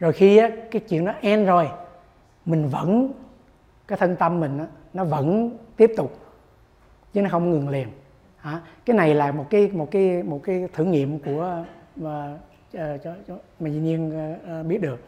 Rồi 0.00 0.12
khi 0.12 0.36
á, 0.36 0.50
cái 0.70 0.82
chuyện 0.88 1.04
đó 1.04 1.12
end 1.20 1.48
rồi 1.48 1.68
mình 2.44 2.68
vẫn 2.68 3.12
cái 3.88 3.98
thân 3.98 4.16
tâm 4.16 4.40
mình 4.40 4.58
á, 4.58 4.66
nó 4.94 5.04
vẫn 5.04 5.56
tiếp 5.76 5.92
tục 5.96 6.18
chứ 7.12 7.22
nó 7.22 7.28
không 7.30 7.50
ngừng 7.50 7.68
liền. 7.68 7.88
À, 8.42 8.60
cái 8.84 8.96
này 8.96 9.14
là 9.14 9.32
một 9.32 9.46
cái 9.50 9.70
một 9.72 9.88
cái 9.90 10.22
một 10.22 10.40
cái 10.42 10.68
thử 10.72 10.84
nghiệm 10.84 11.18
của 11.18 11.64
mà 11.96 12.34
uh, 12.76 12.80
cho, 13.02 13.12
cho 13.28 13.34
mà 13.60 13.68
dĩ 13.68 13.78
nhiên 13.78 14.32
uh, 14.60 14.66
biết 14.66 14.80
được. 14.80 15.00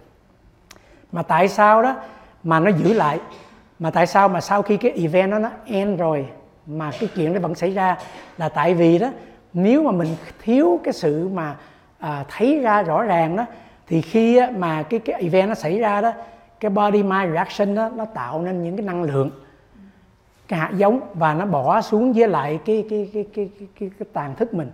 Mà 1.13 1.23
tại 1.23 1.49
sao 1.49 1.83
đó 1.83 1.97
mà 2.43 2.61
nó 2.61 2.71
giữ 2.71 2.93
lại? 2.93 3.21
Mà 3.81 3.91
tại 3.91 4.07
sao 4.07 4.29
mà 4.29 4.41
sau 4.41 4.63
khi 4.63 4.77
cái 4.77 4.91
event 4.91 5.31
đó 5.31 5.39
nó 5.39 5.51
end 5.67 6.01
rồi 6.01 6.27
mà 6.67 6.91
cái 7.01 7.09
chuyện 7.15 7.33
nó 7.33 7.41
vẫn 7.41 7.55
xảy 7.55 7.71
ra? 7.71 7.97
Là 8.39 8.49
tại 8.49 8.75
vì 8.75 8.99
đó 8.99 9.11
nếu 9.53 9.83
mà 9.83 9.91
mình 9.91 10.09
thiếu 10.43 10.81
cái 10.85 10.93
sự 10.93 11.29
mà 11.29 11.57
à, 11.99 12.25
thấy 12.29 12.61
ra 12.61 12.83
rõ 12.83 13.03
ràng 13.03 13.37
đó 13.37 13.47
thì 13.87 14.01
khi 14.01 14.41
mà 14.57 14.83
cái 14.83 15.01
cái 15.01 15.23
event 15.23 15.49
nó 15.49 15.55
xảy 15.55 15.79
ra 15.79 16.01
đó 16.01 16.13
cái 16.61 16.71
body 16.71 17.03
mind 17.03 17.33
reaction 17.33 17.75
đó 17.75 17.91
nó 17.97 18.05
tạo 18.05 18.43
nên 18.43 18.65
những 18.65 18.77
cái 18.77 18.87
năng 18.87 19.03
lượng 19.03 19.31
cái 20.49 20.61
hạt 20.61 20.71
giống 20.77 21.01
và 21.15 21.35
nó 21.35 21.47
bỏ 21.47 21.81
xuống 21.81 22.13
với 22.13 22.29
lại 22.29 22.59
cái 22.65 22.85
cái 22.91 23.11
cái 23.15 23.27
cái 23.35 23.51
cái, 23.59 23.69
cái, 23.81 23.91
cái 23.99 24.09
tàn 24.13 24.35
thức 24.35 24.55
mình. 24.55 24.71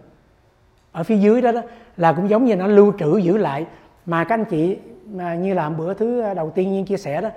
Ở 0.93 1.03
phía 1.03 1.17
dưới 1.17 1.43
đó, 1.43 1.53
đó 1.53 1.63
là 1.97 2.13
cũng 2.13 2.31
giống 2.31 2.45
như 2.45 2.57
nó 2.57 2.67
lưu 2.67 2.93
trữ 2.99 3.17
giữ 3.19 3.37
lại. 3.37 3.67
Mà 4.07 4.25
các 4.25 4.35
anh 4.35 4.45
chị 4.45 4.77
mà 5.13 5.35
như 5.35 5.55
là 5.55 5.69
bữa 5.69 5.95
thứ 5.95 6.21
à, 6.21 6.35
đầu 6.35 6.51
tiên 6.51 6.73
nhiên 6.73 6.85
chia 6.85 6.97
sẻ 6.97 7.21
đó 7.21 7.29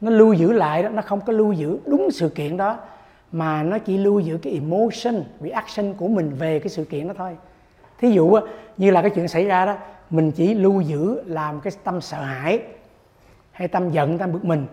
nó 0.00 0.10
lưu 0.10 0.32
giữ 0.32 0.52
lại 0.52 0.82
đó 0.82 0.88
nó 0.88 1.02
không 1.02 1.20
có 1.20 1.32
lưu 1.32 1.52
giữ 1.52 1.78
đúng 1.86 2.10
sự 2.10 2.28
kiện 2.28 2.56
đó 2.56 2.78
mà 3.32 3.62
nó 3.62 3.78
chỉ 3.78 3.98
lưu 3.98 4.20
giữ 4.20 4.38
cái 4.42 4.52
emotion 4.52 5.24
reaction 5.40 5.94
của 5.94 6.08
mình 6.08 6.30
về 6.38 6.58
cái 6.58 6.68
sự 6.68 6.84
kiện 6.84 7.08
đó 7.08 7.14
thôi. 7.18 7.36
Thí 7.98 8.10
dụ 8.10 8.38
như 8.76 8.90
là 8.90 9.02
cái 9.02 9.10
chuyện 9.10 9.28
xảy 9.28 9.44
ra 9.44 9.66
đó 9.66 9.76
mình 10.10 10.32
chỉ 10.32 10.54
lưu 10.54 10.80
giữ 10.80 11.22
làm 11.26 11.60
cái 11.60 11.72
tâm 11.84 12.00
sợ 12.00 12.22
hãi 12.22 12.62
hay 13.52 13.68
tâm 13.68 13.90
giận 13.90 14.18
tâm 14.18 14.32
bực 14.32 14.44
mình 14.44 14.66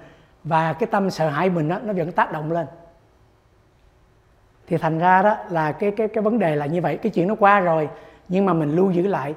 và 0.43 0.73
cái 0.73 0.87
tâm 0.87 1.09
sợ 1.09 1.29
hãi 1.29 1.49
mình 1.49 1.69
đó, 1.69 1.79
nó 1.83 1.93
vẫn 1.93 2.11
tác 2.11 2.31
động 2.31 2.51
lên. 2.51 2.67
Thì 4.67 4.77
thành 4.77 4.99
ra 4.99 5.21
đó 5.21 5.37
là 5.49 5.71
cái 5.71 5.91
cái 5.91 6.07
cái 6.07 6.21
vấn 6.21 6.39
đề 6.39 6.55
là 6.55 6.65
như 6.65 6.81
vậy. 6.81 6.97
Cái 6.97 7.09
chuyện 7.09 7.27
nó 7.27 7.35
qua 7.35 7.59
rồi 7.59 7.89
nhưng 8.29 8.45
mà 8.45 8.53
mình 8.53 8.75
lưu 8.75 8.91
giữ 8.91 9.07
lại. 9.07 9.35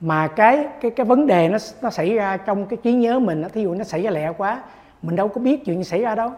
Mà 0.00 0.26
cái 0.26 0.66
cái 0.80 0.90
cái 0.90 1.06
vấn 1.06 1.26
đề 1.26 1.48
nó 1.48 1.58
nó 1.82 1.90
xảy 1.90 2.14
ra 2.14 2.36
trong 2.36 2.66
cái 2.66 2.76
trí 2.82 2.92
nhớ 2.92 3.18
mình 3.18 3.42
đó, 3.42 3.48
thí 3.52 3.62
dụ 3.62 3.74
nó 3.74 3.84
xảy 3.84 4.02
ra 4.02 4.10
lẹ 4.10 4.32
quá 4.36 4.62
mình 5.06 5.16
đâu 5.16 5.28
có 5.28 5.40
biết 5.40 5.64
chuyện 5.64 5.76
gì 5.76 5.84
xảy 5.84 6.02
ra 6.02 6.14
đâu. 6.14 6.32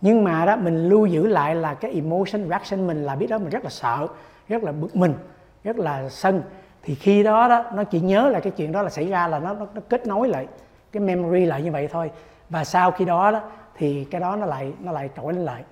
Nhưng 0.00 0.24
mà 0.24 0.44
đó 0.46 0.56
mình 0.56 0.88
lưu 0.88 1.06
giữ 1.06 1.26
lại 1.26 1.54
là 1.54 1.74
cái 1.74 1.92
emotion 1.92 2.48
reaction 2.48 2.86
mình 2.86 3.04
là 3.04 3.16
biết 3.16 3.26
đó 3.26 3.38
mình 3.38 3.48
rất 3.48 3.64
là 3.64 3.70
sợ 3.70 4.06
rất 4.48 4.62
là 4.62 4.72
bực 4.72 4.96
mình 4.96 5.14
rất 5.64 5.78
là 5.78 6.08
sân. 6.08 6.42
Thì 6.82 6.94
khi 6.94 7.22
đó 7.22 7.48
đó 7.48 7.64
nó 7.74 7.84
chỉ 7.84 8.00
nhớ 8.00 8.28
là 8.28 8.40
cái 8.40 8.52
chuyện 8.56 8.72
đó 8.72 8.82
là 8.82 8.90
xảy 8.90 9.06
ra 9.06 9.28
là 9.28 9.38
nó 9.38 9.54
nó, 9.54 9.66
nó 9.74 9.80
kết 9.88 10.06
nối 10.06 10.28
lại 10.28 10.46
cái 10.92 11.00
memory 11.00 11.44
lại 11.44 11.62
như 11.62 11.72
vậy 11.72 11.88
thôi. 11.92 12.10
Và 12.50 12.64
sau 12.64 12.90
khi 12.90 13.04
đó 13.04 13.30
đó 13.30 13.40
thì 13.76 14.04
cái 14.04 14.20
đó 14.20 14.36
nó 14.36 14.46
lại 14.46 14.72
nó 14.80 14.92
lại 14.92 15.10
trỗi 15.16 15.32
lên 15.32 15.44
lại. 15.44 15.64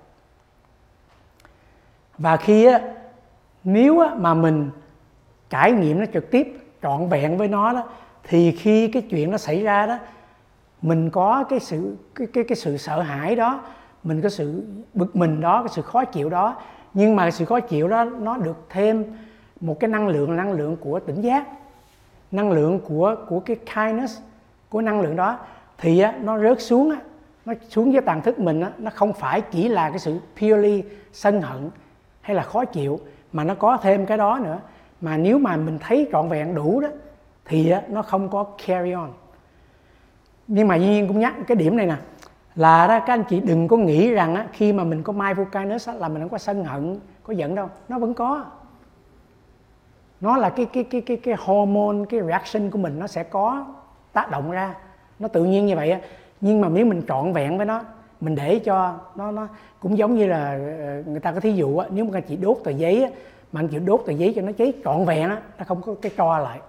Và 2.17 2.37
khi 2.37 2.65
á, 2.65 2.79
nếu 3.63 3.99
á, 3.99 4.15
mà 4.15 4.33
mình 4.33 4.69
trải 5.49 5.71
nghiệm 5.71 5.99
nó 5.99 6.05
trực 6.13 6.31
tiếp 6.31 6.57
trọn 6.81 7.09
vẹn 7.09 7.37
với 7.37 7.47
nó 7.47 7.73
đó 7.73 7.83
thì 8.23 8.51
khi 8.51 8.87
cái 8.87 9.01
chuyện 9.01 9.31
nó 9.31 9.37
xảy 9.37 9.63
ra 9.63 9.85
đó 9.85 9.97
mình 10.85 11.09
có 11.09 11.43
cái 11.49 11.59
sự 11.59 11.95
cái 12.15 12.27
cái 12.33 12.43
cái 12.43 12.55
sự 12.55 12.77
sợ 12.77 13.01
hãi 13.01 13.35
đó 13.35 13.61
mình 14.03 14.21
có 14.21 14.29
sự 14.29 14.63
bực 14.93 15.15
mình 15.15 15.41
đó 15.41 15.61
cái 15.61 15.69
sự 15.75 15.81
khó 15.81 16.05
chịu 16.05 16.29
đó. 16.29 16.55
Nhưng 16.93 17.15
mà 17.15 17.23
cái 17.23 17.31
sự 17.31 17.45
khó 17.45 17.59
chịu 17.59 17.87
đó 17.87 18.03
nó 18.03 18.37
được 18.37 18.57
thêm 18.69 19.03
một 19.61 19.79
cái 19.79 19.89
năng 19.89 20.07
lượng 20.07 20.35
năng 20.35 20.51
lượng 20.51 20.77
của 20.77 20.99
tỉnh 20.99 21.21
giác 21.21 21.47
năng 22.31 22.51
lượng 22.51 22.79
của 22.79 23.15
của 23.27 23.39
cái 23.39 23.55
kindness 23.75 24.19
của 24.69 24.81
năng 24.81 25.01
lượng 25.01 25.15
đó. 25.15 25.37
Thì 25.77 25.99
á, 25.99 26.13
nó 26.21 26.39
rớt 26.39 26.61
xuống 26.61 26.91
á, 26.91 26.97
nó 27.45 27.53
xuống 27.69 27.91
với 27.91 28.01
tàn 28.01 28.21
thức 28.21 28.39
mình 28.39 28.61
á, 28.61 28.71
nó 28.77 28.91
không 28.95 29.13
phải 29.13 29.41
chỉ 29.41 29.67
là 29.67 29.89
cái 29.89 29.99
sự 29.99 30.19
purely 30.39 30.83
sân 31.13 31.41
hận 31.41 31.69
hay 32.21 32.35
là 32.35 32.43
khó 32.43 32.65
chịu 32.65 32.99
mà 33.33 33.43
nó 33.43 33.55
có 33.55 33.77
thêm 33.77 34.05
cái 34.05 34.17
đó 34.17 34.39
nữa. 34.43 34.59
Mà 35.01 35.17
nếu 35.17 35.39
mà 35.39 35.57
mình 35.57 35.77
thấy 35.79 36.07
trọn 36.11 36.29
vẹn 36.29 36.55
đủ 36.55 36.79
đó 36.79 36.87
thì 37.45 37.69
á, 37.69 37.81
nó 37.89 38.01
không 38.01 38.29
có 38.29 38.45
carry 38.67 38.91
on 38.91 39.09
nhưng 40.47 40.67
mà 40.67 40.75
duy 40.75 40.87
nhiên 40.87 41.07
cũng 41.07 41.19
nhắc 41.19 41.35
cái 41.47 41.55
điểm 41.55 41.77
này 41.77 41.85
nè. 41.85 41.95
Là 42.55 42.87
đó 42.87 42.99
các 42.99 43.13
anh 43.13 43.23
chị 43.29 43.39
đừng 43.39 43.67
có 43.67 43.77
nghĩ 43.77 44.11
rằng 44.11 44.35
á, 44.35 44.47
khi 44.53 44.73
mà 44.73 44.83
mình 44.83 45.03
có 45.03 45.13
mindful 45.13 45.45
kindness 45.45 45.89
á, 45.89 45.93
là 45.93 46.07
mình 46.07 46.21
không 46.21 46.29
có 46.29 46.37
sân 46.37 46.63
hận 46.63 46.99
có 47.23 47.33
giận 47.33 47.55
đâu. 47.55 47.69
Nó 47.89 47.99
vẫn 47.99 48.13
có. 48.13 48.45
Nó 50.21 50.37
là 50.37 50.49
cái 50.49 50.65
cái 50.65 50.83
cái 50.83 51.01
cái 51.01 51.17
cái 51.17 51.35
hormone 51.37 52.05
cái 52.09 52.21
reaction 52.21 52.71
của 52.71 52.77
mình 52.77 52.99
nó 52.99 53.07
sẽ 53.07 53.23
có 53.23 53.65
tác 54.13 54.31
động 54.31 54.51
ra. 54.51 54.75
Nó 55.19 55.27
tự 55.27 55.43
nhiên 55.43 55.65
như 55.65 55.75
vậy 55.75 55.91
á. 55.91 55.99
Nhưng 56.41 56.61
mà 56.61 56.69
nếu 56.69 56.85
mình 56.85 57.01
trọn 57.07 57.33
vẹn 57.33 57.57
với 57.57 57.65
nó 57.65 57.81
mình 58.21 58.35
để 58.35 58.59
cho 58.59 58.99
nó 59.15 59.31
nó 59.31 59.47
cũng 59.79 59.97
giống 59.97 60.15
như 60.15 60.27
là 60.27 60.51
ờ, 60.79 61.03
người 61.11 61.19
ta 61.19 61.31
có 61.31 61.39
thí 61.39 61.51
dụ 61.51 61.77
á 61.77 61.87
nếu 61.91 62.05
mà 62.05 62.11
anh 62.13 62.23
chị 62.27 62.35
đốt 62.35 62.57
tờ 62.63 62.71
giấy 62.71 63.03
á, 63.03 63.09
mà 63.51 63.59
anh 63.59 63.67
chị 63.67 63.79
đốt 63.79 64.01
tờ 64.05 64.13
giấy 64.13 64.33
cho 64.35 64.41
nó 64.41 64.51
cháy 64.51 64.73
trọn 64.83 65.05
vẹn 65.05 65.29
á 65.29 65.41
nó 65.57 65.65
không 65.67 65.81
có 65.81 65.95
cái 66.01 66.11
tro 66.17 66.39
lại. 66.39 66.59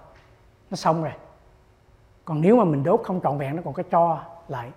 Nó 0.71 0.75
xong 0.75 1.03
rồi 1.03 1.11
còn 2.27 2.41
nếu 2.41 2.55
mà 2.55 2.63
mình 2.63 2.83
đốt 2.83 3.01
không 3.03 3.19
trọn 3.23 3.37
vẹn 3.37 3.55
nó 3.55 3.61
còn 3.65 3.73
cái 3.73 3.85
cho 3.91 4.19
lại. 4.47 4.69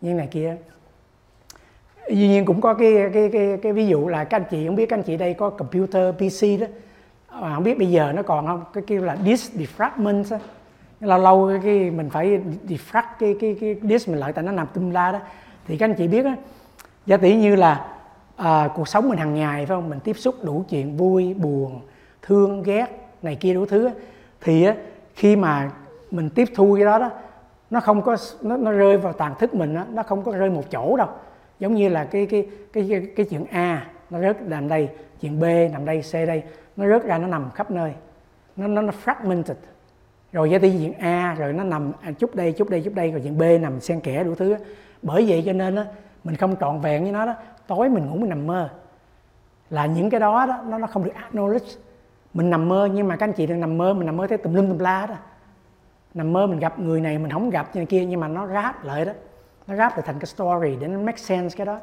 Như 0.00 0.14
này 0.14 0.26
kia. 0.26 0.56
Dĩ 2.08 2.28
nhiên 2.28 2.44
cũng 2.44 2.60
có 2.60 2.74
cái 2.74 2.92
cái 3.14 3.30
cái 3.32 3.58
cái 3.62 3.72
ví 3.72 3.86
dụ 3.86 4.08
là 4.08 4.24
các 4.24 4.36
anh 4.36 4.44
chị 4.50 4.66
không 4.66 4.76
biết 4.76 4.86
các 4.86 4.98
anh 4.98 5.02
chị 5.02 5.16
đây 5.16 5.34
có 5.34 5.50
computer 5.50 6.14
PC 6.14 6.60
đó. 6.60 6.66
Mà 7.40 7.54
không 7.54 7.64
biết 7.64 7.78
bây 7.78 7.90
giờ 7.90 8.12
nó 8.12 8.22
còn 8.22 8.46
không? 8.46 8.64
Cái 8.72 8.84
kêu 8.86 9.02
là 9.02 9.16
disk 9.24 9.54
defragment 9.54 10.30
đó. 10.30 10.36
lâu 11.00 11.18
lâu 11.18 11.48
cái, 11.48 11.60
cái 11.64 11.90
mình 11.90 12.10
phải 12.10 12.40
defrag 12.68 13.02
cái 13.18 13.36
cái 13.40 13.56
cái 13.60 13.76
disk 13.82 14.08
mình 14.08 14.18
lại 14.18 14.32
tại 14.32 14.44
nó 14.44 14.52
nằm 14.52 14.66
tum 14.74 14.90
la 14.90 15.12
đó. 15.12 15.20
Thì 15.66 15.76
các 15.76 15.88
anh 15.88 15.94
chị 15.94 16.08
biết 16.08 16.24
á 16.24 16.36
giả 17.06 17.16
tỷ 17.16 17.36
như 17.36 17.56
là 17.56 17.86
à, 18.36 18.68
cuộc 18.74 18.88
sống 18.88 19.08
mình 19.08 19.18
hàng 19.18 19.34
ngày 19.34 19.66
phải 19.66 19.76
không? 19.76 19.90
Mình 19.90 20.00
tiếp 20.00 20.16
xúc 20.18 20.34
đủ 20.42 20.64
chuyện 20.68 20.96
vui 20.96 21.34
buồn 21.34 21.80
thương 22.22 22.62
ghét 22.62 22.86
này 23.22 23.34
kia 23.34 23.54
đủ 23.54 23.66
thứ 23.66 23.90
thì 24.40 24.64
á, 24.64 24.74
khi 25.14 25.36
mà 25.36 25.70
mình 26.10 26.30
tiếp 26.30 26.48
thu 26.54 26.74
cái 26.74 26.84
đó 26.84 26.98
đó 26.98 27.10
nó 27.70 27.80
không 27.80 28.02
có 28.02 28.16
nó, 28.42 28.56
nó 28.56 28.72
rơi 28.72 28.96
vào 28.96 29.12
tàn 29.12 29.34
thức 29.38 29.54
mình 29.54 29.74
đó, 29.74 29.84
nó 29.92 30.02
không 30.02 30.22
có 30.22 30.32
rơi 30.32 30.50
một 30.50 30.62
chỗ 30.70 30.96
đâu. 30.96 31.08
Giống 31.58 31.74
như 31.74 31.88
là 31.88 32.04
cái 32.04 32.26
cái 32.26 32.48
cái 32.72 32.86
cái, 32.90 33.02
cái 33.16 33.26
chuyện 33.30 33.44
A 33.50 33.86
nó 34.10 34.20
rớt 34.20 34.42
nằm 34.42 34.68
đây 34.68 34.88
chuyện 35.20 35.40
B 35.40 35.44
nằm 35.72 35.84
đây 35.84 36.02
C 36.02 36.12
đây 36.12 36.42
nó 36.76 36.88
rớt 36.88 37.04
ra 37.04 37.18
nó 37.18 37.26
nằm 37.26 37.50
khắp 37.50 37.70
nơi. 37.70 37.92
Nó 38.56 38.66
nó, 38.66 38.82
nó 38.82 38.92
fragmented. 39.04 39.54
Rồi 40.32 40.48
với 40.48 40.60
chuyện 40.60 40.92
A 40.98 41.34
rồi 41.38 41.52
nó 41.52 41.64
nằm 41.64 41.92
à, 42.02 42.12
chút 42.12 42.34
đây 42.34 42.52
chút 42.52 42.70
đây 42.70 42.82
chút 42.84 42.94
đây 42.94 43.10
rồi 43.10 43.20
chuyện 43.24 43.38
B 43.38 43.42
nằm 43.60 43.80
xen 43.80 44.00
kẽ 44.00 44.24
đủ 44.24 44.34
thứ 44.34 44.56
bởi 45.02 45.24
vậy 45.28 45.42
cho 45.46 45.52
nên 45.52 45.74
đó, 45.74 45.84
mình 46.24 46.36
không 46.36 46.56
trọn 46.60 46.80
vẹn 46.80 47.02
với 47.02 47.12
nó 47.12 47.26
đó 47.26 47.34
tối 47.66 47.88
mình 47.88 48.06
ngủ 48.06 48.16
mình 48.16 48.28
nằm 48.28 48.46
mơ. 48.46 48.70
Là 49.70 49.86
những 49.86 50.10
cái 50.10 50.20
đó 50.20 50.46
đó 50.46 50.62
nó 50.66 50.78
nó 50.78 50.86
không 50.86 51.04
được 51.04 51.12
acknowledge. 51.30 51.78
Mình 52.34 52.50
nằm 52.50 52.68
mơ 52.68 52.88
nhưng 52.94 53.08
mà 53.08 53.16
các 53.16 53.28
anh 53.28 53.32
chị 53.32 53.46
đang 53.46 53.60
nằm 53.60 53.78
mơ 53.78 53.94
mình 53.94 54.06
nằm 54.06 54.16
mơ 54.16 54.26
thấy 54.26 54.38
tùm 54.38 54.54
lum 54.54 54.68
tùm 54.68 54.78
la 54.78 55.06
đó 55.06 55.14
nằm 56.18 56.32
mơ 56.32 56.46
mình 56.46 56.58
gặp 56.58 56.78
người 56.78 57.00
này 57.00 57.18
mình 57.18 57.30
không 57.30 57.50
gặp 57.50 57.68
như 57.74 57.78
này 57.78 57.86
kia 57.86 58.04
nhưng 58.04 58.20
mà 58.20 58.28
nó 58.28 58.46
ráp 58.46 58.84
lại 58.84 59.04
đó. 59.04 59.12
Nó 59.66 59.76
ráp 59.76 59.92
lại 59.92 60.02
thành 60.06 60.18
cái 60.18 60.26
story 60.26 60.76
để 60.80 60.88
nó 60.88 60.98
make 60.98 61.18
sense 61.18 61.56
cái 61.56 61.66
đó. 61.66 61.78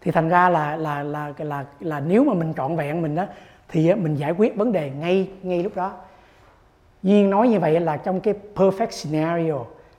Thì 0.00 0.10
thành 0.10 0.28
ra 0.28 0.48
là 0.48 0.76
là 0.76 1.02
là 1.02 1.32
là 1.38 1.44
là, 1.44 1.64
là 1.80 2.00
nếu 2.00 2.24
mà 2.24 2.34
mình 2.34 2.54
trọn 2.56 2.76
vẹn 2.76 3.02
mình 3.02 3.14
đó 3.14 3.26
thì 3.68 3.94
mình 3.94 4.14
giải 4.14 4.32
quyết 4.32 4.56
vấn 4.56 4.72
đề 4.72 4.90
ngay 4.90 5.30
ngay 5.42 5.62
lúc 5.62 5.76
đó. 5.76 5.92
Duyên 7.02 7.30
nói 7.30 7.48
như 7.48 7.60
vậy 7.60 7.80
là 7.80 7.96
trong 7.96 8.20
cái 8.20 8.34
perfect 8.54 8.90
scenario 8.90 9.58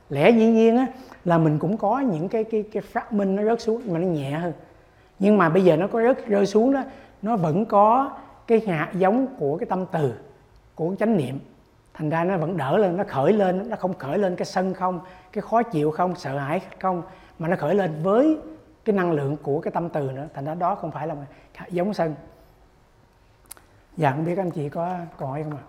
lẽ 0.10 0.30
dĩ 0.30 0.46
nhiên 0.46 0.78
á 0.78 0.88
là 1.26 1.38
mình 1.38 1.60
cũng 1.60 1.78
có 1.78 2.00
những 2.00 2.30
cái 2.30 2.44
cái 2.44 2.64
cái 2.72 2.84
fragment 2.94 3.36
nó 3.36 3.44
rớt 3.44 3.62
xuống 3.62 3.82
mà 3.88 4.00
nó 4.00 4.08
nhẹ 4.08 4.32
hơn. 4.32 4.54
Nhưng 5.20 5.38
mà 5.38 5.50
bây 5.50 5.64
giờ 5.64 5.78
nó 5.78 5.88
có 5.88 6.02
rớt 6.02 6.28
rơi 6.28 6.46
xuống 6.46 6.74
đó 6.74 6.84
nó 7.22 7.36
vẫn 7.36 7.66
có 7.66 8.12
cái 8.48 8.62
hạt 8.68 8.90
giống 8.94 9.28
của 9.40 9.58
cái 9.58 9.66
tâm 9.66 9.86
từ 9.92 10.14
của 10.76 10.96
chánh 11.00 11.18
niệm 11.18 11.40
thành 11.94 12.10
ra 12.10 12.24
nó 12.24 12.38
vẫn 12.38 12.58
đỡ 12.58 12.78
lên 12.78 12.98
nó 12.98 13.04
khởi 13.08 13.34
lên 13.34 13.70
nó 13.70 13.76
không 13.76 13.94
khởi 13.94 14.18
lên 14.18 14.36
cái 14.36 14.46
sân 14.46 14.74
không 14.74 15.00
cái 15.32 15.42
khó 15.42 15.64
chịu 15.64 15.92
không 15.92 16.16
sợ 16.16 16.38
hãi 16.38 16.62
không 16.82 17.04
mà 17.40 17.48
nó 17.48 17.56
khởi 17.56 17.76
lên 17.76 18.04
với 18.04 18.38
cái 18.86 18.96
năng 18.96 19.12
lượng 19.12 19.38
của 19.38 19.62
cái 19.62 19.72
tâm 19.72 19.90
từ 19.90 20.12
nữa. 20.12 20.28
Thành 20.34 20.46
ra 20.46 20.56
đó 20.56 20.76
không 20.76 20.92
phải 20.92 21.08
là 21.08 21.16
giống 21.70 21.94
sân. 21.94 22.16
Dạ 23.98 24.12
không 24.12 24.26
biết 24.26 24.38
anh 24.38 24.52
chị 24.52 24.70
có 24.70 24.98
câu 25.18 25.28
hỏi 25.28 25.44
không 25.44 25.58
ạ? 25.58 25.64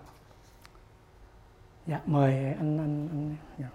Dạ 1.87 1.99
mời 2.05 2.33
anh 2.33 2.77
anh, 2.77 3.07
anh 3.11 3.35
dạ. 3.57 3.67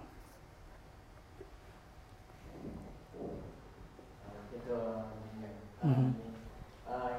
thưa 4.67 5.03
Ừ. 5.81 5.89
ờ, 6.85 7.09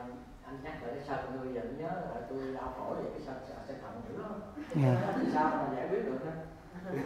anh 0.45 0.57
nhắc 0.65 0.83
lại 0.83 0.95
cái 0.95 1.05
sân 1.09 1.19
tôi 1.37 1.55
giờ 1.55 1.61
tôi 1.65 1.73
nhớ 1.79 1.89
là 1.89 2.21
tôi 2.31 2.55
đau 2.55 2.75
phổi 2.79 3.03
về 3.03 3.11
cái 3.11 3.21
sân 3.27 3.37
sợ 3.49 3.55
sẽ 3.69 3.75
thận 3.83 4.03
lắm 4.77 4.97
Dạ. 4.97 5.13
Sao 5.35 5.51
mà 5.51 5.77
giải 5.77 5.89
quyết 5.91 6.07
được 6.07 6.19
ha? 6.27 6.33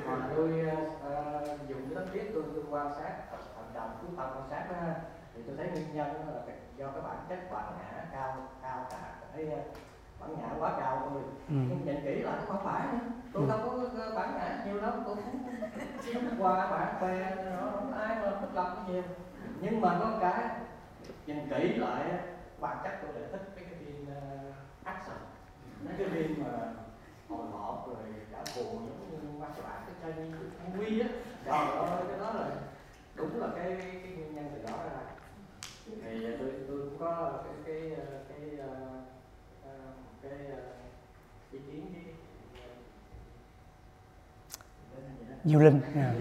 Còn 0.06 0.22
tôi 0.36 0.66
ờ, 1.02 1.42
dùng 1.68 1.80
cái 1.82 1.94
tấm 1.94 2.04
thiết 2.12 2.30
tôi, 2.34 2.42
tôi 2.54 2.64
quan 2.70 2.94
sát 2.94 3.12
thận 3.30 3.66
trọng 3.74 3.90
chú 4.02 4.06
tâm 4.16 4.30
quan 4.34 4.48
sát 4.50 4.66
đó 4.70 4.76
thì 5.34 5.42
tôi 5.46 5.56
thấy 5.56 5.68
nguyên 5.70 5.94
nhân 5.94 6.06
là 6.06 6.42
do 6.76 6.86
cái 6.86 7.00
bản 7.02 7.16
chất 7.28 7.38
bản 7.52 7.72
ngã 7.78 8.04
cao 8.12 8.36
cao 8.62 8.86
cả 8.90 9.14
cái 9.36 9.50
ờ, 9.50 9.58
bản 10.20 10.30
ngã 10.38 10.48
quá 10.58 10.72
cao 10.80 11.08
thôi. 11.10 11.22
Ừ. 11.48 11.54
nhưng 11.68 11.84
nhìn 11.84 12.04
kỹ 12.04 12.14
lại 12.22 12.38
không 12.48 12.64
phải 12.64 12.86
tôi 13.32 13.46
đâu 13.48 13.58
có 13.64 14.12
bản 14.16 14.34
ngã 14.34 14.64
nhiều 14.66 14.80
lắm 14.80 15.02
tôi 15.06 15.16
cũng 16.14 16.28
qua 16.38 16.70
bản 16.70 17.00
bè 17.02 17.34
nó 17.50 17.70
không 17.74 17.92
ai 17.92 18.16
mà 18.22 18.32
thích 18.40 18.50
cái 18.54 18.66
nhiều 18.88 19.02
nhưng 19.60 19.80
mà 19.80 19.96
có 20.00 20.18
cái 20.20 20.48
nhìn 21.26 21.48
kỹ 21.50 21.74
lại 21.76 22.04
bản 22.60 22.76
chất 22.84 22.92
tôi 23.02 23.12
lại 23.12 23.28
thích 23.32 23.52
cái 23.56 23.64
cái 23.64 23.74
phim 23.78 24.06
uh, 24.16 24.54
action 24.84 25.16
cái 25.98 26.08
phim 26.08 26.44
mà 26.44 26.58
hồi 27.28 27.46
hộp 27.52 27.86
rồi 27.88 27.96
cả 28.32 28.44
buồn 28.56 28.74
giống 28.86 29.10
như 29.10 29.38
mắt 29.40 29.48
bạn 29.64 29.82
cái 30.02 30.12
chân 30.14 30.32
quy 30.80 31.00
á 31.00 31.08
ơi 31.80 32.04
cái 32.08 32.18
đó 32.18 32.32
là 32.32 32.50
đúng 33.16 33.40
là 33.40 33.48
cái 33.56 33.76
cái 33.80 34.12
nguyên 34.16 34.34
nhân 34.34 34.50
từ 34.54 34.70
đó 34.72 34.78
ra 34.84 35.00
thì 36.04 36.26
tôi 36.38 36.48
tôi 36.68 36.78
cũng 36.78 36.98
có 36.98 37.32
cái 37.44 37.54
cái 37.66 37.90
ờ, 37.96 38.04
cái 38.28 38.58
ờ, 38.58 38.68
ờ, 39.64 39.70
cái 40.22 40.32
ờ, 40.50 40.62
ý 41.52 41.58
kiến 41.58 41.84
với 41.92 42.02
đó. 45.28 45.34
Diệu 45.44 45.60
Linh 45.60 45.80
dạ. 45.94 46.12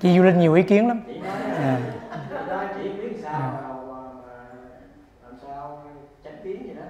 chị 0.00 0.12
Diệu 0.14 0.22
Linh 0.24 0.38
nhiều 0.38 0.54
ý 0.54 0.62
kiến 0.62 0.88
lắm 0.88 1.00
chị 1.06 1.18
nói. 1.18 1.36
Thật 2.30 2.44
ra 2.48 2.74
chị 2.76 2.88
biết 2.92 3.16
sao 3.22 3.32
Dạ. 3.32 3.62
mà, 3.62 3.68
mà, 3.74 4.12
mà 4.12 4.44
làm 5.22 5.34
sao 5.42 5.84
tránh 6.24 6.36
kiến 6.44 6.62
gì 6.66 6.74
đó 6.74 6.82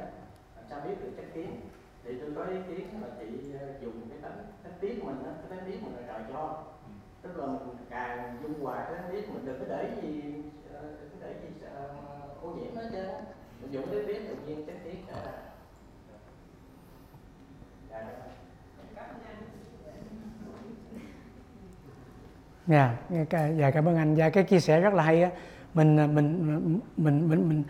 làm 0.57 0.65
sao 0.71 0.81
biết 0.81 0.95
được 1.01 1.11
tránh 1.17 1.31
kiến 1.35 1.61
thì 2.05 2.19
tôi 2.21 2.31
có 2.37 2.45
ý 2.45 2.57
kiến 2.69 2.89
là 3.03 3.09
chị 3.21 3.53
ờ, 3.61 3.67
dùng 3.83 4.09
cái 4.11 4.19
tánh 4.23 4.39
tánh 4.63 4.72
biết 4.83 4.95
của 5.01 5.07
mình 5.07 5.25
á 5.25 5.33
cái 5.51 5.59
biết 5.67 5.83
mình 5.83 5.93
là 5.97 6.03
trời 6.07 6.25
cho 6.33 6.63
tức 7.23 7.37
là 7.37 7.47
mình 7.47 7.77
càng 7.91 8.37
dung 8.43 8.65
hòa 8.65 8.87
cái 8.91 9.13
biết 9.13 9.29
mình 9.35 9.47
đừng 9.47 9.59
có 9.59 9.65
để 9.69 9.91
gì 10.03 10.23
ờ, 10.75 10.83
đừng 10.83 11.11
có 11.11 11.17
để 11.27 11.35
gì 11.43 11.49
ờ, 11.75 11.89
ô 12.43 12.49
nhiễm 12.49 12.77
hết 12.77 12.89
trơn 12.93 13.09
mình 13.61 13.73
dùng 13.73 13.85
cái 13.91 14.01
biết 14.07 14.29
tự 14.29 14.37
nhiên 14.47 14.67
tránh 14.67 14.77
kiến 14.85 14.97
sẽ 15.09 15.15
ra 15.25 15.33
Dạ, 17.91 17.99
dạ. 22.67 22.95
Dạ, 23.11 23.17
yeah, 23.39 23.57
dạ 23.59 23.71
cảm 23.71 23.89
ơn 23.89 23.97
anh. 23.97 24.15
Dạ 24.15 24.31
cái 24.31 24.45
chia 24.45 24.61
sẻ 24.61 24.81
rất 24.81 24.95
là 24.95 25.03
hay 25.03 25.23
á. 25.23 25.31
Mình 25.75 25.97
mình 25.97 26.15
mình 26.17 26.81
mình 26.97 27.29
mình, 27.29 27.49
mình 27.49 27.63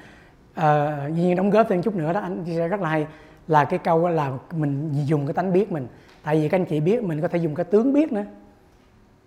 ờ, 0.55 1.01
dĩ 1.15 1.23
nhiên 1.23 1.37
đóng 1.37 1.51
góp 1.51 1.67
thêm 1.69 1.83
chút 1.83 1.95
nữa 1.95 2.13
đó 2.13 2.21
anh 2.21 2.45
chia 2.45 2.55
sẻ 2.57 2.69
rất 2.69 2.81
là 2.81 2.89
hay 2.89 3.07
là 3.49 3.65
cái 3.65 3.79
câu 3.79 4.09
là 4.09 4.33
mình 4.55 4.91
dùng 5.07 5.27
cái 5.27 5.35
tánh 5.35 5.53
biết 5.53 5.73
mình. 5.73 5.87
Tại 6.23 6.37
vì 6.37 6.49
các 6.49 6.61
anh 6.61 6.65
chị 6.65 6.81
biết 6.81 7.03
mình 7.03 7.21
có 7.21 7.29
thể 7.29 7.39
dùng 7.39 7.55
cái 7.55 7.65
tướng 7.65 7.93
biết 7.93 8.13
nữa. 8.13 8.25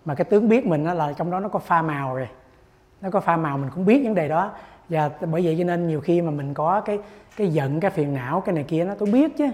Mà 0.06 0.16
cái 0.16 0.26
tướng 0.26 0.50
biết 0.50 0.66
mình 0.66 0.86
đó 0.86 0.94
là 0.94 1.14
trong 1.14 1.32
đó 1.32 1.40
nó 1.40 1.50
có 1.50 1.60
pha 1.60 1.82
màu 1.82 2.16
rồi. 2.16 2.28
Nó 3.02 3.10
có 3.10 3.20
pha 3.20 3.38
màu 3.38 3.58
mình 3.58 3.70
cũng 3.76 3.86
biết 3.86 4.02
vấn 4.04 4.16
đề 4.16 4.28
đó. 4.28 4.52
Và 4.90 5.10
bởi 5.22 5.46
vậy 5.46 5.56
cho 5.58 5.64
nên 5.64 5.88
nhiều 5.88 6.02
khi 6.02 6.22
mà 6.22 6.32
mình 6.32 6.54
có 6.54 6.82
cái 6.82 7.00
cái 7.38 7.48
giận, 7.48 7.80
cái 7.80 7.92
phiền 7.92 8.14
não, 8.14 8.42
cái 8.42 8.56
này 8.56 8.64
kia 8.64 8.84
nó 8.84 8.94
tôi 8.96 9.10
biết 9.12 9.38
chứ 9.38 9.46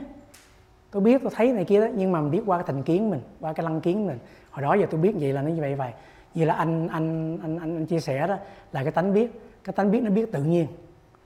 tôi 0.91 1.01
biết 1.01 1.21
tôi 1.21 1.31
thấy 1.35 1.53
này 1.53 1.65
kia 1.65 1.79
đó 1.79 1.87
nhưng 1.95 2.11
mà 2.11 2.21
mình 2.21 2.31
biết 2.31 2.41
qua 2.45 2.57
cái 2.57 2.65
thành 2.67 2.83
kiến 2.83 3.09
mình 3.09 3.19
qua 3.39 3.53
cái 3.53 3.63
lăng 3.63 3.81
kiến 3.81 4.07
mình 4.07 4.17
hồi 4.51 4.61
đó 4.61 4.73
giờ 4.73 4.85
tôi 4.91 5.01
biết 5.01 5.13
vậy 5.19 5.33
là 5.33 5.41
nó 5.41 5.49
như 5.49 5.61
vậy 5.61 5.75
vậy 5.75 5.91
như 6.33 6.45
là 6.45 6.53
anh 6.53 6.87
anh 6.87 7.37
anh 7.41 7.59
anh, 7.59 7.75
anh 7.75 7.85
chia 7.85 7.99
sẻ 7.99 8.27
đó 8.27 8.37
là 8.71 8.83
cái 8.83 8.91
tánh 8.91 9.13
biết 9.13 9.41
cái 9.63 9.73
tánh 9.73 9.91
biết 9.91 10.03
nó 10.03 10.09
biết 10.09 10.31
tự 10.31 10.43
nhiên 10.43 10.67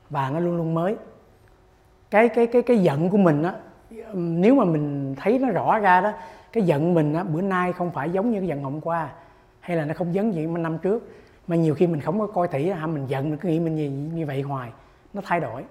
và 0.10 0.30
nó 0.30 0.40
luôn 0.40 0.58
luôn 0.58 0.74
mới 0.74 0.96
cái 2.12 2.30
cái 2.30 2.48
cái 2.48 2.62
cái 2.62 2.78
giận 2.78 3.10
của 3.10 3.18
mình 3.18 3.44
á 3.44 3.56
nếu 4.14 4.56
mà 4.56 4.66
mình 4.66 5.16
thấy 5.18 5.40
nó 5.40 5.50
rõ 5.50 5.80
ra 5.80 6.02
đó 6.02 6.14
cái 6.54 6.64
giận 6.64 6.94
mình 6.94 7.14
á 7.14 7.24
bữa 7.24 7.42
nay 7.42 7.74
không 7.74 7.92
phải 7.92 8.10
giống 8.10 8.32
như 8.32 8.40
cái 8.40 8.48
giận 8.48 8.64
hôm 8.64 8.82
qua 8.82 9.10
hay 9.60 9.78
là 9.78 9.86
nó 9.86 9.94
không 9.94 10.14
giống 10.16 10.32
như 10.32 10.48
năm 10.48 10.78
trước 10.78 11.10
mà 11.48 11.56
nhiều 11.56 11.76
khi 11.76 11.88
mình 11.88 12.02
không 12.02 12.20
có 12.20 12.28
coi 12.28 12.48
thị 12.48 12.70
ha 12.70 12.88
mình 12.88 13.08
giận 13.08 13.30
mình 13.30 13.40
cứ 13.40 13.50
nghĩ 13.50 13.60
mình 13.60 13.76
như, 13.76 13.90
như 13.90 14.26
vậy 14.26 14.42
hoài 14.42 14.72
nó 15.14 15.22
thay 15.26 15.40
đổi 15.40 15.64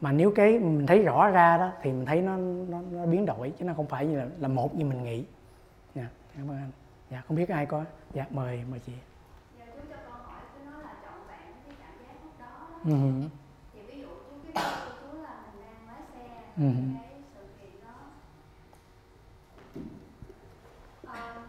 mà 0.00 0.12
nếu 0.12 0.30
cái 0.36 0.58
mình 0.58 0.86
thấy 0.86 1.02
rõ 1.02 1.30
ra 1.30 1.58
đó 1.58 1.72
thì 1.82 1.92
mình 1.92 2.06
thấy 2.06 2.22
nó 2.22 2.36
nó, 2.68 2.80
nó 2.92 3.06
biến 3.06 3.26
đổi 3.26 3.52
chứ 3.58 3.64
nó 3.64 3.74
không 3.74 3.86
phải 3.86 4.06
như 4.06 4.18
là, 4.18 4.26
là 4.38 4.48
một 4.48 4.74
như 4.74 4.84
mình 4.84 5.02
nghĩ 5.04 5.24
dạ 5.94 6.06
cảm 6.36 6.50
ơn 6.50 6.56
anh 6.56 6.70
dạ 7.10 7.22
không 7.28 7.36
biết 7.36 7.48
ai 7.48 7.66
có 7.66 7.84
dạ 8.14 8.24
mời 8.30 8.60
mời 8.70 8.80
chị 8.86 8.92
Dạ, 9.58 9.64
cho 9.88 9.96
con 10.06 10.20
hỏi 10.26 10.40
chú 10.54 10.70
nói 10.70 10.82
là 10.82 10.94
trọn 11.02 11.18
vẹn 11.28 11.54
cái 11.66 11.76
cảm 11.80 11.94
giác 11.98 12.14
lúc 12.24 12.32
đó 12.40 12.46
đó. 12.84 12.90
ừ. 12.90 13.28
Thì 13.74 13.80
ví 13.94 14.00
dụ 14.00 14.06
chú 14.06 14.36
biết 14.44 14.52
của 14.54 14.90
chú 15.00 15.22
là 15.22 15.34
mình 15.52 15.62
đang 15.66 15.86
lái 15.88 16.02
xe 16.14 16.20
Ừ. 16.56 16.70
cái 17.10 17.22
sự 17.34 17.40
kiện 17.60 17.80
đó. 17.84 17.94
Ờ, 21.06 21.42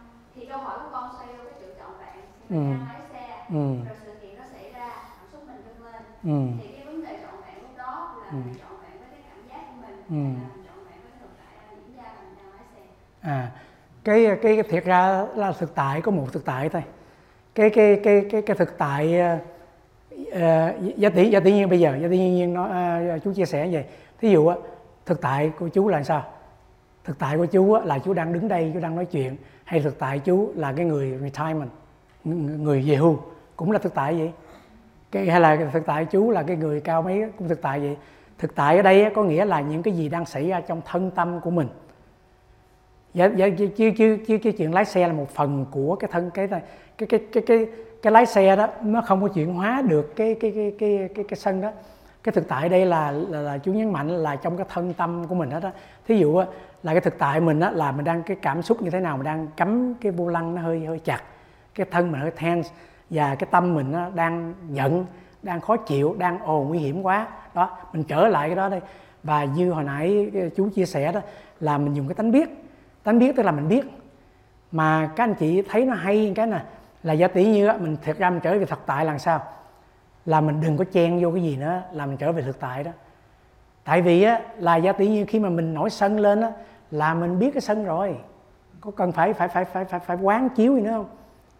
thì 0.46 0.52
câu 0.52 0.60
hỏi 0.60 0.78
của 0.82 0.88
con 0.92 1.10
xoay 1.16 1.26
vô 1.28 1.44
cái 1.44 1.68
vẹn 2.00 2.24
thì 2.48 2.56
mình 2.56 2.58
Ừ. 2.58 2.76
đang 2.78 2.88
lái 2.92 3.02
xe 3.12 3.26
Ừ. 3.48 3.54
rồi 3.54 3.96
sự 4.04 4.10
kiện 4.22 4.36
nó 4.38 4.44
xảy 4.52 4.72
ra 4.72 4.88
cảm 5.18 5.26
xúc 5.32 5.40
mình 5.46 5.56
dâng 5.66 5.84
lên 5.84 6.02
Ừ. 6.24 6.52
thì 6.62 6.68
cái 6.76 6.86
vấn 6.86 7.00
đề 7.04 7.16
trọn 7.22 7.34
vẹn 7.46 7.62
lúc 7.62 7.70
đó 7.78 8.14
là 8.20 8.26
Ừ. 8.30 8.36
mình 8.44 8.54
trọn 8.60 8.72
vẹn 8.82 8.98
với 9.00 9.08
cái 9.10 9.20
cảm 9.28 9.40
giác 9.48 9.60
của 9.68 9.76
mình 9.82 9.96
Ừ. 10.08 10.14
hay 10.14 10.32
là 10.34 10.48
mình 10.54 10.64
trọn 10.66 10.78
vẹn 10.88 10.98
với 11.02 11.12
thực 11.20 11.30
tại 11.38 11.66
đang 11.66 11.76
diễn 11.86 11.96
ra 11.96 12.02
là 12.02 12.20
mình 12.26 12.36
đang 12.38 12.50
lái 12.56 12.64
xe 12.74 12.82
à 13.20 13.50
cái 14.04 14.38
cái, 14.42 14.62
thiệt 14.62 14.84
ra 14.84 15.26
là 15.34 15.52
thực 15.52 15.74
tại 15.74 16.00
có 16.00 16.10
một 16.10 16.26
thực 16.32 16.44
tại 16.44 16.68
thôi 16.68 16.82
cái 17.54 17.70
cái 17.70 18.00
cái 18.04 18.26
cái 18.30 18.42
cái 18.42 18.56
thực 18.56 18.78
tại 18.78 19.18
ờ, 19.20 19.38
ờ, 20.32 20.72
giá 20.96 21.08
tỷ 21.10 21.30
giá 21.30 21.40
tỷ 21.40 21.52
nhiên 21.52 21.68
bây 21.68 21.80
giờ 21.80 21.98
giá 22.02 22.08
tỷ 22.10 22.18
nhiên 22.18 22.54
nói 22.54 22.68
ờ, 23.08 23.18
chú 23.18 23.32
chia 23.34 23.44
sẻ 23.46 23.68
vậy 23.72 23.84
thí 24.20 24.30
dụ 24.30 24.46
á 24.46 24.56
thực 25.06 25.20
tại 25.20 25.52
của 25.58 25.68
chú 25.68 25.88
là 25.88 26.02
sao 26.02 26.24
thực 27.04 27.18
tại 27.18 27.36
của 27.36 27.46
chú 27.46 27.72
á, 27.72 27.84
là 27.84 27.98
chú 27.98 28.12
đang 28.14 28.32
đứng 28.32 28.48
đây 28.48 28.70
chú 28.74 28.80
đang 28.80 28.96
nói 28.96 29.04
chuyện 29.04 29.36
hay 29.66 29.80
thực 29.80 29.98
tại 29.98 30.18
chú 30.18 30.52
là 30.54 30.72
cái 30.72 30.86
người 30.86 31.18
retirement 31.22 31.70
người 32.64 32.82
về 32.86 32.96
hưu 32.96 33.18
cũng 33.56 33.72
là 33.72 33.78
thực 33.78 33.94
tại 33.94 34.14
vậy? 34.14 34.32
Cái 35.10 35.26
hay 35.30 35.40
là 35.40 35.70
thực 35.72 35.86
tại 35.86 36.04
chú 36.04 36.30
là 36.30 36.42
cái 36.42 36.56
người 36.56 36.80
cao 36.80 37.02
mấy 37.02 37.22
cũng 37.38 37.48
thực 37.48 37.62
tại 37.62 37.80
vậy? 37.80 37.96
Thực 38.38 38.54
tại 38.54 38.76
ở 38.76 38.82
đây 38.82 39.10
có 39.14 39.22
nghĩa 39.22 39.44
là 39.44 39.60
những 39.60 39.82
cái 39.82 39.94
gì 39.94 40.08
đang 40.08 40.26
xảy 40.26 40.48
ra 40.48 40.60
trong 40.60 40.80
thân 40.84 41.10
tâm 41.10 41.40
của 41.40 41.50
mình. 41.50 41.68
Dạ, 43.14 43.30
dạ, 43.36 43.48
chứ, 43.58 43.68
chứ, 43.76 43.90
chứ, 43.98 44.18
chứ 44.26 44.38
cái 44.38 44.52
chuyện 44.52 44.74
lái 44.74 44.84
xe 44.84 45.06
là 45.06 45.12
một 45.12 45.30
phần 45.30 45.66
của 45.70 45.96
cái 45.96 46.10
thân 46.12 46.30
cái 46.30 46.48
cái 46.48 46.60
cái 46.98 47.08
cái 47.08 47.20
cái 47.32 47.42
cái, 47.46 47.66
cái 48.02 48.12
lái 48.12 48.26
xe 48.26 48.56
đó 48.56 48.68
nó 48.82 49.00
không 49.00 49.22
có 49.22 49.28
chuyển 49.28 49.54
hóa 49.54 49.82
được 49.82 50.16
cái 50.16 50.36
cái 50.40 50.52
cái 50.54 50.74
cái 50.78 51.08
cái, 51.14 51.24
cái 51.28 51.36
sân 51.38 51.60
đó 51.60 51.72
cái 52.26 52.32
thực 52.32 52.48
tại 52.48 52.68
đây 52.68 52.86
là, 52.86 53.10
là 53.10 53.40
là 53.40 53.58
chú 53.58 53.72
nhấn 53.72 53.92
mạnh 53.92 54.08
là 54.08 54.36
trong 54.36 54.56
cái 54.56 54.66
thân 54.68 54.94
tâm 54.94 55.26
của 55.28 55.34
mình 55.34 55.50
hết 55.50 55.62
á. 55.62 55.70
Thí 56.08 56.18
dụ 56.18 56.36
á, 56.36 56.46
là 56.82 56.92
cái 56.92 57.00
thực 57.00 57.18
tại 57.18 57.40
mình 57.40 57.60
á 57.60 57.70
là 57.70 57.92
mình 57.92 58.04
đang 58.04 58.22
cái 58.22 58.36
cảm 58.42 58.62
xúc 58.62 58.82
như 58.82 58.90
thế 58.90 59.00
nào 59.00 59.16
mình 59.16 59.24
đang 59.24 59.48
cắm 59.56 59.94
cái 60.00 60.12
vô 60.12 60.28
lăng 60.28 60.54
nó 60.54 60.62
hơi 60.62 60.86
hơi 60.86 60.98
chặt 60.98 61.20
cái 61.74 61.86
thân 61.90 62.12
mình 62.12 62.20
hơi 62.20 62.30
tense 62.30 62.70
và 63.10 63.34
cái 63.34 63.48
tâm 63.50 63.74
mình 63.74 63.92
nó 63.92 64.10
đang 64.14 64.54
giận 64.70 65.06
đang 65.42 65.60
khó 65.60 65.76
chịu 65.76 66.16
đang 66.18 66.38
ồ 66.38 66.62
nguy 66.62 66.78
hiểm 66.78 67.02
quá. 67.02 67.26
Đó 67.54 67.78
mình 67.92 68.04
trở 68.04 68.28
lại 68.28 68.48
cái 68.48 68.56
đó 68.56 68.68
đây. 68.68 68.80
Và 69.22 69.44
như 69.44 69.72
hồi 69.72 69.84
nãy 69.84 70.30
ờ, 70.34 70.48
chú 70.56 70.68
chia 70.74 70.86
sẻ 70.86 71.12
đó 71.12 71.20
là 71.60 71.78
mình 71.78 71.94
dùng 71.94 72.08
cái 72.08 72.14
tánh 72.14 72.30
biết. 72.30 72.48
Tánh 73.02 73.18
biết 73.18 73.36
tức 73.36 73.42
là 73.42 73.52
mình 73.52 73.68
biết. 73.68 73.84
Mà 74.72 75.10
các 75.16 75.24
anh 75.24 75.34
chị 75.34 75.62
thấy 75.62 75.84
nó 75.84 75.94
hay 75.94 76.32
cái 76.36 76.46
nè 76.46 76.62
là 77.02 77.12
giả 77.12 77.28
tỷ 77.28 77.44
như 77.46 77.66
á, 77.66 77.76
mình 77.80 77.96
thật 78.02 78.18
ra 78.18 78.30
mình 78.30 78.40
trở 78.40 78.58
về 78.58 78.64
thực 78.64 78.86
tại 78.86 79.04
là 79.04 79.18
sao? 79.18 79.42
Là 80.26 80.40
mình 80.40 80.60
đừng 80.60 80.76
có 80.76 80.84
chen 80.92 81.22
vô 81.22 81.30
cái 81.30 81.42
gì 81.42 81.56
nữa 81.56 81.82
là 81.92 82.06
mình 82.06 82.16
trở 82.16 82.32
về 82.32 82.42
thực 82.42 82.60
tại 82.60 82.84
đó. 82.84 82.90
Tại 83.84 84.02
vì 84.02 84.22
á 84.22 84.40
là 84.58 84.76
giả 84.76 84.92
tự 84.92 85.04
như 85.04 85.24
khi 85.28 85.40
mà 85.40 85.48
mình 85.48 85.74
nổi 85.74 85.90
sân 85.90 86.20
lên 86.20 86.40
á 86.40 86.52
là 86.90 87.14
mình 87.14 87.38
biết 87.38 87.50
cái 87.54 87.60
sân 87.60 87.84
rồi. 87.84 88.16
Có 88.80 88.90
cần 88.90 89.12
phải 89.12 89.32
phải 89.32 89.48
phải 89.48 89.64
phải 89.64 89.84
phải 89.84 90.00
phải 90.00 90.16
quán 90.22 90.48
chiếu 90.48 90.76
gì 90.76 90.80
nữa 90.80 90.92
không? 90.92 91.06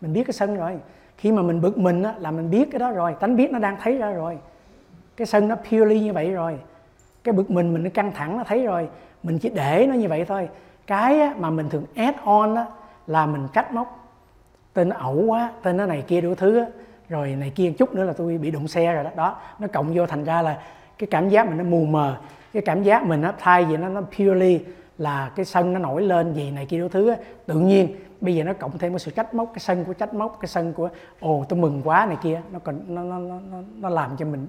Mình 0.00 0.12
biết 0.12 0.24
cái 0.26 0.32
sân 0.32 0.56
rồi. 0.56 0.78
Khi 1.16 1.32
mà 1.32 1.42
mình 1.42 1.60
bực 1.60 1.78
mình 1.78 2.02
á 2.02 2.14
là 2.18 2.30
mình 2.30 2.50
biết 2.50 2.68
cái 2.72 2.78
đó 2.78 2.90
rồi. 2.90 3.14
Tánh 3.20 3.36
biết 3.36 3.50
nó 3.50 3.58
đang 3.58 3.76
thấy 3.82 3.98
ra 3.98 4.12
rồi. 4.12 4.38
Cái 5.16 5.26
sân 5.26 5.48
nó 5.48 5.56
purely 5.56 6.00
như 6.00 6.12
vậy 6.12 6.30
rồi. 6.30 6.58
Cái 7.24 7.32
bực 7.32 7.50
mình 7.50 7.74
mình 7.74 7.84
nó 7.84 7.90
căng 7.94 8.12
thẳng 8.12 8.36
nó 8.36 8.44
thấy 8.44 8.66
rồi. 8.66 8.88
Mình 9.22 9.38
chỉ 9.38 9.48
để 9.48 9.86
nó 9.88 9.94
như 9.94 10.08
vậy 10.08 10.24
thôi. 10.24 10.48
Cái 10.86 11.20
á, 11.20 11.34
mà 11.38 11.50
mình 11.50 11.68
thường 11.68 11.84
add 11.94 12.18
on 12.24 12.54
á, 12.54 12.66
là 13.06 13.26
mình 13.26 13.48
trách 13.52 13.72
móc. 13.72 14.08
Tên 14.72 14.88
ẩu 14.88 15.14
quá 15.14 15.52
tên 15.62 15.76
nó 15.76 15.86
này 15.86 16.04
kia 16.06 16.20
đủ 16.20 16.34
thứ 16.34 16.58
á, 16.58 16.66
rồi 17.08 17.28
này 17.28 17.50
kia 17.50 17.72
chút 17.78 17.94
nữa 17.94 18.04
là 18.04 18.12
tôi 18.12 18.38
bị 18.38 18.50
đụng 18.50 18.68
xe 18.68 18.92
rồi 18.92 19.04
đó. 19.04 19.10
Đó 19.16 19.40
nó 19.58 19.66
cộng 19.72 19.94
vô 19.94 20.06
thành 20.06 20.24
ra 20.24 20.42
là 20.42 20.62
cái 20.98 21.08
cảm 21.10 21.28
giác 21.28 21.48
mình 21.48 21.58
nó 21.58 21.64
mù 21.64 21.84
mờ. 21.84 22.16
Cái 22.52 22.62
cảm 22.66 22.82
giác 22.82 23.04
mình 23.04 23.20
nó 23.20 23.32
thay 23.38 23.64
vì 23.64 23.76
nó 23.76 23.88
nó 23.88 24.00
purely 24.00 24.60
là 24.98 25.30
cái 25.36 25.44
sân 25.44 25.72
nó 25.72 25.78
nổi 25.78 26.02
lên 26.02 26.32
gì 26.32 26.50
này 26.50 26.66
kia 26.66 26.78
đủ 26.78 26.88
thứ 26.88 27.10
á, 27.10 27.16
tự 27.46 27.54
nhiên 27.54 27.96
bây 28.20 28.34
giờ 28.34 28.44
nó 28.44 28.52
cộng 28.52 28.78
thêm 28.78 28.92
cái 28.92 28.98
sự 28.98 29.10
trách 29.10 29.34
móc 29.34 29.50
cái 29.54 29.58
sân 29.60 29.84
của 29.84 29.92
trách 29.92 30.14
móc 30.14 30.38
cái 30.40 30.48
sân 30.48 30.72
của 30.72 30.88
ồ 31.20 31.44
tôi 31.48 31.58
mừng 31.58 31.82
quá 31.84 32.06
này 32.06 32.16
kia 32.22 32.42
nó 32.52 32.58
còn 32.58 32.80
nó 32.86 33.02
nó 33.02 33.18
nó 33.18 33.58
nó, 33.74 33.88
làm 33.88 34.16
cho 34.16 34.26
mình 34.26 34.48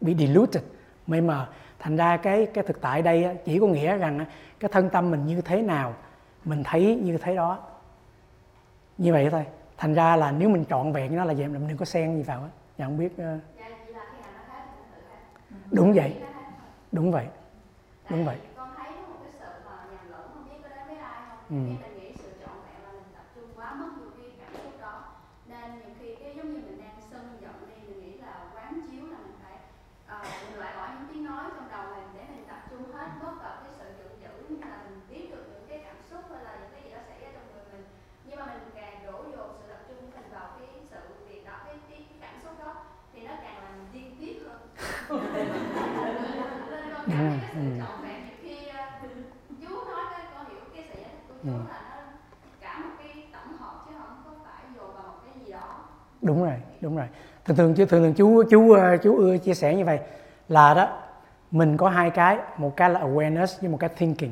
bị 0.00 0.14
diluted 0.18 0.62
mê 1.06 1.20
mờ. 1.20 1.46
Thành 1.78 1.96
ra 1.96 2.16
cái 2.16 2.46
cái 2.46 2.64
thực 2.64 2.80
tại 2.80 3.02
đây 3.02 3.24
á, 3.24 3.34
chỉ 3.44 3.58
có 3.58 3.66
nghĩa 3.66 3.96
rằng 3.96 4.24
cái 4.60 4.68
thân 4.72 4.88
tâm 4.88 5.10
mình 5.10 5.26
như 5.26 5.40
thế 5.40 5.62
nào 5.62 5.94
mình 6.44 6.62
thấy 6.64 7.00
như 7.02 7.18
thế 7.18 7.36
đó. 7.36 7.58
Như 8.98 9.12
vậy 9.12 9.28
thôi 9.30 9.44
thành 9.82 9.94
ra 9.94 10.16
là 10.16 10.32
nếu 10.32 10.48
mình 10.48 10.64
trọn 10.70 10.92
vẹn 10.92 11.16
nó 11.16 11.24
là 11.24 11.34
vậy 11.38 11.48
mình 11.48 11.68
đừng 11.68 11.76
có 11.76 11.84
xen 11.84 12.16
gì 12.16 12.22
vào 12.22 12.40
á. 12.42 12.48
Dạ 12.78 12.84
không 12.84 12.98
biết 12.98 13.12
ờ, 13.18 13.38
dạ 13.58 13.66
chỉ 13.86 13.92
là 13.92 14.04
khi 14.12 14.18
nào 14.22 14.32
nó 14.36 14.42
khác 14.48 14.62
thì 14.70 14.78
nó 14.78 14.84
tự 14.94 15.00
khác 15.10 15.20
đúng 15.70 15.92
vậy 15.94 16.10
Nó 16.20 16.26
khác 16.32 16.44
thôi. 16.58 16.68
đúng 16.92 17.10
vậy 17.12 17.26
đúng 18.08 18.24
vậy 18.24 18.36
Tại 18.40 18.46
vì 18.48 18.54
con 18.56 18.68
thấy 18.76 18.92
có 18.96 19.02
một 19.08 19.18
cái 19.22 19.32
sự 19.40 19.50
mà 19.66 19.74
nhầm 19.90 20.10
lẫn 20.10 20.24
không 20.34 20.44
biết 20.48 20.58
có 20.62 20.68
đến 20.68 20.86
với 20.88 20.96
ai 20.96 21.20
không 21.28 21.38
Ừ. 21.50 21.56
khi 21.68 21.76
mình 21.84 21.94
nghĩ 21.98 22.12
sự 22.22 22.28
trọn 22.40 22.54
vẹn 22.64 22.78
là 22.84 22.90
mình 22.92 23.08
tập 23.16 23.26
trung 23.34 23.48
quá 23.56 23.74
mất 23.74 23.90
nhiều 23.98 24.10
cái 24.16 24.30
cảm 24.40 24.50
xúc 24.62 24.72
đó 24.80 24.94
nên 25.50 25.66
nhiều 25.78 25.90
khi 25.98 26.08
cái 26.20 26.30
giống 26.36 26.48
như 26.52 26.60
mình 26.68 26.78
đang 26.82 26.96
sân 27.10 27.22
giận 27.42 27.54
đi 27.68 27.76
mình 27.88 28.00
nghĩ 28.04 28.12
là 28.24 28.32
quán 28.54 28.80
chiếu 28.90 29.04
là 29.12 29.18
mình 29.26 29.36
phải 29.42 29.56
ờ, 30.06 30.18
mình 30.44 30.58
loại 30.60 30.72
bỏ 30.76 30.84
những 30.94 31.06
tiếng 31.12 31.24
nói 31.24 31.44
trong 31.56 31.68
đầu 31.74 31.84
mình 31.94 32.08
để 32.14 32.22
mình 32.34 32.44
tập 32.48 32.60
trung 32.70 32.84
hết 32.92 33.08
bớt 33.22 33.34
vào 33.44 33.54
cái 33.62 33.72
sự 33.78 33.86
giận 34.00 34.12
dữ 34.22 34.32
như 34.56 34.56
là 34.70 34.78
mình 34.86 35.00
biết 35.10 35.24
được 35.30 35.44
những 35.52 35.66
cái 35.68 35.78
cảm 35.86 35.96
xúc 36.10 36.22
hay 36.34 36.44
là 36.44 36.52
những 36.60 36.70
cái 36.74 36.82
gì 36.84 36.90
đó 36.94 36.98
xảy 37.08 37.18
ra 37.22 37.28
trong 37.34 37.46
người 37.54 37.64
mình 37.72 37.84
nhưng 38.26 38.38
mà 38.40 38.46
mình 38.46 38.70
càng 38.74 38.94
đổ 39.06 39.18
dồn 39.36 39.48
sự 39.58 39.64
tập 39.72 39.80
trung 39.88 39.98
của 40.00 40.10
mình 40.16 40.28
vào 40.34 40.46
cái 40.58 40.68
sự 40.90 41.00
việc 41.28 41.42
đó 41.48 41.54
cái, 41.66 41.76
cái, 41.90 41.98
cái 42.08 42.18
cảm 42.20 42.34
xúc 42.44 42.52
đó 42.64 42.72
thì 43.12 43.18
nó 43.26 43.32
càng 43.42 43.56
làm 43.62 43.72
mình 43.78 43.88
điên 43.92 44.08
tiết 44.20 44.34
hơn 44.46 44.60
nên 45.34 45.48
con 45.52 45.66
cảm 45.76 45.94
thấy 45.94 46.14
cái 46.14 46.22
sự 46.32 46.52
Ừ, 47.12 47.28
ừ. 47.54 47.66
trọn 47.80 48.02
vẹn 48.02 48.18
nhiều 48.26 48.36
khi 48.42 48.66
ờ, 48.66 48.78
chú 49.60 49.68
nói 49.90 50.02
cái 50.10 50.20
con 50.34 50.46
hiểu 50.50 50.60
cái 50.74 50.84
sự 50.88 50.94
giải 51.00 51.10
thích 51.12 51.24
của 51.28 51.34
chú 51.42 51.48
Ừ. 51.48 51.54
là 51.68 51.80
nó 51.90 52.02
cả 52.60 52.78
một 52.78 52.94
cái 52.98 53.28
tổng 53.32 53.56
hợp 53.58 53.84
chứ 53.86 53.92
không 53.98 54.22
có 54.24 54.30
phải 54.44 54.64
dồn 54.76 54.94
vào 54.94 55.06
một 55.08 55.20
cái 55.24 55.44
gì 55.44 55.52
đó 55.52 55.84
đúng 56.22 56.44
rồi 56.44 56.54
đúng 56.80 56.96
rồi. 56.96 57.06
Thường 57.44 57.56
thường 57.56 57.74
chứ, 57.74 57.84
thường 57.84 58.02
thường 58.02 58.14
chú 58.14 58.42
chú 58.50 58.72
ờ, 58.72 58.96
chú 58.96 59.16
ưa 59.16 59.38
chia 59.38 59.54
sẻ 59.54 59.74
như 59.74 59.84
vậy 59.84 59.98
là 60.48 60.74
đó, 60.74 60.88
mình 61.50 61.76
có 61.76 61.88
hai 61.88 62.10
cái, 62.10 62.38
một 62.56 62.76
cái 62.76 62.90
là 62.90 63.00
awareness 63.00 63.46
với 63.60 63.70
một 63.70 63.76
cái 63.80 63.90
thinking. 63.96 64.30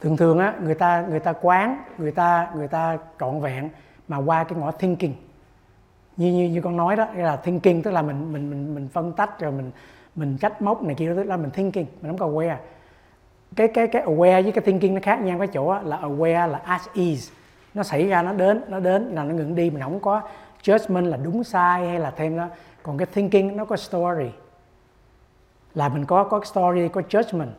Thường 0.00 0.16
thường 0.16 0.38
á, 0.38 0.54
người 0.62 0.74
ta 0.74 1.06
người 1.10 1.20
ta 1.20 1.32
quán, 1.32 1.82
người 1.98 2.12
ta 2.12 2.50
người 2.56 2.68
ta 2.68 2.98
trọn 3.20 3.40
vẹn 3.40 3.68
mà 4.08 4.16
qua 4.16 4.44
cái 4.44 4.58
ngõ 4.58 4.70
thinking. 4.70 5.12
Như 6.16 6.32
như 6.32 6.48
như 6.48 6.60
con 6.60 6.76
nói 6.76 6.96
đó 6.96 7.06
là 7.14 7.36
thinking 7.36 7.82
tức 7.82 7.90
là 7.90 8.02
mình 8.02 8.32
mình 8.32 8.50
mình 8.50 8.74
mình 8.74 8.88
phân 8.92 9.12
tách 9.12 9.40
rồi 9.40 9.52
mình 9.52 9.70
mình 10.14 10.38
trách 10.38 10.62
móc 10.62 10.82
này 10.82 10.94
kia 10.94 11.12
tức 11.16 11.22
là 11.22 11.36
mình 11.36 11.50
thinking, 11.50 11.84
mình 12.00 12.10
không 12.10 12.18
có 12.18 12.26
aware. 12.26 12.56
Cái 13.56 13.68
cái 13.68 13.86
cái 13.86 14.02
aware 14.02 14.42
với 14.42 14.52
cái 14.52 14.64
thinking 14.64 14.94
nó 14.94 15.00
khác 15.02 15.20
nhau 15.20 15.38
cái 15.38 15.48
chỗ 15.48 15.74
là 15.84 15.98
aware 16.02 16.48
là 16.48 16.60
as 16.64 16.88
is 16.92 17.30
nó 17.74 17.82
xảy 17.82 18.08
ra, 18.08 18.22
nó 18.22 18.32
đến 18.32 18.60
nó 18.68 18.80
đến, 18.80 19.02
là 19.02 19.24
nó 19.24 19.34
ngừng 19.34 19.54
đi, 19.54 19.70
mình 19.70 19.82
không 19.82 20.00
có 20.00 20.22
judgment 20.62 21.04
là 21.04 21.16
đúng 21.16 21.44
sai 21.44 21.88
hay 21.88 22.00
là 22.00 22.10
thêm 22.10 22.36
đó 22.36 22.48
còn 22.82 22.98
cái 22.98 23.06
thinking 23.06 23.56
nó 23.56 23.64
có 23.64 23.76
story. 23.76 24.30
Là 25.74 25.88
mình 25.88 26.04
có 26.04 26.24
có 26.24 26.40
story 26.44 26.88
có 26.88 27.00
judgment. 27.08 27.50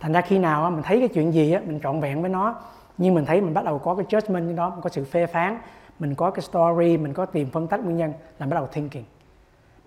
Thành 0.00 0.12
ra 0.12 0.20
khi 0.20 0.38
nào 0.38 0.70
mình 0.70 0.82
thấy 0.82 0.98
cái 0.98 1.08
chuyện 1.08 1.32
gì 1.32 1.52
á, 1.52 1.60
mình 1.66 1.80
trọn 1.82 2.00
vẹn 2.00 2.20
với 2.20 2.30
nó 2.30 2.54
nhưng 2.98 3.14
mình 3.14 3.24
thấy 3.24 3.40
mình 3.40 3.54
bắt 3.54 3.64
đầu 3.64 3.78
có 3.78 3.94
cái 3.94 4.06
judgment 4.06 4.40
như 4.40 4.52
đó 4.52 4.70
mình 4.70 4.80
có 4.80 4.90
sự 4.90 5.04
phê 5.04 5.26
phán 5.26 5.58
mình 5.98 6.14
có 6.14 6.30
cái 6.30 6.42
story 6.42 6.96
mình 6.96 7.12
có 7.12 7.26
tìm 7.26 7.50
phân 7.50 7.66
tách 7.66 7.84
nguyên 7.84 7.96
nhân 7.96 8.12
là 8.38 8.46
bắt 8.46 8.54
đầu 8.54 8.66
thinking. 8.66 9.04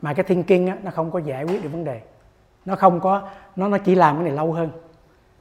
Mà 0.01 0.13
cái 0.13 0.23
thinking 0.23 0.67
á, 0.67 0.77
nó 0.83 0.91
không 0.91 1.11
có 1.11 1.19
giải 1.19 1.43
quyết 1.43 1.63
được 1.63 1.69
vấn 1.71 1.83
đề. 1.83 2.01
Nó 2.65 2.75
không 2.75 2.99
có 2.99 3.29
nó 3.55 3.67
nó 3.67 3.77
chỉ 3.77 3.95
làm 3.95 4.15
cái 4.15 4.23
này 4.23 4.33
lâu 4.33 4.51
hơn. 4.51 4.69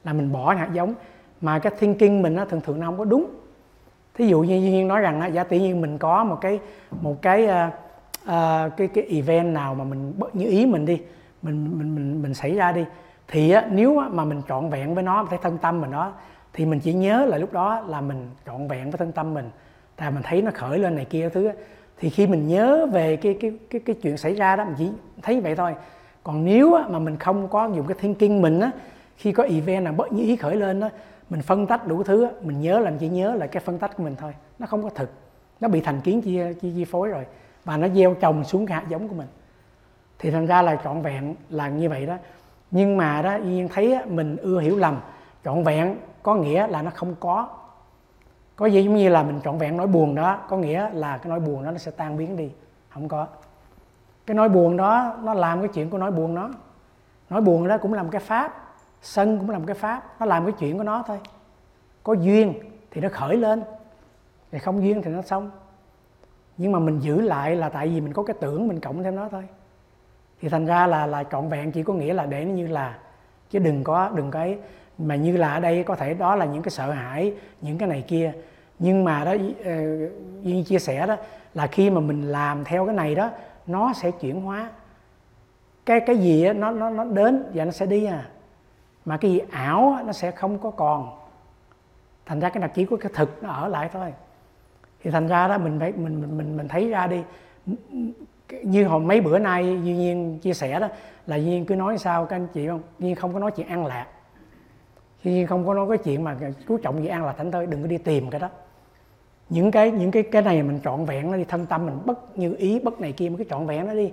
Là 0.03 0.13
mình 0.13 0.31
bỏ 0.31 0.53
hạt 0.53 0.69
giống. 0.73 0.93
Mà 1.41 1.59
cái 1.59 1.73
thinking 1.79 2.21
mình 2.21 2.35
nó 2.35 2.45
thường 2.45 2.61
thường 2.61 2.79
nó 2.79 2.85
không 2.85 2.97
có 2.97 3.05
đúng 3.05 3.25
thí 4.17 4.27
dụ 4.27 4.41
như 4.41 4.55
duyên 4.55 4.87
nói 4.87 5.01
rằng 5.01 5.21
á, 5.21 5.27
giả 5.27 5.43
tỷ 5.43 5.59
như 5.59 5.75
mình 5.75 5.97
có 5.97 6.23
một 6.23 6.37
cái 6.41 6.59
một 7.01 7.21
cái 7.21 7.43
uh, 7.45 7.73
uh, 8.23 8.77
cái 8.77 8.87
cái 8.87 9.03
event 9.09 9.53
nào 9.53 9.75
mà 9.75 9.83
mình 9.83 10.13
bất 10.17 10.35
như 10.35 10.47
ý 10.47 10.65
mình 10.65 10.85
đi 10.85 11.01
mình 11.41 11.79
mình 11.79 11.95
mình 11.95 12.21
mình 12.21 12.33
xảy 12.33 12.55
ra 12.55 12.71
đi 12.71 12.85
thì 13.27 13.51
á, 13.51 13.67
nếu 13.71 13.99
á, 13.99 14.07
mà 14.11 14.25
mình 14.25 14.41
trọn 14.47 14.69
vẹn 14.69 14.95
với 14.95 15.03
nó 15.03 15.25
thấy 15.29 15.39
thân 15.41 15.57
tâm 15.57 15.81
mình 15.81 15.91
đó 15.91 16.13
thì 16.53 16.65
mình 16.65 16.79
chỉ 16.79 16.93
nhớ 16.93 17.25
là 17.25 17.37
lúc 17.37 17.53
đó 17.53 17.79
là 17.87 18.01
mình 18.01 18.29
trọn 18.45 18.67
vẹn 18.67 18.83
với 18.91 18.97
thân 18.97 19.11
tâm 19.11 19.33
mình. 19.33 19.49
Là 19.97 20.09
mình 20.09 20.23
thấy 20.23 20.41
nó 20.41 20.51
khởi 20.53 20.79
lên 20.79 20.95
này 20.95 21.05
kia 21.05 21.29
thứ 21.29 21.51
thì 21.99 22.09
khi 22.09 22.27
mình 22.27 22.47
nhớ 22.47 22.85
về 22.85 23.15
cái 23.15 23.37
cái 23.41 23.51
cái 23.69 23.81
cái 23.85 23.95
chuyện 24.01 24.17
xảy 24.17 24.33
ra 24.35 24.55
đó 24.55 24.65
mình 24.65 24.75
chỉ 24.77 24.89
thấy 25.21 25.41
vậy 25.41 25.55
thôi. 25.55 25.75
Còn 26.23 26.45
nếu 26.45 26.73
á, 26.73 26.83
mà 26.89 26.99
mình 26.99 27.17
không 27.17 27.47
có 27.47 27.69
dùng 27.75 27.87
cái 27.87 27.97
thinking 27.99 28.41
mình 28.41 28.59
á 28.59 28.71
khi 29.17 29.31
có 29.31 29.43
event 29.43 29.83
nào 29.83 29.93
bất 29.93 30.13
như 30.13 30.23
ý 30.23 30.35
khởi 30.35 30.55
lên 30.55 30.79
đó 30.79 30.89
mình 31.29 31.41
phân 31.41 31.67
tách 31.67 31.87
đủ 31.87 32.03
thứ 32.03 32.27
mình 32.41 32.61
nhớ 32.61 32.79
là 32.79 32.89
mình 32.89 32.99
chỉ 32.99 33.09
nhớ 33.09 33.35
là 33.35 33.47
cái 33.47 33.63
phân 33.65 33.79
tách 33.79 33.97
của 33.97 34.03
mình 34.03 34.15
thôi. 34.15 34.33
Nó 34.59 34.67
không 34.67 34.83
có 34.83 34.89
thực. 34.89 35.09
Nó 35.59 35.67
bị 35.67 35.81
thành 35.81 36.01
kiến 36.01 36.21
chi, 36.21 36.39
chi, 36.61 36.73
chi 36.75 36.85
phối 36.85 37.09
rồi. 37.09 37.25
Và 37.65 37.77
nó 37.77 37.87
gieo 37.87 38.13
trồng 38.13 38.43
xuống 38.43 38.65
cái 38.65 38.75
hạt 38.75 38.89
giống 38.89 39.07
của 39.07 39.15
mình. 39.15 39.27
Thì 40.19 40.31
thành 40.31 40.45
ra 40.45 40.61
là 40.61 40.81
trọn 40.83 41.01
vẹn 41.01 41.35
là 41.49 41.69
như 41.69 41.89
vậy 41.89 42.05
đó. 42.05 42.15
Nhưng 42.71 42.97
mà 42.97 43.21
đó 43.21 43.35
yên 43.35 43.69
thấy 43.69 43.97
mình 44.05 44.37
ưa 44.37 44.59
hiểu 44.59 44.77
lầm. 44.77 44.99
Trọn 45.45 45.63
vẹn 45.63 45.97
có 46.23 46.35
nghĩa 46.35 46.67
là 46.67 46.81
nó 46.81 46.91
không 46.95 47.15
có. 47.19 47.49
Có 48.55 48.65
gì 48.65 48.83
giống 48.83 48.95
như 48.95 49.09
là 49.09 49.23
mình 49.23 49.39
trọn 49.43 49.57
vẹn 49.57 49.77
nỗi 49.77 49.87
buồn 49.87 50.15
đó 50.15 50.39
có 50.49 50.57
nghĩa 50.57 50.89
là 50.93 51.17
cái 51.17 51.29
nỗi 51.29 51.39
buồn 51.39 51.63
đó 51.63 51.71
nó 51.71 51.77
sẽ 51.77 51.91
tan 51.91 52.17
biến 52.17 52.37
đi. 52.37 52.51
Không 52.89 53.07
có. 53.07 53.27
Cái 54.25 54.35
nỗi 54.35 54.49
buồn 54.49 54.77
đó 54.77 55.15
nó 55.23 55.33
làm 55.33 55.59
cái 55.59 55.69
chuyện 55.73 55.89
của 55.89 55.97
nỗi 55.97 56.11
buồn 56.11 56.35
nó 56.35 56.49
nỗi 57.29 57.41
buồn 57.41 57.67
đó 57.67 57.77
cũng 57.77 57.93
làm 57.93 58.09
cái 58.09 58.21
pháp 58.21 58.66
sân 59.01 59.37
cũng 59.37 59.49
làm 59.49 59.65
cái 59.65 59.75
pháp 59.75 60.19
nó 60.19 60.25
làm 60.25 60.45
cái 60.45 60.53
chuyện 60.59 60.77
của 60.77 60.83
nó 60.83 61.03
thôi. 61.07 61.19
Có 62.03 62.13
duyên 62.13 62.53
thì 62.91 63.01
nó 63.01 63.09
khởi 63.11 63.37
lên 63.37 63.63
thì 64.51 64.59
không 64.59 64.83
duyên 64.83 65.01
thì 65.01 65.11
nó 65.11 65.21
xong. 65.21 65.51
Nhưng 66.57 66.71
mà 66.71 66.79
mình 66.79 66.99
giữ 66.99 67.21
lại 67.21 67.55
là 67.55 67.69
tại 67.69 67.87
vì 67.87 68.01
mình 68.01 68.13
có 68.13 68.23
cái 68.23 68.35
tưởng 68.39 68.67
mình 68.67 68.79
cộng 68.79 69.03
thêm 69.03 69.15
nó 69.15 69.29
thôi. 69.29 69.43
Thì 70.41 70.49
thành 70.49 70.65
ra 70.65 70.87
là 70.87 71.07
là 71.07 71.23
trọn 71.23 71.49
vẹn 71.49 71.71
chỉ 71.71 71.83
có 71.83 71.93
nghĩa 71.93 72.13
là 72.13 72.25
để 72.25 72.45
nó 72.45 72.51
như 72.51 72.67
là 72.67 72.97
chứ 73.49 73.59
đừng 73.59 73.83
có 73.83 74.09
đừng 74.15 74.31
cái 74.31 74.57
mà 74.97 75.15
như 75.15 75.37
là 75.37 75.53
ở 75.53 75.59
đây 75.59 75.83
có 75.83 75.95
thể 75.95 76.13
đó 76.13 76.35
là 76.35 76.45
những 76.45 76.61
cái 76.61 76.71
sợ 76.71 76.91
hãi 76.91 77.33
những 77.61 77.77
cái 77.77 77.89
này 77.89 78.03
kia. 78.07 78.33
Nhưng 78.79 79.03
mà 79.03 79.25
đó 79.25 79.33
ờ, 79.65 79.73
Duyên 80.41 80.63
chia 80.63 80.79
sẻ 80.79 81.07
đó 81.07 81.15
là 81.53 81.67
khi 81.67 81.89
mà 81.89 82.01
mình 82.01 82.31
làm 82.31 82.63
theo 82.63 82.85
cái 82.85 82.95
này 82.95 83.15
đó 83.15 83.29
nó 83.67 83.93
sẽ 83.93 84.11
chuyển 84.11 84.41
hóa. 84.41 84.69
Cái 85.85 85.99
cái 85.99 86.17
gì 86.17 86.45
đó, 86.45 86.53
nó 86.53 86.71
nó 86.71 86.89
nó 86.89 87.03
đến 87.03 87.43
và 87.53 87.65
nó 87.65 87.71
sẽ 87.71 87.85
đi 87.85 88.05
à 88.05 88.27
mà 89.07 89.17
cái 89.17 89.31
gì 89.31 89.41
ảo 89.51 89.97
nó 90.05 90.11
sẽ 90.11 90.31
không 90.31 90.59
có 90.59 90.71
còn. 90.71 91.09
Thành 92.25 92.39
ra 92.39 92.49
cái 92.49 92.61
đặc 92.61 92.71
chỉ 92.75 92.85
của 92.85 92.97
cái 92.97 93.11
thực 93.15 93.43
nó 93.43 93.49
ở 93.49 93.67
lại 93.67 93.89
thôi. 93.93 94.13
Thì 95.03 95.11
thành 95.11 95.27
ra 95.27 95.47
đó 95.47 95.57
mình 95.57 95.79
phải 95.79 95.91
mình 95.91 96.21
mình 96.21 96.37
mình, 96.37 96.57
mình 96.57 96.67
thấy 96.67 96.89
ra 96.89 97.07
đi. 97.07 97.23
Như 98.63 98.87
hồi 98.87 98.99
mấy 98.99 99.21
bữa 99.21 99.39
nay 99.39 99.79
duy 99.83 99.95
nhiên 99.95 100.39
chia 100.39 100.53
sẻ 100.53 100.79
đó 100.79 100.87
là 101.27 101.35
duy 101.35 101.45
nhiên 101.45 101.65
cứ 101.65 101.75
nói 101.75 101.97
sao 101.97 102.25
các 102.25 102.35
anh 102.35 102.47
chị 102.53 102.67
không? 102.67 102.81
Duy 102.99 103.07
nhiên 103.07 103.15
không 103.15 103.33
có 103.33 103.39
nói 103.39 103.51
chuyện 103.51 103.67
an 103.67 103.85
lạc. 103.85 104.07
Duy 105.23 105.31
nhiên 105.31 105.47
không 105.47 105.67
có 105.67 105.73
nói 105.73 105.87
cái 105.89 105.97
chuyện 105.97 106.23
mà 106.23 106.35
chú 106.67 106.77
trọng 106.77 107.01
gì 107.01 107.07
an 107.07 107.25
lạc 107.25 107.33
thánh 107.37 107.51
thôi 107.51 107.67
đừng 107.67 107.81
có 107.81 107.87
đi 107.87 107.97
tìm 107.97 108.29
cái 108.29 108.39
đó. 108.39 108.49
Những 109.49 109.71
cái 109.71 109.91
những 109.91 110.11
cái 110.11 110.23
cái 110.23 110.41
này 110.41 110.63
mình 110.63 110.79
trọn 110.83 111.05
vẹn 111.05 111.31
nó 111.31 111.37
đi 111.37 111.43
thân 111.43 111.65
tâm 111.65 111.85
mình 111.85 111.99
bất 112.05 112.37
như 112.37 112.55
ý 112.55 112.79
bất 112.79 113.01
này 113.01 113.11
kia 113.11 113.29
mới 113.29 113.37
cái 113.37 113.47
trọn 113.49 113.65
vẹn 113.65 113.87
nó 113.87 113.93
đi. 113.93 114.11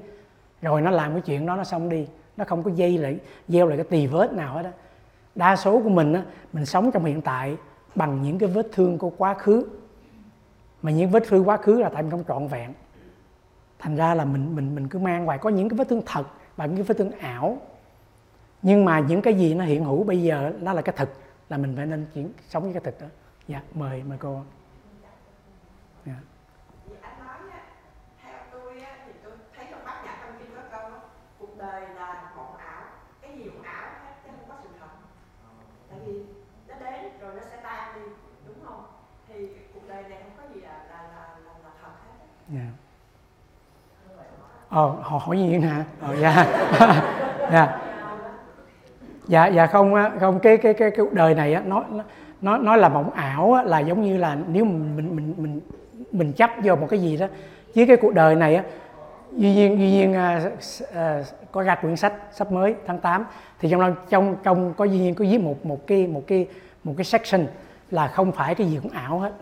Rồi 0.62 0.82
nó 0.82 0.90
làm 0.90 1.12
cái 1.12 1.20
chuyện 1.20 1.46
đó 1.46 1.56
nó 1.56 1.64
xong 1.64 1.88
đi. 1.88 2.06
Nó 2.36 2.44
không 2.44 2.62
có 2.62 2.70
dây 2.74 2.98
lại 2.98 3.18
gieo 3.48 3.66
lại 3.66 3.76
cái 3.76 3.86
tì 3.90 4.06
vết 4.06 4.32
nào 4.32 4.54
hết 4.54 4.62
đó 4.62 4.70
đa 5.34 5.56
số 5.56 5.80
của 5.82 5.88
mình 5.88 6.12
á, 6.12 6.22
mình 6.52 6.66
sống 6.66 6.90
trong 6.90 7.04
hiện 7.04 7.20
tại 7.22 7.56
bằng 7.94 8.22
những 8.22 8.38
cái 8.38 8.48
vết 8.48 8.66
thương 8.72 8.98
của 8.98 9.10
quá 9.10 9.34
khứ. 9.34 9.66
Mà 10.82 10.90
những 10.90 11.10
vết 11.10 11.22
thương 11.26 11.48
quá 11.48 11.56
khứ 11.56 11.80
là 11.80 11.88
tại 11.88 12.02
mình 12.02 12.10
không 12.10 12.24
trọn 12.28 12.46
vẹn. 12.48 12.72
Thành 13.78 13.96
ra 13.96 14.14
là 14.14 14.24
mình 14.24 14.56
mình 14.56 14.74
mình 14.74 14.88
cứ 14.88 14.98
mang 14.98 15.26
hoài. 15.26 15.38
Có 15.38 15.50
những 15.50 15.68
cái 15.68 15.78
vết 15.78 15.88
thương 15.88 16.02
thật 16.06 16.24
và 16.56 16.66
những 16.66 16.76
cái 16.76 16.82
vết 16.82 16.94
thương 16.98 17.10
ảo. 17.10 17.58
Nhưng 18.62 18.84
mà 18.84 19.00
những 19.00 19.22
cái 19.22 19.34
gì 19.34 19.54
nó 19.54 19.64
hiện 19.64 19.84
hữu 19.84 20.04
bây 20.04 20.22
giờ 20.22 20.52
nó 20.60 20.72
là 20.72 20.82
cái 20.82 20.94
thực 20.98 21.08
là 21.48 21.56
mình 21.56 21.76
phải 21.76 21.86
nên 21.86 22.06
chuyển 22.14 22.32
sống 22.48 22.62
với 22.62 22.72
cái 22.72 22.80
thực 22.80 23.00
đó. 23.00 23.06
Dạ 23.48 23.62
mời 23.74 24.02
mời 24.02 24.18
cô 24.18 24.40
dạ. 26.06 26.14
Vì 26.88 26.94
anh 27.00 27.18
nói 27.18 27.36
á, 27.52 27.60
theo 28.22 28.38
tôi 28.52 28.80
á, 28.80 28.96
thì 29.06 29.12
tôi 29.24 29.32
thấy 29.56 29.66
trong 29.70 29.80
bát 29.86 30.04
nhã 30.04 30.16
tâm 30.22 30.34
kinh 30.38 30.48
có 30.56 30.62
câu 30.70 30.80
á, 30.80 31.00
cuộc 31.38 31.58
đời 31.58 31.80
là 31.80 32.32
mộng 32.36 32.56
ảo 32.56 32.82
cái 33.22 33.38
gì 33.38 33.44
cũng 33.44 33.62
ảo 33.62 33.90
hết 34.04 34.12
chứ 34.24 34.30
không 34.36 34.48
có 34.48 34.54
sự 34.62 34.68
thật 34.80 34.92
tại 35.90 35.98
vì 36.06 36.22
nó 36.68 36.74
đến 36.80 37.12
rồi 37.20 37.34
nó 37.34 37.42
sẽ 37.50 37.56
tan 37.62 37.94
đi 37.94 38.06
đúng 38.46 38.56
không 38.64 38.84
thì 39.28 39.48
cuộc 39.74 39.88
đời 39.88 40.02
này 40.02 40.22
không 40.22 40.32
có 40.36 40.54
gì 40.54 40.60
là 40.60 40.84
là 40.90 41.02
là 41.02 41.38
là, 41.44 41.52
là 41.64 41.70
thật 41.82 41.92
yeah. 42.52 42.66
ờ 44.68 44.94
họ 45.02 45.18
hỏi 45.18 45.38
gì 45.38 45.58
hả 45.58 45.84
ờ 46.00 46.16
dạ. 46.16 46.46
Dạ. 47.52 47.80
Dạ 49.28 49.46
dạ 49.46 49.66
không 49.66 49.94
không 50.20 50.40
cái 50.40 50.56
cái 50.56 50.74
cái 50.74 50.90
cuộc 50.90 51.12
đời 51.12 51.34
này 51.34 51.54
á 51.54 51.62
nó 51.66 51.84
nó 52.40 52.58
nó 52.58 52.76
là 52.76 52.88
mộng 52.88 53.10
ảo 53.10 53.52
á, 53.52 53.62
là 53.62 53.80
giống 53.80 54.02
như 54.02 54.16
là 54.16 54.36
nếu 54.48 54.64
mình 54.64 54.96
mình 54.96 55.16
mình 55.16 55.34
mình 55.36 55.60
mình 56.12 56.32
chấp 56.32 56.50
vô 56.64 56.76
một 56.76 56.86
cái 56.90 57.00
gì 57.00 57.16
đó. 57.16 57.26
Với 57.74 57.86
cái 57.86 57.96
cuộc 57.96 58.14
đời 58.14 58.34
này 58.34 58.54
á 58.54 58.64
duy 59.32 59.54
nhiên 59.54 59.78
duy 59.78 59.90
nhiên 59.90 60.14
à, 60.14 60.50
à, 60.94 61.22
có 61.52 61.62
ra 61.62 61.74
quyển 61.74 61.96
sách 61.96 62.12
sắp 62.32 62.52
mới 62.52 62.74
tháng 62.86 62.98
8 62.98 63.24
thì 63.60 63.68
trong 63.70 63.80
đó 63.80 63.90
trong 64.08 64.36
trong 64.42 64.74
có 64.74 64.84
duy 64.84 64.98
nhiên 64.98 65.14
có 65.14 65.24
viết 65.30 65.38
một 65.38 65.66
một 65.66 65.86
cái 65.86 66.06
một 66.06 66.22
cái 66.26 66.46
một 66.84 66.94
cái 66.96 67.04
section 67.04 67.46
là 67.90 68.08
không 68.08 68.32
phải 68.32 68.54
cái 68.54 68.66
gì 68.66 68.78
cũng 68.82 68.92
ảo 68.92 69.18
hết. 69.18 69.32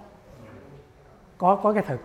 Có 1.38 1.56
có 1.56 1.72
cái 1.72 1.82
thực 1.86 2.00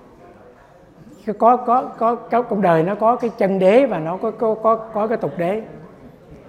có 1.34 1.58
có 1.58 1.84
có 1.98 2.16
có 2.16 2.42
cuộc 2.42 2.60
đời 2.60 2.84
nó 2.84 2.96
có 2.96 3.16
cái 3.16 3.30
chân 3.38 3.60
đế 3.60 3.86
và 3.86 4.00
nó 4.00 4.18
có 4.18 4.32
có 4.32 4.56
có 4.64 4.76
có 4.94 5.08
cái 5.08 5.18
tục 5.18 5.32
đế 5.38 5.64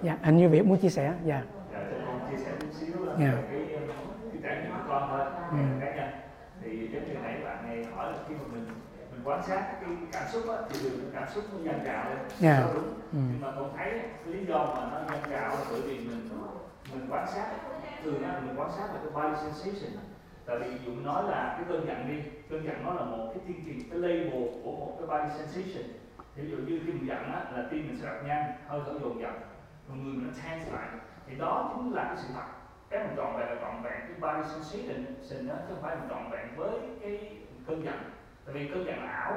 dạ 0.01 0.17
anh 0.21 0.37
như 0.37 0.49
việt 0.49 0.65
muốn 0.65 0.77
chia 0.77 0.89
sẻ 0.89 1.13
dạ 1.25 1.41
Dạ, 1.73 1.79
là 1.79 3.13
Dạ. 3.19 3.25
nhân. 3.25 3.37
Là 9.11 9.19
quan 9.23 9.43
sát 9.43 9.63
cái 9.81 9.89
cảm 10.11 10.23
xúc 10.31 10.43
á, 10.49 10.55
thì 10.69 10.79
thường 10.89 11.11
cảm 11.13 11.23
xúc 11.35 11.43
nó 11.53 11.59
dâng 11.63 11.79
trào 11.85 12.09
lên. 12.09 12.17
Dạ. 12.39 12.59
Đó 12.59 12.67
đúng. 12.73 12.83
Ừ. 13.13 13.19
Nhưng 13.31 13.41
mà 13.41 13.47
con 13.55 13.69
thấy 13.77 13.91
lý 14.25 14.45
do 14.45 14.57
mà 14.57 14.81
nó 14.91 14.99
dâng 15.09 15.23
trào 15.29 15.49
là 15.49 15.61
bởi 15.71 15.81
vì 15.81 15.97
mình 15.97 16.29
mình 16.93 17.07
quan 17.09 17.27
sát 17.27 17.45
thường 18.03 18.23
á, 18.23 18.39
mình 18.45 18.55
quan 18.59 18.69
sát 18.77 18.87
là 18.93 18.99
cái 19.03 19.11
body 19.13 19.35
sensation. 19.41 19.91
Tại 20.49 20.59
vì 20.59 20.77
dụ 20.85 20.91
nói 21.03 21.23
là 21.23 21.55
cái 21.57 21.65
cơn 21.69 21.87
giận 21.87 22.07
đi, 22.07 22.31
cơn 22.49 22.65
giận 22.65 22.83
nó 22.85 22.93
là 22.93 23.01
một 23.01 23.31
cái 23.33 23.43
thiên 23.47 23.63
trình, 23.65 23.89
cái 23.89 23.99
label 23.99 24.47
của 24.63 24.71
một 24.71 24.97
cái 24.99 25.07
body 25.07 25.29
sensation. 25.37 25.83
Thì 26.35 26.41
ví 26.41 26.51
dụ 26.51 26.57
như 26.57 26.81
khi 26.85 26.91
mình 26.91 27.07
giận 27.07 27.23
á, 27.33 27.45
là 27.55 27.67
tim 27.71 27.87
mình 27.87 27.97
sẽ 28.01 28.05
đập 28.05 28.25
nhanh, 28.27 28.43
hơi 28.67 28.81
thở 28.85 28.93
dồn 29.01 29.21
dập, 29.21 29.33
và 29.87 29.95
người 29.95 30.13
mình 30.13 30.27
nó 30.27 30.33
tense 30.33 30.71
lại. 30.71 30.87
Thì 31.27 31.35
đó 31.35 31.73
chính 31.75 31.91
là 31.93 32.03
cái 32.03 32.17
sự 32.17 32.27
thật. 32.33 32.47
Cái 32.89 33.03
mình 33.03 33.15
trọn 33.17 33.37
vẹn 33.37 33.49
là 33.49 33.55
trọn 33.61 33.83
vẹn 33.83 33.99
cái 33.99 34.15
body 34.21 34.49
sensation 34.49 35.47
đó 35.47 35.55
chứ 35.67 35.73
không 35.73 35.83
phải 35.83 35.95
mình 35.95 36.09
trọn 36.09 36.31
vẹn 36.31 36.47
với 36.55 36.71
cái 37.01 37.37
cơn 37.67 37.83
giận. 37.83 37.95
Tại 38.45 38.53
vì 38.53 38.67
cơn 38.67 38.85
giận 38.85 39.03
là 39.03 39.11
ảo 39.11 39.33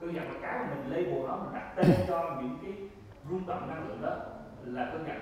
cơn 0.00 0.14
giận 0.14 0.24
là 0.24 0.38
cái 0.42 0.58
mà 0.58 0.74
mình 0.74 0.90
label 0.90 1.28
nó 1.28 1.36
mình 1.36 1.54
đặt 1.54 1.72
tên 1.76 1.90
cho 2.08 2.36
những 2.42 2.58
cái 2.62 2.88
rung 3.30 3.46
động 3.46 3.68
năng 3.68 3.88
lượng 3.88 4.02
đó 4.02 4.16
là 4.64 4.90
cơn 4.92 5.06
giận. 5.06 5.16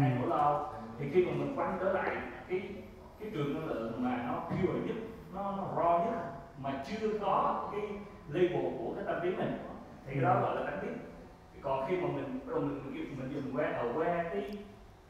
Hay 0.00 0.12
nỗi 0.20 0.28
lo. 0.28 0.72
Thì 0.98 1.10
khi 1.12 1.24
mà 1.24 1.32
mình 1.36 1.52
quay 1.56 1.68
trở 1.80 1.92
lại 1.92 2.16
cái 2.48 2.62
cái 3.20 3.30
trường 3.32 3.54
năng 3.54 3.66
lượng 3.66 4.04
mà 4.04 4.24
nó 4.26 4.40
pure 4.50 4.78
nhất 4.86 4.96
nó, 5.34 5.56
nó 5.56 5.68
raw 5.76 6.04
nhất 6.04 6.18
mà 6.62 6.84
chưa 6.86 7.18
có 7.20 7.68
cái 7.72 7.80
label 8.28 8.78
của 8.78 8.94
cái 8.94 9.04
tâm 9.06 9.16
trí 9.22 9.36
mình. 9.36 9.58
Thì 10.06 10.20
đó 10.20 10.40
gọi 10.40 10.56
là 10.56 10.70
tánh 10.70 10.80
biết 10.82 10.92
còn 11.62 11.88
khi 11.88 11.96
mà 11.96 12.08
mình 12.08 12.40
mình 12.46 12.94
mình, 12.94 13.16
mình 13.18 13.32
dùng 13.34 13.56
que 13.56 13.72
ở 13.72 13.92
que 13.94 14.30
cái 14.32 14.50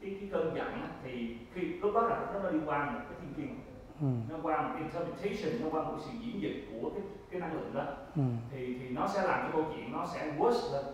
cái 0.01 0.17
cái 0.19 0.29
cơn 0.31 0.55
giận 0.55 0.87
thì 1.03 1.37
khi 1.53 1.61
lúc 1.61 1.91
đó 1.95 2.01
là 2.01 2.31
nó 2.33 2.39
nó 2.39 2.49
đi 2.49 2.59
qua 2.65 2.91
một 2.91 2.99
cái 3.09 3.19
thiên 3.21 3.33
kiên. 3.33 3.59
Ừ. 4.01 4.07
nó 4.29 4.39
qua 4.43 4.61
một 4.61 4.75
interpretation 4.79 5.63
nó 5.63 5.69
qua 5.69 5.83
một 5.83 5.97
sự 5.99 6.11
diễn 6.21 6.41
dịch 6.41 6.67
của 6.71 6.89
cái 6.89 7.01
cái 7.31 7.41
năng 7.41 7.53
lượng 7.53 7.73
đó. 7.73 7.85
Ừ. 8.15 8.21
thì 8.51 8.79
thì 8.79 8.89
nó 8.89 9.07
sẽ 9.07 9.21
làm 9.21 9.41
cái 9.41 9.49
câu 9.53 9.65
chuyện 9.75 9.91
nó 9.91 10.05
sẽ 10.05 10.33
worse 10.37 10.73
lên. 10.73 10.85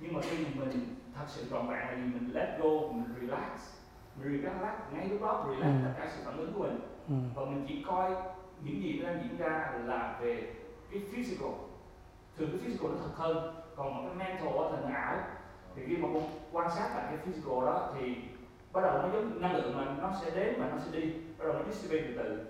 Nhưng 0.00 0.12
mà 0.12 0.20
khi 0.22 0.44
mình 0.58 0.96
thật 1.14 1.24
sự 1.26 1.44
trọn 1.50 1.68
vẹn 1.68 1.88
là 1.88 1.94
gì 1.94 2.02
mình 2.02 2.30
let 2.32 2.58
go 2.60 2.68
mình 2.68 3.04
relax 3.20 3.77
relax 4.24 4.74
ngay 4.92 5.08
lúc 5.08 5.22
đó 5.22 5.44
relax 5.48 5.64
Ừ. 5.64 5.80
tất 5.84 5.92
cả 5.98 6.06
sự 6.16 6.22
phản 6.24 6.36
ứng 6.36 6.52
của 6.52 6.62
mình 6.62 6.80
Ừ. 7.08 7.14
và 7.34 7.44
mình 7.44 7.64
chỉ 7.68 7.84
coi 7.88 8.10
những 8.62 8.82
gì 8.82 9.00
nó 9.02 9.08
đang 9.12 9.22
diễn 9.22 9.36
ra 9.38 9.72
là 9.84 10.18
về 10.20 10.52
cái 10.92 11.02
physical 11.12 11.48
thường 12.38 12.48
cái 12.50 12.58
physical 12.64 12.90
nó 12.90 12.96
thật 13.02 13.14
hơn 13.16 13.54
còn 13.76 13.94
một 13.96 14.02
cái 14.08 14.28
mental 14.28 14.54
nó 14.82 14.94
ảo 14.96 15.16
thì 15.76 15.82
khi 15.86 15.96
mà 15.96 16.08
con 16.14 16.22
quan 16.52 16.70
sát 16.70 16.88
lại 16.96 17.04
cái 17.08 17.16
physical 17.16 17.66
đó 17.66 17.90
thì 17.98 18.14
bắt 18.72 18.80
đầu 18.80 19.02
nó 19.02 19.08
giống 19.12 19.40
năng 19.40 19.54
lượng 19.56 19.76
mà 19.76 19.84
nó 20.02 20.12
sẽ 20.22 20.30
đến 20.30 20.54
và 20.60 20.68
nó 20.70 20.78
sẽ 20.78 21.00
đi 21.00 21.12
bắt 21.38 21.44
đầu 21.44 21.52
nó 21.54 21.60
dissipate 21.70 22.06
từ 22.08 22.14
từ 22.22 22.46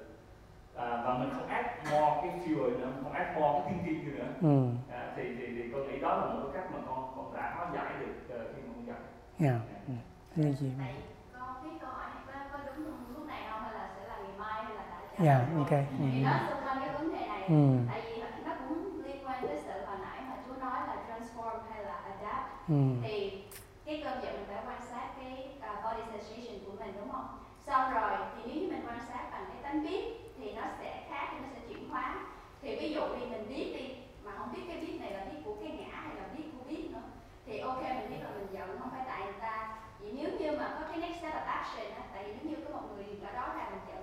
à, 0.76 1.02
và 1.04 1.18
mình 1.18 1.30
không 1.32 1.46
add 1.48 1.68
more 1.90 2.16
cái 2.22 2.40
fuel 2.46 2.78
nữa 2.80 2.92
không 3.02 3.12
add 3.12 3.38
more 3.40 3.60
cái 3.64 3.74
thiên 3.74 3.84
kim 3.86 4.04
gì 4.04 4.18
nữa 4.18 4.26
Ừ. 4.42 4.66
à, 4.94 5.12
thì 5.16 5.22
thì 5.38 5.46
thì 5.46 5.70
con 5.72 5.88
nghĩ 5.88 5.98
đó 6.00 6.16
là 6.16 6.34
một 6.34 6.40
cái 6.52 6.62
cách 6.62 6.70
mà 6.72 6.78
con 6.86 7.12
con 7.16 7.34
đã 7.36 7.54
hóa 7.56 7.70
giải 7.74 7.92
được 8.00 8.14
ờ, 8.38 8.44
khi 8.56 8.62
mà 8.66 8.72
con 8.76 8.86
giận 8.86 8.96
Dạ. 9.38 9.60
Ừ. 9.86 9.92
Như 10.36 10.52
gì? 10.52 10.72
Tại 10.78 10.94
con 11.38 11.64
biết 11.64 11.70
câu 11.80 11.90
hỏi 11.90 12.06
này 12.14 12.22
có, 12.52 12.58
có 12.58 12.64
đúng 12.76 12.86
lúc 13.14 13.26
này 13.26 13.42
không 13.50 13.60
hay 13.62 13.72
là 13.72 13.90
sẽ 13.96 14.08
là 14.08 14.16
ngày 14.16 14.32
mai 14.38 14.64
hay 14.64 14.74
là 14.74 14.82
đã 14.90 15.00
trả 15.07 15.07
Dạ, 15.24 15.38
rồi? 15.38 15.58
ok. 15.64 15.70
Ừ. 15.70 16.04
Thì 16.14 16.22
nó 16.24 16.32
xung 16.48 16.62
quanh 16.66 16.78
cái 16.80 16.88
vấn 16.94 17.12
đề 17.12 17.26
này 17.26 17.42
Ừ. 17.48 17.62
tại 17.90 18.02
vì 18.06 18.22
nó 18.44 18.52
cũng 18.68 19.02
liên 19.04 19.26
quan 19.26 19.46
tới 19.46 19.58
sự 19.66 19.72
hồi 19.86 19.96
nãy 20.02 20.18
mà 20.28 20.36
chú 20.46 20.52
nói 20.60 20.80
là 20.88 20.96
transform 21.08 21.58
hay 21.72 21.84
là 21.84 21.94
adapt 21.94 22.48
Ừ. 22.68 22.74
thì 23.02 23.44
cái 23.84 24.00
cơn 24.04 24.22
giận 24.22 24.32
mình 24.34 24.44
phải 24.48 24.62
quan 24.66 24.80
sát 24.90 25.06
cái 25.20 25.48
uh, 25.58 25.84
body 25.84 26.02
sensation 26.10 26.58
của 26.66 26.72
mình 26.78 26.92
đúng 27.00 27.12
không 27.12 27.28
xong 27.66 27.94
rồi 27.94 28.10
thì 28.36 28.42
nếu 28.46 28.62
như 28.62 28.68
mình 28.72 28.86
quan 28.88 28.98
sát 29.08 29.22
bằng 29.32 29.44
cái 29.48 29.62
tánh 29.62 29.82
biết 29.82 30.04
thì 30.38 30.52
nó 30.52 30.62
sẽ 30.78 31.04
khác 31.10 31.26
nó 31.42 31.48
sẽ 31.54 31.60
chuyển 31.68 31.88
hóa 31.90 32.16
thì 32.62 32.76
ví 32.80 32.92
dụ 32.94 33.00
đi 33.20 33.26
mình 33.26 33.48
biết 33.48 33.72
đi 33.78 33.96
mà 34.24 34.32
không 34.38 34.52
biết 34.54 34.62
cái 34.68 34.76
biết 34.80 35.00
này 35.00 35.12
là 35.12 35.24
biết 35.24 35.38
của 35.44 35.54
cái 35.60 35.70
ngã 35.78 35.96
hay 35.96 36.14
là 36.16 36.22
biết 36.36 36.44
của 36.58 36.64
biết 36.70 36.88
nữa 36.92 37.02
thì 37.46 37.58
ok 37.58 37.82
mình 37.82 38.10
biết 38.10 38.20
là 38.24 38.30
mình 38.30 38.46
giận 38.52 38.78
không 38.80 38.90
phải 38.90 39.02
tại 39.06 39.20
người 39.24 39.40
ta 39.40 39.76
vậy 40.00 40.12
nếu 40.16 40.30
như 40.38 40.58
mà 40.58 40.76
có 40.80 40.86
cái 40.88 40.98
next 40.98 41.18
step 41.20 41.34
of 41.34 41.44
action 41.46 41.90
á 41.96 42.02
tại 42.14 42.24
vì 42.24 42.32
nếu 42.32 42.50
như 42.50 42.64
có 42.64 42.80
một 42.80 42.86
người 42.96 43.04
ở 43.26 43.32
đó 43.32 43.54
làm 43.58 43.70
mình 43.70 43.80
giận 43.88 43.97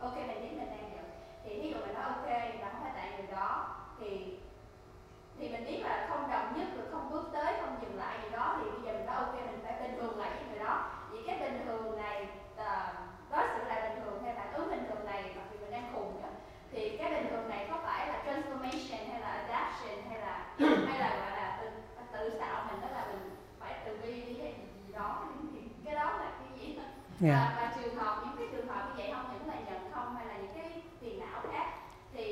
ok 0.00 0.16
mình 0.16 0.42
biết 0.42 0.56
mình 0.58 0.70
đang 0.70 0.90
giận 0.94 1.04
thì 1.44 1.60
ví 1.62 1.70
dụ 1.70 1.76
mình 1.80 1.94
nói 1.94 2.04
ok 2.04 2.28
là 2.60 2.68
không 2.72 2.82
phải 2.82 2.92
tại 2.94 3.10
người 3.16 3.26
đó. 3.26 3.76
Thì 4.00 4.38
thì 5.38 5.48
mình 5.48 5.64
biết 5.64 5.80
là 5.82 6.06
không 6.08 6.30
đồng 6.30 6.58
nhất 6.58 6.68
rồi 6.76 6.86
không 6.92 7.10
bước 7.10 7.30
tới 7.32 7.54
không 7.60 7.76
dừng 7.82 7.98
lại 7.98 8.18
gì 8.22 8.30
đó 8.30 8.56
thì 8.58 8.70
bây 8.70 8.80
giờ 8.82 8.92
mình 8.92 9.06
nói 9.06 9.16
ok 9.16 9.34
mình 9.34 9.60
phải 9.64 9.74
bình 9.82 9.98
thường 10.00 10.18
lại 10.18 10.30
với 10.30 10.48
người 10.48 10.58
đó. 10.58 10.90
Vậy 11.10 11.22
cái 11.26 11.38
bình 11.38 11.62
thường 11.66 11.96
này 11.96 12.26
đối 13.30 13.48
xử 13.48 13.64
lại 13.68 13.90
bình 13.90 14.04
thường 14.04 14.22
hay 14.24 14.34
phản 14.34 14.52
ứng 14.52 14.70
bình 14.70 14.84
thường 14.88 15.04
này 15.04 15.22
mặc 15.36 15.42
dù 15.52 15.58
mình 15.60 15.70
đang 15.70 15.92
khùng 15.94 16.22
á, 16.22 16.30
thì 16.72 16.96
cái 16.98 17.10
bình 17.10 17.30
thường 17.30 17.48
này 17.48 17.66
có 17.70 17.78
phải 17.82 18.06
là 18.08 18.22
transformation 18.26 19.10
hay 19.10 19.20
là 19.20 19.28
adaptation 19.28 19.98
hay 20.10 20.18
là 20.20 20.54
hay 20.86 21.00
là 21.00 21.16
gọi 21.20 21.30
là 21.30 21.58
tự 21.60 21.70
tự 22.12 22.38
tạo 22.38 22.64
mình 22.70 22.80
đó 22.80 22.88
là 22.92 23.06
mình 23.06 23.36
phải 23.60 23.74
tự 23.84 23.98
bi 24.02 24.40
hay 24.40 24.54
gì 24.86 24.92
đó. 24.92 25.24
Thì 25.54 25.60
cái 25.84 25.94
đó 25.94 26.04
là 26.04 26.32
cái 26.38 26.58
gì? 26.58 26.76
đó 26.76 26.82
Dạ. 27.20 27.54
và, 27.56 27.62
và 27.62 27.72
trường 27.76 27.94
hợp 27.94 28.22
những 28.24 28.36
cái 28.38 28.46
trường 28.52 28.68
hợp 28.68 28.82
như 28.88 28.94
vậy 28.96 29.10
không? 29.14 29.24
Những 29.32 29.48
là 29.48 29.60
giận 29.70 29.90
không 29.94 30.16
hay 30.16 30.26
là 30.26 30.36
những 30.36 30.54
cái 30.54 30.82
phiền 31.00 31.20
não 31.20 31.40
khác? 31.52 31.66
Thì 32.12 32.24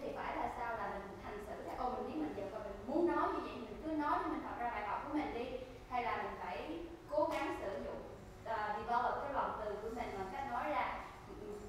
thì 0.00 0.06
phải 0.16 0.36
là 0.36 0.52
sao? 0.58 0.76
Là 0.76 0.88
mình 0.88 1.18
thành 1.24 1.38
sự 1.46 1.56
là 1.66 1.74
ô 1.78 1.90
mình 1.90 2.06
biết 2.06 2.18
mình 2.20 2.34
giận 2.36 2.48
và 2.52 2.58
mình 2.58 2.76
muốn 2.86 3.06
nói 3.06 3.28
như 3.32 3.40
vậy 3.40 3.54
mình 3.56 3.82
cứ 3.84 3.90
nói 3.90 4.18
cho 4.22 4.28
mình 4.30 4.42
thật 4.42 4.56
ra 4.58 4.70
bài 4.70 4.86
học 4.86 5.02
của 5.04 5.14
mình 5.18 5.34
đi. 5.34 5.46
Hay 5.90 6.02
là 6.02 6.16
mình 6.16 6.32
phải 6.40 6.78
cố 7.10 7.28
gắng 7.32 7.56
sử 7.60 7.84
dụng 7.84 8.02
uh, 8.44 8.76
develop 8.76 9.14
cái 9.22 9.32
lòng 9.32 9.60
từ 9.64 9.76
của 9.82 9.88
mình 9.96 10.10
bằng 10.18 10.28
cách 10.32 10.50
nói 10.50 10.70
ra 10.70 10.98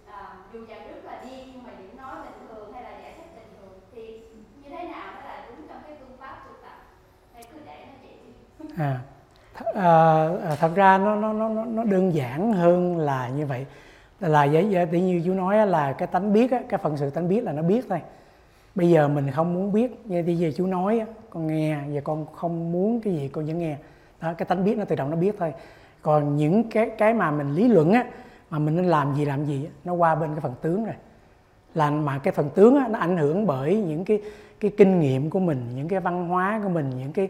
uh, 0.08 0.54
dù 0.54 0.66
giận 0.66 0.88
rất 0.88 1.02
là 1.04 1.24
điên 1.24 1.52
nhưng 1.54 1.64
mà 1.64 1.70
vẫn 1.78 1.98
nói 1.98 2.16
bình 2.24 2.48
thường 2.48 2.74
hay 2.74 2.84
là 2.84 2.92
giải 3.02 3.14
thích 3.18 3.36
bình 3.36 3.54
thường 3.58 3.80
thì 3.92 4.22
như 4.64 4.70
thế 4.70 4.84
nào 4.88 5.14
nó 5.16 5.22
là 5.22 5.46
đúng 5.48 5.68
trong 5.68 5.82
cái 5.88 5.98
phương 6.00 6.18
pháp 6.20 6.44
tu 6.46 6.54
tập? 6.62 6.78
Hay 7.34 7.44
cứ 7.44 7.60
để 7.66 7.86
nó 7.86 7.94
vậy 8.04 8.18
đi. 8.26 8.32
À, 8.84 9.00
à, 9.76 10.30
thật 10.60 10.72
ra 10.76 10.98
nó 10.98 11.16
nó 11.16 11.34
nó 11.34 11.50
nó- 11.66 11.84
đơn 11.84 12.14
giản 12.14 12.54
hơn 12.54 12.98
là 12.98 13.30
như 13.30 13.46
vậy. 13.46 13.66
Là 14.20 14.48
vậy 14.48 14.88
tự 14.92 14.98
như 14.98 15.22
chú 15.26 15.34
nói 15.34 15.68
là 15.68 15.94
cái 15.94 16.08
tánh 16.08 16.34
biết 16.34 16.52
á, 16.52 16.60
cái 16.70 16.78
phần 16.84 16.98
sự 16.98 17.10
tánh 17.10 17.30
biết 17.30 17.44
là 17.44 17.52
nó 17.52 17.62
biết 17.62 17.86
thôi. 17.90 18.02
Bây 18.76 18.90
giờ 18.90 19.08
mình 19.08 19.32
không 19.32 19.54
muốn 19.54 19.72
biết 19.74 20.02
như 20.06 20.24
bây 20.24 20.38
giờ 20.38 20.52
chú 20.56 20.66
nói 20.66 21.00
á, 21.00 21.06
con 21.30 21.48
nghe 21.48 21.78
giờ 21.90 22.02
con 22.04 22.26
không 22.36 22.72
muốn 22.72 23.02
cái 23.02 23.14
gì 23.14 23.28
con 23.28 23.46
vẫn 23.46 23.60
nghe. 23.60 23.76
Đó 24.22 24.34
cái 24.34 24.46
tánh 24.46 24.66
biết 24.66 24.78
nó 24.78 24.86
tự 24.86 24.96
động 24.96 25.10
nó 25.10 25.16
biết 25.16 25.36
thôi. 25.40 25.54
Còn 26.02 26.36
những 26.36 26.70
cái 26.70 26.90
cái 26.98 27.14
mà 27.14 27.32
mình 27.32 27.56
lý 27.56 27.68
luận 27.68 27.92
á 27.92 28.06
mà 28.50 28.60
mình 28.60 28.76
nên 28.76 28.86
làm 28.86 29.16
gì 29.16 29.26
làm 29.26 29.46
gì 29.46 29.70
nó 29.84 29.94
qua 29.94 30.16
bên 30.16 30.30
cái 30.30 30.42
phần 30.42 30.54
tướng 30.62 30.86
rồi. 30.86 30.96
Là 31.74 31.92
mà 31.92 32.18
cái 32.18 32.32
phần 32.32 32.50
tướng 32.50 32.76
á, 32.76 32.88
nó 32.88 33.00
ảnh 33.00 33.18
hưởng 33.18 33.48
bởi 33.48 33.84
những 33.88 34.06
cái 34.06 34.22
cái 34.60 34.72
kinh 34.78 35.00
nghiệm 35.00 35.30
của 35.30 35.40
mình 35.40 35.66
những 35.76 35.88
cái 35.88 36.00
văn 36.00 36.28
hóa 36.28 36.60
của 36.64 36.70
mình 36.70 36.90
những 36.98 37.14
cái 37.14 37.28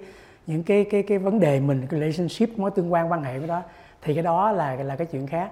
những 0.50 0.64
cái 0.64 0.86
cái 0.90 1.04
cái 1.04 1.18
vấn 1.18 1.40
đề 1.40 1.60
mình, 1.60 1.88
cái 1.90 2.00
relationship, 2.00 2.60
mối 2.60 2.72
tương 2.72 2.94
quan 2.94 3.12
quan 3.12 3.24
hệ 3.24 3.40
của 3.40 3.48
đó, 3.48 3.62
thì 4.02 4.14
cái 4.14 4.24
đó 4.24 4.52
là 4.52 4.76
là 4.76 4.96
cái 4.96 5.08
chuyện 5.08 5.28
khác. 5.28 5.52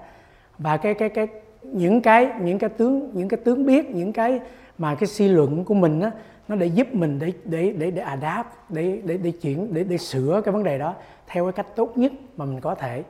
Và 0.58 0.78
cái 0.78 0.94
cái 0.94 1.10
cái, 1.10 1.28
những 1.64 2.02
cái 2.02 2.30
những 2.42 2.60
cái 2.60 2.70
tướng, 2.70 3.10
những 3.14 3.28
cái 3.28 3.40
tướng 3.44 3.66
biết, 3.66 3.90
những 3.90 4.14
cái 4.14 4.40
mà 4.78 4.96
cái 4.96 5.08
suy 5.08 5.28
luận 5.28 5.66
của 5.66 5.74
mình 5.74 6.02
á, 6.02 6.12
nó 6.48 6.56
để 6.56 6.66
giúp 6.68 6.94
mình 6.94 7.20
để 7.20 7.32
để 7.46 7.74
để 7.78 7.92
để 7.92 8.02
adapt, 8.02 8.48
để 8.70 9.02
để 9.06 9.18
để 9.18 9.32
chuyển, 9.32 9.74
để 9.74 9.84
để 9.84 9.98
sửa 9.98 10.42
cái 10.46 10.52
vấn 10.52 10.64
đề 10.64 10.78
đó 10.78 10.96
theo 11.28 11.46
cái 11.46 11.54
cách 11.54 11.76
tốt 11.76 11.98
nhất 11.98 12.12
mà 12.38 12.46
mình 12.46 12.60
có 12.62 12.76
thể, 12.76 13.04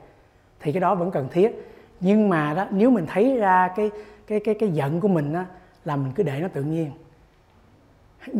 thì 0.60 0.72
cái 0.72 0.80
đó 0.80 0.94
vẫn 0.94 1.10
cần 1.10 1.28
thiết. 1.32 1.68
Nhưng 2.00 2.28
mà 2.28 2.54
đó, 2.54 2.66
nếu 2.70 2.90
mình 2.90 3.06
thấy 3.06 3.36
ra 3.36 3.68
cái 3.76 3.90
cái 4.26 4.40
cái 4.40 4.54
cái 4.54 4.68
giận 4.68 5.00
của 5.00 5.08
mình 5.08 5.32
á, 5.32 5.46
là 5.84 5.96
mình 5.96 6.12
cứ 6.14 6.22
để 6.22 6.40
nó 6.40 6.48
tự 6.48 6.62
nhiên 6.62 6.90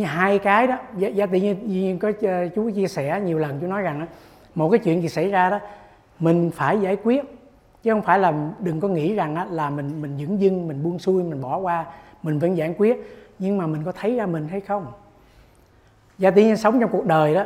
hai 0.05 0.39
cái 0.39 0.67
đó 0.67 0.77
giá, 0.97 1.09
giá 1.09 1.27
tự 1.27 1.39
nhiên, 1.39 1.57
nhiên 1.67 1.99
có 1.99 2.13
ờ, 2.23 2.49
chú 2.49 2.71
chia 2.71 2.89
sẻ 2.89 3.21
nhiều 3.25 3.39
lần 3.39 3.59
chú 3.61 3.67
nói 3.67 3.83
rằng 3.83 4.01
đó, 4.01 4.07
một 4.55 4.71
cái 4.71 4.79
chuyện 4.79 5.03
gì 5.03 5.09
xảy 5.09 5.31
ra 5.31 5.51
đó 5.51 5.59
mình 6.19 6.51
phải 6.55 6.81
giải 6.81 6.97
quyết 6.97 7.25
chứ 7.83 7.93
không 7.93 8.03
phải 8.03 8.19
là 8.19 8.33
đừng 8.59 8.81
có 8.81 8.89
nghĩ 8.89 9.15
rằng 9.15 9.35
á, 9.35 9.47
là 9.51 9.71
mình 9.71 10.03
mình 10.03 10.19
dưỡng 10.19 10.41
dưng 10.41 10.69
mình 10.69 10.83
buông 10.83 10.99
xuôi 10.99 11.23
mình 11.23 11.41
bỏ 11.41 11.59
qua 11.59 11.85
mình 12.23 12.39
vẫn 12.39 12.57
giải 12.57 12.75
quyết. 12.79 12.97
Nhưng 13.39 13.59
mà 13.59 13.67
mình 13.67 13.83
có 13.85 13.93
thấy 13.93 14.17
ra 14.17 14.27
mình 14.27 14.49
hay 14.49 14.61
không? 14.61 14.87
Và 16.19 16.31
tự 16.31 16.43
nhiên 16.43 16.57
sống 16.57 16.81
trong 16.81 16.91
cuộc 16.91 17.07
đời 17.07 17.35
đó 17.35 17.45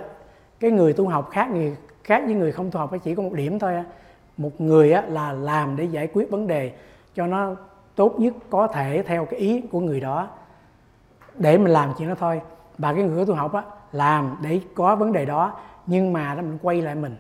cái 0.61 0.71
người 0.71 0.93
tu 0.93 1.09
học 1.09 1.31
khác 1.31 1.51
người 1.51 1.77
khác 2.05 2.23
với 2.25 2.35
người 2.35 2.53
không 2.53 2.71
tu 2.71 2.79
học 2.79 2.93
nó 2.93 2.99
chỉ 2.99 3.15
có 3.15 3.23
một 3.23 3.33
điểm 3.33 3.59
thôi 3.59 3.73
một 4.37 4.61
người 4.61 4.93
á, 4.93 5.03
là 5.09 5.33
làm 5.33 5.77
để 5.77 5.85
giải 5.85 6.09
quyết 6.13 6.31
vấn 6.31 6.47
đề 6.47 6.73
cho 7.15 7.27
nó 7.27 7.57
tốt 7.95 8.15
nhất 8.19 8.35
có 8.51 8.67
thể 8.67 9.03
theo 9.07 9.25
cái 9.25 9.41
ý 9.41 9.61
của 9.61 9.81
người 9.81 10.01
đó 10.01 10.29
để 11.39 11.59
mình 11.59 11.73
làm 11.73 11.93
chuyện 11.99 12.09
đó 12.09 12.15
thôi. 12.19 12.41
Và 12.79 12.93
cái 12.93 13.03
ngữ 13.03 13.25
tôi 13.27 13.37
học 13.37 13.53
á 13.53 13.63
làm 13.93 14.37
để 14.43 14.61
có 14.75 14.97
vấn 14.97 15.13
đề 15.13 15.25
đó 15.25 15.57
nhưng 15.87 16.13
mà 16.13 16.35
nó 16.35 16.43
mình 16.43 16.59
quay 16.63 16.83
lại 16.83 16.95
mình 16.95 17.17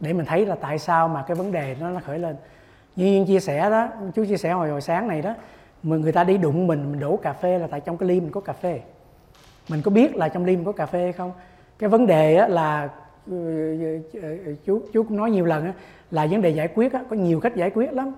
để 0.00 0.12
mình 0.12 0.26
thấy 0.26 0.46
là 0.46 0.54
tại 0.54 0.78
sao 0.78 1.08
mà 1.08 1.22
cái 1.22 1.34
vấn 1.34 1.52
đề 1.52 1.76
nó 1.80 1.90
nó 1.90 2.00
khởi 2.00 2.18
lên. 2.18 2.36
Như 2.96 3.04
Duyên 3.04 3.26
chia 3.26 3.40
sẻ 3.40 3.70
đó 3.70 3.88
chú 4.14 4.24
chia 4.24 4.36
sẻ 4.36 4.52
hồi 4.52 4.70
hồi 4.70 4.80
sáng 4.80 5.08
này 5.08 5.22
đó 5.22 5.34
mà 5.82 5.96
người 5.96 6.12
ta 6.12 6.24
đi 6.24 6.38
đụng 6.38 6.66
mình 6.66 6.92
mình 6.92 7.00
đổ 7.00 7.16
cà 7.16 7.32
phê 7.32 7.58
là 7.58 7.66
tại 7.66 7.80
trong 7.80 7.96
cái 7.96 8.08
ly 8.08 8.20
mình 8.20 8.30
có 8.30 8.40
cà 8.40 8.52
phê. 8.52 8.80
Mình 9.68 9.82
có 9.82 9.90
biết 9.90 10.16
là 10.16 10.28
trong 10.28 10.44
ly 10.44 10.56
mình 10.56 10.64
có 10.64 10.72
cà 10.72 10.86
phê 10.86 11.02
hay 11.02 11.12
không? 11.12 11.32
Cái 11.78 11.90
vấn 11.90 12.06
đề 12.06 12.36
á, 12.36 12.48
là 12.48 12.88
ừ, 13.26 14.00
ừ, 14.12 14.20
ừ, 14.22 14.54
chú 14.66 14.80
chú 14.92 15.02
cũng 15.02 15.16
nói 15.16 15.30
nhiều 15.30 15.44
lần 15.44 15.64
á, 15.64 15.72
là 16.10 16.26
vấn 16.30 16.42
đề 16.42 16.50
giải 16.50 16.68
quyết 16.74 16.92
á, 16.92 17.00
có 17.10 17.16
nhiều 17.16 17.40
cách 17.40 17.56
giải 17.56 17.70
quyết 17.70 17.92
lắm 17.92 18.12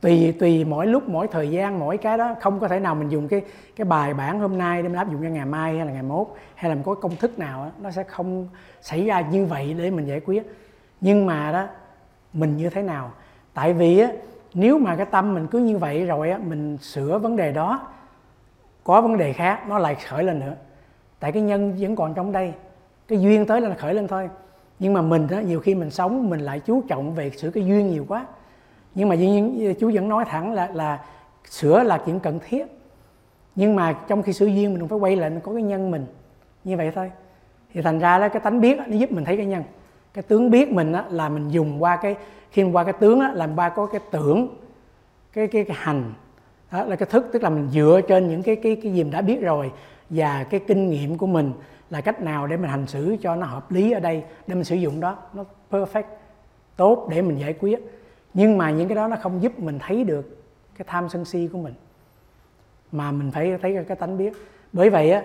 tùy 0.00 0.34
tùy 0.40 0.64
mỗi 0.64 0.86
lúc 0.86 1.08
mỗi 1.08 1.28
thời 1.28 1.50
gian 1.50 1.78
mỗi 1.78 1.96
cái 1.96 2.18
đó. 2.18 2.34
Không 2.40 2.60
có 2.60 2.68
thể 2.68 2.80
nào 2.80 2.94
mình 2.94 3.08
dùng 3.08 3.28
cái 3.28 3.42
cái 3.76 3.84
bài 3.84 4.14
bản 4.14 4.40
hôm 4.40 4.58
nay 4.58 4.82
để 4.82 4.88
mình 4.88 4.98
áp 4.98 5.10
dụng 5.10 5.22
cho 5.22 5.28
ngày 5.28 5.44
mai 5.44 5.76
hay 5.76 5.86
là 5.86 5.92
ngày 5.92 6.02
mốt 6.02 6.26
hay 6.54 6.68
là 6.68 6.74
mình 6.74 6.84
có 6.84 6.94
công 6.94 7.16
thức 7.16 7.38
nào 7.38 7.64
đó, 7.64 7.70
nó 7.80 7.90
sẽ 7.90 8.02
không 8.02 8.48
xảy 8.80 9.06
ra 9.06 9.20
như 9.20 9.46
vậy 9.46 9.74
để 9.78 9.90
mình 9.90 10.06
giải 10.06 10.20
quyết. 10.20 10.42
Nhưng 11.00 11.26
mà 11.26 11.52
đó 11.52 11.66
mình 12.32 12.56
như 12.56 12.70
thế 12.70 12.82
nào? 12.82 13.10
Tại 13.54 13.72
vì 13.72 13.98
á 13.98 14.10
nếu 14.54 14.78
mà 14.78 14.96
cái 14.96 15.06
tâm 15.06 15.34
mình 15.34 15.46
cứ 15.46 15.58
như 15.58 15.78
vậy 15.78 16.06
rồi 16.06 16.30
á 16.30 16.38
mình 16.38 16.78
sửa 16.78 17.18
vấn 17.18 17.36
đề 17.36 17.52
đó 17.52 17.88
có 18.84 19.00
vấn 19.00 19.16
đề 19.16 19.32
khác 19.32 19.68
nó 19.68 19.78
lại 19.78 19.94
khởi 19.94 20.24
lên 20.24 20.40
nữa. 20.40 20.54
Tại 21.20 21.32
cái 21.32 21.42
nhân 21.42 21.76
vẫn 21.78 21.96
còn 21.96 22.14
trong 22.14 22.32
đây 22.32 22.52
cái 23.08 23.20
duyên 23.20 23.46
tới 23.46 23.60
là 23.60 23.74
khởi 23.74 23.94
lên 23.94 24.08
thôi. 24.08 24.28
Nhưng 24.78 24.92
mà 24.92 25.02
mình 25.02 25.26
đó 25.30 25.38
nhiều 25.38 25.60
khi 25.60 25.74
mình 25.74 25.90
sống 25.90 26.30
mình 26.30 26.40
lại 26.40 26.60
chú 26.60 26.82
trọng 26.88 27.14
về 27.14 27.30
sửa 27.30 27.50
cái 27.50 27.66
duyên 27.66 27.90
nhiều 27.90 28.04
quá 28.08 28.26
nhưng 28.94 29.08
mà 29.08 29.14
duyên 29.14 29.74
chú 29.80 29.90
vẫn 29.94 30.08
nói 30.08 30.24
thẳng 30.24 30.52
là 30.52 30.70
là 30.74 31.04
sửa 31.50 31.82
là 31.82 31.98
chuyện 32.06 32.20
cần 32.20 32.38
thiết. 32.48 32.66
Nhưng 33.54 33.76
mà 33.76 33.92
trong 34.08 34.22
khi 34.22 34.32
sửa 34.32 34.46
duyên 34.46 34.74
mình 34.74 34.88
phải 34.88 34.98
quay 34.98 35.16
lại 35.16 35.30
mình 35.30 35.40
có 35.40 35.52
cái 35.52 35.62
nhân 35.62 35.90
mình. 35.90 36.06
Như 36.64 36.76
vậy 36.76 36.90
thôi. 36.94 37.10
Thì 37.72 37.82
thành 37.82 37.98
ra 37.98 38.18
đó 38.18 38.28
cái 38.28 38.40
tánh 38.40 38.60
biết 38.60 38.78
nó 38.78 38.96
giúp 38.96 39.12
mình 39.12 39.24
thấy 39.24 39.36
cái 39.36 39.46
nhân. 39.46 39.62
Cái 40.14 40.22
tướng 40.22 40.50
biết 40.50 40.72
mình 40.72 40.92
đó, 40.92 41.04
là 41.10 41.28
mình 41.28 41.48
dùng 41.48 41.82
qua 41.82 41.96
cái 41.96 42.16
khi 42.50 42.62
qua 42.62 42.84
cái 42.84 42.92
tướng 42.92 43.20
đó, 43.20 43.30
làm 43.34 43.56
ba 43.56 43.68
có 43.68 43.86
cái 43.86 44.00
tưởng 44.10 44.48
cái 45.32 45.46
cái 45.46 45.64
cái 45.64 45.76
hành. 45.80 46.12
Đó 46.72 46.84
là 46.84 46.96
cái 46.96 47.06
thức 47.10 47.28
tức 47.32 47.42
là 47.42 47.50
mình 47.50 47.68
dựa 47.72 48.00
trên 48.08 48.28
những 48.28 48.42
cái 48.42 48.56
cái 48.56 48.76
cái 48.82 48.92
gì 48.92 49.02
mình 49.02 49.12
đã 49.12 49.20
biết 49.20 49.40
rồi 49.40 49.70
và 50.10 50.44
cái 50.44 50.60
kinh 50.60 50.90
nghiệm 50.90 51.18
của 51.18 51.26
mình 51.26 51.52
là 51.90 52.00
cách 52.00 52.22
nào 52.22 52.46
để 52.46 52.56
mình 52.56 52.70
hành 52.70 52.86
xử 52.86 53.16
cho 53.22 53.36
nó 53.36 53.46
hợp 53.46 53.72
lý 53.72 53.92
ở 53.92 54.00
đây 54.00 54.22
để 54.46 54.54
mình 54.54 54.64
sử 54.64 54.76
dụng 54.76 55.00
đó. 55.00 55.16
Nó 55.34 55.44
perfect 55.70 56.02
tốt 56.76 57.06
để 57.10 57.22
mình 57.22 57.38
giải 57.38 57.52
quyết 57.52 57.80
nhưng 58.34 58.58
mà 58.58 58.70
những 58.70 58.88
cái 58.88 58.96
đó 58.96 59.08
nó 59.08 59.16
không 59.16 59.42
giúp 59.42 59.58
mình 59.58 59.78
thấy 59.78 60.04
được 60.04 60.44
cái 60.78 60.86
tham 60.88 61.08
sân 61.08 61.24
si 61.24 61.48
của 61.52 61.58
mình. 61.58 61.74
Mà 62.92 63.12
mình 63.12 63.30
phải 63.30 63.58
thấy 63.62 63.84
cái 63.88 63.96
tánh 63.96 64.18
biết. 64.18 64.32
Bởi 64.72 64.90
vậy 64.90 65.12
á 65.12 65.22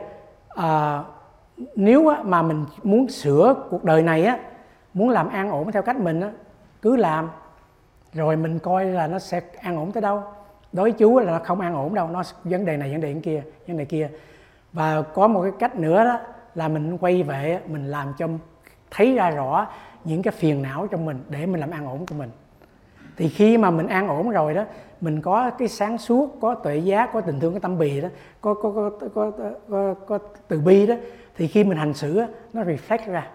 à, 0.49 1.03
nếu 1.75 2.07
á, 2.07 2.23
mà 2.23 2.41
mình 2.41 2.65
muốn 2.83 3.09
sửa 3.09 3.55
cuộc 3.69 3.83
đời 3.83 4.01
này 4.01 4.25
á 4.25 4.39
muốn 4.93 5.09
làm 5.09 5.29
an 5.29 5.49
ổn 5.49 5.71
theo 5.71 5.81
cách 5.81 5.99
mình 5.99 6.21
á 6.21 6.31
cứ 6.81 6.95
làm. 6.95 7.29
Rồi 8.13 8.35
mình 8.35 8.59
coi 8.59 8.85
là 8.85 9.07
nó 9.07 9.19
sẽ 9.19 9.41
an 9.61 9.77
ổn 9.77 9.91
tới 9.91 10.01
đâu. 10.01 10.23
Đối 10.73 10.91
với 10.91 10.99
chú 10.99 11.19
là 11.19 11.31
nó 11.31 11.39
không 11.45 11.59
an 11.59 11.73
ổn 11.73 11.93
đâu 11.93 12.07
nó 12.07 12.23
vấn 12.43 12.65
đề 12.65 12.77
này 12.77 12.91
vấn 12.91 13.01
đề 13.01 13.15
kia 13.23 13.43
vấn 13.67 13.77
đề 13.77 13.85
kia. 13.85 14.09
Và 14.73 15.01
có 15.01 15.27
một 15.27 15.41
cái 15.41 15.51
cách 15.59 15.75
nữa 15.75 16.03
đó 16.03 16.19
là 16.55 16.67
mình 16.67 16.97
quay 16.97 17.23
về 17.23 17.59
mình 17.67 17.85
làm 17.85 18.13
cho 18.17 18.27
thấy 18.91 19.15
ra 19.15 19.29
rõ 19.29 19.67
những 20.03 20.21
cái 20.21 20.31
phiền 20.31 20.61
não 20.61 20.87
trong 20.87 21.05
mình 21.05 21.23
để 21.29 21.45
mình 21.45 21.59
làm 21.59 21.71
an 21.71 21.85
ổn 21.85 22.05
của 22.05 22.15
mình 22.15 22.29
thì 23.19 23.29
khi 23.29 23.57
mà 23.57 23.71
mình 23.71 23.87
an 23.87 24.07
ổn 24.07 24.29
rồi 24.29 24.53
đó 24.53 24.63
mình 25.01 25.21
có 25.21 25.49
cái 25.49 25.67
sáng 25.67 25.97
suốt 25.97 26.37
có 26.41 26.55
tuệ 26.55 26.77
giác 26.77 27.09
có 27.13 27.21
tình 27.21 27.39
thương 27.39 27.53
có 27.53 27.59
tâm 27.59 27.77
bì 27.77 28.01
đó 28.01 28.09
có 28.41 28.53
có 28.53 28.71
có 28.71 28.91
có, 29.15 29.31
có, 29.31 29.51
có, 29.69 29.93
có 30.07 30.19
từ 30.47 30.59
bi 30.59 30.87
đó 30.87 30.95
thì 31.35 31.47
khi 31.47 31.63
mình 31.63 31.77
hành 31.77 31.93
xử 31.93 32.21
nó 32.53 32.63
reflect 32.63 33.11
ra 33.11 33.27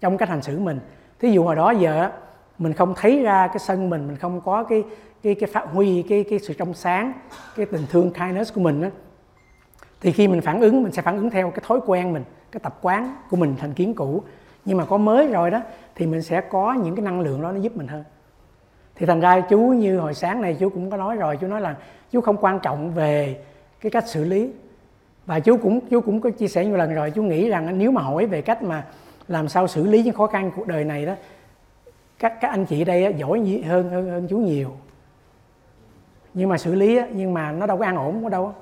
trong 0.00 0.16
cách 0.16 0.28
hành 0.28 0.42
xử 0.42 0.58
mình. 0.58 0.80
Thí 1.18 1.30
dụ 1.30 1.44
hồi 1.44 1.56
đó 1.56 1.70
giờ 1.70 2.10
mình 2.58 2.72
không 2.72 2.94
thấy 2.96 3.22
ra 3.22 3.46
cái 3.46 3.58
sân 3.58 3.90
mình 3.90 4.06
mình 4.06 4.16
không 4.16 4.40
có 4.40 4.64
cái 4.64 4.84
cái 5.22 5.34
cái 5.34 5.50
phát 5.52 5.64
huy 5.72 6.02
cái 6.02 6.24
cái 6.30 6.38
sự 6.38 6.54
trong 6.54 6.74
sáng 6.74 7.12
cái 7.56 7.66
tình 7.66 7.82
thương 7.90 8.10
kindness 8.10 8.54
của 8.54 8.60
mình 8.60 8.82
đó, 8.82 8.88
thì 10.00 10.12
khi 10.12 10.28
mình 10.28 10.40
phản 10.40 10.60
ứng 10.60 10.82
mình 10.82 10.92
sẽ 10.92 11.02
phản 11.02 11.16
ứng 11.16 11.30
theo 11.30 11.50
cái 11.50 11.62
thói 11.66 11.80
quen 11.86 12.12
mình 12.12 12.24
cái 12.52 12.60
tập 12.62 12.78
quán 12.82 13.16
của 13.30 13.36
mình 13.36 13.54
thành 13.58 13.72
kiến 13.72 13.94
cũ. 13.94 14.22
Nhưng 14.64 14.78
mà 14.78 14.84
có 14.84 14.98
mới 14.98 15.26
rồi 15.26 15.50
đó 15.50 15.60
thì 15.94 16.06
mình 16.06 16.22
sẽ 16.22 16.40
có 16.40 16.72
những 16.72 16.94
cái 16.96 17.04
năng 17.04 17.20
lượng 17.20 17.42
đó 17.42 17.52
nó 17.52 17.60
giúp 17.60 17.76
mình 17.76 17.88
hơn 17.88 18.04
thì 19.00 19.06
thành 19.06 19.20
ra 19.20 19.40
chú 19.40 19.58
như 19.58 19.98
hồi 19.98 20.14
sáng 20.14 20.42
này 20.42 20.56
chú 20.60 20.68
cũng 20.68 20.90
có 20.90 20.96
nói 20.96 21.16
rồi, 21.16 21.36
chú 21.40 21.46
nói 21.46 21.60
là 21.60 21.76
chú 22.10 22.20
không 22.20 22.36
quan 22.36 22.58
trọng 22.62 22.94
về 22.94 23.40
cái 23.80 23.90
cách 23.90 24.08
xử 24.08 24.24
lý. 24.24 24.50
Và 25.26 25.40
chú 25.40 25.56
cũng 25.56 25.80
chú 25.90 26.00
cũng 26.00 26.20
có 26.20 26.30
chia 26.30 26.48
sẻ 26.48 26.64
nhiều 26.64 26.76
lần 26.76 26.94
rồi, 26.94 27.10
chú 27.10 27.22
nghĩ 27.22 27.48
rằng 27.48 27.78
nếu 27.78 27.90
mà 27.90 28.02
hỏi 28.02 28.26
về 28.26 28.42
cách 28.42 28.62
mà 28.62 28.84
làm 29.28 29.48
sao 29.48 29.68
xử 29.68 29.86
lý 29.86 30.02
những 30.02 30.14
khó 30.14 30.26
khăn 30.26 30.50
cuộc 30.56 30.66
đời 30.66 30.84
này 30.84 31.06
đó, 31.06 31.14
các 32.18 32.40
các 32.40 32.48
anh 32.48 32.66
chị 32.66 32.84
đây 32.84 33.14
giỏi 33.18 33.62
hơn 33.66 33.90
hơn 33.90 34.10
hơn 34.10 34.26
chú 34.30 34.38
nhiều. 34.38 34.76
Nhưng 36.34 36.48
mà 36.48 36.58
xử 36.58 36.74
lý 36.74 37.00
nhưng 37.12 37.34
mà 37.34 37.52
nó 37.52 37.66
đâu 37.66 37.76
có 37.76 37.84
an 37.84 37.96
ổn 37.96 38.22
có 38.22 38.28
đâu 38.28 38.54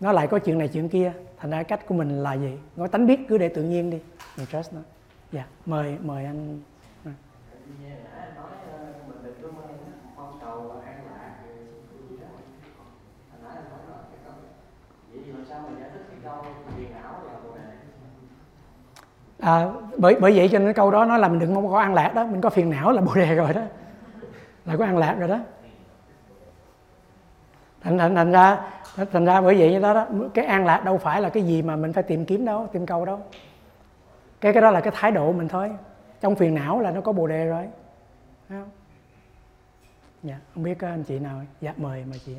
nó 0.00 0.12
lại 0.12 0.26
có 0.26 0.38
chuyện 0.38 0.58
này 0.58 0.68
chuyện 0.68 0.88
kia. 0.88 1.12
Thành 1.38 1.50
ra 1.50 1.62
cách 1.62 1.86
của 1.86 1.94
mình 1.94 2.22
là 2.22 2.34
gì? 2.34 2.52
Nói 2.76 2.88
tánh 2.88 3.06
biết 3.06 3.20
cứ 3.28 3.38
để 3.38 3.48
tự 3.48 3.62
nhiên 3.62 3.90
đi. 3.90 3.98
Mình 4.36 4.46
trust 4.52 4.72
nó. 4.74 4.80
Dạ 5.32 5.40
yeah. 5.40 5.48
mời 5.66 5.96
mời 6.02 6.24
anh 6.24 6.60
à, 19.40 19.66
bởi 19.98 20.16
bởi 20.20 20.36
vậy 20.36 20.48
cho 20.52 20.58
nên 20.58 20.72
câu 20.72 20.90
đó 20.90 21.04
nói 21.04 21.18
là 21.18 21.28
mình 21.28 21.38
đừng 21.38 21.70
có 21.70 21.78
ăn 21.78 21.94
lạc 21.94 22.14
đó 22.14 22.24
mình 22.24 22.40
có 22.40 22.50
phiền 22.50 22.70
não 22.70 22.92
là 22.92 23.00
bồ 23.00 23.14
đề 23.14 23.34
rồi 23.34 23.52
đó. 23.52 23.62
Là 24.64 24.76
có 24.76 24.84
ăn 24.84 24.98
lạc 24.98 25.16
rồi 25.18 25.28
đó. 25.28 25.38
Thành 27.80 27.98
thành 27.98 28.14
thành 28.14 28.32
ra 28.32 28.58
thành 29.12 29.24
ra 29.24 29.40
bởi 29.40 29.58
vậy 29.58 29.72
như 29.72 29.80
đó 29.80 29.94
đó 29.94 30.06
cái 30.34 30.44
an 30.44 30.64
lạc 30.64 30.84
đâu 30.84 30.98
phải 30.98 31.22
là 31.22 31.28
cái 31.28 31.42
gì 31.42 31.62
mà 31.62 31.76
mình 31.76 31.92
phải 31.92 32.02
tìm 32.02 32.24
kiếm 32.24 32.44
đâu 32.44 32.68
tìm 32.72 32.86
cầu 32.86 33.04
đâu. 33.04 33.20
Cái 34.40 34.52
cái 34.52 34.62
đó 34.62 34.70
là 34.70 34.80
cái 34.80 34.92
thái 34.96 35.10
độ 35.10 35.32
mình 35.32 35.48
thôi. 35.48 35.70
Trong 36.20 36.34
phiền 36.34 36.54
não 36.54 36.80
là 36.80 36.90
nó 36.90 37.00
có 37.00 37.12
bồ 37.12 37.26
đề 37.26 37.46
rồi. 37.46 37.64
Không? 38.48 38.70
Dạ 40.22 40.38
không 40.54 40.62
biết 40.62 40.80
ờ, 40.80 40.88
anh 40.88 41.02
chị 41.02 41.18
nào. 41.18 41.40
Dạ 41.60 41.72
mời 41.76 42.04
mời 42.10 42.20
chị 42.26 42.36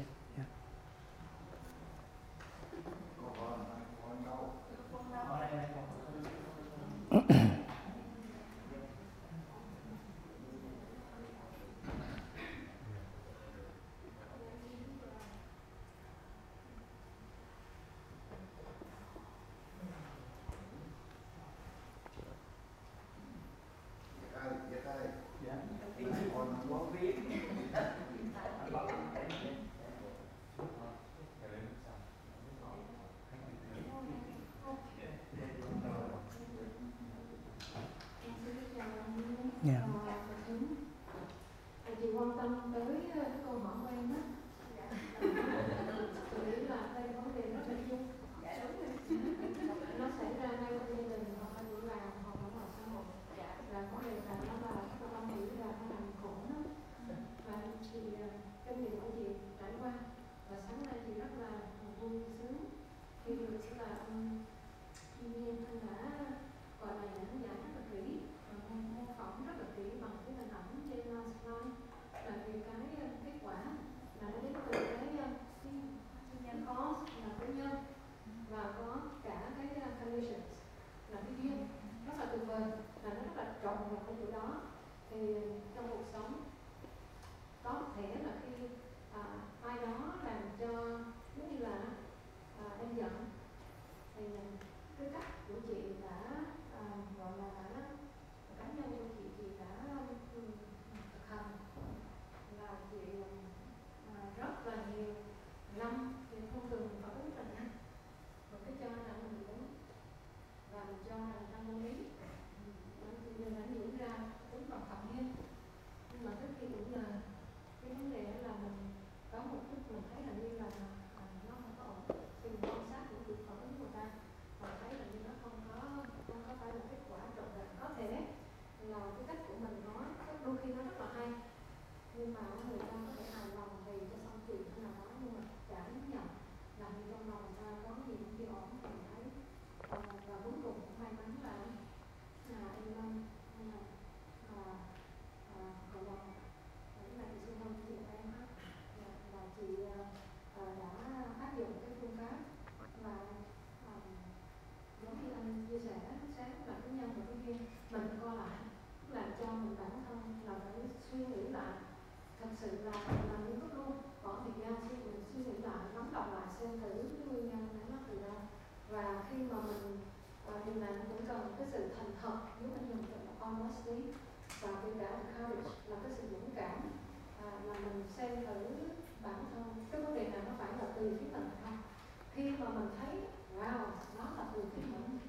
mà 182.67 182.79
mình 182.79 182.89
thấy 182.99 183.15
wow 183.57 183.85
nó 184.17 184.23
là 184.37 184.45
từ 184.53 184.61
cái 184.75 184.85
mình 184.91 185.19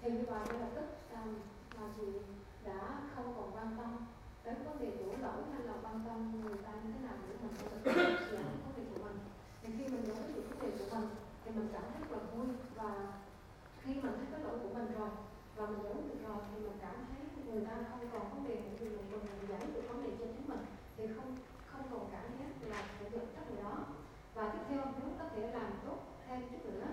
thì 0.00 0.10
như 0.10 0.24
vậy 0.28 0.44
là 0.60 0.66
tức 0.74 0.86
um, 1.12 1.34
là 1.78 1.86
chị 1.96 2.06
đã 2.64 3.00
không 3.14 3.34
còn 3.36 3.50
quan 3.56 3.76
tâm 3.78 4.06
đến 4.44 4.54
vấn 4.64 4.78
đề 4.80 4.90
đổ 4.90 5.12
lỗi 5.22 5.42
hay 5.52 5.62
là 5.66 5.74
quan 5.82 6.00
tâm 6.06 6.42
người 6.42 6.58
ta 6.64 6.72
như 6.72 6.92
thế 6.92 7.00
nào 7.06 7.16
để 7.28 7.34
mình 7.42 7.54
có 7.84 7.92
thể 7.92 7.94
giải 8.32 8.42
quyết 8.44 8.62
vấn 8.64 8.72
đề 8.76 8.82
của 8.90 9.04
mình 9.04 9.18
thì 9.62 9.68
khi 9.78 9.84
mình 9.92 10.04
giải 10.06 10.16
quyết 10.16 10.36
được 10.36 10.44
vấn 10.50 10.58
đề 10.62 10.70
của 10.78 10.96
mình 10.96 11.08
thì 11.44 11.50
mình 11.50 11.68
cảm 11.72 11.82
thấy 11.82 12.00
rất 12.00 12.10
là 12.16 12.18
vui 12.32 12.46
và 12.74 12.90
khi 13.82 13.94
mình 13.94 14.14
thấy 14.16 14.26
cái 14.30 14.40
lỗi 14.40 14.58
của 14.62 14.74
mình 14.74 14.88
rồi 14.98 15.10
và 15.56 15.66
mình 15.66 15.82
giải 15.82 15.92
quyết 15.94 16.06
được 16.10 16.28
rồi 16.28 16.38
thì 16.50 16.60
mình 16.60 16.78
cảm 16.80 16.94
thấy 17.08 17.20
người 17.46 17.64
ta 17.66 17.74
không 17.90 18.08
còn 18.12 18.30
vấn 18.30 18.48
đề 18.48 18.56
gì 18.80 18.88
mình 18.88 19.10
mình 19.10 19.48
giải 19.48 19.60
quyết 19.60 19.74
được 19.74 19.88
vấn 19.88 20.02
đề 20.02 20.10
cho 20.18 20.26
chính 20.34 20.48
mình 20.48 20.64
thì 20.96 21.06
không 21.16 21.36
không 21.66 21.82
còn 21.90 22.08
cảm 22.12 22.26
giác 22.38 22.68
là 22.68 22.82
phải 22.98 23.10
giận 23.10 23.26
trách 23.34 23.50
người 23.50 23.62
đó 23.62 23.78
và 24.34 24.48
tiếp 24.52 24.62
theo 24.68 24.82
nếu 24.98 25.10
có 25.18 25.24
thể 25.34 25.52
làm 25.52 25.70
tốt 25.86 25.98
thêm 26.28 26.42
chút 26.50 26.64
nữa 26.64 26.86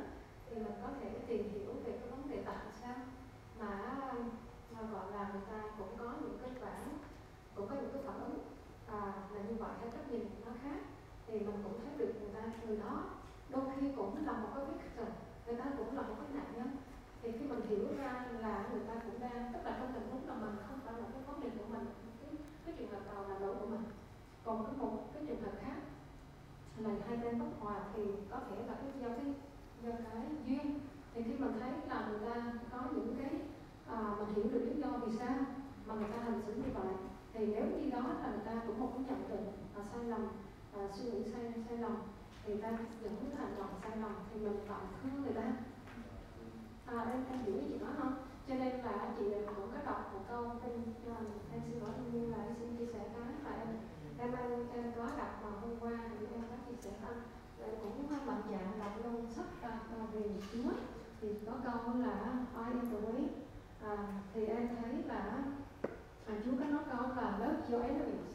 thì 0.50 0.56
mình 0.56 0.74
có 0.82 0.90
thể 1.02 1.10
tìm 1.28 1.50
hiểu 1.54 1.74
về 1.86 1.92
cái 2.00 2.10
vấn 2.10 2.30
đề 2.30 2.44
tại 2.46 2.66
sao 2.82 2.96
mà, 3.60 3.68
mà 4.72 4.82
gọi 4.92 5.12
là 5.12 5.30
người 5.34 5.42
ta 5.52 5.70
cũng 5.78 5.98
có 5.98 6.14
những 6.22 6.38
cái 6.42 6.52
phản 6.62 6.98
cũng 7.56 7.68
có 7.68 7.76
những 7.76 7.90
cái 7.94 8.02
phản 8.06 8.20
ứng 8.20 8.40
à, 8.88 9.00
là 9.34 9.42
như 9.42 9.56
vậy 9.60 9.72
hay 9.80 9.90
cách 9.92 10.12
nhìn 10.12 10.30
nó 10.46 10.52
khác 10.64 10.80
thì 11.28 11.40
mình 11.40 11.58
cũng 11.64 11.80
thấy 11.84 11.94
được 11.98 12.14
người 12.22 12.30
ta 12.34 12.42
người 12.68 12.78
đó 12.78 13.04
đôi 13.50 13.64
khi 13.76 13.88
cũng 13.96 14.26
là 14.26 14.32
một 14.32 14.50
cái 14.56 14.66
victim 14.66 15.06
người 15.46 15.56
ta 15.56 15.66
cũng 15.78 15.96
là 15.96 16.02
một 16.02 16.16
cái 16.20 16.28
nạn 16.34 16.54
nhân 16.56 16.70
thì 17.22 17.32
khi 17.32 17.46
mình 17.46 17.62
hiểu 17.70 17.88
ra 17.98 18.26
là 18.40 18.68
người 18.72 18.82
ta 18.88 18.94
cũng 18.94 19.20
đang 19.20 19.54
tức 19.54 19.60
là 19.66 19.78
trong 19.80 19.94
tình 19.94 20.10
huống 20.12 20.28
là 20.28 20.36
mình 20.36 20.56
không 20.68 20.80
phải 20.86 20.94
là 20.94 21.06
cái 21.14 21.22
vấn 21.28 21.40
đề 21.40 21.50
của 21.50 21.66
mình 21.74 21.86
cái, 22.22 22.32
cái 22.66 22.76
trường 22.78 22.92
hợp 22.92 23.14
nào 23.14 23.30
là 23.30 23.40
lỗi 23.40 23.56
của 23.60 23.66
mình 23.66 23.84
còn 24.46 24.66
có 24.66 24.86
một 24.86 25.10
cái 25.14 25.24
trường 25.28 25.42
hợp 25.42 25.52
khác 25.62 25.78
là 26.78 26.90
hai 27.08 27.18
bên 27.18 27.40
bất 27.40 27.46
hòa 27.60 27.76
thì 27.96 28.02
có 28.30 28.40
thể 28.50 28.56
là 28.68 28.74
cái 28.74 28.92
do 29.02 29.08
cái 29.08 29.34
do 29.84 29.92
cái 30.14 30.24
duyên 30.46 30.80
thì 31.14 31.24
khi 31.24 31.34
mình 31.34 31.54
thấy 31.60 31.72
là 31.90 32.08
người 32.10 32.20
ta 32.30 32.54
có 32.72 32.84
những 32.92 33.16
cái 33.20 33.42
à, 33.88 34.16
mình 34.20 34.36
hiểu 34.36 34.46
được 34.54 34.66
lý 34.66 34.82
do 34.82 34.88
vì 34.88 35.18
sao 35.18 35.36
mà 35.86 35.94
người 35.94 36.10
ta 36.12 36.18
hành 36.24 36.42
xử 36.46 36.54
như 36.54 36.70
vậy 36.74 36.94
thì 37.34 37.46
nếu 37.46 37.66
như 37.66 37.90
đó 37.90 38.00
là 38.00 38.30
người 38.30 38.46
ta 38.46 38.52
cũng 38.68 38.80
một 38.80 38.92
cái 38.94 39.04
nhận 39.08 39.30
định 39.30 39.52
à, 39.76 39.82
sai 39.94 40.04
lầm 40.04 40.28
à, 40.78 40.88
suy 40.94 41.12
nghĩ 41.12 41.32
sai 41.34 41.54
sai 41.70 41.78
lầm 41.78 41.96
thì 42.46 42.62
ta 42.62 42.70
dẫn 43.02 43.16
đến 43.22 43.32
hành 43.38 43.56
động 43.58 43.74
sai 43.84 43.98
lầm 43.98 44.16
thì 44.34 44.40
mình 44.40 44.60
phải 44.68 44.80
thương 45.04 45.24
người 45.24 45.34
ta 45.34 45.54
à, 46.86 47.06
chị 47.52 47.58
nói 47.58 47.64
hiểu 47.64 47.70
chuyện 47.70 47.80
đó 47.80 47.92
không? 48.00 48.14
Cho 48.48 48.56
nên 48.56 48.74
là 48.86 49.14
chị 49.18 49.26
cũng 49.56 49.72
có 49.72 49.78
đọc 49.86 50.14
một 50.14 50.20
câu 50.30 50.44
em 50.44 50.76
à, 51.08 51.18
em 51.52 51.62
xin 51.66 51.80
lỗi 51.82 51.92
như 52.12 52.28
là 52.32 52.38
em 52.44 52.56
xin 52.60 52.78
chia 52.78 52.86
sẻ 52.94 53.00
cái 53.14 53.34
là 53.44 53.52
em 53.64 53.68
em 54.18 54.36
em, 54.36 54.68
em 54.74 54.92
có 54.98 55.06
đọc 55.18 55.32
mà 55.44 55.50
hôm 55.62 55.80
qua 55.80 55.92
thì 56.20 56.26
em 56.34 56.42
có 56.50 56.56
chia 56.68 56.76
sẻ 56.82 56.92
anh 57.08 57.22
em 57.62 57.76
cũng 57.84 58.10
à, 58.10 58.18
mạnh 58.26 58.42
dạng 58.52 58.80
đọc 58.80 58.94
luôn 59.04 59.32
sách 59.32 59.62
à, 59.62 59.80
về 60.14 60.30
Chúa 60.52 60.72
thì 61.22 61.28
có 61.46 61.54
câu 61.64 61.94
là 61.94 62.34
ai 62.56 62.72
em 62.72 62.82
tuổi 62.92 63.28
à, 63.84 63.98
thì 64.34 64.46
em 64.46 64.68
thấy 64.82 64.94
là 65.06 65.44
à, 66.28 66.34
Chúa 66.46 66.52
có 66.60 66.66
nói 66.66 66.84
câu 66.92 67.16
là 67.16 67.38
love 67.40 67.62
your 67.70 67.84
enemies. 67.84 68.32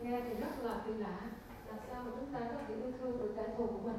Nghe 0.00 0.20
thì 0.20 0.34
rất 0.34 0.62
là 0.62 0.82
kỳ 0.86 0.92
lạ. 0.92 1.20
Làm 1.68 1.78
sao 1.88 2.02
mà 2.04 2.10
chúng 2.20 2.32
ta 2.32 2.40
có 2.40 2.58
thể 2.68 2.74
yêu 2.74 2.92
thương 3.00 3.18
được 3.18 3.32
kẻ 3.36 3.54
thù 3.58 3.66
của 3.66 3.88
mình? 3.88 3.98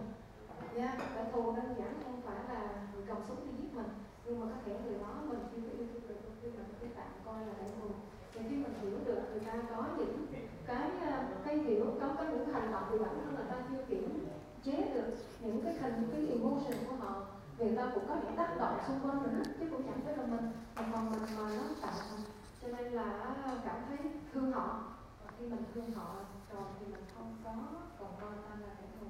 Nha 0.76 0.86
yeah, 0.86 0.98
kẻ 1.16 1.30
thù 1.34 1.56
đơn 1.56 1.76
giản 1.78 1.94
không 2.04 2.22
phải 2.22 2.56
là 2.56 2.88
người 2.94 3.04
cầm 3.08 3.18
súng 3.28 3.46
đi 3.46 3.52
giết 3.58 3.76
mình 3.76 4.05
nhưng 4.26 4.40
mà 4.40 4.46
có 4.46 4.58
thể 4.66 4.74
người 4.86 5.00
đó 5.00 5.14
mình 5.30 5.40
khi 5.52 5.62
mà 5.62 5.70
yêu 5.78 5.88
thương 5.94 6.08
được 6.08 6.16
khi 6.42 6.48
mình 6.48 6.66
cái 6.82 6.90
tạm 6.96 7.12
coi 7.26 7.46
là 7.46 7.54
đại 7.60 7.70
thù 7.80 7.88
thì 8.34 8.42
khi 8.50 8.56
mình 8.56 8.74
hiểu 8.82 8.98
được 9.06 9.22
người 9.32 9.40
ta 9.40 9.54
có 9.70 9.86
những 9.98 10.28
cái 10.68 10.90
ờ, 11.02 11.24
cái 11.46 11.58
hiểu, 11.58 11.86
có 12.02 12.10
có 12.18 12.24
những 12.24 12.54
hành 12.54 12.72
động 12.72 12.84
thì 12.92 12.98
bản 12.98 13.16
thân 13.16 13.36
người 13.36 13.46
ta 13.50 13.56
chưa 13.70 13.84
kiểm 13.90 14.28
chế 14.64 14.92
được 14.94 15.16
những 15.40 15.62
cái 15.64 15.74
thành 15.80 16.08
cái 16.12 16.28
emotion 16.28 16.74
của 16.90 16.96
họ. 16.96 17.26
Người 17.58 17.76
ta 17.76 17.92
cũng 17.94 18.04
có 18.08 18.16
những 18.16 18.36
tác 18.38 18.58
động 18.60 18.78
xung 18.88 19.00
quanh 19.04 19.24
nữa 19.24 19.44
chứ 19.60 19.66
cũng 19.72 19.84
chẳng 19.84 20.00
phải 20.06 20.18
là 20.18 20.26
mình. 20.26 20.52
Mà 20.76 20.84
còn 20.94 21.12
mình 21.12 21.20
mà 21.38 21.50
nó 21.58 21.64
tạo 21.82 21.94
thành 22.10 22.20
cho 22.62 22.68
nên 22.68 22.94
là 22.94 23.34
ờ, 23.46 23.60
cảm 23.66 23.76
thấy 23.88 23.98
thương 24.34 24.52
họ. 24.52 24.84
Và 25.26 25.32
khi 25.40 25.48
mình 25.48 25.64
thương 25.74 25.92
họ 25.92 26.16
rồi 26.54 26.64
thì 26.80 26.86
mình 26.86 27.04
không 27.16 27.36
có 27.44 27.52
còn 28.00 28.10
coi 28.22 28.32
ta 28.32 28.56
là 28.62 28.74
kẻ 28.82 28.88
thù. 29.00 29.08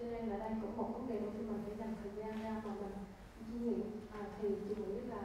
Cho 0.00 0.06
nên 0.06 0.28
là 0.28 0.36
đây 0.38 0.50
cũng 0.62 0.76
một 0.76 0.90
vấn 0.94 1.08
đề 1.08 1.20
mà 1.20 1.26
khi 1.38 1.42
mình 1.42 1.62
phải 1.66 1.76
dành 1.76 1.94
thời 2.02 2.12
gian 2.16 2.42
ra 2.42 2.62
mà 2.64 2.72
mình 2.80 2.94
chiêm 3.36 3.62
nghiệm 3.62 4.03
thì 4.44 4.54
chị 4.68 4.82
nghĩ 4.82 5.00
là 5.08 5.22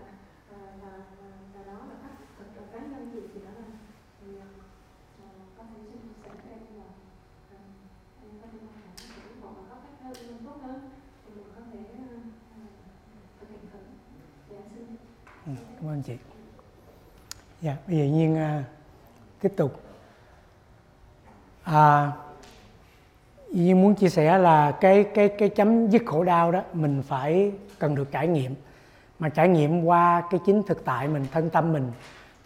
à, 0.52 0.60
là, 0.82 0.92
là, 0.92 1.30
là 1.56 1.64
đó 1.74 1.80
là 1.90 1.96
các 2.04 2.12
thật 2.38 2.46
là 2.56 2.64
cá 2.74 2.80
nhân 2.80 3.10
chị 3.14 3.20
thì 3.34 3.40
đó 3.46 3.52
là 3.60 3.68
thì 4.22 4.28
uh, 4.38 4.44
có 5.58 5.64
thể 5.64 5.80
xin 5.92 6.00
chia 6.02 6.14
sẻ 6.24 6.30
với 6.44 6.54
em 6.54 6.62
là 6.80 6.86
ờ, 7.52 7.58
em 8.22 8.32
có 8.42 8.48
thể 8.52 8.60
tham 8.74 8.82
khảo 8.86 9.08
thử 9.16 9.32
hoặc 9.42 9.52
là 9.58 9.64
có 9.70 9.76
cách 9.76 9.96
hơn 10.04 10.38
tốt 10.46 10.56
hơn. 10.64 10.90
Thì 11.26 11.32
mình 11.36 11.52
có 11.56 11.62
thể 11.74 11.80
à, 12.00 12.64
thực 13.40 13.50
hiện 13.50 13.60
thử. 13.74 13.80
Dạ 14.50 14.60
xin. 14.76 14.96
Ừ, 15.46 15.52
cảm 15.76 15.90
ơn 15.90 16.02
chị. 16.02 16.16
Dạ 17.62 17.78
bây 17.88 17.98
giờ 17.98 18.04
nhiên 18.04 18.34
uh, 18.34 18.64
tiếp 19.42 19.54
tục. 19.58 19.82
À, 21.64 22.12
nhiên 23.52 23.82
muốn 23.82 23.96
chia 23.96 24.10
sẻ 24.10 24.38
là 24.38 24.78
cái 24.82 25.04
cái 25.14 25.30
cái 25.30 25.50
chấm 25.50 25.90
dứt 25.90 26.02
khổ 26.06 26.24
đau 26.24 26.52
đó 26.52 26.64
mình 26.74 27.04
phải 27.08 27.52
cần 27.80 27.96
được 27.96 28.12
trải 28.12 28.28
nghiệm 28.28 28.56
mà 29.20 29.30
trải 29.30 29.50
nghiệm 29.50 29.86
qua 29.86 30.24
cái 30.30 30.40
chính 30.46 30.64
thực 30.64 30.86
tại 30.86 31.08
mình 31.08 31.26
thân 31.32 31.50
tâm 31.50 31.74
mình 31.74 31.92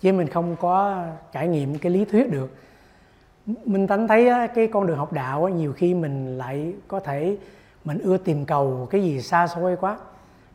chứ 0.01 0.13
mình 0.13 0.27
không 0.27 0.55
có 0.55 1.03
trải 1.31 1.47
nghiệm 1.47 1.77
cái 1.77 1.91
lý 1.91 2.05
thuyết 2.05 2.31
được. 2.31 2.55
Mình 3.45 3.87
tánh 3.87 4.07
thấy 4.07 4.29
cái 4.55 4.67
con 4.67 4.87
đường 4.87 4.97
học 4.97 5.13
đạo 5.13 5.49
nhiều 5.49 5.73
khi 5.73 5.93
mình 5.93 6.37
lại 6.37 6.73
có 6.87 6.99
thể 6.99 7.37
mình 7.85 7.99
ưa 7.99 8.17
tìm 8.17 8.45
cầu 8.45 8.87
cái 8.89 9.03
gì 9.03 9.21
xa 9.21 9.47
xôi 9.47 9.75
quá 9.75 9.97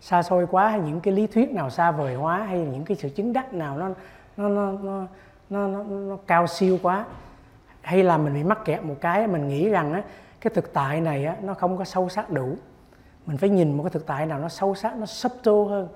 xa 0.00 0.22
xôi 0.22 0.46
quá 0.46 0.68
hay 0.68 0.80
những 0.80 1.00
cái 1.00 1.14
lý 1.14 1.26
thuyết 1.26 1.52
nào 1.52 1.70
xa 1.70 1.90
vời 1.90 2.14
hóa 2.14 2.38
hay 2.38 2.58
những 2.58 2.84
cái 2.84 2.96
sự 2.96 3.08
chứng 3.08 3.32
đắc 3.32 3.54
nào 3.54 3.78
nó 3.78 3.88
nó 4.36 4.48
nó 4.48 4.72
nó 4.72 5.06
nó, 5.50 5.68
nó, 5.68 5.82
nó 5.84 6.16
cao 6.26 6.46
siêu 6.46 6.78
quá. 6.82 7.04
Hay 7.80 8.02
là 8.02 8.18
mình 8.18 8.34
bị 8.34 8.44
mắc 8.44 8.64
kẹt 8.64 8.84
một 8.84 8.94
cái 9.00 9.26
mình 9.26 9.48
nghĩ 9.48 9.68
rằng 9.68 9.92
á 9.92 10.02
cái 10.40 10.52
thực 10.54 10.72
tại 10.72 11.00
này 11.00 11.24
á 11.24 11.36
nó 11.42 11.54
không 11.54 11.78
có 11.78 11.84
sâu 11.84 12.08
sắc 12.08 12.30
đủ. 12.30 12.56
Mình 13.26 13.36
phải 13.36 13.48
nhìn 13.48 13.76
một 13.76 13.82
cái 13.82 13.90
thực 13.90 14.06
tại 14.06 14.26
nào 14.26 14.38
nó 14.38 14.48
sâu 14.48 14.74
sắc 14.74 14.96
nó 14.96 15.06
subtle 15.06 15.64
hơn 15.68 15.88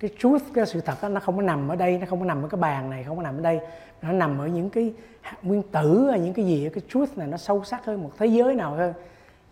cái 0.00 0.10
truth 0.18 0.42
cái 0.54 0.66
sự 0.66 0.80
thật 0.80 0.94
đó, 1.02 1.08
nó 1.08 1.20
không 1.20 1.36
có 1.36 1.42
nằm 1.42 1.68
ở 1.68 1.76
đây 1.76 1.98
nó 1.98 2.06
không 2.06 2.18
có 2.18 2.24
nằm 2.24 2.42
ở 2.42 2.48
cái 2.48 2.60
bàn 2.60 2.90
này 2.90 3.04
không 3.04 3.16
có 3.16 3.22
nằm 3.22 3.38
ở 3.38 3.40
đây. 3.40 3.60
Nó 4.02 4.12
nằm 4.12 4.38
ở 4.38 4.46
những 4.46 4.70
cái 4.70 4.92
hạt 5.20 5.36
nguyên 5.42 5.62
tử 5.62 6.08
hay 6.10 6.20
những 6.20 6.34
cái 6.34 6.44
gì 6.44 6.70
cái 6.74 6.82
truth 6.88 7.18
này 7.18 7.26
nó 7.26 7.36
sâu 7.36 7.64
sắc 7.64 7.84
hơn 7.84 8.02
một 8.02 8.10
thế 8.18 8.26
giới 8.26 8.54
nào 8.54 8.74
hơn. 8.74 8.92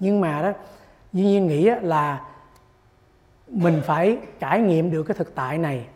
Nhưng 0.01 0.21
mà 0.21 0.43
đó 0.43 0.53
duy 1.13 1.25
nhiên 1.25 1.47
nghĩ 1.47 1.71
là 1.83 2.25
mình 3.49 3.81
phải 3.85 4.19
trải 4.41 4.61
nghiệm 4.61 4.91
được 4.91 5.03
cái 5.03 5.15
thực 5.15 5.35
tại 5.35 5.59
này. 5.59 5.87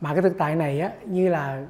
Mà 0.00 0.12
cái 0.14 0.22
thực 0.22 0.38
tại 0.38 0.56
này 0.56 0.80
á 0.80 0.90
như 1.04 1.28
là 1.28 1.64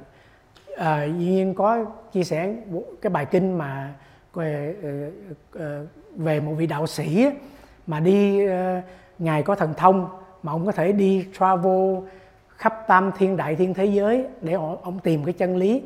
ờ, 0.77 0.85
à, 0.85 1.03
duy 1.03 1.25
nhiên 1.25 1.53
có 1.53 1.85
chia 2.11 2.23
sẻ 2.23 2.55
cái 3.01 3.09
bài 3.09 3.25
kinh 3.25 3.57
mà 3.57 3.93
về, 4.33 4.75
ờ, 4.83 5.11
ờ, 5.53 5.85
về 6.15 6.39
một 6.39 6.53
vị 6.57 6.67
đạo 6.67 6.87
sĩ 6.87 7.27
mà 7.87 7.99
đi 7.99 8.39
ngài 9.19 9.43
có 9.43 9.55
thần 9.55 9.73
thông 9.77 10.07
mà 10.43 10.51
ông 10.51 10.65
có 10.65 10.71
thể 10.71 10.91
đi 10.91 11.25
travel 11.39 11.97
khắp 12.59 12.87
tam 12.87 13.11
thiên 13.17 13.37
đại 13.37 13.55
thiên 13.55 13.73
thế 13.73 13.85
giới 13.85 14.25
để 14.41 14.53
ông 14.53 14.99
tìm 15.03 15.23
cái 15.23 15.33
chân 15.33 15.57
lý. 15.57 15.81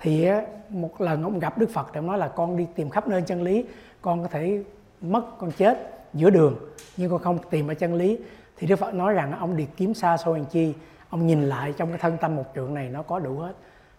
Thì 0.00 0.28
một 0.68 1.00
lần 1.00 1.22
ông 1.22 1.38
gặp 1.38 1.58
đức 1.58 1.70
phật, 1.70 1.94
ông 1.94 2.06
nói 2.06 2.18
là 2.18 2.28
con 2.28 2.56
đi 2.56 2.66
tìm 2.74 2.90
khắp 2.90 3.08
nơi 3.08 3.22
chân 3.22 3.42
lý, 3.42 3.64
con 4.02 4.22
có 4.22 4.28
thể 4.28 4.62
mất, 5.00 5.38
con 5.38 5.50
chết 5.50 5.94
giữa 6.14 6.30
đường, 6.30 6.56
nhưng 6.96 7.10
con 7.10 7.22
không 7.22 7.38
tìm 7.50 7.68
ở 7.68 7.74
chân 7.74 7.94
lý. 7.94 8.18
Thì 8.56 8.66
đức 8.66 8.76
phật 8.76 8.94
nói 8.94 9.14
rằng 9.14 9.32
ông 9.38 9.56
đi 9.56 9.66
kiếm 9.76 9.94
xa 9.94 10.16
xôi 10.16 10.38
làm 10.38 10.46
chi? 10.46 10.74
Ông 11.10 11.26
nhìn 11.26 11.42
lại 11.42 11.74
trong 11.76 11.88
cái 11.88 11.98
thân 11.98 12.16
tâm 12.20 12.36
một 12.36 12.44
trượng 12.54 12.74
này 12.74 12.88
nó 12.88 13.02
có 13.02 13.18
đủ 13.18 13.34
hết. 13.34 13.52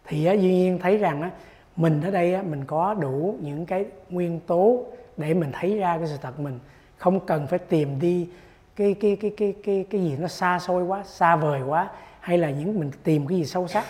Thì 0.05 0.23
duy 0.23 0.55
nhiên 0.55 0.79
thấy 0.79 0.97
rằng 0.97 1.29
mình 1.75 2.01
ở 2.01 2.11
đây 2.11 2.43
mình 2.43 2.65
có 2.65 2.93
đủ 2.93 3.35
những 3.41 3.65
cái 3.65 3.85
nguyên 4.09 4.39
tố 4.39 4.85
để 5.17 5.33
mình 5.33 5.51
thấy 5.53 5.77
ra 5.77 5.97
cái 5.97 6.07
sự 6.07 6.17
thật 6.21 6.39
mình. 6.39 6.59
Không 6.97 7.19
cần 7.19 7.47
phải 7.47 7.59
tìm 7.59 7.99
đi 7.99 8.29
cái 8.75 8.93
cái 8.93 9.17
cái 9.21 9.31
cái 9.37 9.55
cái 9.63 9.85
cái 9.89 10.01
gì 10.01 10.17
nó 10.19 10.27
xa 10.27 10.59
xôi 10.59 10.83
quá, 10.83 11.03
xa 11.05 11.35
vời 11.35 11.61
quá 11.61 11.89
hay 12.19 12.37
là 12.37 12.49
những 12.49 12.79
mình 12.79 12.91
tìm 13.03 13.27
cái 13.27 13.37
gì 13.37 13.45
sâu 13.45 13.67
sắc? 13.67 13.83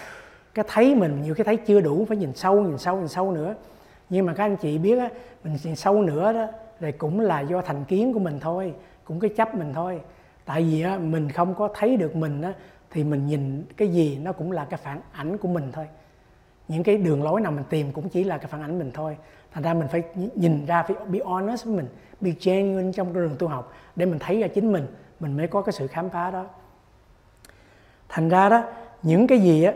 Cái 0.54 0.66
thấy 0.68 0.96
mình 0.96 1.22
nhiều 1.22 1.36
cái 1.36 1.46
thấy 1.46 1.58
chưa 1.58 1.82
đủ, 1.82 2.06
phải 2.06 2.18
nhìn 2.18 2.36
sâu 2.36 2.62
nhìn 2.62 2.78
sâu 2.78 2.98
nhìn 2.98 3.08
sâu 3.08 3.32
nữa. 3.32 3.56
Nhưng 4.10 4.26
mà 4.26 4.34
các 4.34 4.44
anh 4.44 4.56
chị 4.56 4.78
biết 4.78 5.00
á, 5.00 5.10
mình 5.44 5.58
nhìn 5.64 5.76
sâu 5.76 6.02
nữa 6.02 6.34
đó, 6.34 6.48
thì 6.80 6.92
cũng 6.92 7.20
là 7.20 7.40
do 7.40 7.62
thành 7.62 7.86
kiến 7.86 8.14
của 8.14 8.20
mình 8.20 8.40
thôi, 8.40 8.74
cũng 9.04 9.20
cái 9.20 9.30
chấp 9.30 9.56
mình 9.56 9.74
thôi. 9.74 10.02
Tại 10.46 10.64
vì 10.64 10.82
á, 10.82 10.98
mình 10.98 11.32
không 11.32 11.56
có 11.56 11.70
thấy 11.76 11.98
được 11.98 12.16
mình 12.16 12.42
á, 12.42 12.54
thì 12.92 13.04
mình 13.04 13.28
nhìn 13.28 13.64
cái 13.78 13.88
gì 13.88 14.18
nó 14.18 14.32
cũng 14.32 14.52
là 14.52 14.66
cái 14.66 14.80
phản 14.84 15.02
ảnh 15.12 15.38
của 15.38 15.48
mình 15.48 15.72
thôi. 15.74 15.88
Những 16.68 16.84
cái 16.84 16.98
đường 16.98 17.24
lối 17.24 17.42
nào 17.42 17.52
mình 17.52 17.64
tìm 17.70 17.92
cũng 17.92 18.10
chỉ 18.10 18.24
là 18.24 18.38
cái 18.38 18.48
phản 18.48 18.62
ảnh 18.62 18.80
mình 18.80 18.92
thôi. 18.94 19.18
Thành 19.52 19.64
ra 19.64 19.74
mình 19.74 19.88
phải 19.88 20.04
nhìn 20.36 20.66
ra, 20.66 20.84
phải 20.84 20.96
be 21.10 21.20
honest 21.26 21.66
với 21.66 21.76
mình, 21.76 21.88
be 22.22 22.32
genuine 22.46 22.92
trong 22.92 23.14
cái 23.14 23.24
đường 23.24 23.36
tu 23.40 23.48
học 23.48 23.74
để 23.96 24.06
mình 24.06 24.20
thấy 24.20 24.42
ra 24.42 24.48
chính 24.48 24.72
mình 24.72 24.88
mình 25.20 25.38
mới 25.38 25.48
có 25.48 25.62
cái 25.62 25.74
sự 25.74 25.88
khám 25.88 26.10
phá 26.10 26.32
đó 26.32 26.46
thành 28.10 28.30
ra 28.30 28.50
đó 28.50 28.64
những 29.04 29.28
cái 29.28 29.40
gì 29.40 29.64
á 29.64 29.74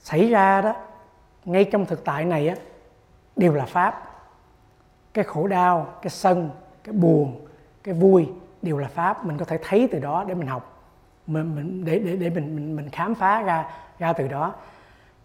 xảy 0.00 0.28
ra 0.28 0.60
đó 0.60 0.74
ngay 1.44 1.64
trong 1.64 1.86
thực 1.86 2.04
tại 2.04 2.24
này 2.24 2.48
á 2.48 2.56
đều 3.36 3.54
là 3.54 3.64
pháp. 3.64 4.02
Cái 5.14 5.24
khổ 5.24 5.46
đau 5.46 5.88
cái 6.02 6.10
sân 6.10 6.50
cái 6.84 6.92
buồn 6.92 7.46
cái 7.82 7.94
vui 7.94 8.28
đều 8.62 8.78
là 8.78 8.88
pháp. 8.88 9.24
Mình 9.24 9.38
có 9.38 9.44
thể 9.44 9.58
thấy 9.62 9.88
từ 9.92 9.98
đó 9.98 10.24
để 10.28 10.34
mình 10.34 10.46
học 10.46 10.82
mình, 11.26 11.54
mình 11.54 11.84
để 11.84 11.98
để 11.98 12.16
để 12.16 12.30
mình 12.30 12.56
mình 12.56 12.76
mình 12.76 12.90
khám 12.90 13.14
phá 13.14 13.42
ra 13.42 13.70
ra 13.98 14.12
từ 14.12 14.28
đó. 14.28 14.54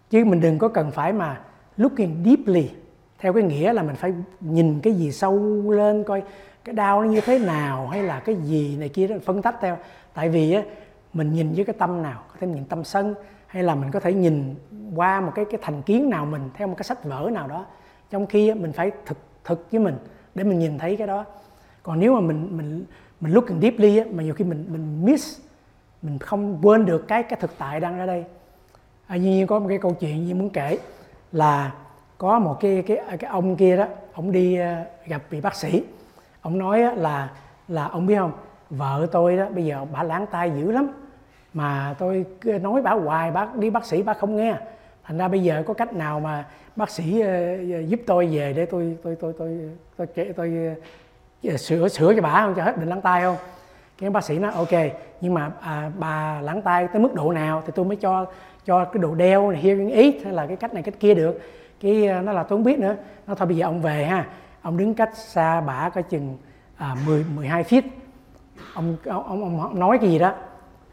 Chứ 0.09 0.25
mình 0.25 0.41
đừng 0.41 0.57
có 0.57 0.67
cần 0.67 0.91
phải 0.91 1.13
mà 1.13 1.41
looking 1.77 2.23
deeply 2.25 2.69
theo 3.19 3.33
cái 3.33 3.43
nghĩa 3.43 3.73
là 3.73 3.83
mình 3.83 3.95
phải 3.95 4.13
nhìn 4.39 4.79
cái 4.83 4.93
gì 4.93 5.11
sâu 5.11 5.63
lên 5.71 6.03
coi 6.03 6.23
cái 6.63 6.75
đau 6.75 7.01
nó 7.01 7.09
như 7.09 7.21
thế 7.21 7.39
nào 7.39 7.87
hay 7.87 8.03
là 8.03 8.19
cái 8.19 8.35
gì 8.35 8.77
này 8.77 8.89
kia 8.89 9.07
đó 9.07 9.15
phân 9.25 9.41
tách 9.41 9.55
theo. 9.61 9.77
Tại 10.13 10.29
vì 10.29 10.53
á 10.53 10.61
mình 11.13 11.33
nhìn 11.33 11.53
với 11.53 11.65
cái 11.65 11.75
tâm 11.79 12.03
nào 12.03 12.23
có 12.27 12.35
thể 12.39 12.47
nhìn 12.47 12.65
tâm 12.65 12.83
sân 12.83 13.15
hay 13.47 13.63
là 13.63 13.75
mình 13.75 13.91
có 13.91 13.99
thể 13.99 14.13
nhìn 14.13 14.55
qua 14.95 15.21
một 15.21 15.31
cái 15.35 15.45
cái 15.45 15.59
thành 15.63 15.81
kiến 15.81 16.09
nào 16.09 16.25
mình 16.25 16.49
theo 16.53 16.67
một 16.67 16.75
cái 16.77 16.83
sách 16.83 17.03
vở 17.03 17.29
nào 17.33 17.47
đó. 17.47 17.65
Trong 18.09 18.25
khi 18.25 18.53
mình 18.53 18.73
phải 18.73 18.91
thực 19.05 19.17
thực 19.43 19.71
với 19.71 19.79
mình 19.79 19.95
để 20.35 20.43
mình 20.43 20.59
nhìn 20.59 20.77
thấy 20.77 20.95
cái 20.95 21.07
đó. 21.07 21.25
Còn 21.83 21.99
nếu 21.99 22.13
mà 22.13 22.19
mình 22.19 22.57
mình 22.57 22.85
mình 23.21 23.33
looking 23.33 23.59
deeply 23.61 23.97
á, 23.97 24.05
mà 24.11 24.23
nhiều 24.23 24.33
khi 24.33 24.45
mình 24.45 24.65
mình 24.69 25.05
miss 25.05 25.39
mình 26.01 26.19
không 26.19 26.59
quên 26.61 26.85
được 26.85 27.07
cái 27.07 27.23
cái 27.23 27.39
thực 27.41 27.57
tại 27.57 27.79
đang 27.79 27.99
ở 27.99 28.05
đây. 28.05 28.25
À, 29.07 29.17
nhiên 29.17 29.47
có 29.47 29.59
một 29.59 29.65
cái 29.69 29.77
câu 29.77 29.93
chuyện 29.99 30.25
như 30.25 30.35
muốn 30.35 30.49
kể 30.49 30.77
là 31.31 31.73
có 32.17 32.39
một 32.39 32.57
cái 32.59 32.83
cái 32.87 32.97
cái 33.19 33.29
ông 33.31 33.55
kia 33.55 33.77
đó 33.77 33.85
ông 34.13 34.31
đi 34.31 34.55
à, 34.55 34.85
gặp 35.05 35.21
vị 35.29 35.41
bác 35.41 35.55
sĩ. 35.55 35.83
Ông 36.41 36.57
nói 36.57 36.95
là 36.95 37.29
là 37.67 37.87
ông 37.87 38.05
biết 38.05 38.15
không? 38.15 38.31
Vợ 38.69 39.07
tôi 39.11 39.37
đó 39.37 39.45
bây 39.49 39.65
giờ 39.65 39.85
bà 39.93 40.03
lãng 40.03 40.25
tay 40.31 40.51
dữ 40.55 40.71
lắm 40.71 40.91
mà 41.53 41.95
tôi 41.99 42.25
nói 42.43 42.81
bà 42.81 42.91
hoài 42.91 43.31
bác 43.31 43.55
đi 43.55 43.69
bác 43.69 43.85
sĩ 43.85 44.01
bác 44.01 44.19
không 44.19 44.35
nghe. 44.35 44.55
Thành 45.03 45.17
ra 45.17 45.27
bây 45.27 45.43
giờ 45.43 45.63
có 45.67 45.73
cách 45.73 45.93
nào 45.93 46.19
mà 46.19 46.45
bác 46.75 46.89
sĩ 46.89 47.19
ờ, 47.21 47.57
ờ, 47.73 47.79
giúp 47.79 47.99
tôi 48.07 48.27
về 48.27 48.53
để 48.53 48.65
tôi 48.65 48.97
tôi 49.03 49.15
tôi 49.15 49.33
tôi 49.37 49.57
tôi 49.97 50.07
tôi, 50.15 50.33
tôi, 50.35 50.75
tôi 51.43 51.57
sửa 51.57 51.87
sửa 51.87 52.13
cho 52.15 52.21
bà 52.21 52.41
không? 52.41 52.53
Cho 52.55 52.63
hết 52.63 52.77
bệnh 52.77 52.89
lắng 52.89 53.01
tay 53.01 53.21
không? 53.21 53.35
Cái 53.97 54.09
bác 54.09 54.23
sĩ 54.23 54.39
nói 54.39 54.51
ok 54.51 54.91
nhưng 55.21 55.33
mà 55.33 55.51
à, 55.61 55.91
bà 55.99 56.41
lắng 56.41 56.61
tay 56.61 56.87
tới 56.87 57.01
mức 57.01 57.13
độ 57.13 57.31
nào 57.31 57.63
thì 57.65 57.71
tôi 57.75 57.85
mới 57.85 57.95
cho 57.95 58.25
cho 58.65 58.85
cái 58.85 59.01
độ 59.01 59.15
đeo 59.15 59.49
hearing 59.49 59.91
aid 59.91 60.15
hay 60.23 60.33
là 60.33 60.47
cái 60.47 60.57
cách 60.57 60.73
này 60.73 60.83
cách 60.83 60.93
kia 60.99 61.13
được. 61.13 61.39
Cái 61.81 62.21
nó 62.23 62.33
là 62.33 62.43
tôi 62.43 62.57
không 62.57 62.63
biết 62.63 62.79
nữa. 62.79 62.95
Nó 63.27 63.35
thôi 63.35 63.47
bây 63.47 63.57
giờ 63.57 63.65
ông 63.65 63.81
về 63.81 64.05
ha. 64.05 64.25
Ông 64.61 64.77
đứng 64.77 64.93
cách 64.93 65.17
xa 65.17 65.61
bả 65.61 65.89
có 65.89 66.01
chừng 66.01 66.37
à, 66.77 66.95
10 67.05 67.25
12 67.35 67.63
feet. 67.63 67.81
Ông 68.73 68.97
ông, 69.05 69.23
ông 69.23 69.61
ông 69.61 69.79
nói 69.79 69.97
cái 69.97 70.09
gì 70.09 70.19
đó 70.19 70.33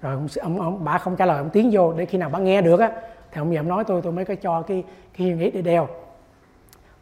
rồi 0.03 0.15
ông, 0.15 0.29
ông, 0.41 0.61
ông 0.61 0.85
bà 0.85 0.99
không 0.99 1.17
trả 1.17 1.27
lời 1.27 1.39
ông 1.39 1.51
tiến 1.51 1.71
vô 1.73 1.93
để 1.93 2.07
khi 2.07 2.19
nào 2.19 2.31
bà 2.33 2.39
nghe 2.39 2.61
được 2.61 2.81
á 2.81 2.91
thì 3.33 3.41
ông 3.41 3.55
giờ 3.55 3.61
ông 3.61 3.69
nói 3.69 3.85
tôi 3.85 4.03
tôi 4.03 4.13
mới 4.13 4.25
có 4.25 4.35
cho 4.35 4.63
cái 4.63 4.85
cái 5.19 5.27
hearing 5.27 5.41
aid 5.41 5.55
để 5.55 5.63
đeo. 5.63 5.89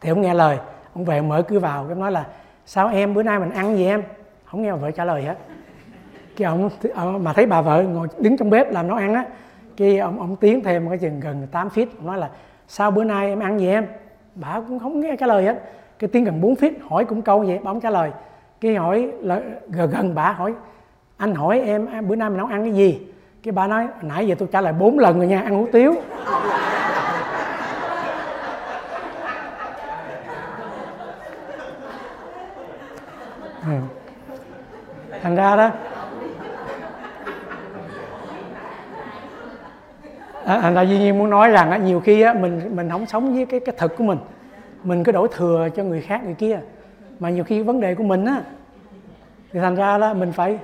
Thì 0.01 0.11
ông 0.11 0.23
nghe 0.23 0.35
lời 0.35 0.59
ông 0.95 1.05
về 1.05 1.17
ông 1.17 1.29
mở 1.29 1.43
cửa 1.43 1.59
vào 1.59 1.85
cái 1.85 1.97
nói 1.97 2.13
là 2.13 2.27
sao 2.67 2.89
em 2.89 3.15
bữa 3.15 3.23
nay 3.23 3.39
mình 3.39 3.51
ăn 3.51 3.77
gì 3.77 3.87
em? 3.87 4.03
Không 4.45 4.63
nghe 4.63 4.73
vợ 4.73 4.91
trả 4.91 5.05
lời 5.05 5.23
hết 5.23 5.37
cái 6.37 6.47
ông 6.47 6.71
ờ, 6.95 7.19
mà 7.19 7.33
thấy 7.33 7.47
bà 7.47 7.63
vợ 7.63 7.83
ngồi 7.83 8.09
đứng 8.19 8.37
trong 8.37 8.51
bếp 8.51 8.73
làm 8.73 8.89
nấu 8.89 8.97
ăn 8.97 9.15
á 9.15 9.25
cái 9.77 9.99
ông 9.99 10.21
ông 10.21 10.37
tiến 10.37 10.63
thêm 10.63 10.89
cái 10.89 10.99
chừng 10.99 11.21
gần 11.21 11.47
8 11.51 11.69
feet 11.69 11.87
ông 11.97 12.07
nói 12.07 12.19
là 12.19 12.31
sao 12.69 12.91
bữa 12.91 13.05
nay 13.05 13.29
em 13.29 13.41
ăn 13.41 13.61
gì 13.61 13.69
em? 13.69 13.87
Bà 14.35 14.61
cũng 14.69 14.79
không 14.79 15.01
nghe 15.01 15.17
trả 15.17 15.27
lời 15.27 15.45
hết. 15.45 15.63
Cái 15.99 16.09
tiếng 16.13 16.25
gần 16.25 16.41
4 16.41 16.55
feet 16.55 16.73
hỏi 16.89 17.05
cũng 17.05 17.23
câu 17.23 17.41
vậy 17.41 17.59
bà 17.63 17.71
không 17.71 17.81
trả 17.81 17.91
lời. 17.91 18.11
Cái 18.61 18.75
hỏi 18.75 19.11
là 19.21 19.41
gần 19.69 19.91
gần 19.91 20.15
bà 20.15 20.33
hỏi 20.33 20.55
anh 21.17 21.35
hỏi 21.35 21.61
em, 21.61 22.09
bữa 22.09 22.17
nay 22.17 22.31
mình 22.31 22.39
nấu 22.39 22.47
ăn 22.47 22.65
cái 22.65 22.73
gì? 22.73 23.07
Cái 23.43 23.53
bà 23.53 23.67
nói 23.67 23.89
nãy 24.03 24.27
giờ 24.27 24.35
tôi 24.39 24.49
trả 24.53 24.61
lời 24.61 24.73
bốn 24.73 24.99
lần 24.99 25.19
rồi 25.19 25.27
nha 25.27 25.41
ăn 25.41 25.55
hủ 25.55 25.69
tiếu. 25.73 25.95
Ừ. 33.67 33.73
thành 35.23 35.37
ra 35.37 35.57
đó. 35.57 35.71
À, 40.45 40.61
thành 40.61 40.75
ra 40.75 40.83
duy 40.83 40.99
nhiên 40.99 41.19
muốn 41.19 41.31
nói 41.31 41.51
rằng 41.51 41.71
á, 41.71 41.77
nhiều 41.77 42.01
khi 42.01 42.21
á, 42.21 42.33
mình 42.33 42.77
mình 42.77 42.91
không 42.91 43.07
sống 43.07 43.35
với 43.35 43.47
cái 43.47 43.61
cái 43.61 43.75
thực 43.79 43.97
của 43.97 44.05
mình. 44.05 44.19
Mình 44.83 45.05
cứ 45.05 45.13
đổ 45.13 45.27
thừa 45.27 45.69
cho 45.77 45.83
người 45.83 46.01
khác 46.01 46.25
người 46.25 46.35
kia. 46.35 46.61
Mà 47.21 47.31
nhiều 47.31 47.45
khi 47.45 47.63
vấn 47.63 47.81
đề 47.81 47.95
của 47.95 48.03
mình 48.03 48.25
á 48.25 48.41
thì 49.53 49.61
thành 49.61 49.75
ra 49.75 49.99
là 49.99 50.15
mình 50.15 50.33
phải 50.33 50.59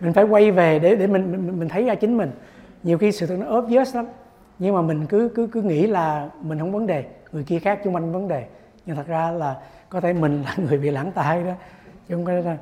mình 0.00 0.12
phải 0.12 0.24
quay 0.24 0.50
về 0.50 0.78
để 0.78 0.96
để 0.96 1.06
mình 1.06 1.32
mình, 1.32 1.58
mình 1.58 1.68
thấy 1.68 1.84
ra 1.84 1.94
chính 1.94 2.16
mình. 2.16 2.30
Nhiều 2.82 2.98
khi 2.98 3.12
sự 3.12 3.26
thật 3.26 3.36
nó 3.38 3.58
obvious 3.58 3.96
lắm 3.96 4.06
nhưng 4.58 4.74
mà 4.74 4.82
mình 4.82 5.06
cứ 5.06 5.30
cứ 5.34 5.46
cứ 5.46 5.62
nghĩ 5.62 5.86
là 5.86 6.28
mình 6.42 6.58
không 6.58 6.72
vấn 6.72 6.86
đề 6.86 7.04
người 7.32 7.44
kia 7.44 7.58
khác 7.58 7.80
chung 7.84 7.94
quanh 7.94 8.12
vấn 8.12 8.28
đề. 8.28 8.46
Nhưng 8.86 8.96
thật 8.96 9.06
ra 9.06 9.30
là 9.30 9.56
có 9.88 10.00
thể 10.00 10.12
mình 10.12 10.42
là 10.42 10.54
người 10.68 10.78
bị 10.78 10.90
lãng 10.90 11.12
tai 11.12 11.44
đó 11.44 11.52
chứ 12.08 12.14
không 12.14 12.24
có 12.24 12.32
đó 12.32 12.52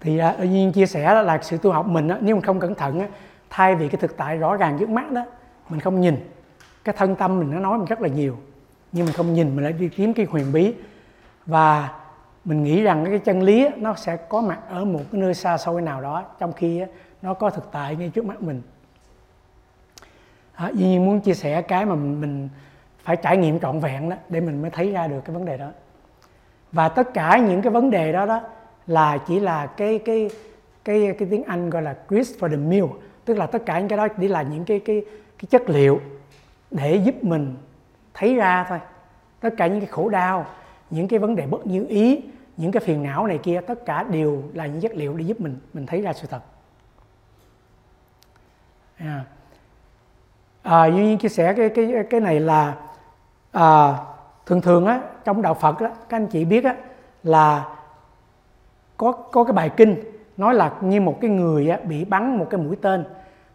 thì 0.00 0.18
à, 0.18 0.36
nhiên 0.40 0.72
chia 0.72 0.86
sẻ 0.86 1.22
là 1.22 1.38
sự 1.42 1.58
tu 1.58 1.72
học 1.72 1.86
mình 1.86 2.08
á, 2.08 2.18
nếu 2.20 2.36
mình 2.36 2.44
không 2.44 2.60
cẩn 2.60 2.74
thận 2.74 3.00
á, 3.00 3.06
thay 3.50 3.74
vì 3.74 3.88
cái 3.88 4.00
thực 4.00 4.16
tại 4.16 4.36
rõ 4.36 4.56
ràng 4.56 4.76
trước 4.80 4.88
mắt 4.88 5.10
đó 5.10 5.26
mình 5.68 5.80
không 5.80 6.00
nhìn. 6.00 6.16
Cái 6.84 6.94
thân 6.98 7.16
tâm 7.16 7.38
mình 7.38 7.50
nó 7.50 7.60
nói 7.60 7.78
mình 7.78 7.86
rất 7.86 8.00
là 8.00 8.08
nhiều 8.08 8.36
nhưng 8.92 9.06
mình 9.06 9.14
không 9.14 9.34
nhìn 9.34 9.56
mình 9.56 9.64
lại 9.64 9.72
đi 9.72 9.88
kiếm 9.88 10.14
cái 10.14 10.26
huyền 10.30 10.52
bí. 10.52 10.74
Và 11.46 11.88
mình 12.44 12.62
nghĩ 12.62 12.82
rằng 12.82 13.04
cái 13.04 13.18
chân 13.18 13.42
lý 13.42 13.68
nó 13.76 13.94
sẽ 13.94 14.16
có 14.16 14.40
mặt 14.40 14.58
ở 14.68 14.84
một 14.84 15.00
cái 15.12 15.20
nơi 15.20 15.34
xa 15.34 15.58
xôi 15.58 15.82
nào 15.82 16.00
đó 16.00 16.24
trong 16.38 16.52
khi 16.52 16.82
nó 17.22 17.34
có 17.34 17.50
thực 17.50 17.72
tại 17.72 17.96
ngay 17.96 18.08
trước 18.08 18.24
mắt 18.24 18.42
mình. 18.42 18.62
À, 20.54 20.68
dĩ 20.74 20.84
nhiên 20.84 21.06
muốn 21.06 21.20
chia 21.20 21.34
sẻ 21.34 21.62
cái 21.62 21.86
mà 21.86 21.94
mình 21.94 22.48
phải 23.02 23.16
trải 23.16 23.36
nghiệm 23.36 23.60
trọn 23.60 23.80
vẹn 23.80 24.08
đó 24.08 24.16
để 24.28 24.40
mình 24.40 24.62
mới 24.62 24.70
thấy 24.70 24.92
ra 24.92 25.06
được 25.06 25.20
cái 25.24 25.34
vấn 25.34 25.44
đề 25.44 25.58
đó. 25.58 25.68
Và 26.72 26.88
tất 26.88 27.14
cả 27.14 27.38
những 27.48 27.62
cái 27.62 27.72
vấn 27.72 27.90
đề 27.90 28.12
đó 28.12 28.26
đó 28.26 28.40
là 28.86 29.18
chỉ 29.26 29.40
là 29.40 29.66
cái 29.66 29.98
cái 29.98 30.30
cái 30.84 31.14
cái 31.18 31.28
tiếng 31.30 31.44
Anh 31.44 31.70
gọi 31.70 31.82
là 31.82 31.96
grist 32.08 32.38
for 32.38 32.50
the 32.50 32.56
mill 32.56 32.86
tức 33.24 33.34
là 33.34 33.46
tất 33.46 33.66
cả 33.66 33.78
những 33.78 33.88
cái 33.88 33.96
đó 33.96 34.08
chỉ 34.08 34.28
là 34.28 34.42
những 34.42 34.64
cái 34.64 34.80
cái 34.80 35.04
cái 35.38 35.46
chất 35.50 35.70
liệu 35.70 36.00
để 36.70 36.96
giúp 36.96 37.24
mình 37.24 37.56
thấy 38.14 38.34
ra 38.34 38.66
thôi. 38.68 38.78
Tất 39.40 39.50
cả 39.56 39.66
những 39.66 39.80
cái 39.80 39.88
khổ 39.88 40.08
đau 40.08 40.46
những 40.90 41.08
cái 41.08 41.18
vấn 41.18 41.36
đề 41.36 41.46
bất 41.46 41.66
như 41.66 41.86
ý 41.88 42.20
những 42.56 42.72
cái 42.72 42.80
phiền 42.80 43.02
não 43.02 43.26
này 43.26 43.38
kia 43.38 43.60
tất 43.66 43.86
cả 43.86 44.02
đều 44.02 44.42
là 44.54 44.66
những 44.66 44.80
chất 44.80 44.92
liệu 44.94 45.14
để 45.16 45.24
giúp 45.24 45.40
mình 45.40 45.58
mình 45.72 45.86
thấy 45.86 46.02
ra 46.02 46.12
sự 46.12 46.26
thật. 46.30 46.40
À, 48.96 49.24
à 50.62 50.86
duy 50.86 51.04
nhiên 51.04 51.18
chia 51.18 51.28
sẻ 51.28 51.54
cái 51.56 51.68
cái 51.68 51.92
cái 52.10 52.20
này 52.20 52.40
là 52.40 52.76
à, 53.52 53.96
thường 54.46 54.60
thường 54.60 54.86
á 54.86 55.00
trong 55.24 55.42
đạo 55.42 55.54
Phật 55.54 55.78
á 55.78 55.90
các 56.08 56.16
anh 56.16 56.26
chị 56.26 56.44
biết 56.44 56.64
á 56.64 56.76
là 57.22 57.76
có 58.96 59.12
có 59.12 59.44
cái 59.44 59.52
bài 59.52 59.70
kinh 59.76 59.96
nói 60.36 60.54
là 60.54 60.72
như 60.80 61.00
một 61.00 61.18
cái 61.20 61.30
người 61.30 61.70
á, 61.70 61.78
bị 61.84 62.04
bắn 62.04 62.38
một 62.38 62.46
cái 62.50 62.60
mũi 62.60 62.76
tên 62.76 63.04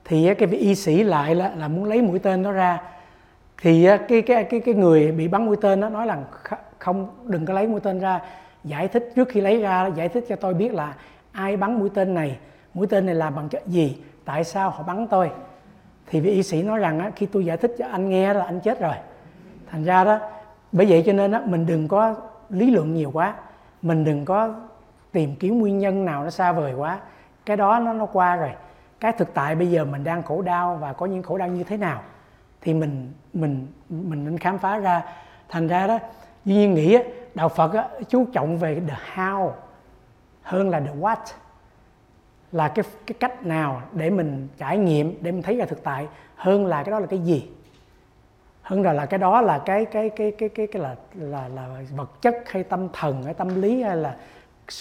thì 0.05 0.33
cái 0.33 0.47
vị 0.47 0.57
y 0.57 0.75
sĩ 0.75 1.03
lại 1.03 1.35
là, 1.35 1.51
là 1.57 1.67
muốn 1.67 1.85
lấy 1.85 2.01
mũi 2.01 2.19
tên 2.19 2.43
đó 2.43 2.51
ra. 2.51 2.81
Thì 3.61 3.87
cái 4.07 4.21
cái 4.21 4.43
cái 4.43 4.59
cái 4.59 4.75
người 4.75 5.11
bị 5.11 5.27
bắn 5.27 5.45
mũi 5.45 5.55
tên 5.61 5.79
nó 5.79 5.89
nói 5.89 6.07
là 6.07 6.17
không 6.83 7.07
đừng 7.25 7.45
có 7.45 7.53
lấy 7.53 7.67
mũi 7.67 7.79
tên 7.79 7.99
ra. 7.99 8.21
Giải 8.63 8.87
thích 8.87 9.11
trước 9.15 9.29
khi 9.29 9.41
lấy 9.41 9.61
ra 9.61 9.87
giải 9.87 10.09
thích 10.09 10.25
cho 10.29 10.35
tôi 10.35 10.53
biết 10.53 10.73
là 10.73 10.93
ai 11.31 11.57
bắn 11.57 11.79
mũi 11.79 11.89
tên 11.93 12.13
này. 12.13 12.37
Mũi 12.73 12.87
tên 12.87 13.05
này 13.05 13.15
là 13.15 13.29
bằng 13.29 13.49
chất 13.49 13.67
gì? 13.67 13.97
Tại 14.25 14.43
sao 14.43 14.69
họ 14.69 14.83
bắn 14.83 15.07
tôi? 15.07 15.31
Thì 16.07 16.19
vị 16.19 16.31
y 16.31 16.43
sĩ 16.43 16.63
nói 16.63 16.79
rằng 16.79 16.99
á, 16.99 17.11
khi 17.15 17.25
tôi 17.25 17.45
giải 17.45 17.57
thích 17.57 17.75
cho 17.77 17.85
anh 17.91 18.09
nghe 18.09 18.33
là 18.33 18.45
anh 18.45 18.59
chết 18.59 18.79
rồi. 18.79 18.95
Thành 19.71 19.83
ra 19.83 20.03
đó 20.03 20.19
bởi 20.71 20.85
vậy 20.85 21.03
cho 21.05 21.13
nên 21.13 21.31
á, 21.31 21.41
mình 21.45 21.65
đừng 21.65 21.87
có 21.87 22.15
lý 22.49 22.71
luận 22.71 22.93
nhiều 22.93 23.11
quá. 23.11 23.33
Mình 23.81 24.03
đừng 24.03 24.25
có 24.25 24.53
tìm 25.11 25.35
kiếm 25.35 25.59
nguyên 25.59 25.79
nhân 25.79 26.05
nào 26.05 26.23
nó 26.23 26.29
xa 26.29 26.51
vời 26.51 26.73
quá. 26.73 26.99
Cái 27.45 27.57
đó 27.57 27.79
nó 27.79 27.93
nó 27.93 28.05
qua 28.05 28.35
rồi. 28.35 28.51
Cái 28.99 29.11
thực 29.11 29.33
tại 29.33 29.55
bây 29.55 29.71
giờ 29.71 29.85
mình 29.85 30.03
đang 30.03 30.23
khổ 30.23 30.41
đau 30.41 30.75
và 30.75 30.93
có 30.93 31.05
những 31.05 31.23
khổ 31.23 31.37
đau 31.37 31.47
như 31.47 31.63
thế 31.63 31.77
nào 31.77 32.01
thì 32.61 32.73
mình 32.73 33.11
mình 33.33 33.67
mình 33.89 34.25
nên 34.25 34.37
khám 34.37 34.57
phá 34.57 34.77
ra. 34.77 35.01
Thành 35.49 35.67
ra 35.67 35.87
đó 35.87 35.99
duy 36.45 36.55
nhiên 36.55 36.73
nghĩ 36.73 36.97
đạo 37.35 37.49
phật 37.49 37.71
chú 38.09 38.25
trọng 38.33 38.57
về 38.57 38.81
the 38.87 38.97
how 39.15 39.51
hơn 40.41 40.69
là 40.69 40.79
the 40.79 40.93
what. 40.99 41.17
Là 42.51 42.67
cái 42.67 42.85
cái 43.05 43.15
cách 43.19 43.45
nào 43.45 43.81
để 43.93 44.09
mình 44.09 44.47
trải 44.57 44.77
nghiệm 44.77 45.17
để 45.21 45.31
mình 45.31 45.41
thấy 45.41 45.57
ra 45.57 45.65
thực 45.65 45.83
tại 45.83 46.07
hơn 46.35 46.65
là 46.65 46.83
cái 46.83 46.91
đó 46.91 46.99
là 46.99 47.05
cái 47.05 47.19
gì. 47.19 47.49
Hơn 48.61 48.81
là 48.81 48.93
là 48.93 49.05
cái 49.05 49.17
đó 49.17 49.41
là 49.41 49.57
cái 49.57 49.85
cái 49.85 50.09
cái 50.09 50.31
cái 50.31 50.49
cái 50.49 50.67
cái 50.67 50.81
là 50.81 50.95
là 51.13 51.47
là 51.47 51.81
vật 51.95 52.21
chất 52.21 52.35
hay 52.45 52.63
tâm 52.63 52.87
thần 52.93 53.23
hay 53.23 53.33
tâm 53.33 53.61
lý 53.61 53.83
hay 53.83 53.97
là 53.97 54.15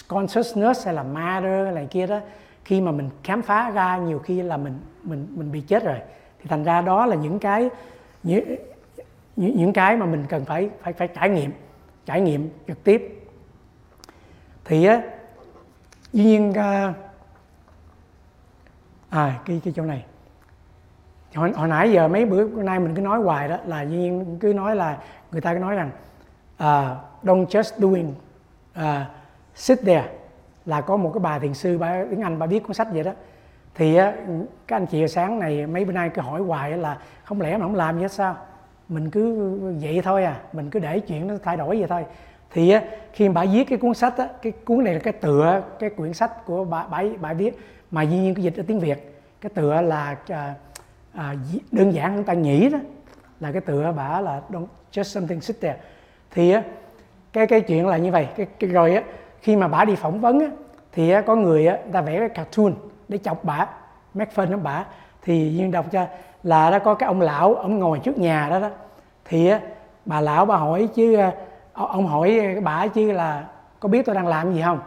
consciousness 0.07 0.85
hay 0.85 0.93
là 0.93 1.03
matter 1.03 1.63
hay 1.63 1.73
là 1.73 1.83
kia 1.83 2.07
đó. 2.07 2.19
Khi 2.65 2.81
mà 2.81 2.91
mình 2.91 3.09
khám 3.23 3.41
phá 3.41 3.71
ra 3.71 3.97
nhiều 3.97 4.19
khi 4.19 4.41
là 4.41 4.57
mình 4.57 4.79
mình 5.03 5.27
mình 5.29 5.51
bị 5.51 5.61
chết 5.61 5.83
rồi. 5.83 5.97
Thì 6.39 6.45
thành 6.49 6.63
ra 6.63 6.81
đó 6.81 7.05
là 7.05 7.15
những 7.15 7.39
cái 7.39 7.69
những, 8.23 8.55
những 9.35 9.73
cái 9.73 9.97
mà 9.97 10.05
mình 10.05 10.25
cần 10.29 10.45
phải 10.45 10.69
phải 10.81 10.93
phải 10.93 11.07
trải 11.07 11.29
nghiệm 11.29 11.51
trải 12.05 12.21
nghiệm 12.21 12.49
trực 12.67 12.83
tiếp. 12.83 13.29
Thì 14.65 14.85
á 14.85 15.01
dĩ 16.13 16.23
nhiên 16.23 16.53
à, 16.53 16.93
à 19.09 19.39
cái 19.45 19.61
cái 19.63 19.73
chỗ 19.75 19.83
này. 19.83 20.05
Hồi, 21.35 21.51
hồi 21.55 21.67
nãy 21.67 21.91
giờ 21.91 22.07
mấy 22.07 22.25
bữa 22.25 22.63
nay 22.63 22.79
mình 22.79 22.95
cứ 22.95 23.01
nói 23.01 23.19
hoài 23.19 23.47
đó 23.47 23.57
là 23.65 23.81
dĩ 23.81 23.95
nhiên 23.95 24.37
cứ 24.39 24.53
nói 24.53 24.75
là 24.75 24.97
người 25.31 25.41
ta 25.41 25.53
cứ 25.53 25.59
nói 25.59 25.75
rằng 25.75 25.89
uh, 26.55 26.97
don't 27.23 27.45
just 27.45 27.79
doing 27.79 28.13
uh, 28.79 28.83
sit 29.55 29.79
there 29.81 30.09
là 30.65 30.81
có 30.81 30.97
một 30.97 31.11
cái 31.13 31.19
bà 31.19 31.39
thiền 31.39 31.53
sư 31.53 31.77
bà 31.77 32.05
tiếng 32.09 32.21
Anh 32.21 32.39
bà 32.39 32.45
viết 32.45 32.63
cuốn 32.63 32.73
sách 32.73 32.87
vậy 32.91 33.03
đó. 33.03 33.11
Thì 33.75 33.97
các 34.67 34.75
anh 34.75 34.85
chị 34.85 35.07
sáng 35.07 35.39
này 35.39 35.67
mấy 35.67 35.85
bữa 35.85 35.91
nay 35.91 36.09
cứ 36.09 36.21
hỏi 36.21 36.41
hoài 36.41 36.77
là 36.77 36.97
không 37.23 37.41
lẽ 37.41 37.57
mà 37.57 37.65
không 37.65 37.75
làm 37.75 37.95
gì 37.95 38.01
hết 38.01 38.11
sao? 38.11 38.37
Mình 38.89 39.09
cứ 39.09 39.59
vậy 39.81 40.01
thôi 40.03 40.23
à 40.23 40.41
mình 40.53 40.69
cứ 40.69 40.79
để 40.79 40.99
chuyện 40.99 41.27
nó 41.27 41.35
thay 41.43 41.57
đổi 41.57 41.77
vậy 41.77 41.87
thôi. 41.89 42.05
Thì 42.51 42.69
á, 42.69 42.81
khi 43.13 43.29
bà 43.29 43.45
viết 43.45 43.63
cái 43.69 43.77
cuốn 43.77 43.93
sách 43.93 44.17
á, 44.17 44.27
cái 44.41 44.51
cuốn 44.65 44.83
này 44.83 44.93
là 44.93 44.99
cái 44.99 45.13
tựa 45.13 45.61
cái 45.79 45.89
quyển 45.89 46.13
sách 46.13 46.45
của 46.45 46.63
bà 46.63 46.87
bà, 46.91 47.03
bà 47.21 47.33
viết 47.33 47.59
mà 47.91 48.01
dĩ 48.01 48.17
nhiên 48.17 48.35
cái 48.35 48.43
dịch 48.43 48.57
ở 48.57 48.63
tiếng 48.67 48.79
việt 48.79 49.21
cái 49.41 49.49
tựa 49.55 49.81
là 49.81 50.17
à, 50.27 50.53
à, 51.13 51.35
đơn 51.71 51.93
giản 51.93 52.15
chúng 52.15 52.23
ta 52.23 52.33
nghĩ 52.33 52.69
đó 52.69 52.79
là 53.39 53.51
cái 53.51 53.61
tựa 53.61 53.93
bà 53.97 54.21
là 54.21 54.41
don't 54.49 54.65
just 54.91 55.03
something 55.03 55.41
sit 55.41 55.61
there. 55.61 55.77
Thì 56.31 56.51
á, 56.51 56.63
cái 57.33 57.47
cái 57.47 57.61
chuyện 57.61 57.87
là 57.87 57.97
như 57.97 58.11
vậy 58.11 58.27
cái, 58.35 58.45
cái 58.59 58.69
rồi 58.69 58.95
á 58.95 59.03
khi 59.41 59.55
mà 59.55 59.67
bà 59.67 59.85
đi 59.85 59.95
phỏng 59.95 60.21
vấn 60.21 60.39
á, 60.39 60.47
thì 60.91 61.09
á, 61.09 61.21
có 61.21 61.35
người 61.35 61.67
á, 61.67 61.77
ta 61.91 62.01
vẽ 62.01 62.19
cái 62.19 62.29
cartoon 62.29 62.73
để 63.07 63.17
chọc 63.17 63.43
bà 63.43 63.67
make 64.13 64.31
fun 64.35 64.51
đó 64.51 64.57
bà. 64.57 64.85
Thì 65.21 65.53
duyên 65.57 65.71
đọc 65.71 65.85
cho 65.91 66.07
là 66.43 66.69
đó 66.69 66.79
có 66.79 66.93
cái 66.93 67.07
ông 67.07 67.21
lão 67.21 67.55
ông 67.55 67.79
ngồi 67.79 67.99
trước 67.99 68.17
nhà 68.17 68.49
đó 68.49 68.59
đó. 68.59 68.69
Thì 69.25 69.51
bà 70.05 70.21
lão 70.21 70.45
bà 70.45 70.57
hỏi 70.57 70.89
chứ 70.95 71.15
ờ, 71.15 71.31
ờ, 71.73 71.85
ông 71.85 72.07
hỏi 72.07 72.39
ờ, 72.55 72.61
bà 72.61 72.87
chứ 72.87 73.11
là 73.11 73.45
có 73.79 73.89
biết 73.89 74.05
tôi 74.05 74.15
đang 74.15 74.27
làm 74.27 74.53
gì 74.53 74.61
không? 74.61 74.79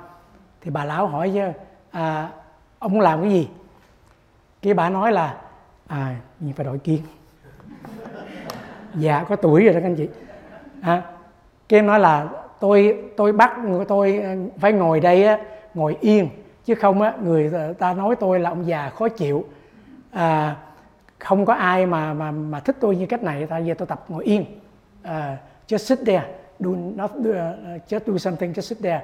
Thì 0.60 0.70
bà 0.70 0.84
lão 0.84 1.06
hỏi 1.06 1.30
chứ 1.34 1.40
à, 1.90 2.28
ông 2.78 3.00
làm 3.00 3.22
cái 3.22 3.30
gì? 3.30 3.48
Cái 4.62 4.74
bà 4.74 4.90
nói 4.90 5.12
là 5.12 5.36
à 5.86 6.16
nhưng 6.40 6.52
phải 6.52 6.66
đổi 6.66 6.78
kiên 6.78 7.02
dạ 8.94 9.24
có 9.28 9.36
tuổi 9.36 9.64
rồi 9.64 9.74
đó 9.74 9.80
các 9.80 9.86
anh 9.86 9.96
chị. 9.96 10.08
À, 10.82 11.02
cái 11.68 11.78
em 11.78 11.86
nói 11.86 12.00
là 12.00 12.28
tôi 12.60 13.04
tôi 13.16 13.32
bắt 13.32 13.52
tôi 13.88 14.22
phải 14.58 14.72
ngồi 14.72 15.00
đây 15.00 15.24
á 15.24 15.38
ngồi 15.74 15.96
yên 16.00 16.28
chứ 16.64 16.74
không 16.74 17.02
á 17.02 17.12
người 17.22 17.52
ta 17.78 17.94
nói 17.94 18.16
tôi 18.16 18.40
là 18.40 18.50
ông 18.50 18.66
già 18.66 18.90
khó 18.90 19.08
chịu. 19.08 19.44
À, 20.12 20.56
không 21.18 21.46
có 21.46 21.54
ai 21.54 21.86
mà 21.86 22.14
mà 22.14 22.30
mà 22.30 22.60
thích 22.60 22.76
tôi 22.80 22.96
như 22.96 23.06
cách 23.06 23.22
này 23.22 23.46
tại 23.46 23.62
vì 23.62 23.74
tôi 23.74 23.86
tập 23.86 24.04
ngồi 24.08 24.24
yên. 24.24 24.44
Uh, 25.04 25.10
just 25.68 25.78
sit 25.78 25.98
there 26.06 26.24
do 26.58 26.70
not 26.96 27.10
do, 27.14 27.30
uh, 27.30 27.82
just 27.88 28.00
do 28.06 28.18
something 28.18 28.52
just 28.52 28.60
sit 28.60 28.78
there. 28.82 29.02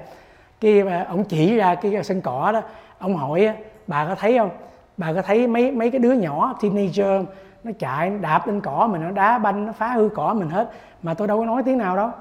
Cái 0.61 0.81
uh, 0.81 1.07
ông 1.07 1.23
chỉ 1.23 1.57
ra 1.57 1.75
cái 1.75 2.03
sân 2.03 2.21
cỏ 2.21 2.51
đó 2.51 2.61
ông 2.99 3.15
hỏi 3.15 3.49
bà 3.87 4.05
có 4.05 4.15
thấy 4.15 4.37
không? 4.37 4.49
Bà 4.97 5.13
có 5.13 5.21
thấy 5.21 5.47
mấy 5.47 5.71
mấy 5.71 5.91
cái 5.91 5.99
đứa 5.99 6.13
nhỏ 6.13 6.59
teenager 6.61 7.25
nó 7.63 7.71
chạy 7.79 8.09
nó 8.09 8.17
đạp 8.17 8.47
lên 8.47 8.61
cỏ 8.61 8.87
mình 8.91 9.01
nó 9.01 9.11
đá 9.11 9.37
banh 9.37 9.65
nó 9.65 9.71
phá 9.71 9.87
hư 9.87 10.09
cỏ 10.09 10.33
mình 10.33 10.49
hết 10.49 10.71
mà 11.03 11.13
tôi 11.13 11.27
đâu 11.27 11.39
có 11.39 11.45
nói 11.45 11.63
tiếng 11.65 11.77
nào 11.77 11.95
đâu? 11.95 12.11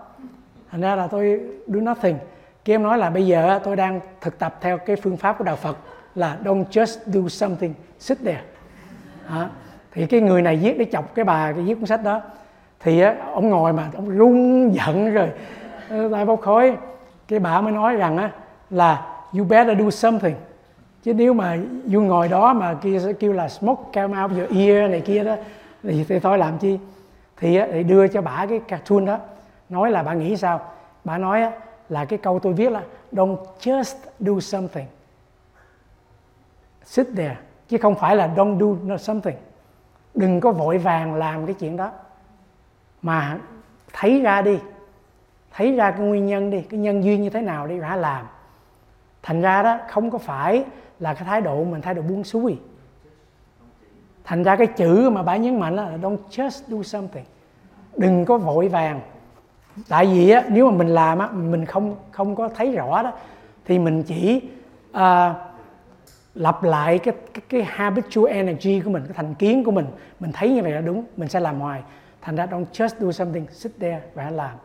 Thành 0.71 0.81
ra 0.81 0.97
là 0.97 1.07
tôi 1.07 1.41
do 1.67 1.81
nothing. 1.81 2.17
Kia 2.65 2.75
em 2.75 2.83
nói 2.83 2.99
là 2.99 3.11
bây 3.11 3.27
giờ 3.27 3.61
tôi 3.65 3.77
đang 3.77 4.01
thực 4.21 4.39
tập 4.39 4.59
theo 4.61 4.79
cái 4.79 4.97
phương 4.97 5.17
pháp 5.17 5.39
của 5.39 5.45
đạo 5.45 5.57
Phật 5.57 5.77
là 6.15 6.39
don't 6.45 6.65
just 6.71 6.99
do 7.07 7.29
something 7.29 7.75
sit 7.99 8.19
there. 8.25 8.43
À, 9.29 9.49
thì 9.95 10.07
cái 10.07 10.21
người 10.21 10.43
này 10.43 10.57
viết 10.57 10.79
để 10.79 10.87
chọc 10.93 11.15
cái 11.15 11.25
bà 11.25 11.53
cái 11.53 11.63
viết 11.63 11.75
cuốn 11.75 11.87
sách 11.87 12.05
đó. 12.05 12.21
Thì 12.81 13.01
á, 13.01 13.15
ông 13.35 13.51
ngồi 13.51 13.73
mà 13.73 13.91
ông 13.97 14.19
rung 14.19 14.75
giận 14.75 15.15
rồi 15.15 15.31
tay 16.13 16.25
bốc 16.25 16.41
khói. 16.41 16.77
Cái 17.29 17.39
bà 17.39 17.61
mới 17.61 17.73
nói 17.73 17.97
rằng 17.97 18.17
á, 18.17 18.31
là 18.71 19.17
you 19.39 19.45
better 19.45 19.79
do 19.79 19.91
something. 19.91 20.35
Chứ 21.03 21.15
nếu 21.15 21.35
mà 21.35 21.59
you 21.93 22.03
ngồi 22.03 22.29
đó 22.29 22.53
mà 22.53 22.75
kia 22.75 23.01
kêu 23.21 23.33
là 23.33 23.49
smoke 23.49 23.83
come 23.95 24.23
out 24.23 24.31
your 24.31 24.59
ear 24.59 24.91
này 24.91 25.01
kia 25.01 25.25
đó 25.25 25.37
thì, 25.83 26.05
thì 26.09 26.19
thôi 26.19 26.39
làm 26.39 26.59
chi? 26.59 26.79
Thì, 27.37 27.61
thì 27.73 27.83
đưa 27.83 28.09
cho 28.09 28.23
bà 28.23 28.47
cái 28.49 28.61
cartoon 28.69 29.05
đó 29.05 29.19
nói 29.69 29.91
là 29.91 30.03
bà 30.03 30.15
nghĩ 30.15 30.37
sao? 30.37 30.61
Bà 31.05 31.19
nói 31.19 31.43
là 31.89 32.05
cái 32.05 32.19
câu 32.19 32.39
tôi 32.39 32.53
viết 32.53 32.73
là 32.73 32.83
don't 33.13 33.37
just 33.61 33.95
do 34.21 34.41
something. 34.41 34.87
Sit 36.85 37.07
there. 37.17 37.37
Chứ 37.69 37.79
không 37.79 37.95
phải 37.95 38.17
là 38.17 38.31
don't 38.37 38.79
do 38.89 38.97
something 38.97 39.37
đừng 40.15 40.41
có 40.41 40.53
vội 40.53 40.79
vàng 40.79 41.15
làm 41.15 41.47
cái 41.47 41.55
chuyện 41.55 41.77
đó. 41.77 41.91
Mà 43.03 43.39
thấy 43.93 44.21
ra 44.21 44.43
đi 44.43 44.59
thấy 45.51 45.73
ra 45.73 45.91
cái 45.91 46.01
nguyên 46.01 46.27
nhân 46.27 46.51
đi 46.51 46.63
cái 46.63 46.81
nhân 46.81 47.05
duyên 47.05 47.23
như 47.23 47.31
thế 47.31 47.41
nào 47.43 47.67
đi 47.67 47.79
đã 47.79 47.97
làm. 47.97 48.27
Thành 49.23 49.43
ra 49.43 49.63
đó 49.63 49.79
không 49.89 50.11
có 50.11 50.19
phải 50.19 50.65
là 50.99 51.15
cái 51.15 51.25
thái 51.25 51.41
độ 51.41 51.65
mình 51.65 51.81
thái 51.81 51.95
độ 51.95 52.03
buông 52.03 52.25
xuôi. 52.25 52.59
Thành 54.25 54.43
ra 54.43 54.57
cái 54.57 54.67
chữ 54.67 55.11
mà 55.11 55.23
bà 55.23 55.37
nhấn 55.37 55.61
mạnh 55.61 55.77
là 55.77 55.91
don't 56.03 56.17
just 56.31 56.63
do 56.69 56.83
something. 56.83 57.25
Đừng 57.97 58.25
có 58.25 58.39
vội 58.39 58.69
vàng. 58.69 59.01
Tại 59.89 60.07
vì 60.07 60.31
á, 60.31 60.45
nếu 60.49 60.71
mà 60.71 60.77
mình 60.77 60.89
làm 60.89 61.19
á, 61.19 61.29
mình 61.33 61.67
không 61.67 61.97
không 62.11 62.37
có 62.37 62.49
thấy 62.49 62.73
rõ 62.73 63.03
đó 63.03 63.13
thì 63.65 63.79
mình 63.79 64.03
chỉ 64.03 64.43
uh, 64.91 65.37
lặp 66.35 66.63
lại 66.63 66.99
cái, 66.99 67.15
cái 67.35 67.43
cái 67.49 67.63
habitual 67.63 68.33
energy 68.33 68.81
của 68.81 68.91
mình 68.91 69.03
cái 69.05 69.15
thành 69.15 69.35
kiến 69.35 69.65
của 69.65 69.71
mình 69.71 69.87
mình 70.21 70.33
thấy 70.33 70.51
như 70.51 70.63
vậy 70.63 70.73
là 70.73 70.81
đúng 70.81 71.05
mình 71.17 71.29
sẽ 71.29 71.41
làm 71.41 71.61
hoài. 71.61 71.83
Thành 72.21 72.37
ra 72.37 72.47
don't 72.47 72.65
just 72.73 72.89
do 73.01 73.13
something 73.13 73.47
sit 73.51 73.73
there 73.81 74.01
và 74.15 74.31
làm. 74.31 74.57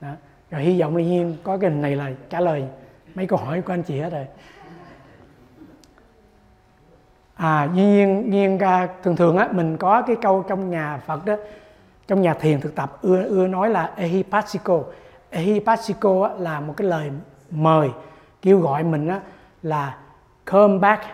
Đó. 0.00 0.10
rồi 0.50 0.62
hy 0.62 0.80
vọng 0.80 0.96
đương 0.96 1.06
nhiên 1.06 1.36
có 1.42 1.58
cái 1.58 1.70
hình 1.70 1.82
này 1.82 1.96
là 1.96 2.10
trả 2.30 2.40
lời 2.40 2.64
mấy 3.14 3.26
câu 3.26 3.38
hỏi 3.38 3.60
của 3.60 3.72
anh 3.72 3.82
chị 3.82 4.00
hết 4.00 4.12
rồi. 4.12 4.26
À 7.34 7.68
nhiên 7.74 8.30
nhiên 8.30 8.58
à, 8.58 8.88
thường 9.02 9.16
thường 9.16 9.36
á 9.36 9.48
mình 9.52 9.76
có 9.76 10.02
cái 10.02 10.16
câu 10.22 10.44
trong 10.48 10.70
nhà 10.70 11.00
Phật 11.06 11.26
đó 11.26 11.36
trong 12.06 12.22
nhà 12.22 12.34
thiền 12.34 12.60
thực 12.60 12.74
tập 12.74 12.98
ưa 13.02 13.22
ưa 13.22 13.46
nói 13.46 13.70
là 13.70 13.92
ehipasiko 13.96 14.82
ehipasiko 15.30 16.28
là 16.38 16.60
một 16.60 16.74
cái 16.76 16.88
lời 16.88 17.10
mời 17.50 17.90
kêu 18.42 18.60
gọi 18.60 18.84
mình 18.84 19.08
á, 19.08 19.20
là 19.62 19.96
come 20.46 20.78
back 20.78 21.04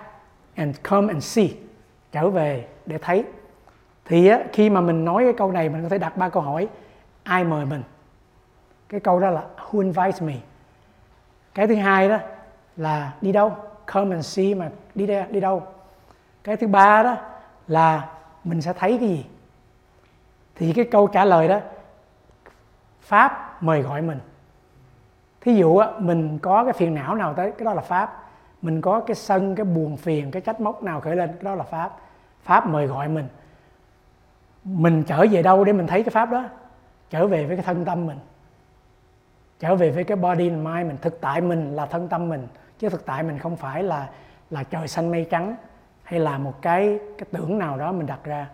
and 0.54 0.76
come 0.82 1.12
and 1.12 1.24
see 1.24 1.48
trở 2.12 2.30
về 2.30 2.66
để 2.86 2.98
thấy. 2.98 3.24
Thì 4.04 4.28
á, 4.28 4.40
khi 4.52 4.70
mà 4.70 4.80
mình 4.80 5.04
nói 5.04 5.24
cái 5.24 5.32
câu 5.32 5.52
này 5.52 5.68
mình 5.68 5.82
có 5.82 5.88
thể 5.88 5.98
đặt 5.98 6.16
ba 6.16 6.28
câu 6.28 6.42
hỏi. 6.42 6.68
Ai 7.22 7.44
mời 7.44 7.66
mình? 7.66 7.82
Cái 8.88 9.00
câu 9.00 9.20
đó 9.20 9.30
là 9.30 9.42
who 9.70 9.80
invites 9.80 10.22
me? 10.22 10.34
Cái 11.54 11.66
thứ 11.66 11.74
hai 11.74 12.08
đó 12.08 12.18
là 12.76 13.12
đi 13.20 13.32
đâu? 13.32 13.56
Come 13.92 14.14
and 14.16 14.26
see 14.26 14.54
mà 14.54 14.70
đi 14.94 15.06
đây 15.06 15.24
đi 15.30 15.40
đâu? 15.40 15.66
Cái 16.44 16.56
thứ 16.56 16.66
ba 16.66 17.02
đó 17.02 17.16
là 17.68 18.08
mình 18.44 18.62
sẽ 18.62 18.72
thấy 18.72 18.98
cái 18.98 19.08
gì? 19.08 19.26
Thì 20.54 20.72
cái 20.72 20.84
câu 20.84 21.06
trả 21.06 21.24
lời 21.24 21.48
đó 21.48 21.60
pháp 23.00 23.62
mời 23.62 23.82
gọi 23.82 24.02
mình. 24.02 24.18
Thí 25.40 25.54
dụ 25.54 25.80
mình 25.98 26.38
có 26.38 26.64
cái 26.64 26.72
phiền 26.72 26.94
não 26.94 27.14
nào 27.14 27.34
tới 27.34 27.52
cái 27.58 27.64
đó 27.64 27.74
là 27.74 27.82
pháp 27.82 28.21
mình 28.62 28.80
có 28.80 29.00
cái 29.00 29.14
sân 29.14 29.54
cái 29.54 29.64
buồn 29.64 29.96
phiền 29.96 30.30
cái 30.30 30.42
trách 30.42 30.60
móc 30.60 30.82
nào 30.82 31.00
khởi 31.00 31.16
lên 31.16 31.30
đó 31.40 31.54
là 31.54 31.64
pháp. 31.64 31.96
Pháp 32.42 32.66
mời 32.66 32.86
gọi 32.86 33.08
mình. 33.08 33.26
Mình 34.64 35.04
trở 35.06 35.26
về 35.30 35.42
đâu 35.42 35.64
để 35.64 35.72
mình 35.72 35.86
thấy 35.86 36.02
cái 36.02 36.10
pháp 36.10 36.30
đó? 36.30 36.44
Trở 37.10 37.26
về 37.26 37.46
với 37.46 37.56
cái 37.56 37.64
thân 37.64 37.84
tâm 37.84 38.06
mình. 38.06 38.18
Trở 39.60 39.74
về 39.74 39.90
với 39.90 40.04
cái 40.04 40.16
body 40.16 40.48
and 40.48 40.66
mind 40.66 40.86
mình. 40.86 40.96
Thực 41.02 41.20
tại 41.20 41.40
mình 41.40 41.76
là 41.76 41.86
thân 41.86 42.08
tâm 42.08 42.28
mình 42.28 42.46
chứ 42.78 42.88
thực 42.88 43.06
tại 43.06 43.22
mình 43.22 43.38
không 43.38 43.56
phải 43.56 43.82
là 43.82 44.08
là 44.50 44.62
trời 44.62 44.88
xanh 44.88 45.10
mây 45.10 45.26
trắng 45.30 45.56
hay 46.02 46.20
là 46.20 46.38
một 46.38 46.62
cái 46.62 46.98
cái 47.18 47.26
tưởng 47.32 47.58
nào 47.58 47.78
đó 47.78 47.92
mình 47.92 48.06
đặt 48.06 48.24
ra. 48.24 48.48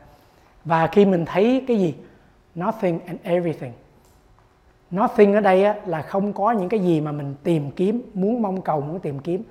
Và 0.65 0.87
khi 0.87 1.05
mình 1.05 1.25
thấy 1.25 1.65
cái 1.69 1.79
gì? 1.79 1.95
Nothing 2.55 3.01
and 3.07 3.21
everything. 3.23 3.73
Nothing 4.91 5.35
ở 5.35 5.41
đây 5.41 5.65
á, 5.65 5.75
là 5.87 6.03
không 6.03 6.33
có 6.33 6.51
những 6.51 6.69
cái 6.69 6.81
gì 6.81 7.01
mà 7.01 7.13
mình 7.13 7.35
tìm 7.43 7.71
kiếm 7.71 8.11
muốn 8.15 8.43
mong 8.43 8.63
cầu 8.63 8.81
muốn 8.81 9.01
tìm 9.01 9.19
kiếm 9.19 9.43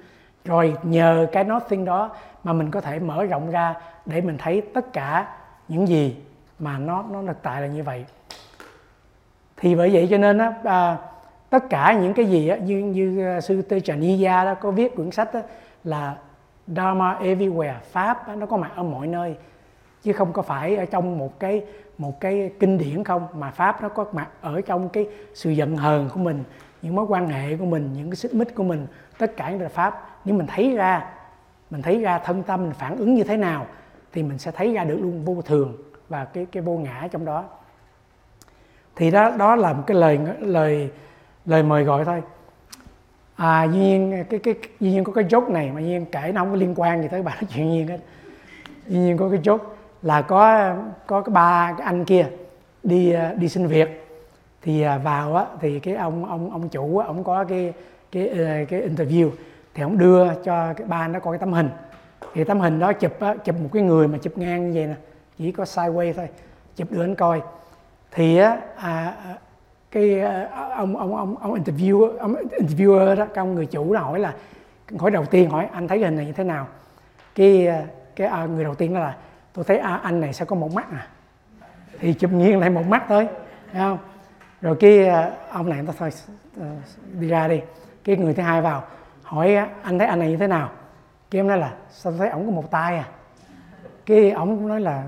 rồi 0.47 0.75
nhờ 0.83 1.27
cái 1.31 1.43
nothing 1.43 1.85
đó 1.85 2.09
mà 2.43 2.53
mình 2.53 2.71
có 2.71 2.81
thể 2.81 2.99
mở 2.99 3.23
rộng 3.23 3.51
ra 3.51 3.75
để 4.05 4.21
mình 4.21 4.37
thấy 4.37 4.61
tất 4.73 4.93
cả 4.93 5.27
những 5.67 5.87
gì 5.87 6.17
mà 6.59 6.77
nó 6.77 7.03
nó 7.11 7.21
thực 7.27 7.37
tại 7.43 7.61
là 7.61 7.67
như 7.67 7.83
vậy. 7.83 8.05
Thì 9.57 9.75
bởi 9.75 9.89
vậy 9.89 10.07
cho 10.11 10.17
nên 10.17 10.37
á, 10.37 10.53
à, 10.63 10.97
tất 11.49 11.69
cả 11.69 11.97
những 12.01 12.13
cái 12.13 12.25
gì 12.25 12.47
á, 12.47 12.57
như 12.57 12.77
như 12.77 13.25
à, 13.25 13.41
sư 13.41 13.61
Tê 13.61 13.79
Chaniya 13.79 14.07
Ni 14.07 14.17
Gia 14.17 14.45
đó 14.45 14.53
có 14.53 14.71
viết 14.71 14.95
quyển 14.95 15.11
sách 15.11 15.33
đó, 15.33 15.39
là 15.83 16.15
Dharma 16.67 17.19
everywhere 17.19 17.79
pháp 17.91 18.27
đó, 18.27 18.35
nó 18.35 18.45
có 18.45 18.57
mặt 18.57 18.71
ở 18.75 18.83
mọi 18.83 19.07
nơi 19.07 19.35
chứ 20.03 20.13
không 20.13 20.33
có 20.33 20.41
phải 20.41 20.75
ở 20.75 20.85
trong 20.85 21.17
một 21.17 21.39
cái 21.39 21.65
một 21.97 22.19
cái 22.19 22.51
kinh 22.59 22.77
điển 22.77 23.03
không 23.03 23.27
mà 23.33 23.51
pháp 23.51 23.83
nó 23.83 23.89
có 23.89 24.05
mặt 24.11 24.27
ở 24.41 24.61
trong 24.61 24.89
cái 24.89 25.07
sự 25.33 25.49
giận 25.49 25.77
hờn 25.77 26.09
của 26.13 26.19
mình 26.19 26.43
những 26.81 26.95
mối 26.95 27.05
quan 27.09 27.29
hệ 27.29 27.57
của 27.57 27.65
mình 27.65 27.93
những 27.93 28.09
cái 28.09 28.15
xích 28.15 28.33
mích 28.33 28.55
của 28.55 28.63
mình. 28.63 28.87
Tất 29.17 29.37
cả 29.37 29.49
những 29.49 29.61
là 29.61 29.69
pháp 29.69 30.16
nếu 30.27 30.35
mình 30.35 30.47
thấy 30.47 30.75
ra, 30.75 31.05
mình 31.69 31.81
thấy 31.81 32.01
ra 32.01 32.19
thân 32.19 32.43
tâm 32.43 32.63
mình 32.63 32.73
phản 32.73 32.97
ứng 32.97 33.15
như 33.15 33.23
thế 33.23 33.37
nào 33.37 33.65
thì 34.13 34.23
mình 34.23 34.37
sẽ 34.37 34.51
thấy 34.51 34.73
ra 34.73 34.83
được 34.83 34.97
luôn 35.01 35.25
vô 35.25 35.41
thường 35.41 35.77
và 36.09 36.25
cái 36.25 36.45
cái 36.51 36.63
vô 36.63 36.77
ngã 36.77 37.07
trong 37.11 37.25
đó. 37.25 37.43
Thì 38.95 39.11
đó 39.11 39.31
đó 39.37 39.55
là 39.55 39.73
một 39.73 39.83
cái 39.87 39.97
lời 39.97 40.19
lời 40.39 40.89
lời 41.45 41.63
mời 41.63 41.83
gọi 41.83 42.05
thôi. 42.05 42.21
À 43.35 43.63
duy 43.63 43.79
nhiên, 43.79 44.23
cái 44.29 44.39
cái, 44.39 44.55
duy 44.79 44.91
nhiên 44.91 45.03
có 45.03 45.13
cái 45.13 45.25
chốt 45.29 45.49
này 45.49 45.71
mà 45.71 45.81
duy 45.81 45.87
nhiên 45.87 46.05
kể 46.11 46.31
nó 46.35 46.41
không 46.41 46.49
có 46.49 46.55
liên 46.55 46.73
quan 46.75 47.01
gì 47.01 47.07
tới 47.07 47.21
bà 47.21 47.35
nói 47.35 47.43
chuyện 47.49 47.69
nhiên 47.69 47.87
hết. 47.87 47.99
Duy 48.87 48.99
nhiên 48.99 49.17
có 49.17 49.29
cái 49.29 49.39
chốt 49.43 49.77
là 50.01 50.21
có 50.21 50.73
có 51.07 51.21
cái 51.21 51.33
ba 51.33 51.73
cái 51.77 51.85
anh 51.85 52.05
kia 52.05 52.25
đi 52.83 53.11
à, 53.11 53.33
đi 53.37 53.49
xin 53.49 53.67
việc. 53.67 54.07
Thì 54.61 54.81
à, 54.81 54.97
vào 54.97 55.35
á 55.35 55.45
thì 55.61 55.79
cái 55.79 55.95
ông 55.95 56.25
ông 56.25 56.51
ông 56.51 56.69
chủ 56.69 56.97
á, 56.97 57.07
ông 57.07 57.23
có 57.23 57.43
cái 57.43 57.73
cái 58.11 58.27
ờ, 58.27 58.65
cái 58.69 58.89
interview 58.89 59.29
thì 59.77 59.83
ông 59.83 59.97
đưa 59.97 60.33
cho 60.43 60.73
cái 60.73 60.87
ba 60.87 61.07
nó 61.07 61.19
coi 61.19 61.33
cái 61.33 61.39
tấm 61.39 61.53
hình. 61.53 61.69
Thì 62.33 62.43
tấm 62.43 62.59
hình 62.59 62.79
đó 62.79 62.93
chụp 62.93 63.19
á, 63.19 63.35
chụp 63.43 63.55
một 63.61 63.69
cái 63.73 63.83
người 63.83 64.07
mà 64.07 64.17
chụp 64.17 64.37
ngang 64.37 64.67
như 64.67 64.71
vậy 64.75 64.87
nè 64.87 64.95
chỉ 65.37 65.51
có 65.51 65.63
sideways 65.63 66.13
thôi 66.13 66.29
chụp 66.75 66.91
đưa 66.91 67.03
anh 67.03 67.15
coi. 67.15 67.41
Thì 68.11 68.37
á 68.37 68.57
à, 68.75 69.13
à 69.25 69.35
cái 69.91 70.21
à, 70.21 70.49
ông 70.75 70.97
ông 70.97 71.15
ông 71.15 71.37
ông 71.37 71.53
interview 71.53 72.17
ông 72.17 72.35
interviewer 72.59 73.15
đó 73.15 73.25
cái 73.25 73.41
ông 73.41 73.55
người 73.55 73.65
chủ 73.65 73.93
đó 73.93 73.99
hỏi 73.99 74.19
là 74.19 74.33
hỏi 74.99 75.11
đầu 75.11 75.25
tiên 75.25 75.49
hỏi 75.49 75.67
anh 75.73 75.87
thấy 75.87 75.99
hình 75.99 76.15
này 76.15 76.25
như 76.25 76.31
thế 76.31 76.43
nào? 76.43 76.67
Cái 77.35 77.67
à, 77.67 77.83
cái 78.15 78.27
à, 78.27 78.45
người 78.45 78.63
đầu 78.63 78.75
tiên 78.75 78.93
đó 78.93 78.99
là 78.99 79.17
tôi 79.53 79.65
thấy 79.65 79.77
à, 79.77 79.99
anh 80.03 80.21
này 80.21 80.33
sẽ 80.33 80.45
có 80.45 80.55
một 80.55 80.73
mắt 80.73 80.91
à? 80.91 81.07
Thì 81.99 82.13
chụp 82.13 82.31
nghiêng 82.31 82.59
lại 82.59 82.69
một 82.69 82.87
mắt 82.87 83.03
thôi 83.07 83.27
thấy 83.73 83.81
không? 83.81 83.97
Rồi 84.61 84.75
cái 84.79 85.07
ông 85.49 85.69
này 85.69 85.81
nó 85.81 85.93
thôi 85.97 86.09
ờ, 86.59 86.65
đi 87.19 87.27
ra 87.27 87.47
đi. 87.47 87.61
Cái 88.03 88.17
người 88.17 88.33
thứ 88.33 88.43
hai 88.43 88.61
vào 88.61 88.83
hỏi 89.27 89.55
anh 89.83 89.99
thấy 89.99 90.07
anh 90.07 90.19
này 90.19 90.29
như 90.29 90.37
thế 90.37 90.47
nào? 90.47 90.69
Cái 91.31 91.39
em 91.39 91.47
nói 91.47 91.57
là 91.57 91.73
sao 91.89 92.13
thấy 92.17 92.29
ổng 92.29 92.45
có 92.45 92.51
một 92.51 92.71
tay 92.71 92.97
à? 92.97 93.05
Cái 94.05 94.31
ổng 94.31 94.57
cũng 94.57 94.67
nói 94.67 94.81
là 94.81 95.03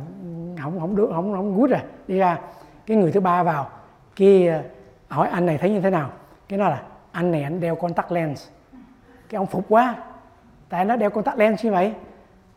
không 0.62 0.80
không 0.80 0.96
được 0.96 1.10
không 1.14 1.34
không 1.34 1.58
gút 1.58 1.70
rồi 1.70 1.80
à. 1.80 1.86
đi 2.08 2.18
ra 2.18 2.38
cái 2.86 2.98
người 2.98 3.12
thứ 3.12 3.20
ba 3.20 3.44
vào 3.44 3.70
kia 4.16 4.52
ờ, 4.52 4.64
hỏi 5.16 5.30
anh 5.30 5.46
này 5.46 5.58
thấy 5.58 5.70
như 5.70 5.82
thế 5.82 5.90
nào? 5.90 6.10
Cái 6.50 6.60
nói 6.60 6.70
là 6.70 6.82
anh 7.12 7.32
này 7.32 7.44
anh 7.44 7.60
đeo 7.60 7.76
contact 7.76 8.12
lens. 8.12 8.48
Cái 9.30 9.38
ông 9.38 9.48
phục 9.48 9.66
quá. 9.70 9.96
Tại 10.70 10.86
nó 10.86 10.96
đeo 10.96 11.10
contact 11.10 11.38
lens 11.38 11.66
như 11.66 11.72
vậy 11.72 11.94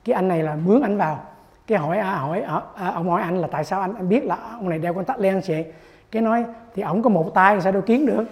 cái 0.05 0.15
anh 0.15 0.29
này 0.29 0.43
là 0.43 0.57
mướn 0.65 0.83
anh 0.83 0.97
vào. 0.97 1.25
Cái 1.67 1.79
hỏi 1.79 1.99
à, 1.99 2.15
hỏi 2.15 2.41
à, 2.41 2.61
à, 2.75 2.89
ông 2.89 3.11
hỏi 3.11 3.23
anh 3.23 3.39
là 3.39 3.49
tại 3.51 3.65
sao 3.65 3.81
anh 3.81 3.95
anh 3.95 4.09
biết 4.09 4.25
là 4.25 4.37
ông 4.53 4.69
này 4.69 4.79
đeo 4.79 4.95
contact 4.95 5.21
lens 5.21 5.51
vậy? 5.51 5.73
Cái 6.11 6.23
nói 6.23 6.45
thì 6.75 6.83
ổng 6.83 7.03
có 7.03 7.11
một 7.11 7.31
tay 7.35 7.61
sao 7.61 7.73
đâu 7.73 7.83
kiến 7.83 8.07
được? 8.07 8.25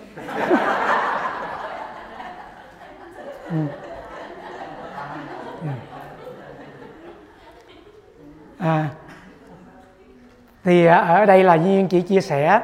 Ừ. 3.50 3.56
à 8.58 8.90
thì 10.64 10.86
à, 10.86 10.96
ở 10.96 11.26
đây 11.26 11.44
là 11.44 11.56
nhiên 11.56 11.88
chỉ 11.88 12.00
chia 12.00 12.20
sẻ 12.20 12.60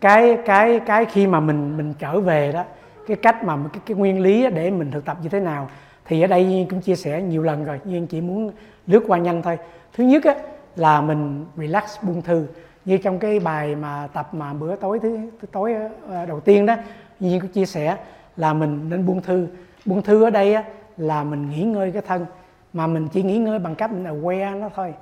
cái 0.00 0.38
cái 0.44 0.80
cái 0.86 1.04
khi 1.04 1.26
mà 1.26 1.40
mình 1.40 1.76
mình 1.76 1.94
trở 1.98 2.20
về 2.20 2.52
đó 2.52 2.64
cái 3.06 3.16
cách 3.16 3.44
mà 3.44 3.56
cái, 3.72 3.82
cái 3.86 3.96
nguyên 3.96 4.20
lý 4.20 4.50
để 4.50 4.70
mình 4.70 4.90
thực 4.90 5.04
tập 5.04 5.16
như 5.22 5.28
thế 5.28 5.40
nào. 5.40 5.70
Thì 6.04 6.22
ở 6.22 6.26
đây 6.26 6.66
cũng 6.70 6.80
chia 6.80 6.96
sẻ 6.96 7.22
nhiều 7.22 7.42
lần 7.42 7.64
rồi 7.64 7.80
nhưng 7.84 8.06
chỉ 8.06 8.20
muốn 8.20 8.52
lướt 8.86 9.04
qua 9.06 9.18
nhanh 9.18 9.42
thôi. 9.42 9.58
Thứ 9.96 10.04
nhất 10.04 10.24
á, 10.24 10.34
là 10.76 11.00
mình 11.00 11.46
relax 11.56 12.02
buông 12.02 12.22
thư. 12.22 12.46
Như 12.84 12.98
trong 12.98 13.18
cái 13.18 13.40
bài 13.40 13.74
mà 13.74 14.08
tập 14.12 14.28
mà 14.32 14.52
bữa 14.52 14.76
tối 14.76 14.98
thứ, 14.98 15.18
thứ 15.40 15.46
tối 15.52 15.74
ờ, 16.08 16.26
đầu 16.26 16.40
tiên 16.40 16.66
đó 16.66 16.76
nhiên 17.20 17.40
cũng 17.40 17.50
chia 17.50 17.66
sẻ 17.66 17.96
là 18.36 18.52
mình 18.52 18.90
nên 18.90 19.06
buông 19.06 19.22
thư 19.22 19.46
buông 19.84 20.02
thư 20.02 20.22
ở 20.22 20.30
đây 20.30 20.54
á, 20.54 20.64
là 20.96 21.24
mình 21.24 21.50
nghỉ 21.50 21.62
ngơi 21.62 21.92
cái 21.92 22.02
thân 22.02 22.26
mà 22.72 22.86
mình 22.86 23.08
chỉ 23.08 23.22
nghỉ 23.22 23.38
ngơi 23.38 23.58
bằng 23.58 23.74
cách 23.74 23.92
mình 23.92 24.04
aware 24.04 24.60
nó 24.60 24.68
thôi. 24.74 24.94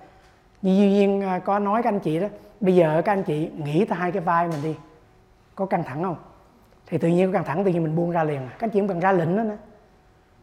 Như 0.62 0.76
duy 0.76 0.90
nhiên 0.90 1.22
à, 1.22 1.38
có 1.38 1.59
nói 1.59 1.82
các 1.82 1.92
anh 1.92 2.00
chị 2.00 2.20
đó 2.20 2.26
bây 2.60 2.74
giờ 2.74 3.02
các 3.04 3.12
anh 3.12 3.22
chị 3.22 3.50
nghĩ 3.64 3.84
tới 3.84 3.98
hai 3.98 4.12
cái 4.12 4.22
vai 4.22 4.48
mình 4.48 4.62
đi 4.62 4.74
có 5.54 5.66
căng 5.66 5.84
thẳng 5.84 6.02
không? 6.02 6.16
Thì 6.86 6.98
tự 6.98 7.09
nhiên 7.09 7.26
có 7.26 7.32
căng 7.32 7.44
thẳng 7.44 7.64
tự 7.64 7.70
nhiên 7.70 7.82
mình 7.82 7.96
buông 7.96 8.10
ra 8.10 8.24
liền. 8.24 8.40
Các 8.59 8.66
anh 8.66 8.70
chị 8.70 8.80
không 8.80 8.88
cần 8.88 9.00
ra 9.00 9.12
lệnh 9.12 9.36
đó 9.36 9.42
nữa 9.42 9.56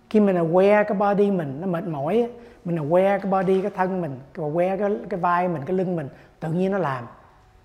khi 0.10 0.20
mình 0.20 0.36
aware 0.36 0.84
cái 0.84 0.98
body 0.98 1.32
mình 1.32 1.58
nó 1.62 1.68
mệt 1.68 1.88
mỏi 1.88 2.30
mình 2.66 2.76
aware 2.76 3.20
cái 3.20 3.32
body 3.32 3.62
cái 3.62 3.72
thân 3.76 4.02
mình 4.02 4.12
aware 4.36 4.78
cái 4.78 4.90
cái 5.10 5.20
vai 5.20 5.48
mình 5.48 5.62
cái 5.66 5.76
lưng 5.76 5.96
mình 5.96 6.08
tự 6.40 6.52
nhiên 6.52 6.72
nó 6.72 6.78
làm. 6.78 7.06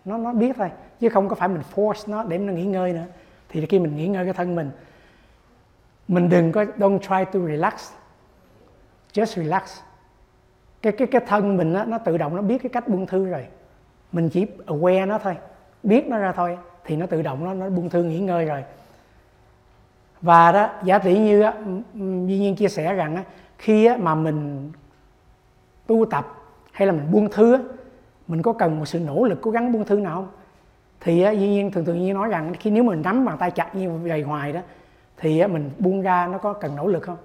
Nó 0.05 0.18
nó 0.18 0.32
biết 0.32 0.56
thôi 0.56 0.70
chứ 1.01 1.09
không 1.09 1.28
có 1.28 1.34
phải 1.34 1.48
mình 1.48 1.62
force 1.74 2.12
nó 2.12 2.22
để 2.22 2.38
nó 2.38 2.52
nghỉ 2.52 2.64
ngơi 2.64 2.92
nữa. 2.92 3.05
Thì 3.48 3.66
khi 3.66 3.78
mình 3.78 3.96
nghỉ 3.96 4.09
ngơi 4.09 4.24
cái 4.24 4.34
thân 4.34 4.55
mình 4.55 4.70
mình 6.09 6.28
đừng 6.28 6.52
có 6.52 6.64
don't 6.78 6.98
try 6.98 7.32
to 7.32 7.47
relax. 7.47 7.93
Just 9.12 9.43
relax. 9.43 9.62
Cái 10.82 10.93
cái 10.93 11.06
cái 11.06 11.22
thân 11.26 11.56
mình 11.56 11.72
đó, 11.72 11.85
nó 11.85 11.98
tự 11.98 12.18
động 12.18 12.36
nó 12.36 12.43
biết 12.43 12.62
cái 12.62 12.70
cách 12.70 12.89
buông 12.89 13.06
thư 13.06 13.26
rồi. 13.26 13.47
Mình 14.12 14.28
chỉ 14.28 14.47
aware 14.66 15.06
nó 15.06 15.18
thôi. 15.18 15.36
Biết 15.82 16.06
nó 16.06 16.18
ra 16.18 16.32
thôi 16.32 16.59
thì 16.85 16.97
nó 16.97 17.06
tự 17.06 17.22
động 17.22 17.44
nó 17.44 17.55
nó 17.55 17.70
buông 17.70 17.90
thư 17.90 18.02
nghỉ 18.02 18.18
ngơi 18.18 18.44
rồi. 18.44 18.64
Và 20.20 20.52
đó 20.52 20.70
giả 20.85 20.98
tỷ 20.98 21.18
như 21.18 21.43
á, 21.43 21.55
duy 21.94 22.39
nhiên 22.39 22.56
chia 22.56 22.68
sẻ 22.68 22.93
rằng 22.93 23.16
á, 23.16 23.24
khi 23.59 23.85
á, 23.85 23.97
mà 23.97 24.14
mình 24.14 24.72
tu 25.86 26.05
tập 26.10 26.26
hay 26.72 26.86
là 26.86 26.93
mình 26.93 27.10
buông 27.12 27.31
thư 27.31 27.52
á, 27.52 27.60
mình 28.28 28.43
có 28.43 28.52
cần 28.52 28.78
một 28.78 28.85
sự 28.85 29.01
nỗ 29.01 29.24
lực 29.24 29.39
cố 29.43 29.51
gắng 29.51 29.72
buông 29.72 29.85
thư 29.85 29.97
nào 29.97 30.14
không? 30.14 30.28
Thì 31.01 31.22
á, 31.22 31.31
duy 31.31 31.48
nhiên 31.48 31.70
thường 31.70 31.85
thường 31.85 31.98
như 32.06 32.12
nói 32.12 32.28
rằng 32.28 32.52
khi 32.60 32.70
nếu 32.70 32.85
mình 32.85 33.02
nắm 33.02 33.24
bàn 33.24 33.39
tay 33.39 33.51
chặt 33.51 33.74
như 33.74 33.90
vậy 33.90 34.22
hoài 34.22 34.52
đó 34.52 34.60
thì 35.16 35.46
mình 35.46 35.70
buông 35.78 36.02
ra 36.02 36.26
nó 36.26 36.38
có 36.38 36.52
cần 36.52 36.76
nỗ 36.76 36.86
lực 36.86 37.02
không? 37.02 37.16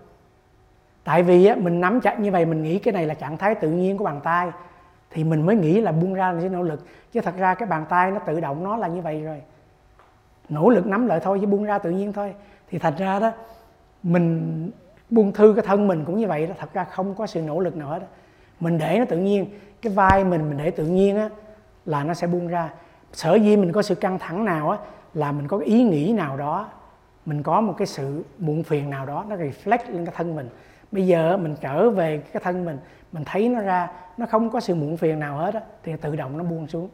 Tại 1.04 1.24
vì 1.24 1.54
mình 1.56 1.82
nắm 1.82 2.02
chặt 2.02 2.20
như 2.20 2.32
vậy, 2.32 2.46
mình 2.46 2.64
nghĩ 2.64 2.80
cái 2.80 2.92
này 2.92 3.06
là 3.06 3.14
trạng 3.14 3.38
thái 3.38 3.56
tự 3.56 3.72
nhiên 3.72 3.98
của 3.98 4.04
bàn 4.04 4.22
tay, 4.24 4.52
thì 5.12 5.24
mình 5.24 5.46
mới 5.46 5.56
nghĩ 5.56 5.82
là 5.82 5.92
buông 5.92 6.14
ra 6.14 6.32
là 6.32 6.42
sẽ 6.42 6.50
nỗ 6.50 6.62
lực. 6.62 6.86
Chứ 7.12 7.22
thật 7.22 7.34
ra 7.38 7.54
cái 7.54 7.68
bàn 7.68 7.86
tay 7.90 8.12
nó 8.12 8.20
tự 8.20 8.40
động 8.40 8.64
nó 8.64 8.78
là 8.78 8.88
như 8.88 9.02
vậy 9.02 9.24
rồi. 9.24 9.42
Nỗ 10.50 10.70
lực 10.70 10.88
nắm 10.88 11.08
lại 11.08 11.20
thôi, 11.20 11.38
chứ 11.42 11.48
buông 11.48 11.64
ra 11.64 11.78
tự 11.78 11.92
nhiên 11.92 12.14
thôi. 12.14 12.34
Thì 12.70 12.80
thật 12.80 12.94
ra 12.98 13.20
đó, 13.20 13.32
mình 14.04 14.72
buông 15.10 15.32
thư 15.32 15.54
cái 15.56 15.66
thân 15.68 15.88
mình 15.88 16.06
cũng 16.06 16.18
như 16.18 16.28
vậy 16.28 16.48
đó, 16.48 16.54
thật 16.60 16.74
ra 16.74 16.84
không 16.84 17.16
có 17.16 17.28
sự 17.28 17.42
nỗ 17.42 17.60
lực 17.60 17.76
nữa 17.76 18.00
đó 18.00 18.06
mình 18.60 18.78
để 18.78 19.00
nó 19.00 19.06
tự 19.06 19.18
nhiên, 19.18 19.46
cái 19.82 19.94
vai 19.94 20.24
mình 20.24 20.50
mình 20.50 20.58
để 20.58 20.72
tự 20.72 20.86
nhiên 20.86 21.18
á, 21.18 21.30
là 21.86 22.04
nó 22.04 22.14
sẽ 22.14 22.28
buông 22.28 22.48
ra. 22.48 22.70
Sở 23.14 23.36
dĩ 23.36 23.58
mình 23.58 23.72
có 23.72 23.82
sự 23.82 23.96
căng 23.96 24.20
thẳng 24.20 24.46
nào 24.46 24.70
á, 24.70 24.78
là 25.14 25.32
mình 25.32 25.48
có 25.48 25.58
cái 25.58 25.68
ý 25.68 25.84
nghĩ 25.84 26.14
nào 26.14 26.38
đó 26.38 26.70
mình 27.30 27.44
có 27.44 27.62
một 27.62 27.76
cái 27.78 27.88
sự 27.88 28.24
muộn 28.40 28.64
phiền 28.64 28.90
nào 28.90 29.06
đó 29.06 29.26
nó 29.30 29.36
reflect 29.36 29.94
lên 29.94 30.06
cái 30.06 30.16
thân 30.18 30.36
mình. 30.36 30.50
Bây 30.92 31.08
giờ 31.08 31.38
mình 31.38 31.56
trở 31.62 31.90
về 31.90 32.18
cái 32.34 32.42
thân 32.46 32.66
mình 32.66 32.78
mình 33.12 33.24
thấy 33.26 33.50
nó 33.50 33.62
ra 33.62 33.88
nó 34.18 34.26
không 34.26 34.50
có 34.50 34.60
sự 34.60 34.76
muộn 34.76 34.98
phiền 34.98 35.20
nào 35.20 35.38
hết 35.38 35.54
á 35.54 35.62
thì 35.84 35.96
tự 36.02 36.16
động 36.16 36.38
nó 36.38 36.44
buông 36.44 36.68
xuống. 36.68 36.90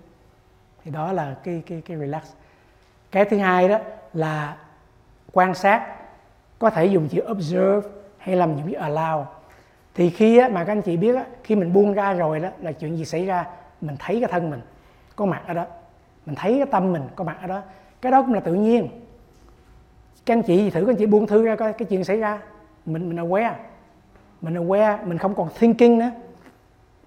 Thì 0.83 0.91
đó 0.91 1.11
là 1.11 1.35
cái 1.43 1.63
cái 1.65 1.81
cái 1.85 1.97
relax. 1.97 2.23
Cái 3.11 3.25
thứ 3.25 3.37
hai 3.37 3.69
đó 3.69 3.79
là 4.13 4.57
quan 5.33 5.53
sát 5.53 5.95
có 6.59 6.69
thể 6.69 6.85
dùng 6.85 7.07
chữ 7.07 7.21
observe 7.31 7.89
hay 8.17 8.35
là 8.35 8.45
dùng 8.45 8.71
chữ 8.71 8.77
allow. 8.77 9.23
Thì 9.93 10.09
khi 10.09 10.37
á, 10.37 10.49
mà 10.49 10.63
các 10.63 10.71
anh 10.71 10.81
chị 10.81 10.97
biết 10.97 11.15
á, 11.15 11.25
khi 11.43 11.55
mình 11.55 11.73
buông 11.73 11.93
ra 11.93 12.13
rồi 12.13 12.39
đó 12.39 12.49
là 12.61 12.71
chuyện 12.71 12.97
gì 12.97 13.05
xảy 13.05 13.25
ra? 13.25 13.45
Mình 13.81 13.95
thấy 13.99 14.19
cái 14.19 14.29
thân 14.31 14.49
mình 14.49 14.61
có 15.15 15.25
mặt 15.25 15.41
ở 15.47 15.53
đó. 15.53 15.65
Mình 16.25 16.35
thấy 16.35 16.57
cái 16.57 16.67
tâm 16.71 16.93
mình 16.93 17.03
có 17.15 17.23
mặt 17.23 17.37
ở 17.41 17.47
đó. 17.47 17.61
Cái 18.01 18.11
đó 18.11 18.21
cũng 18.21 18.33
là 18.33 18.39
tự 18.39 18.53
nhiên 18.53 19.04
các 20.25 20.33
anh 20.33 20.43
chị 20.43 20.69
thử 20.69 20.81
các 20.81 20.91
anh 20.91 20.95
chị 20.95 21.05
buông 21.05 21.27
thư 21.27 21.45
ra 21.45 21.55
coi 21.55 21.73
cái 21.73 21.85
chuyện 21.85 22.03
xảy 22.03 22.17
ra. 22.17 22.39
Mình 22.85 23.09
mình 23.09 23.17
aware. 23.17 23.53
Mình 24.41 24.53
aware 24.53 25.07
mình 25.07 25.17
không 25.17 25.35
còn 25.35 25.49
thinking 25.59 25.99
nữa. 25.99 26.11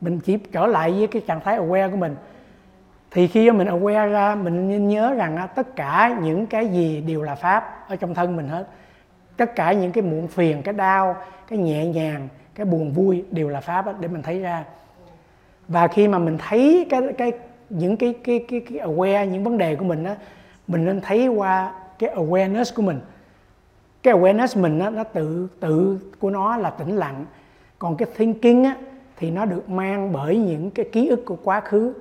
Mình 0.01 0.21
chỉ 0.21 0.39
trở 0.53 0.67
lại 0.67 0.93
với 0.93 1.07
cái 1.07 1.23
trạng 1.27 1.41
thái 1.41 1.59
aware 1.59 1.91
của 1.91 1.97
mình. 1.97 2.17
Thì 3.11 3.27
khi 3.27 3.51
mình 3.51 3.69
aware 3.69 4.11
ra 4.11 4.35
mình 4.35 4.69
nên 4.69 4.89
nhớ 4.89 5.15
rằng 5.15 5.49
tất 5.55 5.77
cả 5.77 6.19
những 6.23 6.47
cái 6.47 6.69
gì 6.69 7.01
đều 7.01 7.23
là 7.23 7.35
pháp 7.35 7.89
ở 7.89 7.97
trong 7.97 8.15
thân 8.15 8.37
mình 8.37 8.49
hết. 8.49 8.69
Tất 9.37 9.55
cả 9.55 9.73
những 9.73 9.93
cái 9.93 10.03
muộn 10.03 10.29
phiền 10.29 10.63
cái 10.63 10.75
đau 10.75 11.17
cái 11.49 11.59
nhẹ 11.59 11.87
nhàng 11.87 12.29
cái 12.55 12.67
buồn 12.67 12.93
vui 12.93 13.25
đều 13.31 13.49
là 13.49 13.61
pháp 13.61 14.01
để 14.01 14.09
mình 14.09 14.23
thấy 14.23 14.41
ra. 14.41 14.65
Và 15.69 15.89
khi 15.89 16.09
mà 16.09 16.19
mình 16.19 16.39
thấy 16.49 16.87
cái 16.91 17.01
cái 17.19 17.33
những 17.71 17.97
cái 17.97 18.15
cái 18.25 18.45
cái, 18.49 18.61
cái 18.61 18.79
aware 18.79 19.25
những 19.25 19.45
vấn 19.45 19.59
đề 19.59 19.77
của 19.77 19.85
mình 19.85 20.05
á 20.05 20.17
mình 20.67 20.85
nên 20.85 21.01
thấy 21.01 21.29
qua 21.29 21.73
cái 21.99 22.15
awareness 22.17 22.75
của 22.75 22.83
mình. 22.83 23.01
Cái 24.03 24.15
awareness 24.15 24.61
mình 24.61 24.79
á, 24.79 24.91
nó 24.91 25.05
tự 25.05 25.49
tự 25.61 25.99
của 26.19 26.31
nó 26.31 26.57
là 26.57 26.71
tĩnh 26.71 26.97
lặng. 26.97 27.25
Còn 27.79 27.97
cái 27.97 28.09
thinking 28.17 28.65
á 28.65 28.77
thì 29.17 29.31
nó 29.31 29.45
được 29.45 29.71
mang 29.71 30.13
bởi 30.13 30.39
những 30.39 30.71
cái 30.71 30.89
ký 30.93 31.09
ức 31.09 31.25
của 31.27 31.37
quá 31.45 31.61
khứ. 31.61 31.93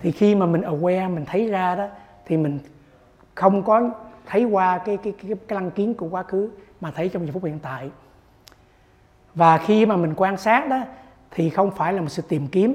Thì 0.00 0.12
khi 0.12 0.34
mà 0.34 0.46
mình 0.46 0.60
aware 0.60 1.14
mình 1.14 1.24
thấy 1.26 1.48
ra 1.48 1.74
đó 1.74 1.86
thì 2.26 2.36
mình 2.36 2.58
không 3.34 3.62
có 3.62 3.90
thấy 4.26 4.44
qua 4.44 4.78
cái 4.78 4.96
cái 4.96 5.12
cái, 5.22 5.36
cái 5.48 5.56
lăng 5.56 5.70
kiến 5.70 5.94
của 5.94 6.08
quá 6.08 6.22
khứ 6.22 6.50
mà 6.80 6.90
thấy 6.90 7.08
trong 7.08 7.22
giây 7.22 7.32
phút 7.32 7.44
hiện 7.44 7.58
tại. 7.62 7.90
Và 9.34 9.58
khi 9.58 9.86
mà 9.86 9.96
mình 9.96 10.14
quan 10.16 10.36
sát 10.36 10.68
đó 10.68 10.80
thì 11.30 11.50
không 11.50 11.70
phải 11.70 11.92
là 11.92 12.00
một 12.00 12.08
sự 12.08 12.22
tìm 12.28 12.46
kiếm. 12.46 12.74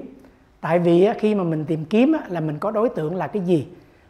Tại 0.62 0.80
vì 0.80 1.08
khi 1.20 1.36
mà 1.36 1.44
mình 1.44 1.66
tìm 1.66 1.86
kiếm 1.86 2.16
là 2.28 2.40
mình 2.40 2.60
có 2.60 2.72
đối 2.72 2.90
tượng 2.90 3.16
là 3.16 3.28
cái 3.28 3.44
gì? 3.44 3.68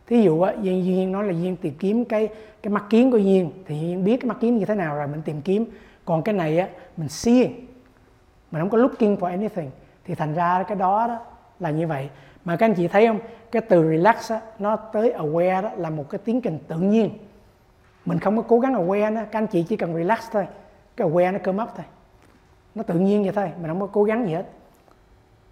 Thí 0.07 0.21
dụ 0.21 0.41
á 0.41 0.53
duyên 0.61 0.85
duyên 0.85 1.11
nói 1.11 1.23
là 1.23 1.31
duyên 1.31 1.55
tìm 1.55 1.73
kiếm 1.79 2.05
cái 2.05 2.29
cái 2.63 2.73
mắt 2.73 2.83
kiến 2.89 3.11
của 3.11 3.17
duyên 3.17 3.51
thì 3.65 3.79
duyên 3.79 4.03
biết 4.03 4.17
cái 4.21 4.27
mắt 4.27 4.37
kiến 4.39 4.57
như 4.57 4.65
thế 4.65 4.75
nào 4.75 4.95
rồi 4.95 5.07
mình 5.07 5.21
tìm 5.21 5.41
kiếm. 5.41 5.65
Còn 6.05 6.23
cái 6.23 6.35
này 6.35 6.59
á 6.59 6.67
mình 6.97 7.09
seeing 7.09 7.53
mình 8.51 8.61
không 8.61 8.69
có 8.69 8.77
looking 8.77 9.15
for 9.15 9.25
anything. 9.25 9.69
Thì 10.05 10.15
thành 10.15 10.33
ra 10.33 10.63
cái 10.63 10.75
đó 10.75 11.07
đó 11.07 11.19
là 11.59 11.69
như 11.69 11.87
vậy. 11.87 12.09
Mà 12.45 12.55
các 12.55 12.65
anh 12.65 12.73
chị 12.73 12.87
thấy 12.87 13.07
không? 13.07 13.19
Cái 13.51 13.61
từ 13.61 13.89
relax 13.89 14.31
á, 14.31 14.41
nó 14.59 14.75
tới 14.75 15.13
aware 15.17 15.61
đó 15.61 15.71
là 15.77 15.89
một 15.89 16.09
cái 16.09 16.19
tiến 16.25 16.41
trình 16.41 16.59
tự 16.67 16.77
nhiên. 16.77 17.09
Mình 18.05 18.19
không 18.19 18.37
có 18.37 18.41
cố 18.41 18.59
gắng 18.59 18.73
aware 18.73 19.13
nó 19.13 19.21
các 19.31 19.39
anh 19.39 19.47
chị 19.47 19.63
chỉ 19.63 19.77
cần 19.77 19.95
relax 19.95 20.31
thôi. 20.31 20.47
Cái 20.97 21.07
aware 21.07 21.33
nó 21.33 21.39
cơm 21.43 21.57
up 21.57 21.69
thôi. 21.75 21.85
Nó 22.75 22.83
tự 22.83 22.99
nhiên 22.99 23.23
vậy 23.23 23.31
thôi 23.35 23.51
mình 23.61 23.67
không 23.67 23.79
có 23.79 23.87
cố 23.87 24.03
gắng 24.03 24.27
gì 24.27 24.33
hết. 24.33 24.45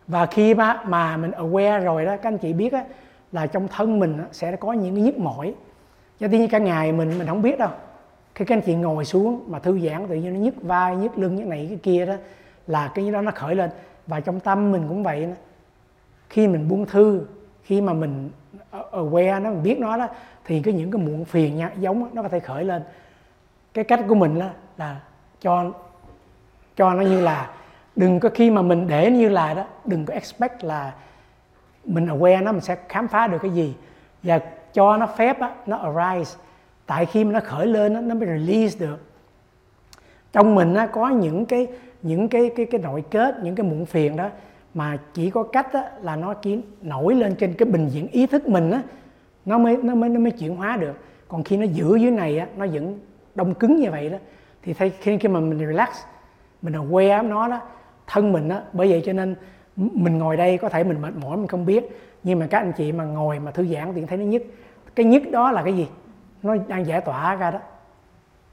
Và 0.08 0.26
khi 0.26 0.54
mà, 0.54 0.84
mà 0.86 1.18
mình 1.18 1.32
aware 1.32 1.84
rồi 1.84 2.06
đó 2.06 2.18
các 2.18 2.30
anh 2.30 2.38
chị 2.38 2.54
biết 2.54 2.74
á, 2.74 2.86
là 3.32 3.48
trong 3.48 3.68
thân 3.68 4.00
mình 4.00 4.18
sẽ 4.32 4.56
có 4.56 4.74
những 4.74 4.96
cái 4.96 5.04
nhức 5.04 5.18
mỏi. 5.18 5.54
Cho 6.20 6.28
tuy 6.28 6.38
nhiên 6.38 6.50
cả 6.50 6.58
ngày 6.58 6.92
mình 6.92 7.18
mình 7.18 7.28
không 7.28 7.42
biết 7.42 7.60
đâu. 7.60 7.70
Khi 8.36 8.46
các 8.46 8.56
anh 8.56 8.62
chị 8.62 8.76
ngồi 8.76 9.06
xuống 9.06 9.44
mà 9.48 9.60
thư 9.60 9.80
giãn 9.80 10.08
tự 10.08 10.16
nhiên 10.16 10.34
nó 10.34 10.40
nhức 10.40 10.56
vai 10.62 10.96
nhức 10.96 11.18
lưng 11.18 11.36
như 11.36 11.46
này 11.46 11.66
cái 11.70 11.80
kia 11.84 12.06
đó 12.06 12.14
là 12.68 12.92
cái 12.96 13.12
đó 13.12 13.22
nó 13.22 13.32
khởi 13.36 13.56
lên. 13.56 13.70
Và 14.08 14.20
trong 14.20 14.40
tâm 14.40 14.72
mình 14.72 14.86
cũng 14.88 15.04
vậy 15.04 15.26
đó. 15.26 15.34
khi 16.30 16.48
mình 16.48 16.70
buông 16.70 16.86
thư 16.86 17.26
khi 17.64 17.82
mà 17.82 17.94
mình 17.94 18.30
ờ, 18.72 18.84
aware 18.92 19.42
nó 19.42 19.50
mình 19.50 19.64
biết 19.64 19.80
nó 19.80 19.98
đó 19.98 20.08
thì 20.46 20.62
cái 20.62 20.74
những 20.74 20.92
cái 20.92 21.02
muộn 21.02 21.26
phiền 21.26 21.58
nha, 21.58 21.72
giống 21.80 22.10
nó 22.14 22.22
có 22.24 22.30
thể 22.30 22.40
khởi 22.40 22.64
lên. 22.64 22.82
Cái 23.74 23.84
cách 23.84 24.00
của 24.08 24.16
mình 24.16 24.40
đó 24.40 24.48
là 24.78 25.00
cho 25.42 25.72
cho 26.76 26.94
nó 26.94 27.02
như 27.02 27.22
là 27.22 27.50
đừng 27.96 28.20
có 28.20 28.30
khi 28.34 28.52
mà 28.52 28.62
mình 28.62 28.88
để 28.88 29.12
như 29.12 29.30
là 29.30 29.54
đó 29.54 29.64
đừng 29.86 30.06
có 30.06 30.14
expect 30.14 30.64
là 30.64 30.94
mình 31.86 32.06
aware 32.06 32.44
nó 32.44 32.52
mình 32.52 32.62
sẽ 32.62 32.78
khám 32.90 33.08
phá 33.08 33.28
được 33.28 33.38
cái 33.42 33.52
gì. 33.52 33.76
Và 34.24 34.40
cho 34.74 34.98
nó 34.98 35.08
phép 35.08 35.40
á, 35.40 35.52
nó 35.66 35.78
arise. 35.78 36.38
Tại 36.86 37.06
khi 37.06 37.24
mà 37.24 37.32
nó 37.32 37.40
khởi 37.44 37.68
lên 37.68 37.94
á, 37.94 38.02
nó 38.02 38.16
mới 38.16 38.28
release 38.28 38.80
được. 38.80 39.00
Trong 40.34 40.56
mình 40.56 40.74
á, 40.74 40.88
có 40.88 41.10
những 41.10 41.46
cái 41.46 41.68
những 42.02 42.28
cái 42.28 42.52
cái 42.56 42.66
cái 42.66 42.82
nội 42.82 43.04
kết 43.12 43.36
những 43.44 43.56
cái 43.56 43.66
muộn 43.66 43.86
phiền 43.86 44.16
đó 44.16 44.30
mà 44.74 44.98
chỉ 45.14 45.30
có 45.30 45.44
cách 45.44 45.74
á, 45.74 45.92
là 46.02 46.16
nó 46.16 46.34
chỉ 46.34 46.60
nổi 46.82 47.16
lên 47.16 47.36
trên 47.36 47.54
cái 47.54 47.66
bình 47.66 47.88
diện 47.90 48.08
ý 48.08 48.28
thức 48.28 48.48
mình 48.48 48.72
á 48.72 48.82
nó 49.46 49.58
mới 49.58 49.78
nó 49.78 49.96
mới 49.96 50.10
nó 50.10 50.20
mới 50.20 50.32
chuyển 50.32 50.56
hóa 50.56 50.78
được. 50.78 50.98
Còn 51.28 51.44
khi 51.44 51.58
nó 51.58 51.64
giữ 51.64 51.96
dưới 51.96 52.12
này 52.12 52.40
á 52.40 52.48
nó 52.58 52.68
vẫn 52.68 53.00
đông 53.36 53.54
cứng 53.54 53.76
như 53.76 53.92
vậy 53.92 54.10
đó 54.10 54.18
thì 54.64 54.74
khi 54.74 55.18
khi 55.18 55.28
mà 55.28 55.40
mình 55.40 55.60
relax 55.60 55.90
mình 56.62 56.74
aware 56.74 57.28
nó 57.28 57.48
đó 57.48 57.62
thân 58.08 58.34
mình 58.34 58.50
á 58.50 58.62
bởi 58.74 58.90
vậy 58.90 59.04
cho 59.06 59.14
nên 59.14 59.36
mình 59.76 60.18
ngồi 60.18 60.38
đây 60.38 60.58
có 60.58 60.70
thể 60.70 60.84
mình 60.84 61.02
mệt 61.02 61.16
mỏi 61.16 61.38
mình 61.38 61.48
không 61.48 61.66
biết. 61.66 61.84
Nhưng 62.24 62.40
mà 62.40 62.48
các 62.48 62.58
anh 62.58 62.72
chị 62.78 62.92
mà 62.92 63.04
ngồi 63.04 63.40
mà 63.40 63.52
thư 63.52 63.66
giãn 63.66 63.94
thì 63.94 64.06
thấy 64.06 64.18
nó 64.18 64.26
nhức. 64.26 64.44
Cái 64.96 65.06
nhức 65.06 65.32
đó 65.32 65.52
là 65.52 65.64
cái 65.64 65.74
gì? 65.74 65.88
Nó 66.44 66.56
đang 66.68 66.86
giải 66.86 67.02
tỏa 67.02 67.36
ra 67.36 67.52
đó. 67.52 67.60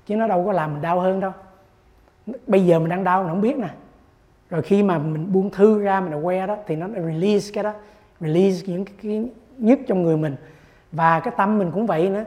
Chứ 0.06 0.16
nó 0.16 0.26
đâu 0.26 0.44
có 0.46 0.52
làm 0.52 0.72
mình 0.72 0.82
đau 0.82 1.00
hơn 1.00 1.20
đâu. 1.20 1.32
Bây 2.46 2.66
giờ 2.66 2.78
mình 2.78 2.88
đang 2.88 3.04
đau 3.04 3.22
mình 3.22 3.30
không 3.30 3.40
biết 3.40 3.58
nè. 3.58 3.68
Rồi 4.50 4.62
khi 4.62 4.82
mà 4.82 4.98
mình 4.98 5.32
buông 5.32 5.50
thư 5.50 5.82
ra 5.82 6.00
mình 6.00 6.22
aware 6.22 6.46
đó 6.46 6.56
thì 6.66 6.76
nó 6.76 6.88
release 6.88 7.50
cái 7.54 7.64
đó. 7.64 7.72
Release 8.20 8.66
những 8.66 8.84
cái, 8.84 8.94
cái 9.02 9.28
nhất 9.58 9.78
trong 9.86 10.02
người 10.02 10.16
mình. 10.16 10.36
Và 10.92 11.20
cái 11.20 11.34
tâm 11.36 11.58
mình 11.58 11.70
cũng 11.70 11.86
vậy 11.86 12.10
nữa. 12.10 12.24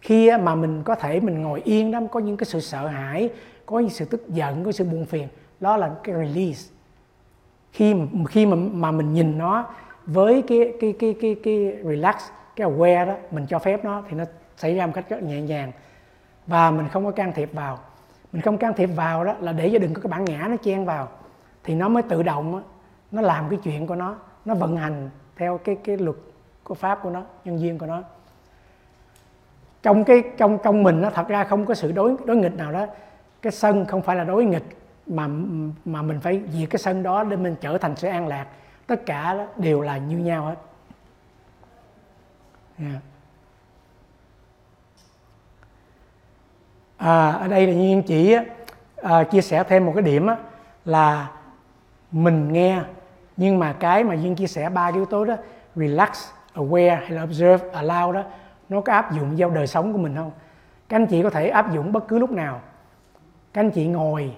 Khi 0.00 0.30
mà 0.42 0.54
mình 0.54 0.82
có 0.82 0.94
thể 0.94 1.20
mình 1.20 1.42
ngồi 1.42 1.60
yên 1.64 1.90
đó 1.90 2.00
có 2.10 2.20
những 2.20 2.36
cái 2.36 2.44
sự 2.44 2.60
sợ 2.60 2.86
hãi 2.86 3.30
có 3.66 3.78
những 3.78 3.90
sự 3.90 4.04
tức 4.04 4.28
giận 4.28 4.64
có 4.64 4.72
sự 4.72 4.84
buồn 4.84 5.04
phiền 5.04 5.28
đó 5.60 5.76
là 5.76 5.90
cái 6.04 6.14
release 6.14 6.77
khi 7.72 7.94
khi 8.28 8.46
mà 8.46 8.56
mà 8.56 8.90
mình 8.90 9.14
nhìn 9.14 9.38
nó 9.38 9.66
với 10.06 10.42
cái 10.48 10.72
cái 10.80 10.94
cái 10.98 11.14
cái 11.20 11.36
cái 11.42 11.76
relax 11.84 12.14
cái 12.56 12.68
aware 12.68 13.06
đó 13.06 13.14
mình 13.30 13.46
cho 13.48 13.58
phép 13.58 13.84
nó 13.84 14.02
thì 14.08 14.16
nó 14.16 14.24
xảy 14.56 14.74
ra 14.74 14.86
một 14.86 14.92
cách 14.94 15.08
rất 15.08 15.22
nhẹ 15.22 15.40
nhàng. 15.40 15.72
Và 16.46 16.70
mình 16.70 16.88
không 16.88 17.04
có 17.04 17.10
can 17.10 17.32
thiệp 17.32 17.50
vào. 17.52 17.78
Mình 18.32 18.42
không 18.42 18.58
can 18.58 18.72
thiệp 18.74 18.86
vào 18.86 19.24
đó 19.24 19.34
là 19.40 19.52
để 19.52 19.70
cho 19.72 19.78
đừng 19.78 19.94
có 19.94 20.02
cái 20.02 20.10
bản 20.10 20.24
ngã 20.24 20.46
nó 20.50 20.56
chen 20.56 20.84
vào. 20.84 21.08
Thì 21.64 21.74
nó 21.74 21.88
mới 21.88 22.02
tự 22.02 22.22
động 22.22 22.52
đó, 22.52 22.62
nó 23.10 23.22
làm 23.22 23.48
cái 23.48 23.58
chuyện 23.62 23.86
của 23.86 23.94
nó 23.94 24.16
nó 24.44 24.54
vận 24.54 24.76
hành 24.76 25.10
theo 25.36 25.58
cái 25.58 25.76
cái 25.84 25.96
luật 25.96 26.16
của 26.64 26.74
pháp 26.74 27.02
của 27.02 27.10
nó 27.10 27.22
nhân 27.44 27.60
duyên 27.60 27.78
của 27.78 27.86
nó. 27.86 28.02
Trong 29.82 30.04
cái 30.04 30.22
trong 30.36 30.58
trong 30.62 30.82
mình 30.82 31.00
nó 31.00 31.10
thật 31.10 31.28
ra 31.28 31.44
không 31.44 31.66
có 31.66 31.74
sự 31.74 31.92
đối 31.92 32.16
đối 32.24 32.36
nghịch 32.36 32.56
nào 32.56 32.72
đó. 32.72 32.86
Cái 33.42 33.52
sân 33.52 33.84
không 33.84 34.02
phải 34.02 34.16
là 34.16 34.24
đối 34.24 34.44
nghịch 34.44 34.77
mà 35.08 35.28
mà 35.84 36.02
mình 36.02 36.20
phải 36.20 36.42
diệt 36.52 36.70
cái 36.70 36.78
sân 36.78 37.02
đó 37.02 37.24
để 37.24 37.36
mình 37.36 37.56
trở 37.60 37.78
thành 37.78 37.96
sự 37.96 38.08
an 38.08 38.28
lạc. 38.28 38.46
Tất 38.86 39.06
cả 39.06 39.46
đều 39.56 39.80
là 39.80 39.98
như 39.98 40.18
nhau 40.18 40.44
hết. 40.44 40.56
Yeah. 42.78 43.02
à, 46.96 47.30
ở 47.30 47.48
đây 47.48 47.66
là 47.66 47.72
nhiên 47.72 48.02
chỉ 48.02 48.36
à, 48.96 49.24
chia 49.24 49.40
sẻ 49.40 49.64
thêm 49.64 49.86
một 49.86 49.92
cái 49.94 50.02
điểm 50.02 50.26
á, 50.26 50.36
là 50.84 51.30
mình 52.10 52.52
nghe 52.52 52.82
nhưng 53.36 53.58
mà 53.58 53.72
cái 53.72 54.04
mà 54.04 54.14
duyên 54.14 54.34
chia 54.34 54.46
sẻ 54.46 54.68
ba 54.70 54.86
yếu 54.86 55.04
tố 55.04 55.24
đó 55.24 55.36
relax 55.76 56.10
aware 56.54 56.96
hay 57.00 57.10
là 57.10 57.22
observe 57.22 57.70
allow 57.70 58.12
đó 58.12 58.22
nó 58.68 58.80
có 58.80 58.92
áp 58.92 59.12
dụng 59.12 59.34
vào 59.36 59.50
đời 59.50 59.66
sống 59.66 59.92
của 59.92 59.98
mình 59.98 60.16
không? 60.16 60.30
Các 60.88 60.96
anh 60.96 61.06
chị 61.06 61.22
có 61.22 61.30
thể 61.30 61.48
áp 61.48 61.72
dụng 61.72 61.92
bất 61.92 62.08
cứ 62.08 62.18
lúc 62.18 62.30
nào. 62.30 62.60
Các 63.52 63.60
anh 63.60 63.70
chị 63.70 63.86
ngồi 63.86 64.34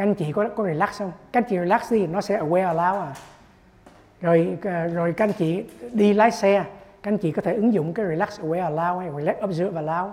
các 0.00 0.06
anh 0.06 0.14
chị 0.14 0.32
có 0.32 0.48
có 0.56 0.64
relax 0.64 0.98
không? 0.98 1.12
Các 1.32 1.42
anh 1.42 1.50
chị 1.50 1.56
relax 1.58 1.92
đi 1.92 2.06
nó 2.06 2.20
sẽ 2.20 2.40
aware 2.40 2.74
allow 2.74 3.00
à. 3.00 3.14
Rồi 4.20 4.58
ờ, 4.62 4.86
rồi 4.86 5.12
các 5.12 5.24
anh 5.24 5.32
chị 5.32 5.64
đi 5.92 6.12
lái 6.12 6.30
xe 6.30 6.64
các 7.02 7.10
anh 7.10 7.18
chị 7.18 7.32
có 7.32 7.42
thể 7.42 7.54
ứng 7.54 7.72
dụng 7.72 7.94
cái 7.94 8.06
relax 8.06 8.40
aware 8.40 8.74
allow 8.74 8.98
hay 8.98 9.10
relax 9.16 9.36
observe 9.44 9.82
allow. 9.82 10.10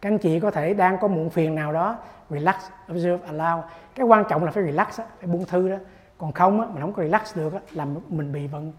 Các 0.00 0.10
anh 0.10 0.18
chị 0.18 0.40
có 0.40 0.50
thể 0.50 0.74
đang 0.74 0.98
có 0.98 1.08
muộn 1.08 1.30
phiền 1.30 1.54
nào 1.54 1.72
đó 1.72 1.98
relax 2.30 2.54
observe 2.92 3.18
allow. 3.32 3.62
Cái 3.94 4.06
quan 4.06 4.24
trọng 4.28 4.44
là 4.44 4.50
phải 4.50 4.64
relax 4.64 5.00
á, 5.00 5.04
phải 5.18 5.26
buông 5.26 5.44
thư 5.44 5.68
đó. 5.68 5.76
Còn 6.18 6.32
không 6.32 6.60
á, 6.60 6.66
mình 6.72 6.80
không 6.80 6.92
có 6.92 7.02
relax 7.02 7.36
được 7.36 7.52
á, 7.52 7.60
là 7.72 7.86
mình 8.08 8.32
bị 8.32 8.46
bận 8.46 8.72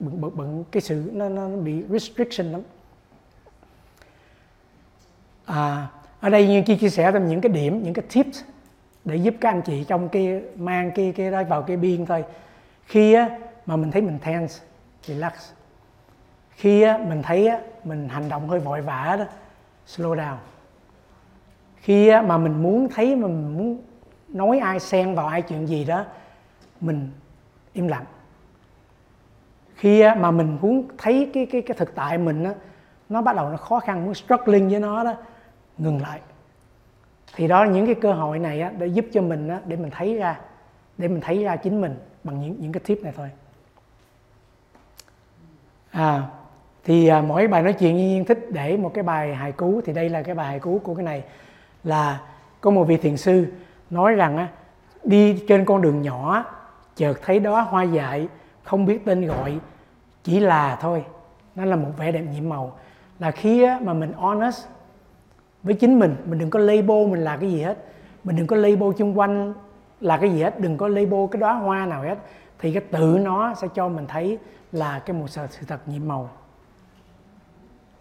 bận, 0.00 0.20
bận, 0.20 0.30
bận 0.34 0.64
cái 0.70 0.80
sự 0.80 1.10
nó, 1.12 1.28
nó 1.28 1.48
bị 1.48 1.84
restriction 1.88 2.52
lắm. 2.52 2.60
À, 5.44 5.86
ở 6.20 6.30
đây 6.30 6.48
như 6.48 6.76
chia 6.76 6.88
sẻ 6.88 7.12
thêm 7.12 7.28
những 7.28 7.40
cái 7.40 7.52
điểm 7.52 7.82
những 7.82 7.94
cái 7.94 8.04
tips 8.14 8.42
để 9.04 9.16
giúp 9.16 9.34
các 9.40 9.48
anh 9.48 9.62
chị 9.62 9.84
trong 9.84 10.08
kia 10.08 10.40
mang 10.56 10.90
kia 10.90 11.12
kia 11.12 11.30
đó 11.30 11.42
vào 11.48 11.62
cái 11.62 11.76
biên 11.76 12.06
thôi. 12.06 12.24
Khi 12.86 13.12
á, 13.12 13.38
mà 13.66 13.76
mình 13.76 13.90
thấy 13.90 14.02
mình 14.02 14.18
tense 14.24 14.64
relax. 15.02 15.32
Khi 16.50 16.82
á, 16.82 16.98
mình 17.08 17.22
thấy 17.22 17.46
á, 17.46 17.60
mình 17.84 18.08
hành 18.08 18.28
động 18.28 18.48
hơi 18.48 18.60
vội 18.60 18.80
vã 18.80 19.16
đó 19.18 19.24
slow 19.86 20.14
down. 20.14 20.36
Khi 21.76 22.08
á, 22.08 22.22
mà 22.22 22.38
mình 22.38 22.62
muốn 22.62 22.88
thấy 22.94 23.16
mà 23.16 23.26
mình 23.28 23.56
muốn 23.58 23.82
nói 24.28 24.58
ai 24.58 24.80
xen 24.80 25.14
vào 25.14 25.26
ai 25.26 25.42
chuyện 25.42 25.66
gì 25.66 25.84
đó 25.84 26.04
mình 26.80 27.10
im 27.72 27.88
lặng. 27.88 28.04
Khi 29.74 30.00
á, 30.00 30.14
mà 30.14 30.30
mình 30.30 30.58
muốn 30.60 30.88
thấy 30.98 31.30
cái 31.34 31.46
cái 31.46 31.62
cái 31.62 31.76
thực 31.76 31.94
tại 31.94 32.18
mình 32.18 32.44
á, 32.44 32.54
nó 33.08 33.22
bắt 33.22 33.36
đầu 33.36 33.50
nó 33.50 33.56
khó 33.56 33.80
khăn 33.80 34.04
muốn 34.04 34.14
struggling 34.14 34.68
với 34.68 34.80
nó 34.80 35.04
đó 35.04 35.14
ngừng 35.78 36.02
lại 36.02 36.20
thì 37.36 37.48
đó 37.48 37.64
những 37.64 37.86
cái 37.86 37.94
cơ 37.94 38.12
hội 38.12 38.38
này 38.38 38.60
á, 38.60 38.72
để 38.78 38.86
giúp 38.86 39.06
cho 39.12 39.22
mình 39.22 39.48
á, 39.48 39.60
để 39.66 39.76
mình 39.76 39.90
thấy 39.90 40.14
ra 40.14 40.38
để 40.98 41.08
mình 41.08 41.20
thấy 41.20 41.44
ra 41.44 41.56
chính 41.56 41.80
mình 41.80 41.94
bằng 42.24 42.40
những 42.40 42.56
những 42.58 42.72
cái 42.72 42.80
tip 42.86 43.02
này 43.02 43.12
thôi. 43.16 43.30
À 45.90 46.22
thì 46.84 47.08
à, 47.08 47.20
mỗi 47.20 47.46
bài 47.46 47.62
nói 47.62 47.72
chuyện 47.72 47.96
nhiên 47.96 48.24
thích 48.24 48.46
để 48.50 48.76
một 48.76 48.94
cái 48.94 49.04
bài 49.04 49.34
hài 49.34 49.52
cú 49.52 49.80
thì 49.84 49.92
đây 49.92 50.08
là 50.08 50.22
cái 50.22 50.34
bài 50.34 50.46
hài 50.46 50.60
cú 50.60 50.80
của 50.84 50.94
cái 50.94 51.04
này. 51.04 51.22
Là 51.84 52.20
có 52.60 52.70
một 52.70 52.84
vị 52.84 52.96
thiền 52.96 53.16
sư 53.16 53.46
nói 53.90 54.14
rằng 54.14 54.36
á, 54.36 54.48
đi 55.04 55.44
trên 55.48 55.64
con 55.64 55.82
đường 55.82 56.02
nhỏ 56.02 56.44
chợt 56.96 57.14
thấy 57.22 57.40
đó 57.40 57.60
hoa 57.60 57.82
dại 57.82 58.28
không 58.64 58.86
biết 58.86 59.04
tên 59.04 59.26
gọi 59.26 59.58
chỉ 60.22 60.40
là 60.40 60.78
thôi. 60.80 61.04
Nó 61.54 61.64
là 61.64 61.76
một 61.76 61.90
vẻ 61.96 62.12
đẹp 62.12 62.22
nhiệm 62.32 62.48
màu. 62.48 62.78
Là 63.18 63.30
khi 63.30 63.62
á, 63.62 63.78
mà 63.82 63.92
mình 63.92 64.12
honest 64.12 64.66
với 65.64 65.74
chính 65.74 65.98
mình. 65.98 66.16
Mình 66.24 66.38
đừng 66.38 66.50
có 66.50 66.58
label 66.58 67.06
mình 67.06 67.24
là 67.24 67.36
cái 67.36 67.50
gì 67.50 67.62
hết. 67.62 67.78
Mình 68.24 68.36
đừng 68.36 68.46
có 68.46 68.56
label 68.56 68.88
chung 68.98 69.18
quanh 69.18 69.54
là 70.00 70.16
cái 70.16 70.30
gì 70.30 70.42
hết. 70.42 70.60
Đừng 70.60 70.76
có 70.76 70.88
label 70.88 71.20
cái 71.30 71.40
đóa 71.40 71.52
hoa 71.52 71.86
nào 71.86 72.02
hết. 72.02 72.18
Thì 72.58 72.72
cái 72.72 72.82
tự 72.90 73.18
nó 73.22 73.54
sẽ 73.54 73.68
cho 73.74 73.88
mình 73.88 74.06
thấy 74.06 74.38
là 74.72 74.98
cái 74.98 75.16
một 75.16 75.26
sự, 75.28 75.46
sự 75.50 75.66
thật 75.68 75.80
nhiệm 75.86 76.08
màu. 76.08 76.30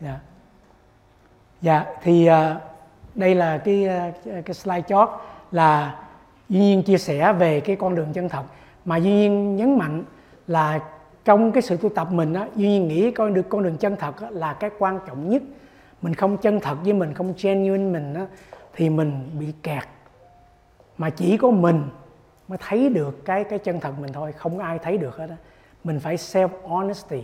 Dạ. 0.02 0.19
Dạ 1.61 1.85
thì 2.03 2.30
uh, 2.30 2.61
đây 3.15 3.35
là 3.35 3.57
cái 3.57 3.88
uh, 3.88 4.45
cái 4.45 4.53
slide 4.53 4.81
chót 4.81 5.10
là 5.52 5.99
duy 6.49 6.60
nhiên 6.60 6.84
chia 6.84 6.98
sẻ 6.98 7.34
về 7.34 7.60
cái 7.60 7.76
con 7.76 7.95
đường 7.95 8.14
chân 8.14 8.30
thật. 8.30 8.44
Mà 8.85 8.98
duy 8.98 9.11
nhiên 9.11 9.56
nhấn 9.56 9.77
mạnh 9.77 10.03
là 10.48 10.80
trong 11.26 11.52
cái 11.52 11.61
sự 11.61 11.77
tu 11.77 11.90
tập 11.90 12.07
mình 12.11 12.34
á 12.34 12.48
duy 12.56 12.68
nhiên 12.68 12.88
nghĩ 12.88 13.11
con 13.11 13.34
được 13.34 13.49
con 13.49 13.64
đường 13.64 13.77
chân 13.77 13.95
thật 13.95 14.22
á, 14.22 14.27
là 14.31 14.53
cái 14.53 14.69
quan 14.80 14.99
trọng 15.07 15.30
nhất 15.30 15.44
mình 16.03 16.13
không 16.13 16.38
chân 16.38 16.59
thật 16.59 16.75
với 16.84 16.93
mình 16.93 17.13
không 17.13 17.34
genuine 17.41 17.99
mình 17.99 18.13
á, 18.13 18.27
thì 18.73 18.89
mình 18.89 19.30
bị 19.39 19.53
kẹt. 19.63 19.84
Mà 20.97 21.09
chỉ 21.09 21.38
có 21.38 21.51
mình 21.51 21.84
mới 22.47 22.57
thấy 22.61 22.89
được 22.89 23.25
cái 23.25 23.43
cái 23.43 23.59
chân 23.59 23.80
thật 23.80 23.99
mình 23.99 24.13
thôi 24.13 24.31
không 24.31 24.59
ai 24.59 24.80
thấy 24.80 24.97
được 24.97 25.17
hết 25.17 25.30
á. 25.30 25.35
Mình 25.84 25.99
phải 25.99 26.15
self 26.15 26.49
honesty. 26.63 27.23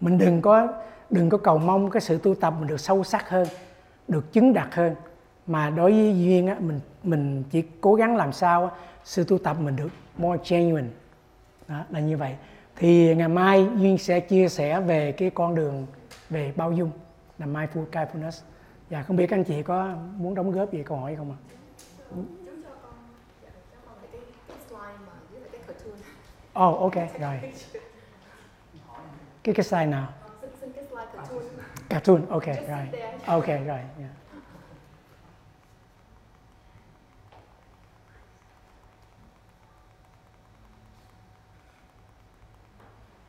Mình 0.00 0.18
đừng 0.18 0.42
có 0.42 0.68
đừng 1.10 1.28
có 1.28 1.38
cầu 1.38 1.58
mong 1.58 1.90
cái 1.90 2.00
sự 2.00 2.18
tu 2.18 2.34
tập 2.34 2.54
mình 2.58 2.68
được 2.68 2.80
sâu 2.80 3.04
sắc 3.04 3.28
hơn 3.28 3.46
được 4.08 4.32
chứng 4.32 4.52
đạt 4.52 4.74
hơn. 4.74 4.94
Mà 5.46 5.70
đối 5.70 5.92
với 5.92 6.20
duyên 6.20 6.46
á 6.46 6.56
mình 6.60 6.80
mình 7.02 7.42
chỉ 7.50 7.62
cố 7.80 7.94
gắng 7.94 8.16
làm 8.16 8.32
sao 8.32 8.66
á, 8.66 8.70
sự 9.04 9.24
tu 9.24 9.38
tập 9.38 9.56
mình 9.60 9.76
được 9.76 9.88
more 10.18 10.42
genuine. 10.48 10.88
Đó 11.68 11.84
là 11.90 12.00
như 12.00 12.16
vậy. 12.16 12.34
Thì 12.76 13.14
ngày 13.14 13.28
mai 13.28 13.66
duyên 13.76 13.98
sẽ 13.98 14.20
chia 14.20 14.48
sẻ 14.48 14.80
về 14.80 15.12
cái 15.12 15.30
con 15.30 15.54
đường 15.54 15.86
về 16.30 16.52
bao 16.56 16.72
dung 16.72 16.90
là 17.40 17.46
mindful 17.46 17.84
kindness 17.84 18.42
và 18.90 19.02
không 19.02 19.16
biết 19.16 19.26
các 19.26 19.36
anh 19.36 19.44
chị 19.44 19.62
có 19.62 19.96
muốn 20.16 20.34
đóng 20.34 20.50
góp 20.50 20.72
gì 20.72 20.82
câu 20.82 20.98
hỏi 20.98 21.16
không 21.16 21.32
ạ? 21.32 21.38
Dạ, 23.42 23.50
cartoon 25.66 26.70
oh 26.70 26.80
ok 26.80 26.94
rồi. 27.20 27.40
Cái 29.42 29.54
cái 29.54 29.64
slide 29.64 29.86
nào? 29.86 30.12
Cartoon. 31.88 32.26
Ok 32.28 32.46
rồi. 32.46 32.88
ok 33.26 33.46
rồi 33.46 33.66
yeah. 33.66 34.10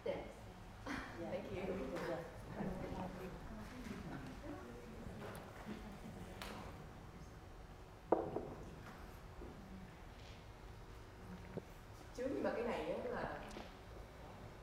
Yes. 0.05 0.15
Thank 0.85 1.65
you. 1.65 1.71
Chứ 12.21 12.27
nhưng 12.33 12.43
mà 12.43 12.49
cái 12.55 12.63
này 12.63 12.91
á 12.91 12.97
là 13.09 13.29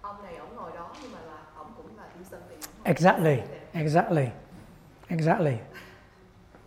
ông 0.00 0.22
này 0.22 0.36
ổng 0.36 0.56
ngồi 0.56 0.70
đó 0.74 0.90
nhưng 1.02 1.12
mà 1.12 1.20
là 1.20 1.42
ổng 1.56 1.72
cũng 1.76 1.96
là 1.96 2.08
do 2.18 2.24
something. 2.30 2.50
đúng 2.50 2.60
không? 2.62 2.74
Exactly, 2.88 3.38
exactly, 3.72 4.26
exactly. 5.08 5.56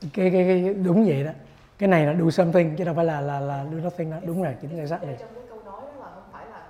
Cái, 0.01 0.31
cái, 0.31 0.43
cái 0.47 0.73
đúng 0.73 1.05
vậy 1.05 1.23
đó. 1.23 1.31
Cái 1.77 1.89
này 1.89 2.05
là 2.05 2.13
do 2.13 2.29
something 2.29 2.75
chứ 2.75 2.83
đâu 2.83 2.95
phải 2.95 3.05
là 3.05 3.21
là 3.21 3.39
là 3.39 3.65
do 3.71 3.77
nothing 3.77 4.11
đó. 4.11 4.17
Đúng 4.25 4.43
rồi, 4.43 4.55
chính 4.61 4.79
exactly. 4.79 5.13
Trong 5.19 5.29
cái 5.35 5.43
câu 5.49 5.61
nói 5.65 5.81
đó 5.81 5.99
là 5.99 6.11
không 6.15 6.23
phải 6.31 6.45
là 6.51 6.67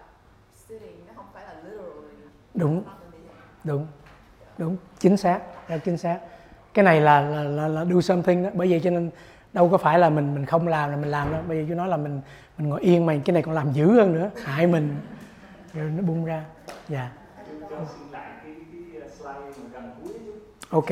sitting, 0.56 1.06
nó 1.08 1.14
không 1.16 1.26
phải 1.34 1.44
là 1.44 1.54
literally. 1.64 2.16
Đúng, 2.54 2.84
đúng, 3.64 3.88
đúng, 4.58 4.78
chính 5.00 5.18
xác, 5.18 5.40
rất 5.68 5.78
chính 5.86 5.98
xác. 5.98 6.20
Cái 6.74 6.86
này 6.86 7.02
là 7.02 7.22
là 7.22 7.44
là, 7.44 7.68
là 7.68 7.86
do 7.86 8.02
something 8.02 8.44
đó. 8.44 8.50
Bởi 8.54 8.70
vậy 8.70 8.82
cho 8.84 8.90
nên 8.90 9.12
đâu 9.54 9.70
có 9.70 9.78
phải 9.78 10.00
là 10.00 10.10
mình 10.10 10.36
mình 10.36 10.46
không 10.46 10.68
làm 10.68 10.92
là 10.92 10.98
mình 10.98 11.12
làm 11.12 11.32
đâu. 11.32 11.42
Bây 11.48 11.58
giờ 11.58 11.66
chú 11.70 11.76
nói 11.76 11.88
là 11.88 11.98
mình 11.98 12.22
mình 12.58 12.70
ngồi 12.70 12.82
yên 12.82 13.06
mà 13.06 13.16
cái 13.26 13.34
này 13.34 13.44
còn 13.44 13.56
làm 13.56 13.72
dữ 13.74 13.92
hơn 13.92 14.14
nữa, 14.14 14.30
hại 14.44 14.68
mình. 14.68 14.96
Rồi 15.74 15.92
nó 15.98 16.04
bung 16.04 16.26
ra. 16.26 16.46
Dạ. 16.90 17.12
Chú 17.48 17.54
cho 17.70 17.78
xin 17.98 18.12
lại 18.12 18.32
cái 18.44 18.56
cái 18.94 19.10
slide 19.10 19.34
mà 19.34 19.70
gần 19.74 19.92
cuối 20.04 20.14
chút. 20.26 20.54
Ok, 20.72 20.90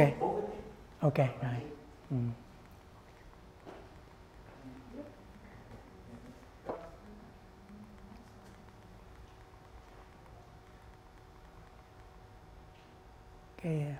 ok, 0.99 1.17
rồi. 1.17 1.55
Ừ. 2.09 2.15
cái 13.61 13.95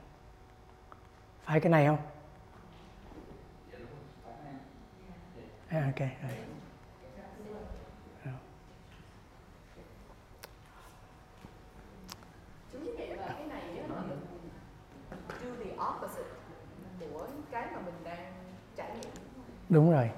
phải 1.43 1.60
cái 1.60 1.69
này 1.72 1.88
không 1.88 1.97
à, 5.69 5.84
ok. 5.85 5.99
Rồi. 5.99 6.31
Chú 12.72 12.80
nghĩ 12.80 13.07
là 13.07 13.27
cái 13.27 13.47
này 13.47 13.61
á 13.80 13.88
là 13.95 14.01
mình 14.01 14.19
do 15.43 15.64
the 15.64 15.72
opposite 15.89 16.30
của 16.99 17.27
cái 17.51 17.68
mà 17.73 17.81
mình 17.81 17.95
đang 18.03 18.34
trải 18.76 18.91
nghiệm 18.91 19.11
đúng 19.70 19.91
rồi. 19.91 20.10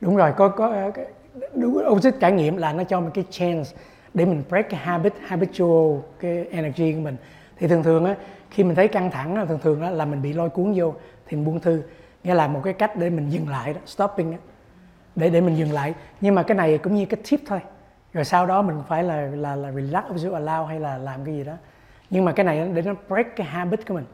Đúng 0.00 0.16
rồi 0.16 0.32
có 0.36 0.48
có 0.48 0.68
ờ, 0.68 0.90
cái 0.94 1.06
đúng 1.54 1.82
opposite 1.88 2.18
trải 2.20 2.32
nghiệm 2.32 2.56
là 2.56 2.72
nó 2.72 2.84
cho 2.84 3.00
mình 3.00 3.10
cái 3.14 3.24
chance 3.30 3.70
để 4.14 4.24
mình 4.24 4.42
break 4.48 4.70
cái 4.70 4.80
habit 4.80 5.12
habitual 5.26 5.98
cái 6.20 6.46
energy 6.50 6.92
của 6.92 7.00
mình. 7.00 7.16
Thì 7.58 7.68
thường 7.68 7.82
thường 7.82 8.04
á 8.04 8.16
khi 8.50 8.64
mình 8.64 8.74
thấy 8.74 8.88
căng 8.88 9.10
thẳng 9.10 9.46
thường 9.48 9.58
thường 9.62 9.82
á, 9.82 9.90
là 9.90 10.04
mình 10.04 10.22
bị 10.22 10.32
lôi 10.32 10.50
cuốn 10.50 10.72
vô 10.76 10.94
thì 11.26 11.36
mình 11.36 11.46
buông 11.46 11.60
thư. 11.60 11.82
Nghĩa 12.24 12.34
là 12.34 12.48
một 12.48 12.60
cái 12.64 12.72
cách 12.72 12.96
để 12.96 13.10
mình 13.10 13.30
dừng 13.30 13.48
lại 13.48 13.74
đó 13.74 13.80
stopping 13.86 14.30
đó. 14.32 14.38
để 15.16 15.30
để 15.30 15.40
mình 15.40 15.56
dừng 15.56 15.72
lại. 15.72 15.94
Nhưng 16.20 16.34
mà 16.34 16.42
cái 16.42 16.56
này 16.56 16.78
cũng 16.78 16.94
như 16.94 17.06
cái 17.06 17.20
tip 17.30 17.40
thôi. 17.46 17.60
Rồi 18.12 18.24
sau 18.24 18.46
đó 18.46 18.62
mình 18.62 18.82
phải 18.88 19.02
là 19.02 19.22
là 19.22 19.56
là 19.56 19.72
relax 19.72 20.04
observe 20.10 20.38
allow 20.38 20.64
hay 20.66 20.80
là 20.80 20.98
làm 20.98 21.24
cái 21.24 21.34
gì 21.34 21.44
đó. 21.44 21.52
Nhưng 22.10 22.24
mà 22.24 22.32
cái 22.32 22.44
này 22.44 22.68
để 22.74 22.82
nó 22.82 22.94
break 23.08 23.36
cái 23.36 23.46
habit 23.46 23.86
của 23.88 23.94
mình 23.94 24.04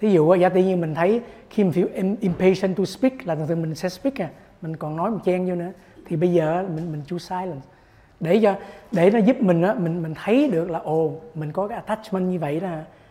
thí 0.00 0.10
dụ 0.10 0.30
á, 0.30 0.38
giả 0.38 0.48
tự 0.48 0.60
nhiên 0.60 0.80
mình 0.80 0.94
thấy 0.94 1.20
khi 1.50 1.64
mình 1.64 1.72
feel 1.72 2.16
impatient 2.20 2.76
to 2.76 2.84
speak 2.84 3.26
là 3.26 3.34
thường 3.34 3.46
thường 3.46 3.62
mình 3.62 3.74
sẽ 3.74 3.88
speak 3.88 4.20
à 4.20 4.28
mình 4.62 4.76
còn 4.76 4.96
nói 4.96 5.10
mình 5.10 5.20
chen 5.24 5.48
vô 5.48 5.54
nữa 5.54 5.70
thì 6.06 6.16
bây 6.16 6.32
giờ 6.32 6.66
mình 6.74 6.92
mình 6.92 7.02
choose 7.06 7.24
silence. 7.24 7.66
Để 8.20 8.40
cho 8.42 8.54
để 8.92 9.10
nó 9.10 9.18
giúp 9.18 9.40
mình 9.40 9.62
á 9.62 9.74
mình 9.74 10.02
mình 10.02 10.14
thấy 10.24 10.50
được 10.50 10.70
là 10.70 10.78
ồ 10.78 11.20
mình 11.34 11.52
có 11.52 11.68
cái 11.68 11.76
attachment 11.76 12.30
như 12.30 12.38
vậy 12.38 12.60
đó 12.60 12.68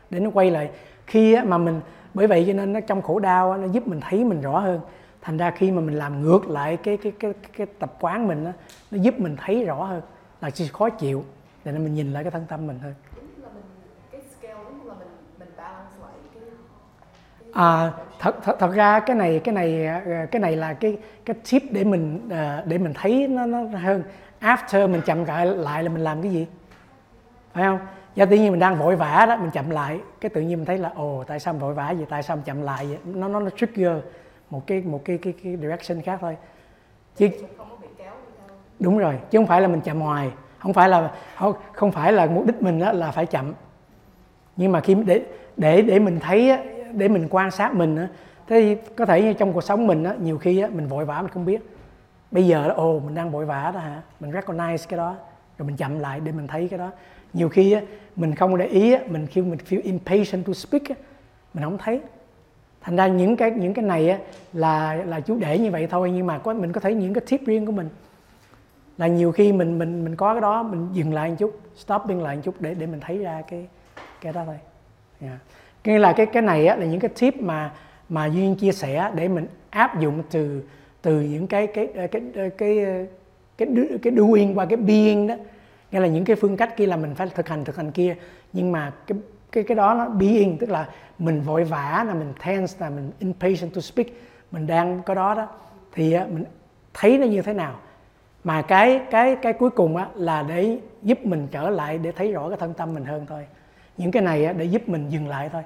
để 0.10 0.20
nó 0.20 0.30
quay 0.34 0.52
lại 0.52 0.70
khi 1.08 1.34
á, 1.34 1.44
mà 1.44 1.58
mình 1.58 1.82
bởi 2.14 2.28
vậy 2.28 2.44
cho 2.48 2.54
nên 2.54 2.74
nó 2.74 2.80
trong 2.80 3.02
khổ 3.02 3.20
đau 3.20 3.52
á, 3.52 3.58
nó 3.58 3.68
giúp 3.68 3.88
mình 3.88 4.00
thấy 4.02 4.24
mình 4.24 4.42
rõ 4.42 4.60
hơn. 4.60 4.80
Thành 5.22 5.38
ra 5.38 5.52
khi 5.52 5.72
mà 5.72 5.82
mình 5.82 5.96
làm 5.96 6.22
ngược 6.22 6.50
lại 6.50 6.78
cái 6.78 6.98
cái 6.98 7.12
cái 7.20 7.34
cái, 7.34 7.52
cái 7.58 7.68
tập 7.80 7.98
quán 8.00 8.28
mình 8.28 8.46
á, 8.46 8.54
nó 8.92 8.98
giúp 9.02 9.20
mình 9.20 9.36
thấy 9.46 9.66
rõ 9.66 9.84
hơn 9.84 10.02
là 10.42 10.50
chỉ 10.50 10.68
khó 10.68 10.90
chịu. 10.90 11.24
Để 11.66 11.72
nên 11.72 11.84
mình 11.84 11.96
nhìn 11.96 12.14
lại 12.14 12.24
cái 12.24 12.32
thân 12.32 12.46
tâm 12.50 12.68
mình 12.68 12.80
hơn 12.80 12.94
Giống 13.16 13.26
như 13.26 13.44
là 13.44 13.50
mình 13.54 13.64
cái 14.12 14.22
scale 14.38 14.64
đúng 14.70 14.80
không 14.80 14.88
là 14.88 14.94
mình 14.94 15.08
mình 15.40 15.50
balance 15.58 15.96
lại 16.02 16.12
cái 16.34 16.42
cái 16.42 16.50
À, 17.54 17.92
thật, 18.20 18.36
thật 18.44 18.56
thật 18.60 18.74
ra 18.74 19.00
cái 19.00 19.16
này 19.16 19.42
cái 19.44 19.56
này 19.56 19.86
ờ, 19.86 20.26
cái 20.32 20.40
này 20.40 20.56
là 20.56 20.74
cái 20.74 20.98
cái 21.26 21.36
tip 21.52 21.64
để 21.72 21.84
mình 21.84 22.30
ờ, 22.30 22.64
để 22.66 22.78
mình 22.78 22.94
thấy 22.94 23.28
nó 23.28 23.46
nó 23.46 23.64
hơn. 23.64 24.04
After 24.42 24.90
mình 24.90 25.02
chậm 25.02 25.26
lại 25.26 25.46
lại 25.46 25.84
là 25.84 25.90
mình 25.90 26.04
làm 26.04 26.22
cái 26.22 26.32
gì? 26.32 26.48
Phải 27.54 27.64
không? 27.64 27.80
Do 28.16 28.26
tự 28.26 28.36
nhiên 28.36 28.52
mình 28.52 28.60
đang 28.60 28.76
vội 28.76 28.96
vã 28.96 29.26
đó 29.30 29.38
mình 29.38 29.52
chậm 29.52 29.70
lại. 29.70 30.00
Cái 30.22 30.30
tự 30.30 30.42
nhiên 30.42 30.58
mình 30.58 30.66
thấy 30.66 30.78
là 30.78 30.92
ồ 30.96 31.24
tại 31.28 31.40
sao 31.40 31.54
mình 31.54 31.62
vội 31.62 31.74
vã 31.74 31.94
vậy? 31.98 32.06
Tại 32.10 32.24
sao 32.24 32.36
mình 32.36 32.46
chậm 32.46 32.62
lại 32.62 32.86
vậy? 32.86 32.98
Nó 33.04 33.28
nó 33.28 33.40
nó 33.40 33.50
trigger 33.50 33.98
một 34.50 34.68
cái 34.68 34.82
một 34.82 35.02
cái 35.06 35.18
cái 35.18 35.34
cái 35.44 35.58
direction 35.62 36.02
khác 36.02 36.18
thôi. 36.22 36.38
Chứ 37.16 37.30
đúng 38.80 38.98
rồi 38.98 39.16
chứ 39.30 39.40
không 39.40 39.48
phải 39.48 39.62
là 39.62 39.68
mình 39.68 39.82
chậm 39.82 40.02
hoài. 40.02 40.32
Không 40.60 40.74
phải 40.74 40.90
là 40.90 41.12
không 41.36 41.54
không 41.74 41.92
phải 41.92 42.14
là 42.14 42.26
mục 42.26 42.46
đích 42.46 42.62
mình 42.62 42.80
đó 42.80 42.92
là 42.92 43.12
phải 43.12 43.26
chậm. 43.26 43.54
Nhưng 44.56 44.72
mà 44.72 44.80
khi 44.82 44.96
để 44.96 45.22
để 45.58 45.82
để 45.82 46.00
mình 46.00 46.20
thấy 46.20 46.58
để 46.94 47.08
mình 47.08 47.28
quan 47.30 47.52
sát 47.52 47.76
mình 47.76 47.96
á. 47.96 48.08
Thế 48.48 48.62
thì 48.62 48.92
có 48.96 49.06
thể 49.06 49.34
trong 49.34 49.54
cuộc 49.54 49.64
sống 49.64 49.88
mình 49.88 50.04
á 50.04 50.16
nhiều 50.22 50.38
khi 50.38 50.60
á 50.60 50.68
mình 50.74 50.88
vội 50.88 51.06
vã 51.06 51.22
mình 51.22 51.32
không 51.32 51.46
biết. 51.46 51.62
Bây 52.32 52.48
giờ 52.48 52.68
đó, 52.68 52.74
ồ 52.74 53.00
mình 53.00 53.16
đang 53.16 53.32
vội 53.32 53.46
vã 53.46 53.72
đó 53.74 53.80
hả? 53.80 54.02
Mình 54.20 54.32
recognize 54.32 54.78
cái 54.90 54.98
đó 54.98 55.16
rồi 55.58 55.68
mình 55.68 55.76
chậm 55.76 56.00
lại 56.00 56.20
để 56.20 56.32
mình 56.32 56.48
thấy 56.48 56.68
cái 56.68 56.80
đó. 56.80 56.90
Nhiều 57.34 57.50
khi 57.50 57.72
á, 57.72 57.82
mình 58.16 58.36
không 58.36 58.58
để 58.58 58.66
ý 58.66 58.94
á, 58.94 59.00
mình 59.08 59.28
khi 59.28 59.42
mình 59.42 59.60
feel 59.70 59.82
impatient 59.84 60.46
to 60.46 60.54
speak 60.54 60.90
á, 60.90 60.96
mình 61.54 61.64
không 61.64 61.78
thấy. 61.78 62.02
Thành 62.82 62.96
ra 62.96 63.08
những 63.08 63.36
cái 63.36 63.52
những 63.52 63.74
cái 63.74 63.86
này 63.86 64.10
á, 64.10 64.20
là 64.54 64.96
là 64.96 65.20
chú 65.20 65.38
để 65.38 65.60
như 65.60 65.72
vậy 65.72 65.88
thôi 65.88 66.12
nhưng 66.12 66.28
mà 66.28 66.38
có 66.38 66.54
mình 66.54 66.72
có 66.72 66.82
thấy 66.82 66.94
những 66.94 67.14
cái 67.14 67.24
tip 67.30 67.46
riêng 67.46 67.66
của 67.66 67.72
mình. 67.72 67.90
Là 68.98 69.08
nhiều 69.08 69.32
khi 69.32 69.52
mình 69.52 69.80
mình 69.80 70.06
mình 70.06 70.16
có 70.16 70.34
cái 70.34 70.42
đó 70.42 70.64
mình 70.64 70.88
dừng 70.94 71.14
lại 71.14 71.30
một 71.30 71.36
chút 71.40 71.60
stopping 71.76 72.22
lại 72.22 72.36
một 72.36 72.42
chút 72.46 72.56
để 72.60 72.74
để 72.74 72.88
mình 72.88 73.00
thấy 73.00 73.18
ra 73.18 73.42
cái 73.48 73.68
cái 74.22 74.34
đó 74.34 74.44
thôi. 74.46 74.58
Yeah 75.22 75.40
nghĩa 75.84 76.00
là 76.00 76.14
cái 76.14 76.26
cái 76.26 76.42
này 76.42 76.68
á, 76.68 76.76
là 76.76 76.86
những 76.86 77.00
cái 77.00 77.12
tip 77.20 77.42
mà 77.42 77.72
mà 78.10 78.26
duyên 78.26 78.56
chia 78.56 78.72
sẻ 78.72 79.12
để 79.16 79.28
mình 79.28 79.48
áp 79.70 80.00
dụng 80.00 80.24
từ 80.32 80.64
từ 81.02 81.22
những 81.22 81.48
cái 81.48 81.68
cái 81.68 81.88
cái 81.96 82.08
cái 82.08 82.22
cái 82.34 82.50
cái 82.58 82.86
cái, 83.58 83.68
cái 84.02 84.14
doing 84.16 84.58
qua 84.58 84.66
cái 84.66 84.78
being 84.78 85.28
đó. 85.28 85.36
Nghĩa 85.92 86.00
là 86.00 86.08
những 86.08 86.26
cái 86.26 86.36
phương 86.36 86.58
cách 86.58 86.78
kia 86.78 86.86
là 86.86 86.98
mình 86.98 87.16
phải 87.16 87.28
thực 87.36 87.50
hành 87.50 87.66
thực 87.66 87.78
hành 87.78 87.92
kia. 87.92 88.16
Nhưng 88.54 88.72
mà 88.72 88.92
cái 89.08 89.18
cái 89.52 89.64
cái 89.64 89.76
đó 89.76 89.94
nó 89.94 90.10
being 90.10 90.58
tức 90.58 90.70
là 90.70 90.90
mình 91.20 91.42
vội 91.42 91.64
vã 91.64 92.04
là 92.08 92.14
mình 92.14 92.34
tense 92.46 92.78
là 92.80 92.90
mình 92.90 93.12
impatient 93.20 93.74
to 93.74 93.82
speak. 93.82 94.08
Mình 94.52 94.68
đang 94.68 95.02
có 95.06 95.14
đó 95.14 95.36
đó. 95.36 95.48
Thì 95.94 96.14
à, 96.14 96.28
mình 96.34 96.44
thấy 96.94 97.18
nó 97.18 97.26
như 97.26 97.42
thế 97.42 97.54
nào. 97.54 97.76
Mà 98.44 98.62
cái 98.62 99.02
cái 99.12 99.36
cái 99.36 99.54
cuối 99.54 99.70
cùng 99.70 99.98
á 99.98 100.08
là 100.16 100.44
để 100.44 100.78
giúp 101.04 101.26
mình 101.26 101.48
trở 101.52 101.70
lại 101.70 101.98
để 101.98 102.12
thấy 102.12 102.32
rõ 102.32 102.50
cái 102.50 102.58
thân 102.58 102.74
tâm 102.74 102.94
mình 102.94 103.06
hơn 103.06 103.26
thôi 103.30 103.46
những 103.98 104.12
cái 104.12 104.24
này 104.24 104.54
để 104.54 104.66
giúp 104.66 104.90
mình 104.90 105.10
dừng 105.10 105.28
lại 105.28 105.50
thôi 105.50 105.64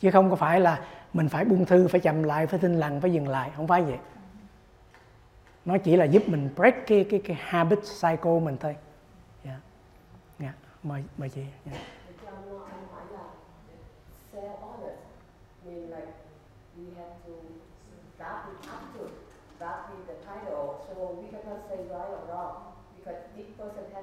chứ 0.00 0.10
không 0.10 0.30
có 0.30 0.36
phải 0.36 0.60
là 0.60 0.84
mình 1.12 1.28
phải 1.28 1.44
buông 1.44 1.64
thư 1.64 1.88
phải 1.88 2.00
chậm 2.00 2.22
lại 2.22 2.46
phải 2.46 2.58
tinh 2.58 2.74
lặng 2.74 3.00
phải 3.00 3.12
dừng 3.12 3.28
lại 3.28 3.50
không 3.56 3.66
phải 3.66 3.82
vậy 3.82 3.98
nó 5.64 5.78
chỉ 5.78 5.96
là 5.96 6.04
giúp 6.04 6.22
mình 6.26 6.50
break 6.56 6.86
cái 6.86 7.06
cái 7.10 7.20
cái 7.24 7.36
habit 7.40 7.78
cycle 7.78 8.40
mình 8.42 8.56
thôi 8.60 8.76
yeah. 9.44 9.60
Yeah. 10.40 10.54
mời 10.82 11.04
mời 11.18 11.28
chị 11.28 11.42
yeah. 11.70 11.80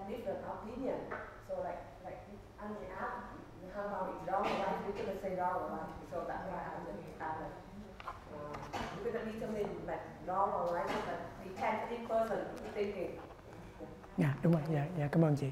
Different 0.07 0.45
opinion. 0.45 1.01
So 1.47 1.57
like 1.63 1.81
like 2.05 2.19
anh 2.61 2.75
ask 2.99 3.34
how 3.75 3.83
about 3.87 4.07
it's 4.11 4.23
wrong 4.31 4.45
or 4.47 4.57
right, 4.63 4.79
going 4.95 5.11
to 5.11 5.21
say 5.21 5.35
wrong 5.35 5.55
or 5.61 5.69
right. 5.75 5.91
So 6.11 6.17
that's 6.29 6.45
why 6.49 6.61
I'm 6.71 6.81
going 6.87 7.01
to 7.03 7.11
have 7.19 7.37
it. 7.45 7.53
We're 9.03 9.11
going 9.11 9.25
to 9.25 9.31
cannot 9.31 9.41
something 9.41 9.69
like 9.87 10.03
wrong 10.27 10.49
or 10.57 10.75
right, 10.75 10.87
but 11.07 11.19
depends 11.43 11.91
each 11.91 12.07
person 12.09 12.39
thinking. 12.75 13.11
dạ 14.17 14.33
đúng 14.43 14.53
rồi 14.53 14.61
dạ 14.73 14.85
dạ 14.99 15.07
cảm 15.11 15.25
ơn 15.25 15.35
chị 15.35 15.47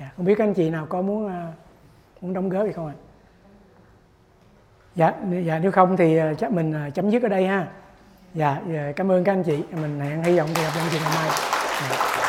dạ, 0.00 0.10
không 0.16 0.26
biết 0.26 0.38
anh 0.38 0.54
chị 0.54 0.70
nào 0.70 0.86
có 0.86 1.02
muốn 1.02 1.26
uh, 1.26 1.32
muốn 2.20 2.34
đóng 2.34 2.48
góp 2.48 2.66
gì 2.66 2.72
không 2.72 2.86
ạ 2.86 2.94
dạ 4.94 5.12
dạ 5.44 5.58
nếu 5.58 5.72
không 5.72 5.96
thì 5.96 6.16
à, 6.16 6.34
chắc 6.38 6.52
mình 6.52 6.72
à, 6.72 6.90
chấm 6.90 7.10
dứt 7.10 7.22
ở 7.22 7.28
đây 7.28 7.46
ha 7.46 7.68
dạ, 8.34 8.62
dạ 8.68 8.92
cảm 8.96 9.10
ơn 9.10 9.24
các 9.24 9.32
anh 9.32 9.42
chị 9.42 9.62
mình 9.70 10.00
hẹn 10.00 10.22
hy 10.22 10.38
vọng 10.38 10.48
thì 10.54 10.62
gặp 10.62 10.70
lại 10.74 10.84
anh 10.84 10.88
chị 10.92 10.98
ngày 11.02 11.12
mai 11.16 11.30
dạ. 11.90 12.27